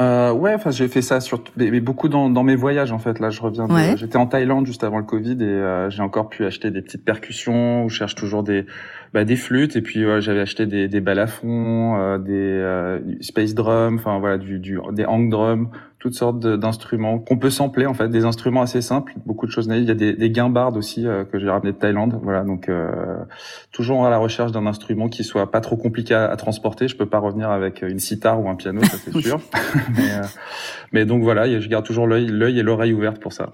euh, 0.00 0.32
ouais, 0.32 0.54
enfin 0.54 0.70
j'ai 0.70 0.88
fait 0.88 1.02
ça 1.02 1.20
sur 1.20 1.44
mais, 1.56 1.80
beaucoup 1.80 2.08
dans, 2.08 2.30
dans, 2.30 2.42
mes 2.42 2.56
voyages 2.56 2.92
en 2.92 2.98
fait. 2.98 3.18
Là, 3.18 3.30
je 3.30 3.40
reviens. 3.42 3.68
J'étais 3.96 4.16
en 4.16 4.26
Thaïlande 4.26 4.66
juste 4.66 4.84
avant 4.84 4.98
le 4.98 5.04
Covid 5.04 5.36
et 5.40 5.44
euh, 5.44 5.90
j'ai 5.90 6.02
encore 6.02 6.30
pu 6.30 6.46
acheter 6.46 6.70
des 6.70 6.80
petites 6.80 7.04
percussions. 7.04 7.84
Où 7.84 7.88
je 7.90 7.96
cherche 7.96 8.14
toujours 8.14 8.42
des 8.42 8.64
bah, 9.12 9.24
des 9.24 9.36
flûtes 9.36 9.76
et 9.76 9.82
puis 9.82 10.04
j'avais 10.20 10.40
acheté 10.40 10.64
des, 10.64 10.88
des 10.88 11.00
balafons, 11.00 11.96
euh, 11.98 12.18
des 12.18 12.32
euh, 12.32 12.98
space 13.20 13.54
drums, 13.54 13.98
enfin 13.98 14.18
voilà, 14.18 14.38
du, 14.38 14.58
du, 14.58 14.78
des 14.92 15.04
hang 15.04 15.30
drums, 15.30 15.68
toutes 16.02 16.14
sortes 16.14 16.40
d'instruments 16.40 17.20
qu'on 17.20 17.38
peut 17.38 17.48
sampler 17.48 17.86
en 17.86 17.94
fait, 17.94 18.08
des 18.08 18.24
instruments 18.24 18.62
assez 18.62 18.82
simples, 18.82 19.14
beaucoup 19.24 19.46
de 19.46 19.52
choses 19.52 19.68
naïves. 19.68 19.84
Il 19.84 19.88
y 19.88 19.92
a 19.92 19.94
des, 19.94 20.14
des 20.14 20.30
guimbardes 20.30 20.76
aussi 20.76 21.06
euh, 21.06 21.24
que 21.24 21.38
j'ai 21.38 21.48
ramené 21.48 21.70
de 21.70 21.76
Thaïlande, 21.76 22.18
voilà. 22.24 22.42
Donc 22.42 22.68
toujours 23.70 24.04
à 24.04 24.10
la 24.10 24.18
recherche 24.18 24.50
d'un 24.50 24.66
instrument 24.66 25.08
qui 25.08 25.22
soit 25.22 25.50
pas 25.50 25.60
trop 25.60 25.76
compliqué 25.76 26.14
à, 26.14 26.34
transporter. 26.36 26.88
Je 26.88 26.96
peux 26.96 27.06
pas 27.06 27.20
revenir 27.20 27.50
avec 27.50 27.82
une 27.82 28.00
sitar 28.00 28.42
ou 28.42 28.48
un 28.48 28.56
piano, 28.56 28.82
ça 28.82 28.96
c'est 28.98 29.16
sûr. 29.20 29.40
mais, 29.96 30.20
mais 30.92 31.04
donc 31.06 31.22
voilà, 31.22 31.60
je 31.60 31.68
garde 31.68 31.86
toujours 31.86 32.08
l'œil, 32.08 32.26
l'œil 32.26 32.58
et 32.58 32.62
l'oreille 32.62 32.92
ouvertes 32.92 33.20
pour 33.20 33.32
ça. 33.32 33.52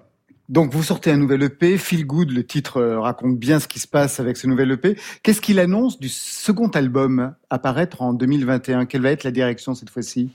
Donc 0.48 0.72
vous 0.72 0.82
sortez 0.82 1.10
un 1.10 1.18
nouvel 1.18 1.42
EP, 1.42 1.76
Feel 1.76 2.06
Good, 2.06 2.30
le 2.30 2.42
titre 2.42 2.78
euh, 2.78 3.00
raconte 3.00 3.38
bien 3.38 3.60
ce 3.60 3.68
qui 3.68 3.78
se 3.78 3.86
passe 3.86 4.18
avec 4.18 4.38
ce 4.38 4.46
nouvel 4.46 4.70
EP. 4.70 4.96
Qu'est-ce 5.22 5.42
qu'il 5.42 5.60
annonce 5.60 6.00
du 6.00 6.08
second 6.08 6.68
album 6.68 7.34
à 7.50 7.58
paraître 7.58 8.00
en 8.00 8.14
2021 8.14 8.86
Quelle 8.86 9.02
va 9.02 9.10
être 9.10 9.24
la 9.24 9.30
direction 9.30 9.74
cette 9.74 9.90
fois-ci? 9.90 10.30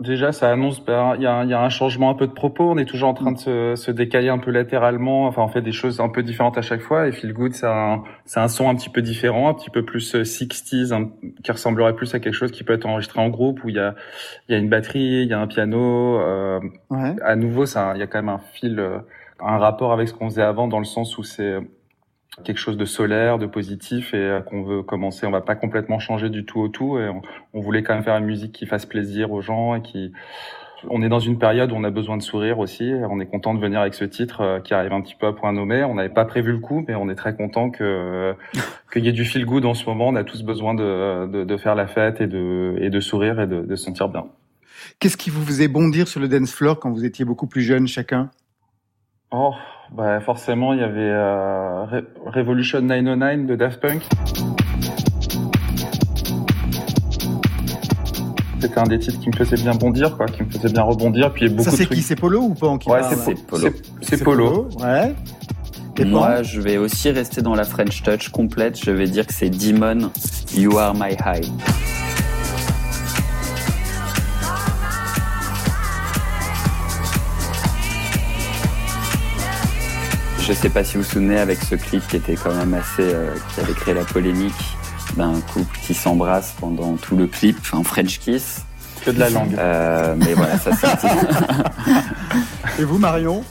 Déjà, 0.00 0.30
ça 0.30 0.52
annonce, 0.52 0.84
ben, 0.84 1.14
il 1.16 1.22
y, 1.22 1.26
a, 1.26 1.44
y, 1.44 1.52
a, 1.52 1.60
un 1.60 1.68
changement 1.70 2.08
un 2.08 2.14
peu 2.14 2.28
de 2.28 2.32
propos. 2.32 2.70
On 2.70 2.78
est 2.78 2.84
toujours 2.84 3.08
en 3.08 3.14
train 3.14 3.32
de 3.32 3.38
se, 3.38 3.74
se, 3.74 3.90
décaler 3.90 4.28
un 4.28 4.38
peu 4.38 4.52
latéralement. 4.52 5.26
Enfin, 5.26 5.42
on 5.42 5.48
fait 5.48 5.60
des 5.60 5.72
choses 5.72 5.98
un 6.00 6.08
peu 6.08 6.22
différentes 6.22 6.56
à 6.56 6.62
chaque 6.62 6.82
fois. 6.82 7.08
Et 7.08 7.12
Feel 7.12 7.32
Good, 7.32 7.54
c'est 7.54 7.66
un, 7.66 8.04
un 8.36 8.48
son 8.48 8.68
un 8.68 8.76
petit 8.76 8.90
peu 8.90 9.02
différent, 9.02 9.48
un 9.48 9.54
petit 9.54 9.70
peu 9.70 9.84
plus 9.84 10.14
60s, 10.14 10.92
euh, 10.92 11.06
qui 11.42 11.50
ressemblerait 11.50 11.96
plus 11.96 12.14
à 12.14 12.20
quelque 12.20 12.34
chose 12.34 12.52
qui 12.52 12.62
peut 12.62 12.74
être 12.74 12.86
enregistré 12.86 13.20
en 13.20 13.28
groupe, 13.28 13.64
où 13.64 13.70
il 13.70 13.74
y 13.74 13.80
a, 13.80 13.96
y 14.48 14.54
a 14.54 14.58
une 14.58 14.68
batterie, 14.68 15.22
il 15.22 15.28
y 15.28 15.32
a 15.32 15.40
un 15.40 15.48
piano. 15.48 16.20
Euh, 16.20 16.60
ouais. 16.90 17.16
À 17.24 17.34
nouveau, 17.34 17.66
ça, 17.66 17.92
il 17.96 17.98
y 17.98 18.02
a 18.02 18.06
quand 18.06 18.18
même 18.18 18.28
un 18.28 18.40
fil. 18.54 18.78
Euh, 18.78 18.98
un 19.40 19.58
rapport 19.58 19.92
avec 19.92 20.08
ce 20.08 20.14
qu'on 20.14 20.28
faisait 20.28 20.42
avant 20.42 20.68
dans 20.68 20.78
le 20.78 20.84
sens 20.84 21.16
où 21.18 21.22
c'est 21.22 21.58
quelque 22.44 22.58
chose 22.58 22.76
de 22.76 22.84
solaire, 22.84 23.38
de 23.38 23.46
positif 23.46 24.14
et 24.14 24.18
euh, 24.18 24.40
qu'on 24.40 24.62
veut 24.62 24.82
commencer. 24.82 25.26
On 25.26 25.30
va 25.30 25.40
pas 25.40 25.56
complètement 25.56 25.98
changer 25.98 26.30
du 26.30 26.44
tout 26.44 26.60
au 26.60 26.68
tout 26.68 26.98
et 26.98 27.08
on, 27.52 27.60
voulait 27.60 27.82
quand 27.82 27.94
même 27.94 28.04
faire 28.04 28.16
une 28.16 28.24
musique 28.24 28.52
qui 28.52 28.66
fasse 28.66 28.86
plaisir 28.86 29.32
aux 29.32 29.40
gens 29.40 29.74
et 29.74 29.82
qui 29.82 30.12
on 30.88 31.02
est 31.02 31.08
dans 31.08 31.18
une 31.18 31.40
période 31.40 31.72
où 31.72 31.74
on 31.74 31.82
a 31.82 31.90
besoin 31.90 32.16
de 32.16 32.22
sourire 32.22 32.60
aussi. 32.60 32.92
On 33.10 33.18
est 33.18 33.26
content 33.26 33.52
de 33.52 33.58
venir 33.58 33.80
avec 33.80 33.94
ce 33.94 34.04
titre 34.04 34.42
euh, 34.42 34.60
qui 34.60 34.74
arrive 34.74 34.92
un 34.92 35.00
petit 35.00 35.16
peu 35.16 35.26
à 35.26 35.32
point 35.32 35.52
nommé. 35.52 35.82
On 35.82 35.94
n'avait 35.94 36.08
pas 36.08 36.24
prévu 36.24 36.52
le 36.52 36.58
coup, 36.58 36.84
mais 36.86 36.94
on 36.94 37.08
est 37.08 37.16
très 37.16 37.34
content 37.34 37.70
que 37.70 38.34
qu'il 38.92 39.04
y 39.04 39.08
ait 39.08 39.12
du 39.12 39.24
feel 39.24 39.44
good 39.44 39.64
en 39.64 39.74
ce 39.74 39.84
moment. 39.86 40.08
On 40.08 40.14
a 40.14 40.24
tous 40.24 40.44
besoin 40.44 40.74
de, 40.74 41.26
de, 41.26 41.44
de 41.44 41.56
faire 41.56 41.74
la 41.74 41.88
fête 41.88 42.20
et 42.20 42.28
de, 42.28 42.76
et 42.80 42.90
de 42.90 43.00
sourire 43.00 43.40
et 43.40 43.46
de, 43.46 43.62
de 43.62 43.76
se 43.76 43.84
sentir 43.84 44.08
bien. 44.08 44.26
Qu'est-ce 45.00 45.16
qui 45.16 45.30
vous 45.30 45.44
faisait 45.44 45.68
bondir 45.68 46.06
sur 46.06 46.20
le 46.20 46.28
dance 46.28 46.52
floor 46.52 46.78
quand 46.78 46.90
vous 46.90 47.04
étiez 47.04 47.24
beaucoup 47.24 47.48
plus 47.48 47.62
jeune 47.62 47.88
chacun? 47.88 48.30
Oh, 49.30 49.52
bah 49.92 50.20
forcément, 50.20 50.72
il 50.74 50.80
y 50.80 50.82
avait 50.84 51.00
euh, 51.00 51.84
Revolution 52.26 52.80
909 52.80 53.46
de 53.46 53.56
Daft 53.56 53.80
Punk. 53.80 54.02
C'était 58.60 58.78
un 58.78 58.84
des 58.84 58.98
titres 58.98 59.20
qui 59.20 59.28
me 59.28 59.36
faisait 59.36 59.56
bien 59.56 59.74
bondir, 59.74 60.16
quoi, 60.16 60.26
qui 60.26 60.42
me 60.42 60.50
faisait 60.50 60.68
bien 60.72 60.82
rebondir. 60.82 61.32
Puis 61.32 61.44
il 61.46 61.50
y 61.50 61.52
a 61.52 61.56
beaucoup 61.56 61.70
Ça, 61.70 61.76
c'est 61.76 61.86
qui? 61.86 62.02
C'est 62.02 62.16
Polo 62.16 62.40
ou 62.40 62.54
qui 62.78 62.90
Ouais, 62.90 63.00
c'est 63.02 63.46
Polo. 63.46 63.68
C'est- 64.02 64.24
Polo. 64.24 64.68
Ouais. 64.80 65.14
Et 65.96 66.04
Moi, 66.04 66.42
je 66.42 66.60
vais 66.60 66.76
aussi 66.76 67.10
rester 67.10 67.42
dans 67.42 67.54
la 67.56 67.64
French 67.64 68.02
Touch 68.02 68.28
complète. 68.28 68.78
Je 68.84 68.90
vais 68.92 69.06
dire 69.06 69.26
que 69.26 69.32
c'est 69.34 69.50
Demon, 69.50 70.10
You 70.56 70.76
Are 70.78 70.94
My 70.94 71.14
High. 71.24 71.44
Je 80.48 80.54
sais 80.54 80.70
pas 80.70 80.82
si 80.82 80.96
vous 80.96 81.02
vous 81.02 81.10
souvenez 81.10 81.38
avec 81.38 81.58
ce 81.62 81.74
clip 81.74 82.08
qui 82.08 82.16
était 82.16 82.34
quand 82.34 82.54
même 82.54 82.72
assez, 82.72 83.02
euh, 83.02 83.34
qui 83.52 83.60
avait 83.60 83.74
créé 83.74 83.92
la 83.92 84.04
polémique 84.04 84.54
d'un 85.14 85.38
couple 85.52 85.78
qui 85.82 85.92
s'embrasse 85.92 86.54
pendant 86.58 86.96
tout 86.96 87.16
le 87.16 87.26
clip, 87.26 87.58
un 87.74 87.84
French 87.84 88.18
kiss. 88.18 88.62
Que 89.04 89.10
de 89.10 89.20
la 89.20 89.28
langue. 89.28 89.54
Euh, 89.58 90.14
mais 90.16 90.32
voilà, 90.32 90.56
ça 90.58 90.70
c'est. 90.74 90.88
Et 92.80 92.84
vous, 92.84 92.96
Marion? 92.96 93.44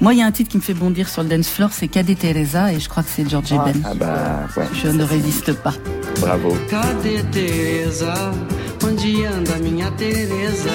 Moi, 0.00 0.14
il 0.14 0.20
y 0.20 0.22
a 0.22 0.26
un 0.26 0.32
titre 0.32 0.50
qui 0.50 0.56
me 0.56 0.62
fait 0.62 0.72
bondir 0.72 1.10
sur 1.10 1.22
le 1.22 1.28
dance 1.28 1.50
floor, 1.50 1.68
c'est 1.72 1.88
Cadet 1.88 2.14
Teresa, 2.14 2.72
et 2.72 2.80
je 2.80 2.88
crois 2.88 3.02
que 3.02 3.10
c'est 3.14 3.28
George 3.28 3.52
Ah. 3.52 3.64
Ben. 3.66 3.82
Ah 3.84 3.94
bah 3.94 4.40
ouais. 4.56 4.64
Je 4.82 4.88
ne 4.88 5.04
résiste 5.04 5.52
pas. 5.52 5.74
Bravo. 6.20 6.56
Cadê 6.70 7.22
Teresa? 7.32 8.14
Onde 8.82 9.28
anda 9.28 9.56
minha 9.62 9.90
Teresa? 9.90 10.70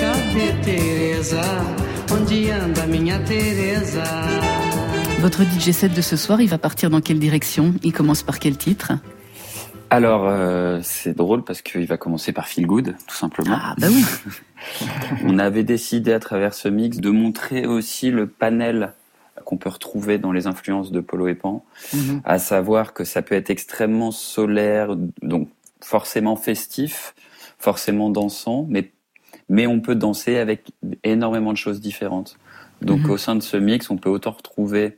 Cadê 0.00 0.52
Teresa? 0.62 1.42
Onde 2.12 2.50
anda 2.64 2.86
minha 2.86 3.18
Teresa? 3.20 4.04
Votre 5.20 5.42
DJ 5.44 5.70
set 5.72 5.94
de 5.94 6.00
ce 6.00 6.16
soir, 6.16 6.40
il 6.40 6.48
va 6.48 6.58
partir 6.58 6.90
dans 6.90 7.00
quelle 7.00 7.18
direction? 7.18 7.74
Il 7.82 7.92
commence 7.92 8.22
par 8.22 8.38
quel 8.38 8.56
titre? 8.56 8.92
Alors, 9.90 10.26
euh, 10.26 10.80
c'est 10.82 11.16
drôle 11.16 11.42
parce 11.44 11.62
qu'il 11.62 11.86
va 11.86 11.96
commencer 11.96 12.32
par 12.32 12.46
Feel 12.48 12.66
Good, 12.66 12.94
tout 13.06 13.16
simplement. 13.16 13.56
Ah 13.60 13.74
bah 13.78 13.88
oui. 13.90 14.04
On 15.24 15.38
avait 15.38 15.64
décidé 15.64 16.12
à 16.12 16.20
travers 16.20 16.54
ce 16.54 16.68
mix 16.68 16.98
de 16.98 17.10
montrer 17.10 17.66
aussi 17.66 18.10
le 18.10 18.26
panel 18.26 18.92
qu'on 19.44 19.56
peut 19.56 19.68
retrouver 19.70 20.18
dans 20.18 20.32
les 20.32 20.46
influences 20.46 20.92
de 20.92 21.00
Polo 21.00 21.26
et 21.28 21.34
Pan, 21.34 21.64
Mhm. 21.94 22.20
à 22.24 22.38
savoir 22.38 22.92
que 22.92 23.04
ça 23.04 23.22
peut 23.22 23.34
être 23.34 23.50
extrêmement 23.50 24.10
solaire, 24.12 24.94
donc 25.22 25.48
forcément 25.80 26.36
festif, 26.36 27.14
forcément 27.58 28.10
dansant, 28.10 28.66
mais, 28.68 28.92
mais 29.50 29.66
on 29.66 29.80
peut 29.80 29.96
danser 29.96 30.38
avec 30.38 30.70
énormément 31.04 31.52
de 31.52 31.58
choses 31.58 31.80
différentes. 31.80 32.38
Donc 32.80 33.00
Mhm. 33.04 33.10
au 33.10 33.16
sein 33.18 33.36
de 33.36 33.42
ce 33.42 33.58
mix, 33.58 33.90
on 33.90 33.98
peut 33.98 34.08
autant 34.08 34.30
retrouver 34.30 34.96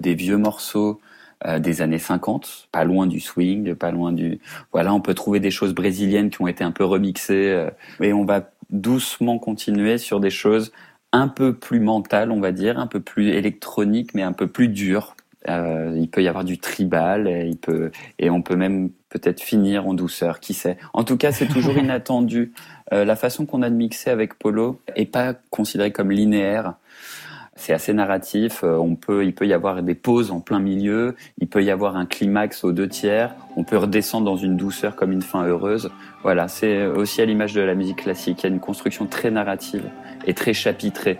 des 0.00 0.14
vieux 0.14 0.38
morceaux 0.38 1.00
euh, 1.46 1.58
des 1.58 1.82
années 1.82 1.98
50, 1.98 2.68
pas 2.72 2.84
loin 2.84 3.06
du 3.06 3.20
swing, 3.20 3.74
pas 3.74 3.90
loin 3.92 4.12
du... 4.12 4.40
Voilà, 4.72 4.92
on 4.92 5.00
peut 5.00 5.14
trouver 5.14 5.38
des 5.38 5.52
choses 5.52 5.72
brésiliennes 5.72 6.30
qui 6.30 6.42
ont 6.42 6.48
été 6.48 6.64
un 6.64 6.72
peu 6.72 6.84
remixées, 6.84 7.50
euh, 7.50 7.70
et 8.00 8.12
on 8.12 8.24
va 8.24 8.50
doucement 8.70 9.38
continuer 9.38 9.98
sur 9.98 10.18
des 10.18 10.30
choses 10.30 10.72
un 11.12 11.28
peu 11.28 11.54
plus 11.54 11.78
mentales, 11.80 12.32
on 12.32 12.40
va 12.40 12.50
dire, 12.52 12.78
un 12.78 12.88
peu 12.88 13.00
plus 13.00 13.28
électroniques, 13.28 14.14
mais 14.14 14.22
un 14.22 14.32
peu 14.32 14.46
plus 14.48 14.68
dures. 14.68 15.14
Euh, 15.48 15.94
il 15.96 16.08
peut 16.08 16.22
y 16.22 16.28
avoir 16.28 16.44
du 16.44 16.58
tribal, 16.58 17.28
et, 17.28 17.46
il 17.46 17.56
peut, 17.56 17.90
et 18.18 18.28
on 18.30 18.42
peut 18.42 18.56
même 18.56 18.90
peut-être 19.08 19.40
finir 19.40 19.86
en 19.86 19.94
douceur, 19.94 20.40
qui 20.40 20.52
sait. 20.52 20.76
En 20.92 21.04
tout 21.04 21.16
cas, 21.16 21.32
c'est 21.32 21.46
toujours 21.46 21.76
inattendu. 21.78 22.52
Euh, 22.92 23.04
la 23.04 23.16
façon 23.16 23.46
qu'on 23.46 23.62
a 23.62 23.70
de 23.70 23.74
mixer 23.74 24.10
avec 24.10 24.34
Polo 24.38 24.80
est 24.96 25.06
pas 25.06 25.34
considérée 25.50 25.92
comme 25.92 26.10
linéaire. 26.10 26.74
C'est 27.54 27.72
assez 27.72 27.92
narratif. 27.92 28.62
euh, 28.62 28.76
On 28.76 28.94
peut, 28.94 29.24
il 29.24 29.34
peut 29.34 29.46
y 29.46 29.52
avoir 29.52 29.82
des 29.82 29.94
pauses 29.94 30.30
en 30.30 30.40
plein 30.40 30.60
milieu. 30.60 31.16
Il 31.40 31.48
peut 31.48 31.62
y 31.62 31.70
avoir 31.70 31.96
un 31.96 32.06
climax 32.06 32.62
aux 32.62 32.72
deux 32.72 32.88
tiers. 32.88 33.34
On 33.56 33.64
peut 33.64 33.76
redescendre 33.76 34.24
dans 34.26 34.36
une 34.36 34.56
douceur 34.56 34.94
comme 34.96 35.12
une 35.12 35.22
fin 35.22 35.44
heureuse. 35.44 35.90
Voilà, 36.22 36.46
c'est 36.48 36.86
aussi 36.86 37.20
à 37.20 37.24
l'image 37.24 37.54
de 37.54 37.60
la 37.60 37.74
musique 37.74 38.02
classique. 38.02 38.42
Il 38.42 38.46
y 38.48 38.50
a 38.50 38.54
une 38.54 38.60
construction 38.60 39.06
très 39.06 39.30
narrative 39.30 39.84
et 40.26 40.34
très 40.34 40.52
chapitrée 40.52 41.18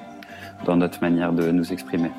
dans 0.65 0.77
notre 0.77 1.01
manière 1.03 1.33
de 1.33 1.51
nous 1.51 1.73
exprimer. 1.73 2.11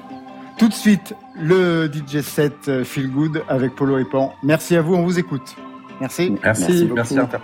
Tout 0.60 0.68
de 0.68 0.74
suite, 0.74 1.16
le 1.36 1.90
DJ 1.90 2.20
set 2.20 2.68
euh, 2.68 2.84
Feel 2.84 3.10
Good 3.10 3.44
avec 3.48 3.76
Polo 3.76 3.98
et 3.98 4.04
Pan. 4.04 4.36
Merci 4.44 4.76
à 4.76 4.82
vous, 4.82 4.94
on 4.94 5.04
vous 5.04 5.18
écoute. 5.18 5.56
Merci. 6.02 6.36
Merci, 6.44 6.90
merci, 6.94 7.18
Arthur. 7.18 7.40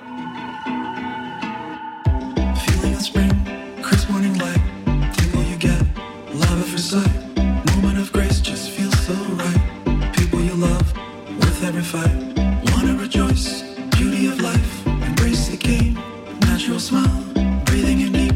Feeling 2.58 2.94
of 2.94 3.02
spring, 3.02 3.32
crisp 3.82 4.10
morning 4.10 4.38
light, 4.38 4.60
tingle 5.14 5.46
you 5.50 5.58
get, 5.58 5.72
love 6.34 6.60
at 6.60 6.66
first 6.66 6.90
sight, 6.90 7.38
moment 7.78 7.98
of 8.00 8.12
grace 8.12 8.42
just 8.42 8.72
feels 8.72 8.94
so 9.08 9.14
right. 9.38 10.12
People 10.12 10.42
you 10.42 10.56
love, 10.56 10.94
worth 11.40 11.64
every 11.64 11.84
fight, 11.84 12.12
wanna 12.74 13.00
rejoice, 13.00 13.64
beauty 13.92 14.28
of 14.28 14.42
life, 14.42 14.86
embrace 14.88 15.48
the 15.48 15.58
game, 15.58 15.98
natural 16.42 16.80
smile, 16.80 17.24
breathing 17.64 18.02
in 18.02 18.12
deep, 18.12 18.36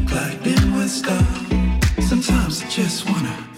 with 0.74 0.90
style. 0.90 1.26
Sometimes 2.00 2.62
I 2.62 2.68
just 2.70 3.06
wanna 3.06 3.49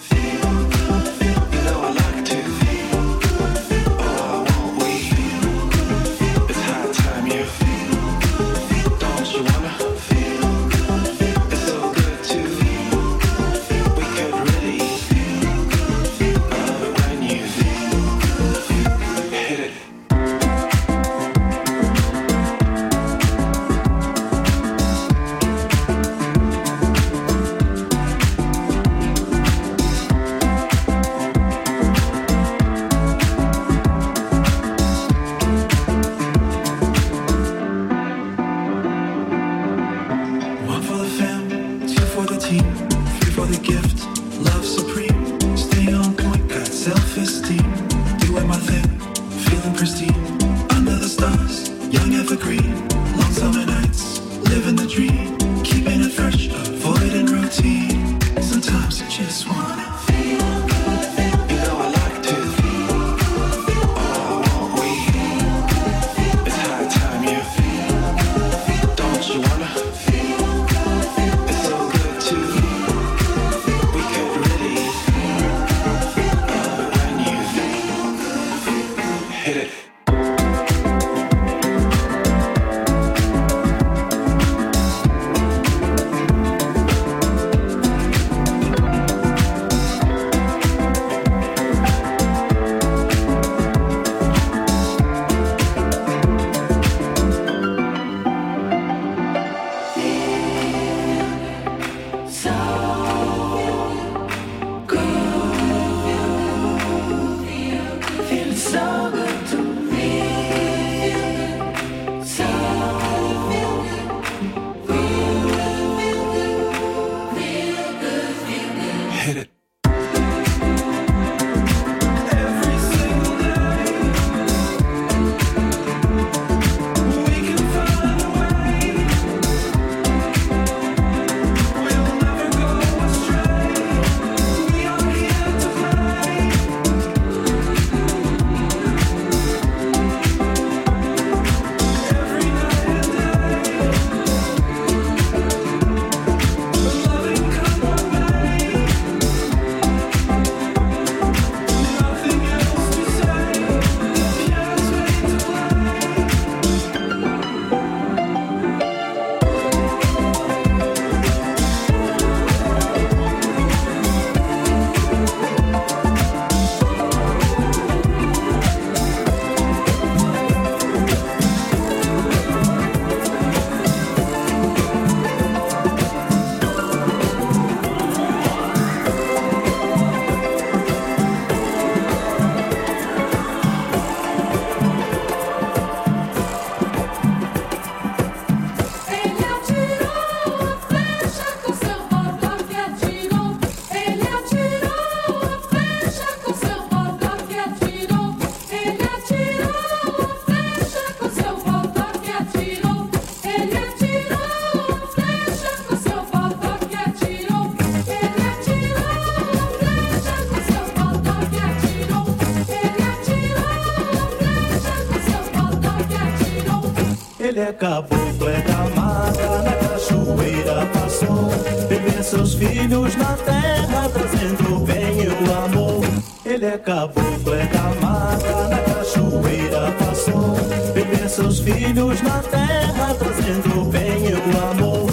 caboclo, 217.82 218.48
é 218.48 218.60
da 218.60 218.88
mata, 218.94 219.62
na 219.62 219.72
cachoeira 219.72 220.86
passou. 220.94 221.50
Beber 221.88 222.22
seus 222.22 222.54
filhos 222.54 223.16
na 223.16 223.36
terra, 223.38 224.08
trazendo 224.08 224.76
o 224.76 224.86
bem 224.86 225.24
e 225.24 225.26
o 225.26 225.64
amor. 225.64 226.04
Ele 226.46 226.64
é 226.64 226.78
caboclo, 226.78 227.52
é 227.52 227.66
da 227.66 227.82
mata, 228.00 228.68
na 228.68 228.78
cachoeira 228.78 229.92
passou. 229.98 230.54
Beber 230.94 231.28
seus 231.28 231.58
filhos 231.58 232.22
na 232.22 232.38
terra, 232.38 233.14
trazendo 233.18 233.80
o 233.80 233.84
bem 233.86 234.28
e 234.28 234.32
o 234.32 234.70
amor. 234.70 235.10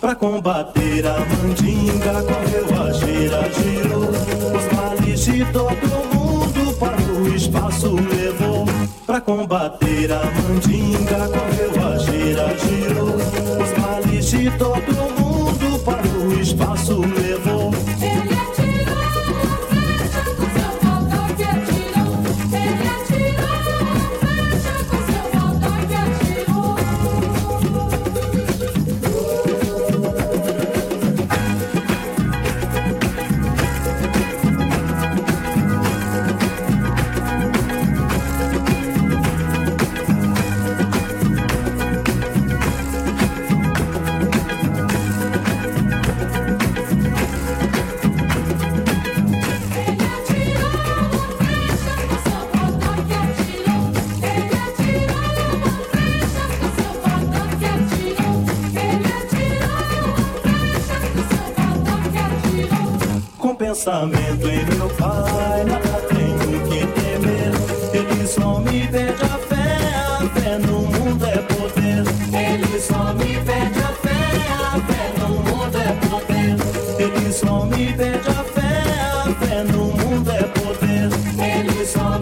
Pra 0.00 0.16
combater 0.16 1.06
a 1.06 1.20
mandinga, 1.20 2.22
correu 2.24 2.59
todo 5.64 6.14
mundo 6.14 6.74
para 6.78 6.96
o 6.96 7.34
espaço 7.34 7.94
levou. 7.94 8.64
Pra 9.06 9.20
combater 9.20 10.10
a 10.12 10.22
mandinga, 10.24 11.28
correu 11.28 11.86
a 11.86 11.98
gira, 11.98 12.56
girou. 12.58 13.09
Com 63.80 63.84
pensamento 63.84 64.46
em 64.46 64.64
meu 64.76 64.90
pai, 64.90 65.64
nada 65.64 66.02
tenho 66.08 66.60
que 66.68 66.86
temer. 67.00 67.50
Ele 67.94 68.26
só 68.26 68.60
me 68.60 68.86
pede 68.86 69.22
a 69.22 69.38
fé, 69.38 69.78
a 70.20 70.28
fé 70.38 70.58
no 70.58 70.82
mundo 70.82 71.24
é 71.24 71.38
poder. 71.38 72.04
Ele 72.30 72.78
só 72.78 73.14
me 73.14 73.38
pede 73.40 73.78
a 73.80 73.92
fé, 73.94 74.20
a 74.60 74.80
fé 74.80 75.12
no 75.18 75.28
mundo 75.30 75.78
é 75.78 75.92
poder. 76.06 76.56
Ele 76.98 77.32
só 77.32 77.64
me 77.64 77.92
pede 77.94 78.28
a 78.28 78.44
fé, 78.44 78.82
a 79.14 79.46
fé 79.46 79.64
no 79.64 79.84
mundo 79.84 80.30
é 80.30 80.42
poder. 80.42 81.08
Ele 81.42 81.86
só 81.86 82.18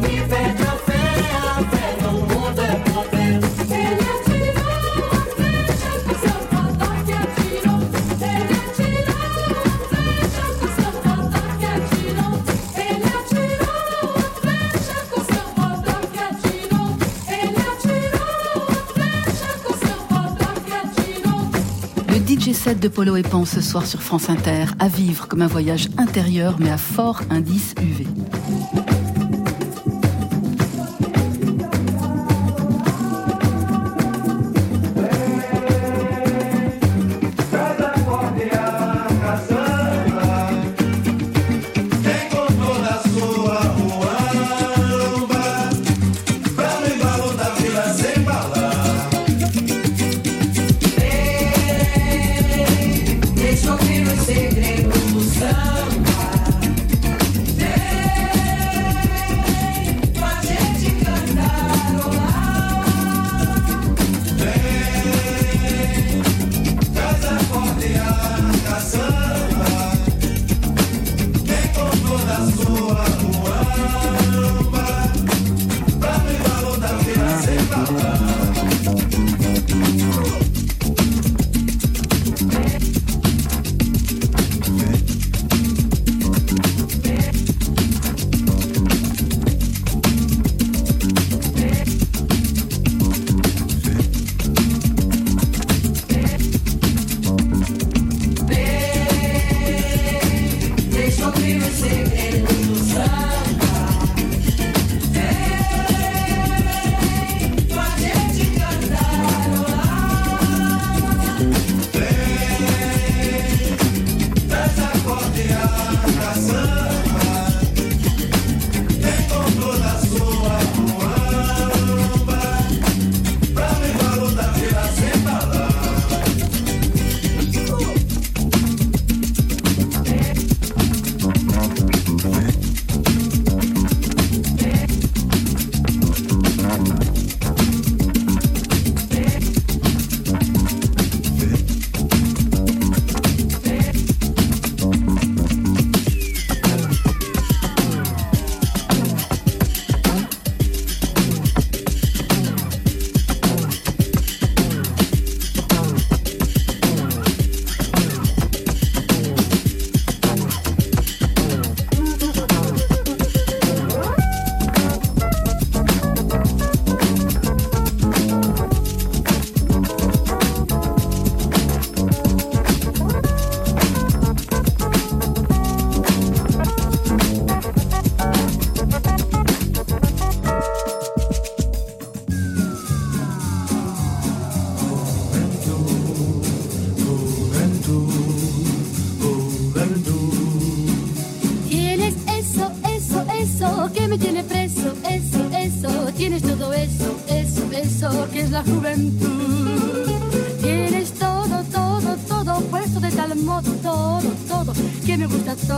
Set 22.68 22.80
de 22.80 22.88
Polo 22.88 23.16
et 23.16 23.22
Pan 23.22 23.46
ce 23.46 23.62
soir 23.62 23.86
sur 23.86 24.02
France 24.02 24.28
Inter, 24.28 24.66
à 24.78 24.88
vivre 24.88 25.26
comme 25.26 25.40
un 25.40 25.46
voyage 25.46 25.88
intérieur 25.96 26.56
mais 26.60 26.68
à 26.68 26.76
fort 26.76 27.22
indice 27.30 27.74
UV. 27.80 28.06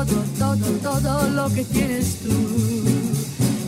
todo, 0.04 0.56
todo, 0.56 1.02
todo 1.02 1.28
lo 1.28 1.48
que 1.54 1.64
tienes 1.64 2.16
tú. 2.22 2.30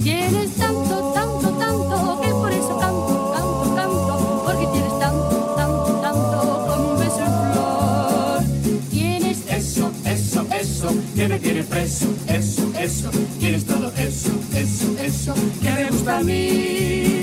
Tienes 0.02 0.50
tanto, 0.56 1.12
tanto, 1.12 1.48
tanto, 1.58 2.20
que 2.22 2.28
por 2.30 2.52
eso 2.52 2.78
canto, 2.78 3.32
canto, 3.34 3.74
canto, 3.76 4.42
porque 4.44 4.66
tienes 4.72 4.98
tanto, 4.98 5.54
tanto, 5.56 6.00
tanto, 6.00 6.66
como 6.66 6.92
un 6.92 6.98
beso 6.98 7.20
en 7.20 7.52
flor. 7.52 8.88
Tienes 8.90 9.38
eso, 9.48 9.92
eso, 10.04 10.46
eso, 10.50 10.88
que 11.14 11.28
me 11.28 11.38
tienes 11.38 11.66
preso, 11.66 12.06
eso, 12.26 12.72
eso, 12.78 13.10
tienes 13.38 13.64
todo 13.64 13.92
eso, 13.96 14.30
eso, 14.54 14.86
eso, 14.98 15.34
que 15.60 15.70
me 15.70 15.90
gusta 15.90 16.18
a 16.18 16.22
mí. 16.22 17.21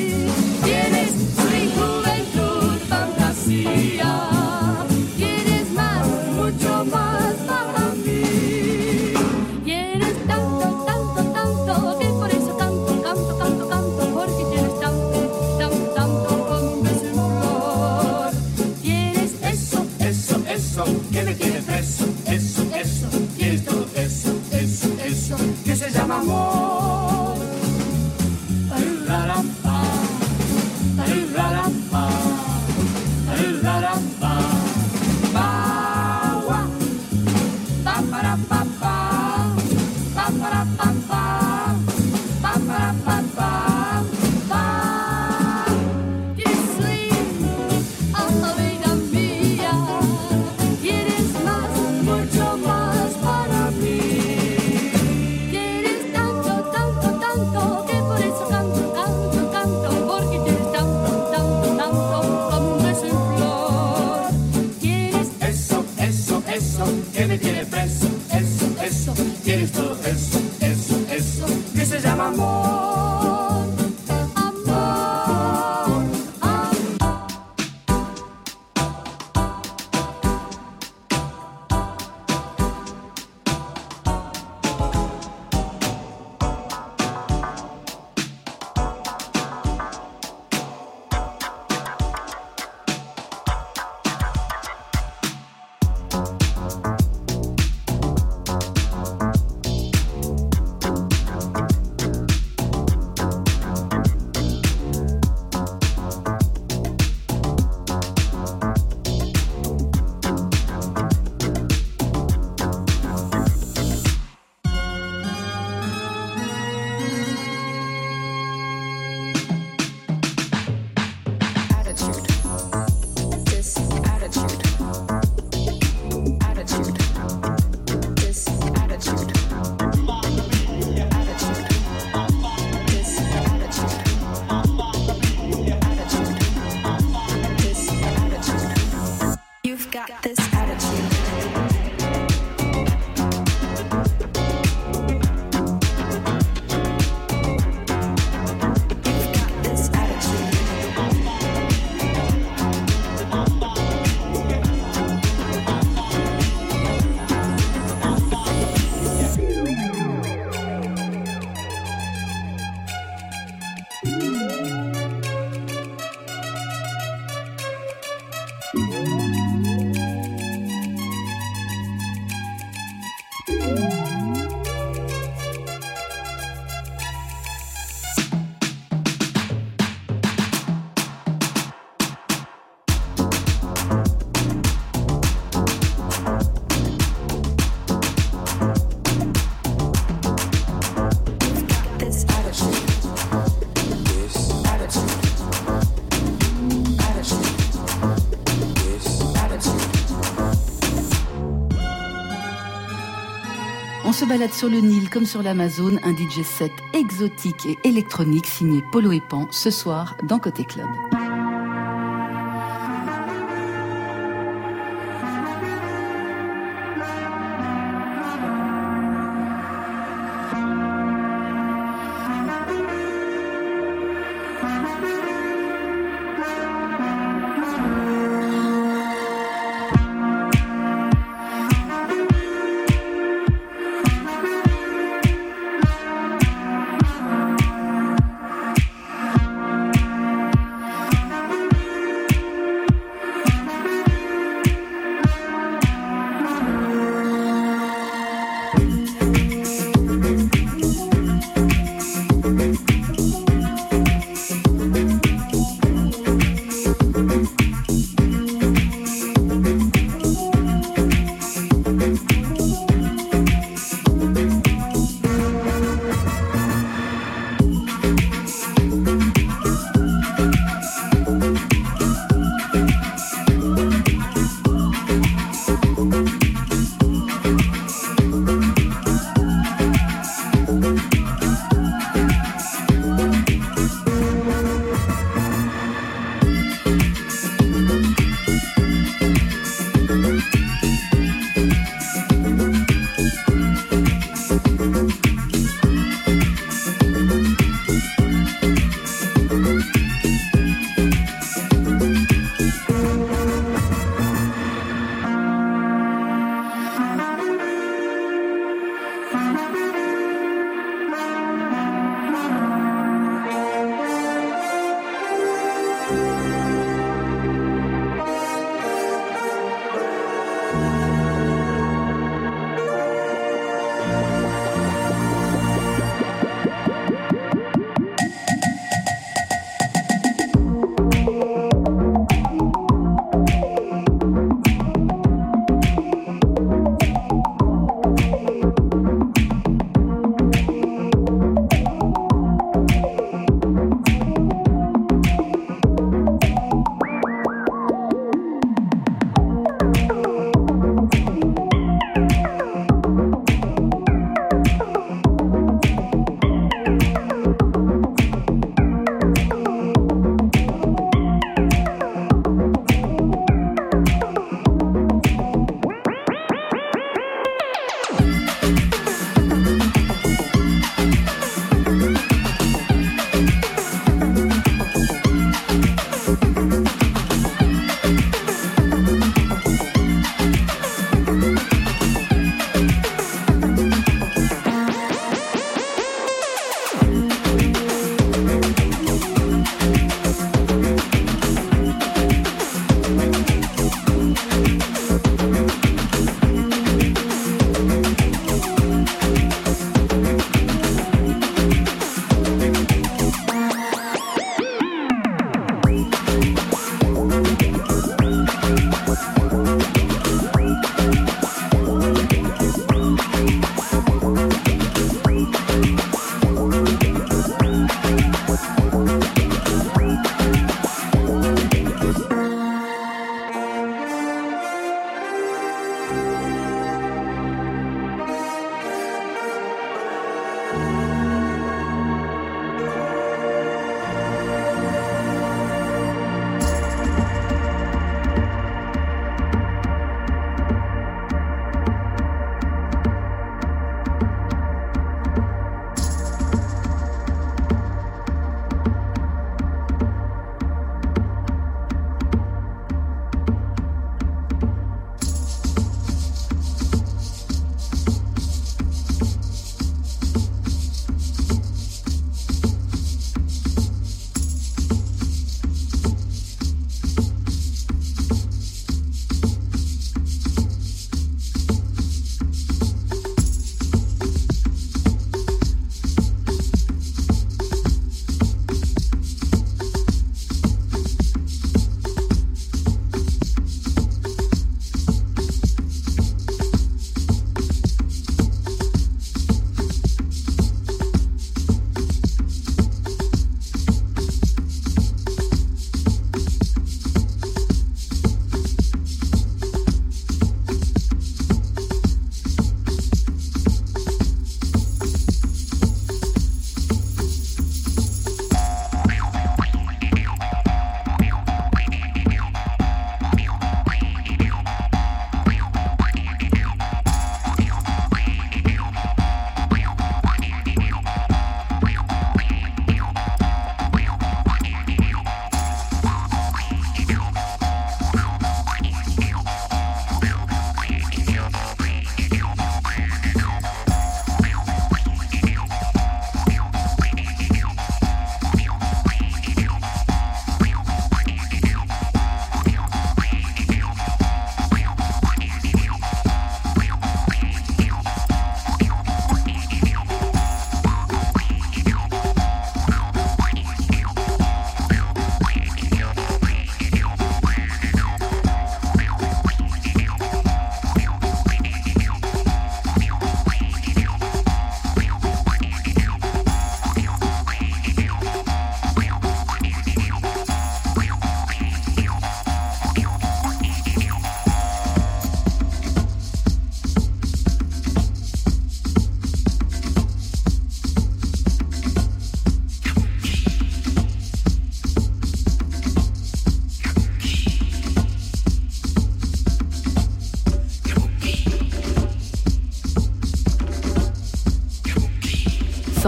balade 204.30 204.54
sur 204.54 204.70
le 204.70 204.80
Nil 204.80 205.10
comme 205.10 205.26
sur 205.26 205.42
l'Amazon 205.42 205.98
un 206.04 206.14
DJ 206.14 206.44
set 206.44 206.72
exotique 206.94 207.66
et 207.66 207.80
électronique 207.84 208.46
signé 208.46 208.84
Polo 208.92 209.12
et 209.12 209.22
Pan 209.22 209.48
ce 209.50 209.72
soir 209.72 210.16
dans 210.22 210.38
Côté 210.38 210.66
Club. 210.66 210.86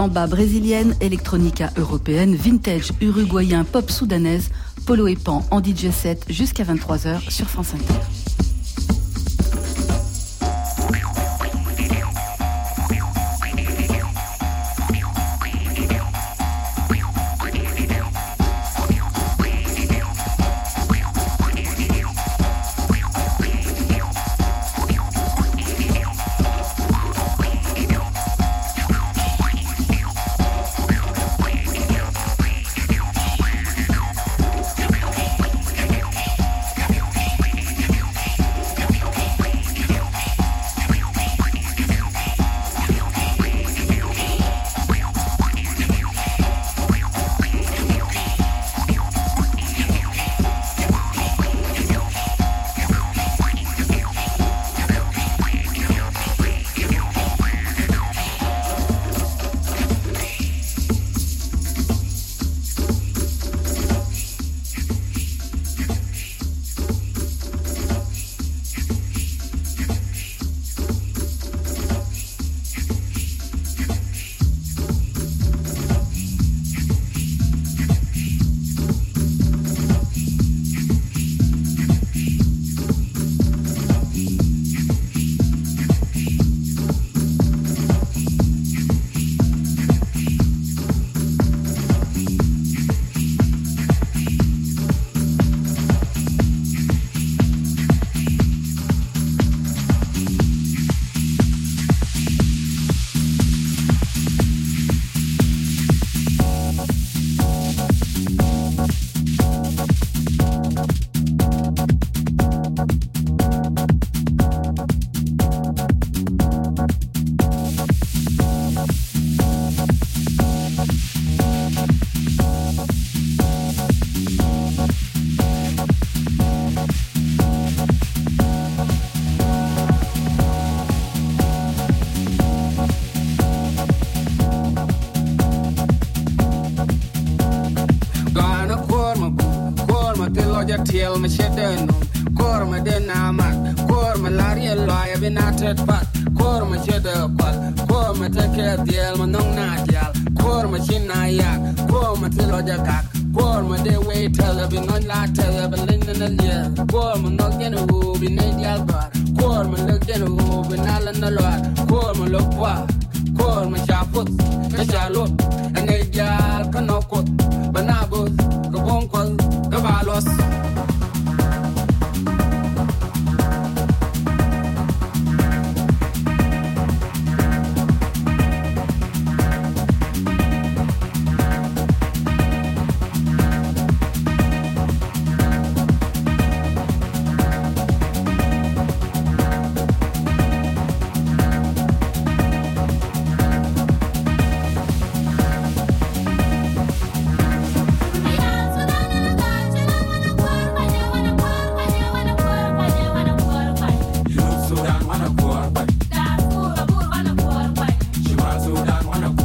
samba 0.02 0.26
brésilienne, 0.26 0.96
electronica 1.00 1.70
européenne, 1.76 2.34
vintage 2.34 2.90
uruguayen, 3.00 3.62
pop 3.62 3.88
soudanaise, 3.88 4.50
polo 4.84 5.06
et 5.06 5.14
pan 5.14 5.44
en 5.52 5.62
DJ 5.62 5.92
set 5.92 6.24
jusqu'à 6.28 6.64
23h 6.64 7.30
sur 7.30 7.46
France 7.46 7.74
Inter. 7.74 8.21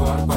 Barba. 0.08 0.37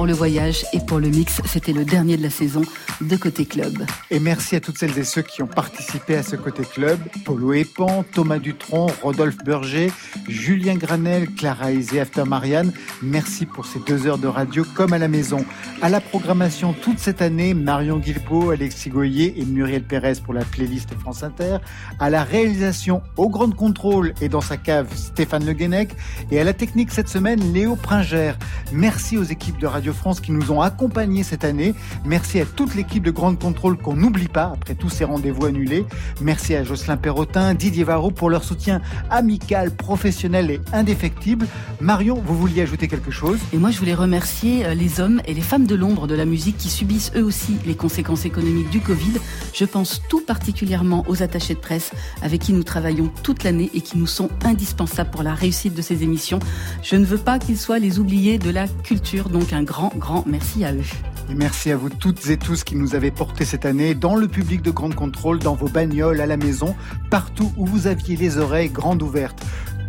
Pour 0.00 0.06
le 0.06 0.14
voyage 0.14 0.64
et 0.72 0.80
pour 0.80 0.98
le 0.98 1.10
mix. 1.10 1.42
C'était 1.44 1.74
le 1.74 1.84
dernier 1.84 2.16
de 2.16 2.22
la 2.22 2.30
saison 2.30 2.62
de 3.02 3.16
Côté 3.16 3.44
Club. 3.44 3.84
Et 4.10 4.18
merci 4.18 4.56
à 4.56 4.60
toutes 4.60 4.78
celles 4.78 4.98
et 4.98 5.04
ceux 5.04 5.20
qui 5.20 5.42
ont 5.42 5.46
participé 5.46 6.16
à 6.16 6.22
ce 6.22 6.36
Côté 6.36 6.62
Club. 6.62 6.98
Polo 7.26 7.52
et 7.52 7.66
Pan, 7.66 8.02
Thomas 8.10 8.38
Dutronc, 8.38 8.86
Rodolphe 9.02 9.36
Berger, 9.44 9.92
Julien 10.30 10.76
Granel, 10.76 11.28
Clara 11.28 11.72
Isé, 11.72 12.00
After 12.00 12.22
Marianne. 12.24 12.72
Merci 13.02 13.46
pour 13.46 13.66
ces 13.66 13.80
deux 13.80 14.06
heures 14.06 14.16
de 14.16 14.28
radio 14.28 14.64
comme 14.74 14.92
à 14.92 14.98
la 14.98 15.08
maison. 15.08 15.44
À 15.82 15.88
la 15.88 16.00
programmation 16.00 16.72
toute 16.72 17.00
cette 17.00 17.20
année, 17.20 17.52
Marion 17.52 17.98
Guilbeault, 17.98 18.50
Alexis 18.50 18.90
Goyer 18.90 19.34
et 19.40 19.44
Muriel 19.44 19.82
Pérez 19.82 20.14
pour 20.24 20.32
la 20.32 20.44
playlist 20.44 20.94
France 20.94 21.24
Inter. 21.24 21.58
À 21.98 22.10
la 22.10 22.22
réalisation 22.22 23.02
au 23.16 23.28
Grand 23.28 23.52
Contrôle 23.54 24.14
et 24.20 24.28
dans 24.28 24.40
sa 24.40 24.56
cave, 24.56 24.86
Stéphane 24.94 25.44
Le 25.44 25.52
Guenec. 25.52 25.90
Et 26.30 26.40
à 26.40 26.44
la 26.44 26.52
technique 26.52 26.92
cette 26.92 27.08
semaine, 27.08 27.52
Léo 27.52 27.74
Pringer. 27.74 28.34
Merci 28.72 29.18
aux 29.18 29.24
équipes 29.24 29.58
de 29.58 29.66
Radio 29.66 29.92
France 29.92 30.20
qui 30.20 30.30
nous 30.30 30.52
ont 30.52 30.60
accompagnés 30.60 31.24
cette 31.24 31.44
année. 31.44 31.74
Merci 32.04 32.40
à 32.40 32.44
toute 32.44 32.76
l'équipe 32.76 33.02
de 33.02 33.10
Grande 33.10 33.40
Contrôle 33.40 33.76
qu'on 33.76 33.96
n'oublie 33.96 34.28
pas 34.28 34.52
après 34.54 34.76
tous 34.76 34.90
ces 34.90 35.04
rendez-vous 35.04 35.46
annulés. 35.46 35.84
Merci 36.20 36.54
à 36.54 36.62
Jocelyn 36.62 36.96
Perrotin, 36.96 37.54
Didier 37.54 37.82
Varro 37.82 38.12
pour 38.12 38.30
leur 38.30 38.44
soutien 38.44 38.80
amical, 39.10 39.72
professionnel 39.72 40.19
et 40.24 40.60
indéfectible. 40.72 41.46
Marion, 41.80 42.22
vous 42.24 42.36
vouliez 42.36 42.62
ajouter 42.62 42.88
quelque 42.88 43.10
chose? 43.10 43.38
Et 43.52 43.58
moi, 43.58 43.70
je 43.70 43.78
voulais 43.78 43.94
remercier 43.94 44.66
euh, 44.66 44.74
les 44.74 45.00
hommes 45.00 45.20
et 45.26 45.34
les 45.34 45.40
femmes 45.40 45.66
de 45.66 45.74
l'ombre 45.74 46.06
de 46.06 46.14
la 46.14 46.24
musique 46.24 46.58
qui 46.58 46.68
subissent 46.68 47.12
eux 47.16 47.24
aussi 47.24 47.56
les 47.66 47.74
conséquences 47.74 48.24
économiques 48.24 48.70
du 48.70 48.80
Covid. 48.80 49.12
Je 49.54 49.64
pense 49.64 50.02
tout 50.08 50.20
particulièrement 50.20 51.04
aux 51.08 51.22
attachés 51.22 51.54
de 51.54 51.60
presse 51.60 51.92
avec 52.22 52.42
qui 52.42 52.52
nous 52.52 52.64
travaillons 52.64 53.10
toute 53.22 53.44
l'année 53.44 53.70
et 53.74 53.80
qui 53.80 53.98
nous 53.98 54.06
sont 54.06 54.28
indispensables 54.44 55.10
pour 55.10 55.22
la 55.22 55.34
réussite 55.34 55.74
de 55.74 55.82
ces 55.82 56.02
émissions. 56.02 56.38
Je 56.82 56.96
ne 56.96 57.04
veux 57.04 57.18
pas 57.18 57.38
qu'ils 57.38 57.58
soient 57.58 57.78
les 57.78 57.98
oubliés 57.98 58.38
de 58.38 58.50
la 58.50 58.68
culture, 58.68 59.28
donc 59.28 59.52
un 59.52 59.62
grand, 59.62 59.92
grand 59.96 60.24
merci 60.26 60.64
à 60.64 60.74
eux. 60.74 60.84
Et 61.30 61.34
merci 61.34 61.70
à 61.70 61.76
vous 61.76 61.90
toutes 61.90 62.28
et 62.28 62.36
tous 62.36 62.64
qui 62.64 62.74
nous 62.74 62.96
avez 62.96 63.12
portés 63.12 63.44
cette 63.44 63.64
année 63.64 63.94
dans 63.94 64.16
le 64.16 64.26
public 64.26 64.62
de 64.62 64.70
Grande 64.72 64.96
Contrôle, 64.96 65.38
dans 65.38 65.54
vos 65.54 65.68
bagnoles, 65.68 66.20
à 66.20 66.26
la 66.26 66.36
maison, 66.36 66.74
partout 67.08 67.52
où 67.56 67.66
vous 67.66 67.86
aviez 67.86 68.16
les 68.16 68.38
oreilles 68.38 68.70
grandes 68.70 69.02
ouvertes. 69.02 69.40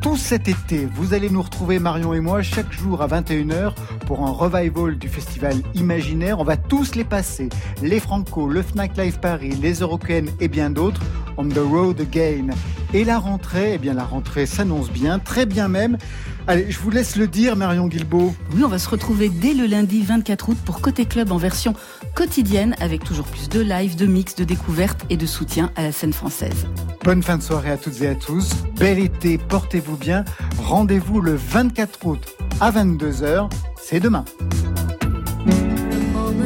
Tout 0.02 0.18
cet 0.18 0.48
été, 0.48 0.88
vous 0.95 1.14
allez 1.14 1.30
nous 1.30 1.44
retrouver, 1.44 1.78
Marion 1.78 2.15
et 2.15 2.19
moi, 2.19 2.41
chaque 2.41 2.72
jour 2.73 3.03
à 3.03 3.07
21h 3.07 3.76
pour 4.07 4.26
un 4.26 4.32
revival 4.32 4.98
du 4.98 5.07
festival 5.07 5.57
Imaginaire. 5.76 6.40
On 6.40 6.44
va 6.44 6.57
tous 6.57 6.95
les 6.95 7.03
passer. 7.03 7.49
Les 7.84 7.99
Franco, 7.99 8.48
le 8.48 8.64
Fnac 8.64 8.98
Live 8.98 9.19
Paris, 9.19 9.52
les 9.61 9.76
Européennes 9.76 10.32
et 10.40 10.48
bien 10.48 10.72
d'autres. 10.72 11.02
On 11.38 11.48
the 11.48 11.60
road 11.60 12.02
again. 12.02 12.48
Et 12.95 13.03
la 13.03 13.19
rentrée, 13.19 13.73
eh 13.76 13.78
bien, 13.78 13.94
la 13.94 14.03
rentrée 14.03 14.48
s'annonce 14.48 14.90
bien, 14.90 15.19
très 15.19 15.45
bien 15.45 15.68
même. 15.68 15.99
Allez, 16.47 16.72
je 16.72 16.80
vous 16.80 16.89
laisse 16.89 17.15
le 17.15 17.27
dire, 17.27 17.55
Marion 17.55 17.88
Guilbeault. 17.88 18.34
Oui, 18.55 18.63
on 18.63 18.68
va 18.68 18.80
se 18.80 18.89
retrouver 18.89 19.30
dès 19.30 19.53
le 19.53 19.65
lundi 19.65 20.01
24 20.01 20.49
août 20.49 20.57
pour 20.65 20.81
Côté 20.81 21.05
Club 21.05 21.31
en 21.31 21.38
version 21.38 21.76
quotidienne 22.15 22.76
avec 22.80 23.03
toujours 23.03 23.26
plus 23.26 23.47
de 23.47 23.61
live, 23.61 23.95
de 23.95 24.05
mix, 24.07 24.35
de 24.35 24.43
découvertes 24.43 25.05
et 25.09 25.18
de 25.18 25.26
soutien 25.26 25.72
à 25.76 25.84
la 25.84 25.91
scène 25.91 26.13
française. 26.13 26.68
Bonne 27.03 27.22
fin 27.22 27.38
de 27.38 27.43
soirée 27.43 27.72
à 27.72 27.77
toutes 27.77 28.01
et 28.01 28.07
à 28.07 28.15
tous. 28.15 28.51
Bel 28.77 28.99
été, 28.99 29.38
portez-vous 29.38 29.97
bien. 29.97 30.26
Rendez-vous 30.57 31.22
le 31.22 31.35
24 31.35 32.05
août 32.05 32.35
à 32.59 32.72
22h. 32.72 33.49
C'est 33.81 33.99
demain. 33.99 34.26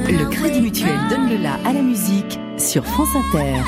Le 0.08 0.30
Crédit 0.30 0.62
Mutuel 0.62 0.98
donne 1.10 1.30
le 1.30 1.38
la 1.38 1.54
à 1.66 1.74
la 1.74 1.82
musique 1.82 2.40
sur 2.58 2.86
France 2.86 3.10
Inter. 3.16 3.62